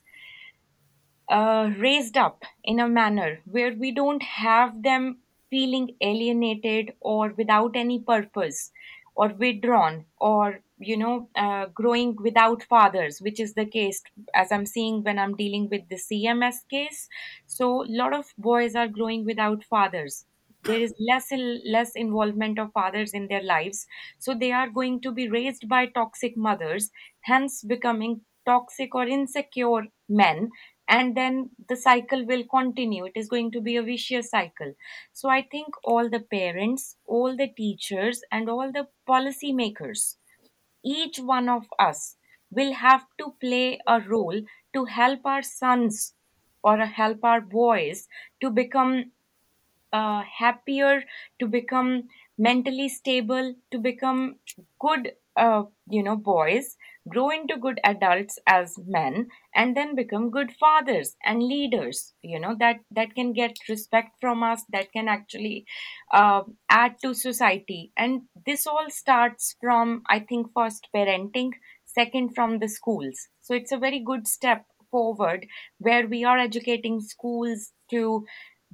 uh, 1.28 1.70
raised 1.78 2.16
up 2.16 2.44
in 2.64 2.80
a 2.80 2.88
manner 2.88 3.40
where 3.44 3.74
we 3.74 3.90
don't 3.90 4.22
have 4.22 4.82
them 4.82 5.18
feeling 5.50 5.90
alienated 6.00 6.92
or 7.00 7.30
without 7.36 7.76
any 7.76 8.00
purpose 8.00 8.70
or 9.14 9.28
withdrawn 9.28 10.04
or 10.18 10.60
you 10.78 10.96
know 10.96 11.28
uh, 11.36 11.66
growing 11.66 12.14
without 12.22 12.62
fathers 12.62 13.20
which 13.20 13.40
is 13.40 13.54
the 13.54 13.64
case 13.64 14.02
as 14.34 14.52
i'm 14.52 14.66
seeing 14.66 15.02
when 15.02 15.18
i'm 15.18 15.34
dealing 15.34 15.68
with 15.70 15.88
the 15.88 15.96
cms 15.96 16.56
case. 16.70 17.08
So 17.46 17.82
a 17.84 17.88
lot 17.88 18.12
of 18.14 18.26
boys 18.38 18.74
are 18.74 18.88
growing 18.88 19.24
without 19.24 19.64
fathers 19.64 20.26
there 20.66 20.80
is 20.80 20.94
less 20.98 21.30
and 21.32 21.60
less 21.64 21.92
involvement 21.94 22.58
of 22.58 22.72
fathers 22.72 23.12
in 23.12 23.28
their 23.28 23.42
lives. 23.42 23.86
So 24.18 24.34
they 24.34 24.52
are 24.52 24.68
going 24.68 25.00
to 25.02 25.12
be 25.12 25.28
raised 25.28 25.68
by 25.68 25.86
toxic 25.86 26.36
mothers 26.36 26.90
hence 27.22 27.62
becoming 27.62 28.22
toxic 28.44 28.94
or 28.94 29.06
insecure 29.06 29.86
men 30.08 30.50
and 30.88 31.16
then 31.16 31.50
the 31.68 31.76
cycle 31.76 32.24
will 32.26 32.44
continue. 32.44 33.04
It 33.06 33.12
is 33.16 33.28
going 33.28 33.50
to 33.52 33.60
be 33.60 33.76
a 33.76 33.82
vicious 33.82 34.30
cycle. 34.30 34.74
So 35.12 35.28
i 35.28 35.42
think 35.42 35.74
all 35.84 36.08
the 36.08 36.20
parents 36.20 36.96
all 37.06 37.36
the 37.36 37.48
teachers 37.48 38.22
and 38.30 38.48
all 38.48 38.70
the 38.72 38.88
policy 39.06 39.52
makers 39.52 40.18
each 40.84 41.18
one 41.18 41.48
of 41.48 41.66
us 41.78 42.16
will 42.50 42.72
have 42.72 43.06
to 43.18 43.32
play 43.40 43.78
a 43.86 44.00
role 44.00 44.40
to 44.72 44.84
help 44.86 45.26
our 45.26 45.42
sons 45.42 46.14
or 46.62 46.78
help 46.78 47.24
our 47.24 47.40
boys 47.40 48.08
to 48.40 48.50
become 48.50 49.12
uh, 49.92 50.22
happier, 50.38 51.02
to 51.40 51.46
become 51.46 52.04
mentally 52.38 52.88
stable, 52.88 53.54
to 53.70 53.78
become 53.78 54.36
good, 54.80 55.12
uh, 55.36 55.64
you 55.88 56.02
know, 56.02 56.16
boys, 56.16 56.76
grow 57.08 57.30
into 57.30 57.56
good 57.56 57.78
adults 57.84 58.38
as 58.46 58.74
men, 58.86 59.28
and 59.54 59.76
then 59.76 59.94
become 59.94 60.30
good 60.30 60.52
fathers 60.58 61.16
and 61.24 61.42
leaders. 61.42 62.14
You 62.22 62.40
know 62.40 62.56
that 62.58 62.80
that 62.90 63.14
can 63.14 63.32
get 63.32 63.56
respect 63.68 64.16
from 64.20 64.42
us. 64.42 64.64
That 64.72 64.92
can 64.92 65.08
actually 65.08 65.66
uh, 66.12 66.42
add 66.70 66.96
to 67.02 67.14
society, 67.14 67.92
and 67.96 68.22
this 68.46 68.66
all 68.66 68.86
starts 68.90 69.56
from 69.60 70.02
I 70.08 70.20
think 70.20 70.48
first 70.54 70.88
parenting, 70.94 71.52
second 71.84 72.34
from 72.34 72.58
the 72.58 72.68
schools. 72.68 73.28
So 73.40 73.54
it's 73.54 73.72
a 73.72 73.78
very 73.78 74.00
good 74.00 74.26
step 74.26 74.64
forward 74.90 75.46
where 75.78 76.06
we 76.06 76.24
are 76.24 76.38
educating 76.38 77.00
schools 77.00 77.72
to 77.90 78.24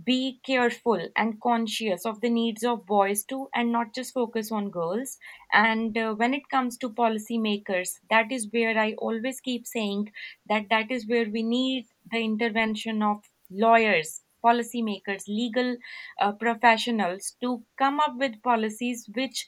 be 0.05 0.41
careful 0.45 1.09
and 1.17 1.41
conscious 1.41 2.05
of 2.07 2.21
the 2.21 2.31
needs 2.31 2.65
of 2.65 2.87
boys 2.87 3.25
too 3.25 3.49
and 3.55 3.71
not 3.71 3.95
just 3.95 4.15
focus 4.15 4.51
on 4.51 4.71
girls. 4.71 5.19
And 5.53 5.97
uh, 5.97 6.15
when 6.15 6.35
it 6.35 6.49
comes 6.49 6.79
to 6.79 6.89
policymakers 6.91 8.01
that 8.11 8.33
is 8.33 8.49
where 8.53 8.79
i 8.79 8.95
always 8.95 9.41
keep 9.41 9.67
saying 9.67 10.11
that 10.49 10.69
that 10.71 10.91
is 10.91 11.07
where 11.07 11.29
we 11.29 11.43
need 11.43 11.87
the 12.11 12.19
intervention 12.19 13.03
of 13.03 13.23
lawyers 13.51 14.23
policymakers 14.45 15.25
legal 15.29 15.77
uh, 16.21 16.33
professionals 16.33 17.37
to 17.41 17.65
come 17.79 18.01
up 18.01 18.17
with 18.17 18.43
policies 18.43 19.09
which 19.15 19.47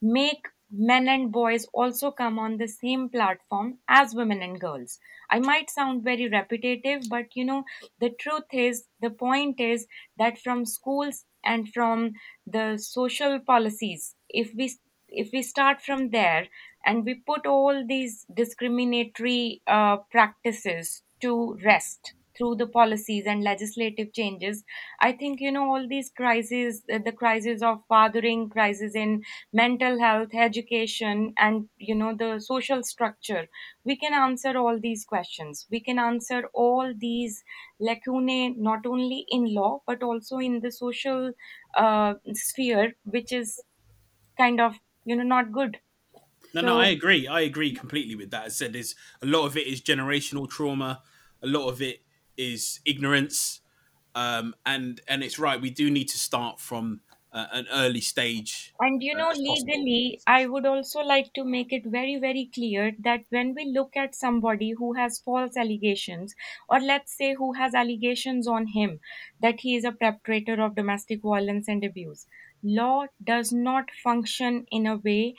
make 0.00 0.46
men 0.70 1.08
and 1.08 1.32
boys 1.32 1.66
also 1.72 2.10
come 2.10 2.38
on 2.38 2.56
the 2.56 2.68
same 2.68 3.08
platform 3.08 3.78
as 3.88 4.14
women 4.14 4.42
and 4.42 4.60
girls. 4.60 4.98
I 5.30 5.38
might 5.40 5.70
sound 5.70 6.02
very 6.02 6.28
repetitive, 6.28 7.02
but 7.08 7.34
you 7.36 7.44
know, 7.44 7.64
the 8.00 8.10
truth 8.10 8.52
is, 8.52 8.86
the 9.00 9.10
point 9.10 9.60
is 9.60 9.86
that 10.18 10.38
from 10.38 10.64
schools 10.66 11.24
and 11.44 11.72
from 11.72 12.12
the 12.46 12.76
social 12.78 13.38
policies, 13.40 14.14
if 14.28 14.52
we 14.54 14.72
if 15.08 15.30
we 15.32 15.42
start 15.42 15.82
from 15.82 16.10
there 16.10 16.46
and 16.84 17.04
we 17.04 17.14
put 17.14 17.46
all 17.46 17.84
these 17.86 18.24
discriminatory 18.32 19.60
uh, 19.66 19.96
practices 20.10 21.02
to 21.20 21.54
rest 21.64 22.14
through 22.40 22.54
the 22.56 22.66
policies 22.66 23.26
and 23.26 23.44
legislative 23.44 24.12
changes 24.18 24.64
i 25.00 25.12
think 25.12 25.40
you 25.40 25.52
know 25.56 25.64
all 25.72 25.86
these 25.88 26.10
crises 26.20 26.82
the 27.08 27.12
crisis 27.22 27.62
of 27.70 27.82
fathering 27.88 28.48
crisis 28.48 28.94
in 28.94 29.22
mental 29.52 29.98
health 30.00 30.34
education 30.34 31.32
and 31.36 31.68
you 31.76 31.94
know 31.94 32.14
the 32.16 32.30
social 32.40 32.82
structure 32.82 33.46
we 33.84 33.96
can 33.96 34.14
answer 34.14 34.56
all 34.56 34.78
these 34.80 35.04
questions 35.04 35.66
we 35.70 35.80
can 35.80 35.98
answer 35.98 36.40
all 36.54 36.92
these 37.06 37.42
lacunae 37.80 38.54
not 38.70 38.86
only 38.86 39.24
in 39.28 39.52
law 39.54 39.82
but 39.86 40.02
also 40.02 40.38
in 40.38 40.60
the 40.60 40.72
social 40.72 41.32
uh, 41.74 42.14
sphere 42.32 42.94
which 43.04 43.32
is 43.32 43.60
kind 44.36 44.60
of 44.60 44.78
you 45.04 45.16
know 45.16 45.28
not 45.36 45.52
good 45.52 45.80
No, 46.52 46.60
so, 46.60 46.68
no, 46.72 46.78
I 46.78 46.88
agree. 46.88 47.26
I 47.28 47.40
agree 47.42 47.72
completely 47.72 48.14
with 48.16 48.30
that. 48.32 48.44
I 48.44 48.48
said 48.48 48.72
there's 48.72 48.96
a 49.22 49.26
lot 49.26 49.46
of 49.46 49.56
it 49.56 49.66
is 49.66 49.80
generational 49.80 50.48
trauma, 50.50 51.02
a 51.42 51.46
lot 51.46 51.68
of 51.68 51.80
it 51.80 52.02
is 52.40 52.80
ignorance, 52.84 53.60
um, 54.14 54.54
and 54.64 55.00
and 55.06 55.22
it's 55.22 55.38
right. 55.38 55.60
We 55.60 55.70
do 55.70 55.90
need 55.90 56.08
to 56.08 56.18
start 56.18 56.60
from 56.60 57.02
uh, 57.32 57.46
an 57.52 57.66
early 57.70 58.00
stage. 58.00 58.74
And 58.80 59.02
you 59.02 59.14
uh, 59.14 59.18
know, 59.18 59.32
legally, 59.36 60.20
I 60.26 60.46
would 60.46 60.64
also 60.66 61.00
like 61.00 61.34
to 61.34 61.44
make 61.44 61.70
it 61.72 61.84
very, 61.84 62.16
very 62.18 62.50
clear 62.52 62.92
that 63.00 63.24
when 63.28 63.54
we 63.54 63.66
look 63.66 63.94
at 63.96 64.14
somebody 64.14 64.70
who 64.72 64.94
has 64.94 65.20
false 65.20 65.56
allegations, 65.56 66.34
or 66.68 66.80
let's 66.80 67.16
say 67.16 67.34
who 67.34 67.52
has 67.52 67.74
allegations 67.74 68.48
on 68.48 68.66
him 68.68 69.00
that 69.40 69.60
he 69.60 69.76
is 69.76 69.84
a 69.84 69.92
perpetrator 69.92 70.60
of 70.62 70.74
domestic 70.76 71.20
violence 71.22 71.68
and 71.68 71.84
abuse, 71.84 72.26
law 72.62 73.06
does 73.22 73.52
not 73.52 73.90
function 74.02 74.66
in 74.70 74.86
a 74.86 74.96
way 74.96 75.34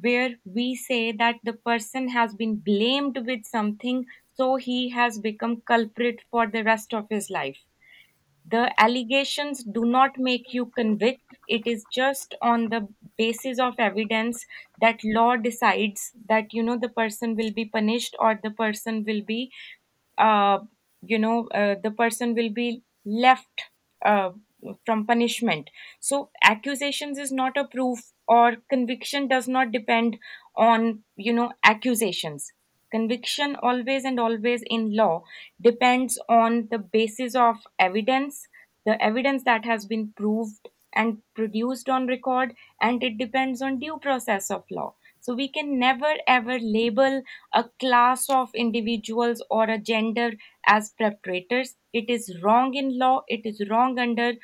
where 0.00 0.36
we 0.44 0.74
say 0.74 1.12
that 1.12 1.36
the 1.44 1.52
person 1.52 2.08
has 2.08 2.34
been 2.34 2.56
blamed 2.56 3.18
with 3.26 3.44
something 3.44 4.06
so 4.36 4.56
he 4.56 4.90
has 4.90 5.18
become 5.18 5.62
culprit 5.62 6.20
for 6.30 6.46
the 6.46 6.64
rest 6.64 6.94
of 6.94 7.06
his 7.10 7.30
life. 7.30 7.58
The 8.46 8.72
allegations 8.80 9.64
do 9.64 9.84
not 9.84 10.18
make 10.18 10.54
you 10.54 10.66
convict. 10.66 11.22
It 11.48 11.66
is 11.66 11.84
just 11.92 12.34
on 12.42 12.68
the 12.70 12.88
basis 13.18 13.58
of 13.58 13.74
evidence 13.78 14.46
that 14.80 15.00
law 15.04 15.36
decides 15.36 16.12
that 16.28 16.52
you 16.54 16.62
know 16.62 16.78
the 16.78 16.88
person 16.90 17.36
will 17.36 17.52
be 17.52 17.64
punished 17.66 18.16
or 18.18 18.38
the 18.42 18.50
person 18.50 19.04
will 19.04 19.22
be 19.22 19.52
uh, 20.18 20.58
you 21.02 21.18
know 21.18 21.48
uh, 21.48 21.76
the 21.82 21.90
person 21.90 22.34
will 22.34 22.50
be 22.50 22.82
left 23.04 23.64
uh, 24.04 24.30
from 24.86 25.06
punishment. 25.06 25.70
So 26.00 26.30
accusations 26.42 27.18
is 27.18 27.32
not 27.32 27.56
a 27.56 27.66
proof 27.68 28.00
or 28.28 28.56
conviction 28.70 29.28
does 29.28 29.48
not 29.48 29.72
depend 29.72 30.18
on 30.56 31.04
you 31.16 31.32
know 31.34 31.52
accusations 31.64 32.52
conviction 32.94 33.56
always 33.56 34.04
and 34.04 34.20
always 34.20 34.62
in 34.78 34.94
law 34.96 35.22
depends 35.60 36.18
on 36.28 36.68
the 36.70 36.78
basis 36.78 37.34
of 37.34 37.56
evidence 37.78 38.46
the 38.86 39.00
evidence 39.02 39.44
that 39.44 39.64
has 39.64 39.86
been 39.86 40.12
proved 40.16 40.68
and 40.94 41.22
produced 41.34 41.88
on 41.88 42.06
record 42.06 42.54
and 42.80 43.02
it 43.02 43.18
depends 43.18 43.60
on 43.62 43.78
due 43.78 43.98
process 43.98 44.50
of 44.50 44.64
law. 44.70 44.94
So 45.20 45.34
we 45.34 45.48
can 45.48 45.78
never 45.78 46.12
ever 46.28 46.58
label 46.60 47.22
a 47.52 47.64
class 47.80 48.28
of 48.28 48.54
individuals 48.54 49.42
or 49.50 49.64
a 49.64 49.78
gender 49.78 50.32
as 50.66 50.90
perpetrators. 50.98 51.76
It 51.94 52.10
is 52.10 52.38
wrong 52.42 52.74
in 52.74 52.98
law. 52.98 53.22
It 53.26 53.46
is 53.46 53.66
wrong 53.70 53.98
under 53.98 54.34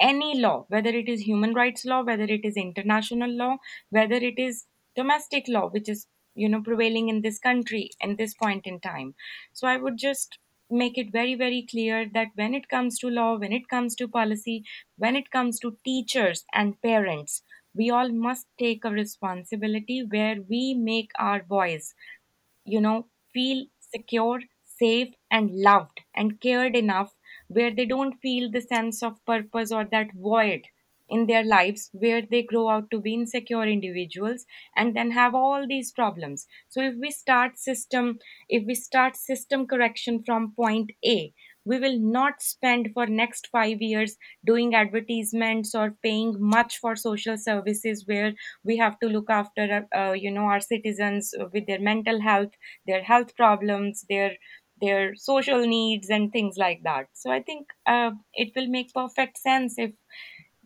any 0.00 0.38
law 0.38 0.64
whether 0.68 0.90
it 0.90 1.08
is 1.08 1.20
human 1.26 1.54
rights 1.54 1.84
law 1.84 2.02
whether 2.02 2.24
it 2.24 2.44
is 2.44 2.56
international 2.56 3.30
law 3.42 3.56
whether 3.90 4.16
it 4.30 4.38
is 4.38 4.66
domestic 4.96 5.44
law 5.48 5.68
which 5.68 5.88
is 5.88 6.06
you 6.34 6.48
know 6.48 6.62
prevailing 6.62 7.08
in 7.08 7.20
this 7.22 7.38
country 7.38 7.90
in 8.00 8.16
this 8.16 8.34
point 8.34 8.66
in 8.66 8.80
time. 8.80 9.14
So 9.52 9.66
i 9.68 9.76
would 9.76 9.96
just 9.98 10.38
make 10.70 10.96
it 10.98 11.12
very 11.12 11.34
very 11.34 11.66
clear 11.70 12.08
that 12.12 12.28
when 12.34 12.54
it 12.54 12.68
comes 12.68 12.98
to 12.98 13.08
law 13.08 13.36
when 13.38 13.52
it 13.52 13.68
comes 13.68 13.94
to 13.96 14.08
policy 14.08 14.64
when 14.96 15.16
it 15.16 15.30
comes 15.30 15.58
to 15.60 15.76
teachers 15.84 16.44
and 16.52 16.80
parents 16.82 17.42
we 17.74 17.90
all 17.90 18.10
must 18.10 18.46
take 18.58 18.84
a 18.84 18.90
responsibility 18.90 20.02
where 20.02 20.36
we 20.48 20.74
make 20.74 21.10
our 21.18 21.42
boys 21.42 21.94
you 22.64 22.80
know 22.80 23.06
feel 23.32 23.66
secure 23.94 24.40
safe 24.64 25.14
and 25.30 25.50
loved 25.68 26.00
and 26.14 26.40
cared 26.40 26.74
enough 26.76 27.14
where 27.48 27.72
they 27.74 27.86
don't 27.86 28.20
feel 28.20 28.50
the 28.50 28.60
sense 28.60 29.02
of 29.02 29.24
purpose 29.26 29.70
or 29.72 29.84
that 29.84 30.12
void 30.14 30.62
in 31.12 31.26
their 31.26 31.44
lives 31.44 31.90
where 31.92 32.22
they 32.22 32.42
grow 32.42 32.68
out 32.68 32.90
to 32.90 33.00
be 33.00 33.14
insecure 33.14 33.64
individuals 33.64 34.46
and 34.76 34.96
then 34.96 35.10
have 35.12 35.34
all 35.34 35.66
these 35.68 35.92
problems. 35.92 36.46
So 36.68 36.80
if 36.80 36.94
we 37.00 37.10
start 37.10 37.58
system 37.58 38.18
if 38.48 38.64
we 38.66 38.74
start 38.74 39.16
system 39.16 39.66
correction 39.66 40.22
from 40.24 40.52
point 40.56 40.92
a 41.04 41.32
we 41.64 41.78
will 41.78 41.98
not 42.00 42.42
spend 42.42 42.90
for 42.92 43.06
next 43.06 43.46
5 43.52 43.80
years 43.80 44.16
doing 44.44 44.74
advertisements 44.74 45.74
or 45.76 45.92
paying 46.02 46.34
much 46.40 46.78
for 46.78 46.96
social 46.96 47.36
services 47.38 48.04
where 48.06 48.32
we 48.64 48.76
have 48.76 48.98
to 49.00 49.06
look 49.06 49.30
after 49.30 49.86
uh, 49.94 50.12
you 50.12 50.30
know 50.30 50.42
our 50.54 50.60
citizens 50.60 51.34
with 51.52 51.66
their 51.66 51.80
mental 51.80 52.20
health 52.20 52.50
their 52.86 53.02
health 53.02 53.36
problems 53.36 54.04
their 54.08 54.36
their 54.80 55.14
social 55.14 55.64
needs 55.64 56.10
and 56.10 56.32
things 56.32 56.56
like 56.56 56.82
that. 56.82 57.06
So 57.12 57.30
i 57.30 57.40
think 57.40 57.68
uh, 57.86 58.10
it 58.34 58.52
will 58.56 58.66
make 58.68 58.92
perfect 58.92 59.38
sense 59.38 59.74
if 59.78 59.92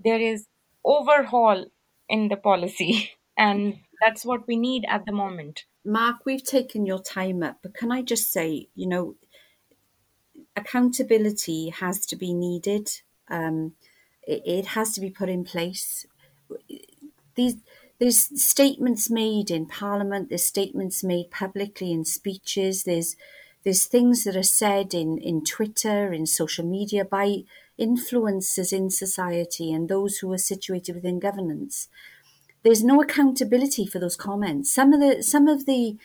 there 0.02 0.20
is 0.20 0.47
overhaul 0.85 1.66
in 2.09 2.28
the 2.28 2.36
policy 2.36 3.12
and 3.36 3.78
that's 4.01 4.24
what 4.24 4.47
we 4.47 4.56
need 4.56 4.85
at 4.89 5.06
the 5.06 5.12
moment. 5.12 5.64
Mark 5.85 6.16
we've 6.24 6.44
taken 6.44 6.86
your 6.86 7.01
time 7.01 7.43
up 7.43 7.59
but 7.62 7.74
can 7.74 7.93
i 7.93 8.02
just 8.02 8.32
say 8.32 8.68
you 8.74 8.86
know 8.89 9.14
accountability 10.56 11.68
has 11.68 12.06
to 12.06 12.16
be 12.16 12.32
needed. 12.32 12.89
Um, 13.28 13.74
it, 14.23 14.43
it 14.44 14.66
has 14.68 14.93
to 14.94 15.01
be 15.01 15.10
put 15.10 15.28
in 15.28 15.44
place. 15.44 16.06
These 17.35 17.56
there's 17.98 18.43
statements 18.43 19.09
made 19.09 19.51
in 19.51 19.64
parliament 19.64 20.28
there's 20.28 20.44
statements 20.44 21.02
made 21.02 21.31
publicly 21.31 21.93
in 21.93 22.05
speeches 22.05 22.85
there's 22.85 23.16
there's 23.64 23.86
things 23.86 24.24
that 24.24 24.36
are 24.36 24.43
said 24.43 24.93
in 24.93 25.16
in 25.16 25.43
twitter 25.43 26.12
in 26.12 26.27
social 26.27 26.66
media 26.66 27.06
by 27.06 27.39
influencers 27.78 28.73
in 28.73 28.90
society 28.90 29.73
and 29.73 29.89
those 29.89 30.19
who 30.19 30.32
are 30.32 30.39
situated 30.39 30.94
within 30.94 31.19
governance. 31.19 31.89
There's 32.62 32.82
no 32.82 33.01
accountability 33.01 33.86
for 33.86 33.98
those 33.98 34.16
comments. 34.16 34.73
Some 34.73 34.93
of 34.93 35.01
the 35.01 35.23
some 35.23 35.47
of 35.47 35.66
the 35.66 35.97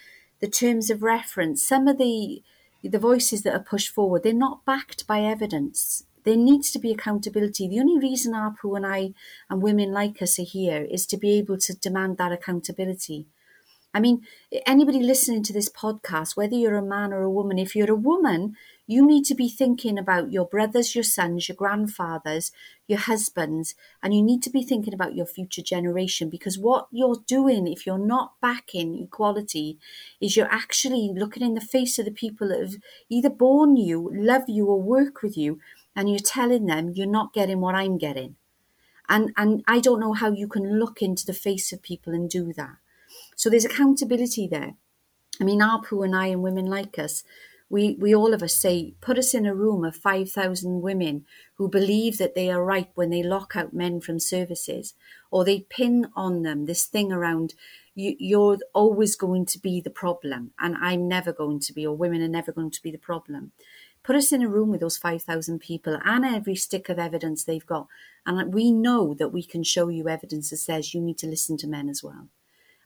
the 0.41 0.49
terms 0.49 0.89
of 0.89 1.01
reference, 1.01 1.63
some 1.63 1.87
of 1.87 1.97
the 1.97 2.43
the 2.83 2.99
voices 2.99 3.43
that 3.43 3.53
are 3.53 3.63
pushed 3.63 3.89
forward, 3.89 4.23
they're 4.23 4.33
not 4.33 4.65
backed 4.65 5.07
by 5.07 5.21
evidence. 5.21 6.03
There 6.23 6.35
needs 6.35 6.71
to 6.71 6.79
be 6.79 6.91
accountability. 6.91 7.67
The 7.67 7.79
only 7.79 7.99
reason 7.99 8.33
Arpu 8.33 8.75
and 8.75 8.85
I 8.85 9.13
and 9.49 9.61
women 9.61 9.91
like 9.91 10.21
us 10.21 10.37
are 10.39 10.43
here 10.43 10.83
is 10.83 11.05
to 11.07 11.17
be 11.17 11.31
able 11.31 11.57
to 11.59 11.73
demand 11.73 12.17
that 12.17 12.31
accountability. 12.31 13.27
I 13.93 13.99
mean, 13.99 14.25
anybody 14.65 15.01
listening 15.01 15.43
to 15.43 15.53
this 15.53 15.69
podcast, 15.69 16.37
whether 16.37 16.55
you're 16.55 16.77
a 16.77 16.81
man 16.81 17.11
or 17.11 17.23
a 17.23 17.29
woman, 17.29 17.59
if 17.59 17.75
you're 17.75 17.91
a 17.91 17.95
woman, 17.95 18.55
you 18.91 19.07
need 19.07 19.23
to 19.23 19.35
be 19.35 19.47
thinking 19.47 19.97
about 19.97 20.33
your 20.33 20.45
brothers, 20.45 20.93
your 20.93 21.03
sons, 21.03 21.47
your 21.47 21.55
grandfathers, 21.55 22.51
your 22.87 22.99
husbands, 22.99 23.73
and 24.03 24.13
you 24.13 24.21
need 24.21 24.43
to 24.43 24.49
be 24.49 24.63
thinking 24.63 24.93
about 24.93 25.15
your 25.15 25.25
future 25.25 25.61
generation 25.61 26.29
because 26.29 26.59
what 26.59 26.87
you're 26.91 27.23
doing, 27.25 27.67
if 27.67 27.85
you're 27.85 27.97
not 27.97 28.33
backing 28.41 29.01
equality, 29.01 29.79
is 30.19 30.35
you're 30.35 30.51
actually 30.51 31.09
looking 31.15 31.41
in 31.41 31.53
the 31.53 31.61
face 31.61 31.97
of 31.99 32.05
the 32.05 32.11
people 32.11 32.49
that 32.49 32.59
have 32.59 32.75
either 33.09 33.29
born 33.29 33.77
you, 33.77 34.11
love 34.13 34.43
you, 34.49 34.65
or 34.65 34.81
work 34.81 35.21
with 35.21 35.37
you, 35.37 35.57
and 35.95 36.09
you're 36.09 36.19
telling 36.19 36.65
them 36.65 36.91
you're 36.93 37.07
not 37.07 37.33
getting 37.33 37.61
what 37.61 37.75
I'm 37.75 37.97
getting. 37.97 38.35
And, 39.07 39.31
and 39.37 39.63
I 39.69 39.79
don't 39.79 40.01
know 40.01 40.13
how 40.13 40.31
you 40.31 40.49
can 40.49 40.79
look 40.79 41.01
into 41.01 41.25
the 41.25 41.33
face 41.33 41.71
of 41.71 41.81
people 41.81 42.11
and 42.11 42.29
do 42.29 42.51
that. 42.57 42.75
So 43.37 43.49
there's 43.49 43.65
accountability 43.65 44.47
there. 44.47 44.73
I 45.39 45.45
mean, 45.45 45.61
Arpu 45.61 46.03
and 46.03 46.15
I 46.15 46.27
and 46.27 46.43
women 46.43 46.65
like 46.65 46.99
us, 46.99 47.23
we, 47.71 47.95
we 47.97 48.13
all 48.13 48.33
of 48.33 48.43
us 48.43 48.53
say, 48.53 48.95
put 48.99 49.17
us 49.17 49.33
in 49.33 49.45
a 49.45 49.55
room 49.55 49.85
of 49.85 49.95
5,000 49.95 50.81
women 50.81 51.25
who 51.55 51.69
believe 51.69 52.17
that 52.17 52.35
they 52.35 52.51
are 52.51 52.63
right 52.63 52.89
when 52.95 53.09
they 53.09 53.23
lock 53.23 53.55
out 53.55 53.73
men 53.73 54.01
from 54.01 54.19
services, 54.19 54.93
or 55.31 55.45
they 55.45 55.61
pin 55.69 56.07
on 56.13 56.41
them 56.41 56.65
this 56.65 56.85
thing 56.85 57.13
around, 57.13 57.53
you, 57.95 58.15
you're 58.19 58.57
always 58.73 59.15
going 59.15 59.45
to 59.45 59.57
be 59.57 59.79
the 59.79 59.89
problem, 59.89 60.51
and 60.59 60.75
I'm 60.81 61.07
never 61.07 61.31
going 61.31 61.61
to 61.61 61.73
be, 61.73 61.87
or 61.87 61.95
women 61.95 62.21
are 62.21 62.27
never 62.27 62.51
going 62.51 62.71
to 62.71 62.81
be 62.83 62.91
the 62.91 62.97
problem. 62.97 63.53
Put 64.03 64.17
us 64.17 64.33
in 64.33 64.41
a 64.41 64.49
room 64.49 64.69
with 64.69 64.81
those 64.81 64.97
5,000 64.97 65.59
people 65.59 65.97
and 66.03 66.25
every 66.25 66.55
stick 66.55 66.89
of 66.89 66.99
evidence 66.99 67.45
they've 67.45 67.65
got, 67.65 67.87
and 68.25 68.53
we 68.53 68.73
know 68.73 69.13
that 69.13 69.29
we 69.29 69.43
can 69.43 69.63
show 69.63 69.87
you 69.87 70.09
evidence 70.09 70.49
that 70.49 70.57
says 70.57 70.93
you 70.93 70.99
need 70.99 71.17
to 71.19 71.27
listen 71.27 71.55
to 71.57 71.67
men 71.67 71.87
as 71.87 72.03
well. 72.03 72.27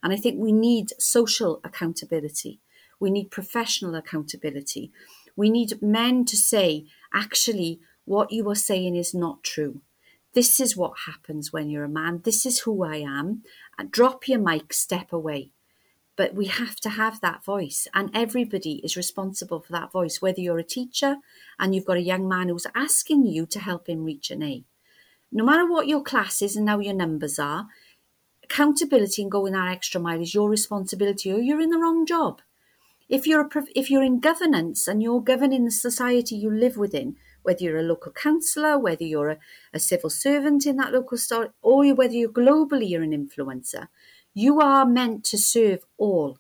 And 0.04 0.14
I 0.14 0.18
think 0.18 0.40
we 0.40 0.52
need 0.52 0.94
social 1.00 1.60
accountability. 1.64 2.60
We 3.00 3.12
need 3.12 3.32
professional 3.32 3.96
accountability. 3.96 4.92
We 5.36 5.50
need 5.50 5.82
men 5.82 6.26
to 6.26 6.38
say, 6.38 6.86
actually, 7.14 7.80
what 8.06 8.32
you 8.32 8.50
are 8.50 8.56
saying 8.56 8.96
is 8.96 9.14
not 9.14 9.44
true. 9.44 9.82
This 10.34 10.60
is 10.60 10.76
what 10.76 11.00
happens 11.06 11.54
when 11.54 11.70
you're 11.70 11.86
a 11.86 11.90
man. 11.90 12.22
This 12.24 12.46
is 12.46 12.60
who 12.60 12.84
I 12.84 12.98
am. 12.98 13.44
Uh, 13.80 13.86
drop 13.90 14.28
your 14.28 14.40
mic, 14.40 14.74
step 14.74 15.14
away. 15.14 15.52
But 16.18 16.34
we 16.34 16.46
have 16.46 16.78
to 16.82 16.90
have 16.90 17.20
that 17.22 17.44
voice, 17.44 17.88
and 17.94 18.10
everybody 18.14 18.82
is 18.84 18.96
responsible 18.96 19.60
for 19.60 19.74
that 19.74 19.92
voice, 19.92 20.22
whether 20.22 20.40
you're 20.40 20.60
a 20.60 20.64
teacher 20.64 21.18
and 21.60 21.76
you've 21.76 21.86
got 21.86 21.98
a 21.98 22.02
young 22.02 22.28
man 22.28 22.48
who's 22.48 22.68
asking 22.74 23.26
you 23.26 23.46
to 23.48 23.60
help 23.60 23.88
him 23.88 24.06
reach 24.06 24.32
an 24.32 24.44
A. 24.44 24.64
No 25.32 25.44
matter 25.44 25.70
what 25.70 25.88
your 25.88 26.02
class 26.02 26.42
is 26.42 26.56
and 26.56 26.66
now 26.66 26.80
your 26.80 26.94
numbers 26.94 27.38
are, 27.40 27.68
accountability 28.44 29.22
and 29.22 29.32
going 29.32 29.54
that 29.54 29.72
extra 29.72 30.00
mile 30.00 30.22
is 30.22 30.34
your 30.34 30.50
responsibility 30.50 31.32
or 31.32 31.40
you're 31.40 31.60
in 31.60 31.72
the 31.72 31.80
wrong 31.80 32.06
job. 32.06 32.42
If 33.08 33.28
you're 33.28 33.42
a, 33.42 33.64
if 33.76 33.92
you're 33.92 34.04
in 34.04 34.20
governance 34.20 34.88
and 34.88 35.02
you're 35.02 35.22
governing 35.22 35.66
the 35.66 35.72
society 35.72 36.36
you 36.36 36.50
live 36.50 36.76
within, 36.76 37.18
whether 37.44 37.64
you're 37.64 37.78
a 37.78 37.84
local 37.84 38.12
councillor, 38.12 38.80
whether 38.80 39.04
you're 39.04 39.30
a, 39.30 39.38
a 39.74 39.80
civil 39.80 40.10
servant 40.10 40.66
in 40.66 40.78
that 40.78 40.92
local 40.92 41.18
store, 41.18 41.54
or 41.62 41.94
whether 41.94 42.16
you're 42.16 42.32
globally 42.32 42.90
you're 42.90 43.04
an 43.04 43.12
influencer, 43.12 43.88
You 44.34 44.60
are 44.60 44.86
meant 44.86 45.24
to 45.26 45.38
serve 45.38 45.86
all, 45.98 46.40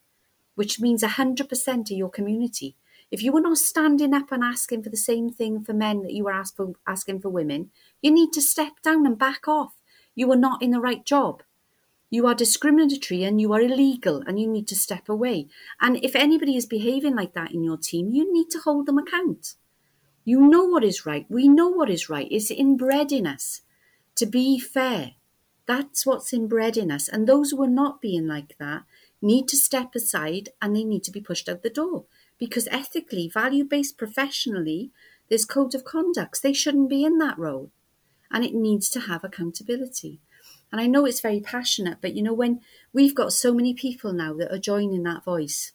which 0.56 0.80
means 0.80 1.04
100% 1.04 1.92
of 1.92 1.98
your 1.98 2.10
community. 2.10 2.76
If 3.12 3.22
you 3.22 3.36
are 3.38 3.42
not 3.42 3.60
standing 3.60 4.14
up 4.14 4.32
and 4.32 4.44
asking 4.44 4.82
for 4.84 4.90
the 4.90 4.98
same 4.98 5.30
thing 5.30 5.64
for 5.64 5.74
men 5.74 6.02
that 6.02 6.14
you 6.14 6.28
for, 6.56 6.74
asking 6.88 7.22
for 7.22 7.30
women, 7.30 7.70
you 8.02 8.12
need 8.12 8.34
to 8.34 8.42
step 8.42 8.82
down 8.84 9.06
and 9.06 9.18
back 9.18 9.48
off. 9.48 9.76
You 10.16 10.32
are 10.32 10.38
not 10.38 10.64
in 10.64 10.72
the 10.72 10.82
right 10.82 11.06
job. 11.06 11.44
You 12.10 12.28
are 12.28 12.36
discriminatory 12.36 13.24
and 13.24 13.42
you 13.42 13.52
are 13.54 13.62
illegal 13.62 14.24
and 14.26 14.40
you 14.40 14.48
need 14.48 14.68
to 14.68 14.76
step 14.76 15.10
away. 15.10 15.48
And 15.82 15.98
if 16.04 16.16
anybody 16.16 16.56
is 16.56 16.66
behaving 16.66 17.16
like 17.16 17.34
that 17.34 17.52
in 17.52 17.64
your 17.64 17.78
team, 17.78 18.10
you 18.10 18.32
need 18.32 18.50
to 18.52 18.60
hold 18.60 18.86
them 18.86 18.98
account. 18.98 19.56
You 20.24 20.42
know 20.42 20.66
what 20.66 20.84
is 20.84 21.06
right. 21.06 21.26
We 21.30 21.48
know 21.48 21.70
what 21.70 21.90
is 21.90 22.10
right. 22.10 22.28
It's 22.32 22.52
inbred 22.52 23.12
in 23.12 23.28
us 23.28 23.62
to 24.16 24.26
be 24.26 24.60
fair. 24.60 25.12
That's 25.68 26.06
what's 26.06 26.34
inbred 26.34 26.78
in 26.78 26.92
us. 26.92 27.08
And 27.08 27.28
those 27.28 27.52
who 27.52 27.62
are 27.64 27.68
not 27.68 28.02
being 28.02 28.28
like 28.28 28.58
that 28.60 28.84
need 29.22 29.48
to 29.50 29.58
step 29.58 29.96
aside 29.96 30.50
and 30.62 30.76
they 30.76 30.84
need 30.84 31.04
to 31.04 31.12
be 31.12 31.22
pushed 31.22 31.50
out 31.50 31.64
the 31.64 31.70
door. 31.70 32.06
Because 32.38 32.68
ethically, 32.70 33.30
value 33.30 33.64
based, 33.64 33.98
professionally, 33.98 34.92
there's 35.30 35.46
code 35.46 35.74
of 35.76 35.86
conducts. 35.86 36.40
They 36.40 36.54
shouldn't 36.54 36.90
be 36.90 37.04
in 37.04 37.18
that 37.20 37.38
role. 37.38 37.72
And 38.32 38.44
it 38.44 38.54
needs 38.54 38.90
to 38.92 39.02
have 39.02 39.24
accountability. 39.24 40.20
And 40.76 40.82
I 40.82 40.88
know 40.88 41.06
it's 41.06 41.22
very 41.22 41.40
passionate, 41.40 42.00
but 42.02 42.16
you 42.18 42.22
know, 42.22 42.34
when 42.34 42.60
we've 42.92 43.16
got 43.16 43.32
so 43.32 43.54
many 43.54 43.74
people 43.74 44.12
now 44.12 44.34
that 44.34 44.54
are 44.54 44.60
joining 44.60 45.04
that 45.04 45.24
voice, 45.24 45.72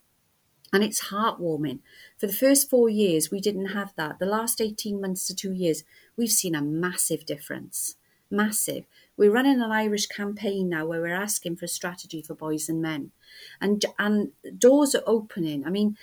and 0.74 0.84
it's 0.84 1.04
heartwarming. 1.04 1.78
For 2.18 2.26
the 2.26 2.34
first 2.34 2.68
four 2.68 2.90
years, 2.90 3.30
we 3.30 3.40
didn't 3.40 3.68
have 3.68 3.94
that. 3.96 4.18
The 4.18 4.26
last 4.26 4.60
18 4.60 5.00
months 5.00 5.26
to 5.28 5.34
two 5.34 5.54
years, 5.54 5.84
we've 6.18 6.30
seen 6.30 6.54
a 6.54 6.60
massive 6.60 7.24
difference. 7.24 7.96
Massive. 8.30 8.84
We're 9.16 9.32
running 9.32 9.62
an 9.62 9.72
Irish 9.72 10.04
campaign 10.04 10.68
now 10.68 10.84
where 10.84 11.00
we're 11.00 11.14
asking 11.14 11.56
for 11.56 11.64
a 11.64 11.68
strategy 11.68 12.20
for 12.20 12.34
boys 12.34 12.68
and 12.68 12.82
men. 12.82 13.12
And, 13.58 13.82
and 13.98 14.32
doors 14.58 14.94
are 14.94 15.02
opening. 15.06 15.66
I 15.66 15.70
mean, 15.70 15.96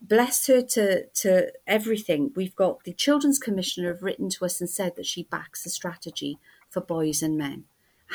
bless 0.00 0.46
her 0.46 0.62
to, 0.62 1.04
to 1.04 1.52
everything. 1.66 2.32
We've 2.34 2.56
got 2.56 2.84
the 2.84 2.94
Children's 2.94 3.38
Commissioner 3.38 3.92
have 3.92 4.02
written 4.02 4.30
to 4.30 4.46
us 4.46 4.58
and 4.58 4.70
said 4.70 4.96
that 4.96 5.04
she 5.04 5.24
backs 5.24 5.64
the 5.64 5.68
strategy 5.70 6.38
for 6.70 6.80
boys 6.80 7.22
and 7.22 7.36
men. 7.36 7.64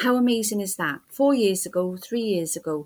How 0.02 0.16
amazing 0.16 0.62
is 0.62 0.76
that? 0.76 1.00
Four 1.08 1.34
years 1.34 1.66
ago, 1.66 1.98
three 1.98 2.22
years 2.22 2.56
ago, 2.56 2.86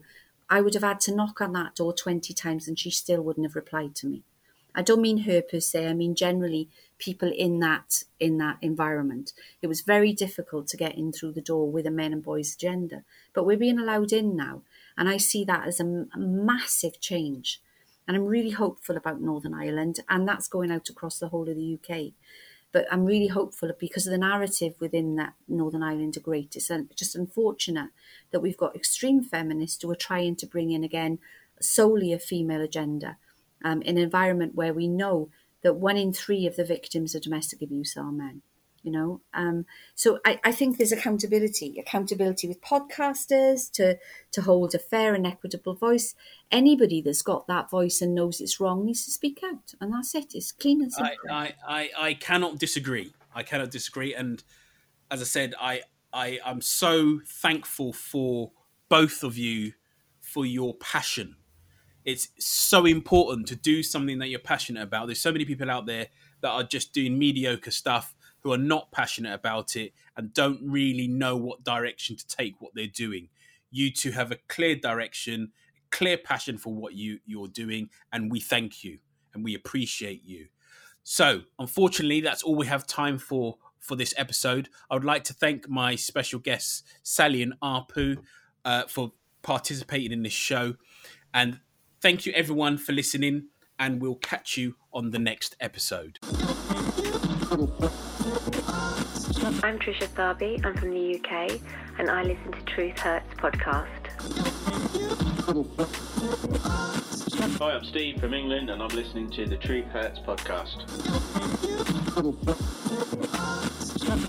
I 0.49 0.61
would 0.61 0.73
have 0.75 0.83
had 0.83 1.01
to 1.01 1.13
knock 1.13 1.41
on 1.41 1.51
that 1.51 1.75
door 1.75 1.91
20 1.91 2.33
times 2.33 2.69
and 2.69 2.79
she 2.79 2.89
still 2.89 3.21
wouldn't 3.21 3.45
have 3.45 3.55
replied 3.55 3.95
to 3.95 4.07
me. 4.07 4.23
I 4.73 4.81
don't 4.81 5.01
mean 5.01 5.23
her 5.23 5.41
per 5.41 5.59
se, 5.59 5.87
I 5.87 5.93
mean 5.93 6.15
generally 6.15 6.69
people 6.99 7.29
in 7.29 7.59
that 7.59 8.05
in 8.17 8.37
that 8.37 8.59
environment. 8.61 9.33
It 9.61 9.67
was 9.67 9.81
very 9.81 10.13
difficult 10.13 10.67
to 10.67 10.77
get 10.77 10.97
in 10.97 11.11
through 11.11 11.33
the 11.33 11.41
door 11.41 11.69
with 11.69 11.85
a 11.85 11.91
men 11.91 12.13
and 12.13 12.23
boys 12.23 12.53
agenda, 12.55 13.03
but 13.33 13.45
we're 13.45 13.57
being 13.57 13.79
allowed 13.79 14.13
in 14.13 14.37
now, 14.37 14.61
and 14.97 15.09
I 15.09 15.17
see 15.17 15.43
that 15.43 15.67
as 15.67 15.81
a, 15.81 16.05
a 16.13 16.17
massive 16.17 17.01
change. 17.01 17.59
And 18.07 18.15
I'm 18.15 18.25
really 18.25 18.51
hopeful 18.51 18.95
about 18.95 19.19
Northern 19.19 19.53
Ireland, 19.53 19.99
and 20.07 20.25
that's 20.25 20.47
going 20.47 20.71
out 20.71 20.87
across 20.87 21.19
the 21.19 21.27
whole 21.27 21.49
of 21.49 21.57
the 21.57 21.77
UK. 21.77 22.13
But 22.71 22.85
I'm 22.91 23.05
really 23.05 23.27
hopeful 23.27 23.69
because 23.79 24.07
of 24.07 24.11
the 24.11 24.17
narrative 24.17 24.75
within 24.79 25.15
that 25.15 25.33
Northern 25.47 25.83
Ireland 25.83 26.15
are 26.15 26.21
great. 26.21 26.55
It's 26.55 26.71
just 26.95 27.15
unfortunate 27.15 27.89
that 28.31 28.39
we've 28.39 28.57
got 28.57 28.75
extreme 28.75 29.21
feminists 29.21 29.83
who 29.83 29.91
are 29.91 29.95
trying 29.95 30.37
to 30.37 30.45
bring 30.45 30.71
in 30.71 30.83
again 30.83 31.19
solely 31.59 32.13
a 32.13 32.19
female 32.19 32.61
agenda 32.61 33.17
um, 33.63 33.81
in 33.81 33.97
an 33.97 34.03
environment 34.03 34.55
where 34.55 34.73
we 34.73 34.87
know 34.87 35.29
that 35.63 35.75
one 35.75 35.97
in 35.97 36.13
three 36.13 36.47
of 36.47 36.55
the 36.55 36.65
victims 36.65 37.13
of 37.13 37.21
domestic 37.21 37.61
abuse 37.61 37.95
are 37.97 38.11
men 38.11 38.41
you 38.83 38.91
know? 38.91 39.21
Um, 39.33 39.65
so 39.95 40.19
I, 40.25 40.39
I 40.43 40.51
think 40.51 40.77
there's 40.77 40.91
accountability 40.91 41.77
accountability 41.79 42.47
with 42.47 42.61
podcasters 42.61 43.71
to 43.73 43.97
to 44.31 44.41
hold 44.41 44.75
a 44.75 44.79
fair 44.79 45.13
and 45.13 45.25
equitable 45.25 45.75
voice. 45.75 46.15
Anybody 46.51 47.01
that's 47.01 47.21
got 47.21 47.47
that 47.47 47.69
voice 47.69 48.01
and 48.01 48.15
knows 48.15 48.41
it's 48.41 48.59
wrong 48.59 48.85
needs 48.85 49.05
to 49.05 49.11
speak 49.11 49.41
out 49.43 49.73
and 49.79 49.93
that's 49.93 50.15
it. 50.15 50.33
It's 50.35 50.51
clean 50.51 50.81
and 50.81 50.91
simple. 50.91 51.13
I 51.29 51.53
i, 51.67 51.89
I 51.97 52.13
cannot 52.15 52.59
disagree. 52.59 53.13
I 53.33 53.43
cannot 53.43 53.71
disagree 53.71 54.13
and 54.13 54.43
as 55.09 55.21
i 55.21 55.25
said 55.25 55.53
i 55.59 55.81
i 56.13 56.39
i'm 56.45 56.61
so 56.61 57.19
thankful 57.25 57.91
for 57.93 58.51
both 58.89 59.23
of 59.23 59.37
you 59.37 59.71
for 60.19 60.45
your 60.45 60.73
passion. 60.75 61.35
It's 62.03 62.29
so 62.39 62.85
important 62.85 63.47
to 63.47 63.55
do 63.55 63.83
something 63.83 64.19
that 64.19 64.27
you're 64.27 64.39
passionate 64.39 64.83
about. 64.83 65.07
There's 65.07 65.21
so 65.21 65.31
many 65.31 65.45
people 65.45 65.69
out 65.69 65.85
there 65.85 66.07
that 66.41 66.49
are 66.49 66.63
just 66.63 66.93
doing 66.93 67.17
mediocre 67.17 67.71
stuff 67.71 68.15
who 68.41 68.51
are 68.51 68.57
not 68.57 68.91
passionate 68.91 69.33
about 69.33 69.75
it 69.75 69.93
and 70.17 70.33
don't 70.33 70.59
really 70.63 71.07
know 71.07 71.37
what 71.37 71.63
direction 71.63 72.15
to 72.15 72.27
take 72.27 72.55
what 72.59 72.73
they're 72.75 72.87
doing. 72.87 73.29
You 73.69 73.91
two 73.91 74.11
have 74.11 74.31
a 74.31 74.37
clear 74.47 74.75
direction, 74.75 75.51
clear 75.89 76.17
passion 76.17 76.57
for 76.57 76.73
what 76.73 76.93
you 76.93 77.19
you're 77.25 77.47
doing, 77.47 77.89
and 78.11 78.31
we 78.31 78.39
thank 78.39 78.83
you 78.83 78.99
and 79.33 79.43
we 79.43 79.55
appreciate 79.55 80.23
you. 80.23 80.47
So, 81.03 81.41
unfortunately, 81.57 82.21
that's 82.21 82.43
all 82.43 82.55
we 82.55 82.67
have 82.67 82.85
time 82.85 83.17
for 83.17 83.57
for 83.79 83.95
this 83.95 84.13
episode. 84.17 84.69
I 84.89 84.93
would 84.93 85.03
like 85.03 85.23
to 85.25 85.33
thank 85.33 85.67
my 85.67 85.95
special 85.95 86.39
guests, 86.39 86.83
Sally 87.03 87.41
and 87.41 87.53
Arpu, 87.61 88.17
uh, 88.63 88.83
for 88.87 89.13
participating 89.41 90.11
in 90.11 90.23
this 90.23 90.33
show. 90.33 90.75
And 91.33 91.59
thank 91.99 92.25
you, 92.25 92.33
everyone, 92.33 92.77
for 92.77 92.93
listening. 92.93 93.47
And 93.79 93.99
we'll 93.99 94.15
catch 94.15 94.57
you 94.57 94.75
on 94.93 95.09
the 95.09 95.19
next 95.19 95.55
episode. 95.59 96.19
I'm 99.43 99.79
Trisha 99.79 100.07
Tharby. 100.09 100.63
I'm 100.63 100.77
from 100.77 100.91
the 100.91 101.15
UK 101.15 101.59
and 101.97 102.11
I 102.11 102.21
listen 102.21 102.51
to 102.51 102.61
Truth 102.61 102.99
Hurts 102.99 103.33
podcast. 103.37 103.87
Hi, 107.57 107.71
I'm 107.71 107.83
Steve 107.83 108.19
from 108.19 108.35
England 108.35 108.69
and 108.69 108.83
I'm 108.83 108.89
listening 108.89 109.31
to 109.31 109.47
the 109.47 109.57
Truth 109.57 109.85
Hurts 109.85 110.19
podcast. 110.19 110.77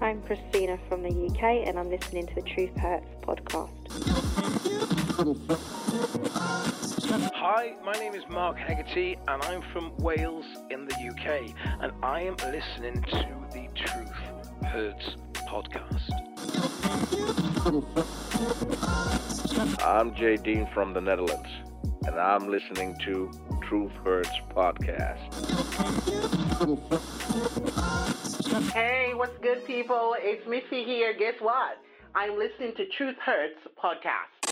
I'm 0.01 0.23
Christina 0.23 0.79
from 0.89 1.03
the 1.03 1.11
UK 1.11 1.69
and 1.69 1.79
I'm 1.79 1.91
listening 1.91 2.27
to 2.29 2.35
the 2.35 2.43
Truth 2.43 2.75
Hurts 2.79 3.07
podcast. 3.21 3.69
Hi, 7.35 7.75
my 7.85 7.93
name 7.93 8.15
is 8.15 8.25
Mark 8.31 8.57
Hegarty 8.57 9.19
and 9.29 9.43
I'm 9.43 9.61
from 9.75 9.95
Wales 9.99 10.47
in 10.71 10.87
the 10.87 10.95
UK 10.95 11.55
and 11.83 11.93
I 12.03 12.23
am 12.23 12.37
listening 12.37 13.03
to 13.03 13.29
the 13.53 13.69
Truth 13.75 14.42
Hurts 14.65 15.17
podcast. 15.49 16.11
I'm 19.83 20.15
Jay 20.15 20.37
Dean 20.37 20.69
from 20.73 20.93
the 20.93 21.01
Netherlands, 21.01 21.49
and 22.07 22.17
I'm 22.19 22.49
listening 22.49 22.97
to 23.05 23.31
Truth 23.63 23.93
Hurts 24.05 24.31
podcast. 24.55 25.19
Hey, 28.73 29.13
what's 29.15 29.37
good, 29.43 29.65
people? 29.67 30.15
It's 30.19 30.47
Missy 30.49 30.85
here. 30.85 31.15
Guess 31.19 31.35
what? 31.41 31.79
I'm 32.15 32.39
listening 32.39 32.75
to 32.77 32.87
Truth 32.97 33.17
Hurts 33.25 33.59
podcast. 33.83 34.52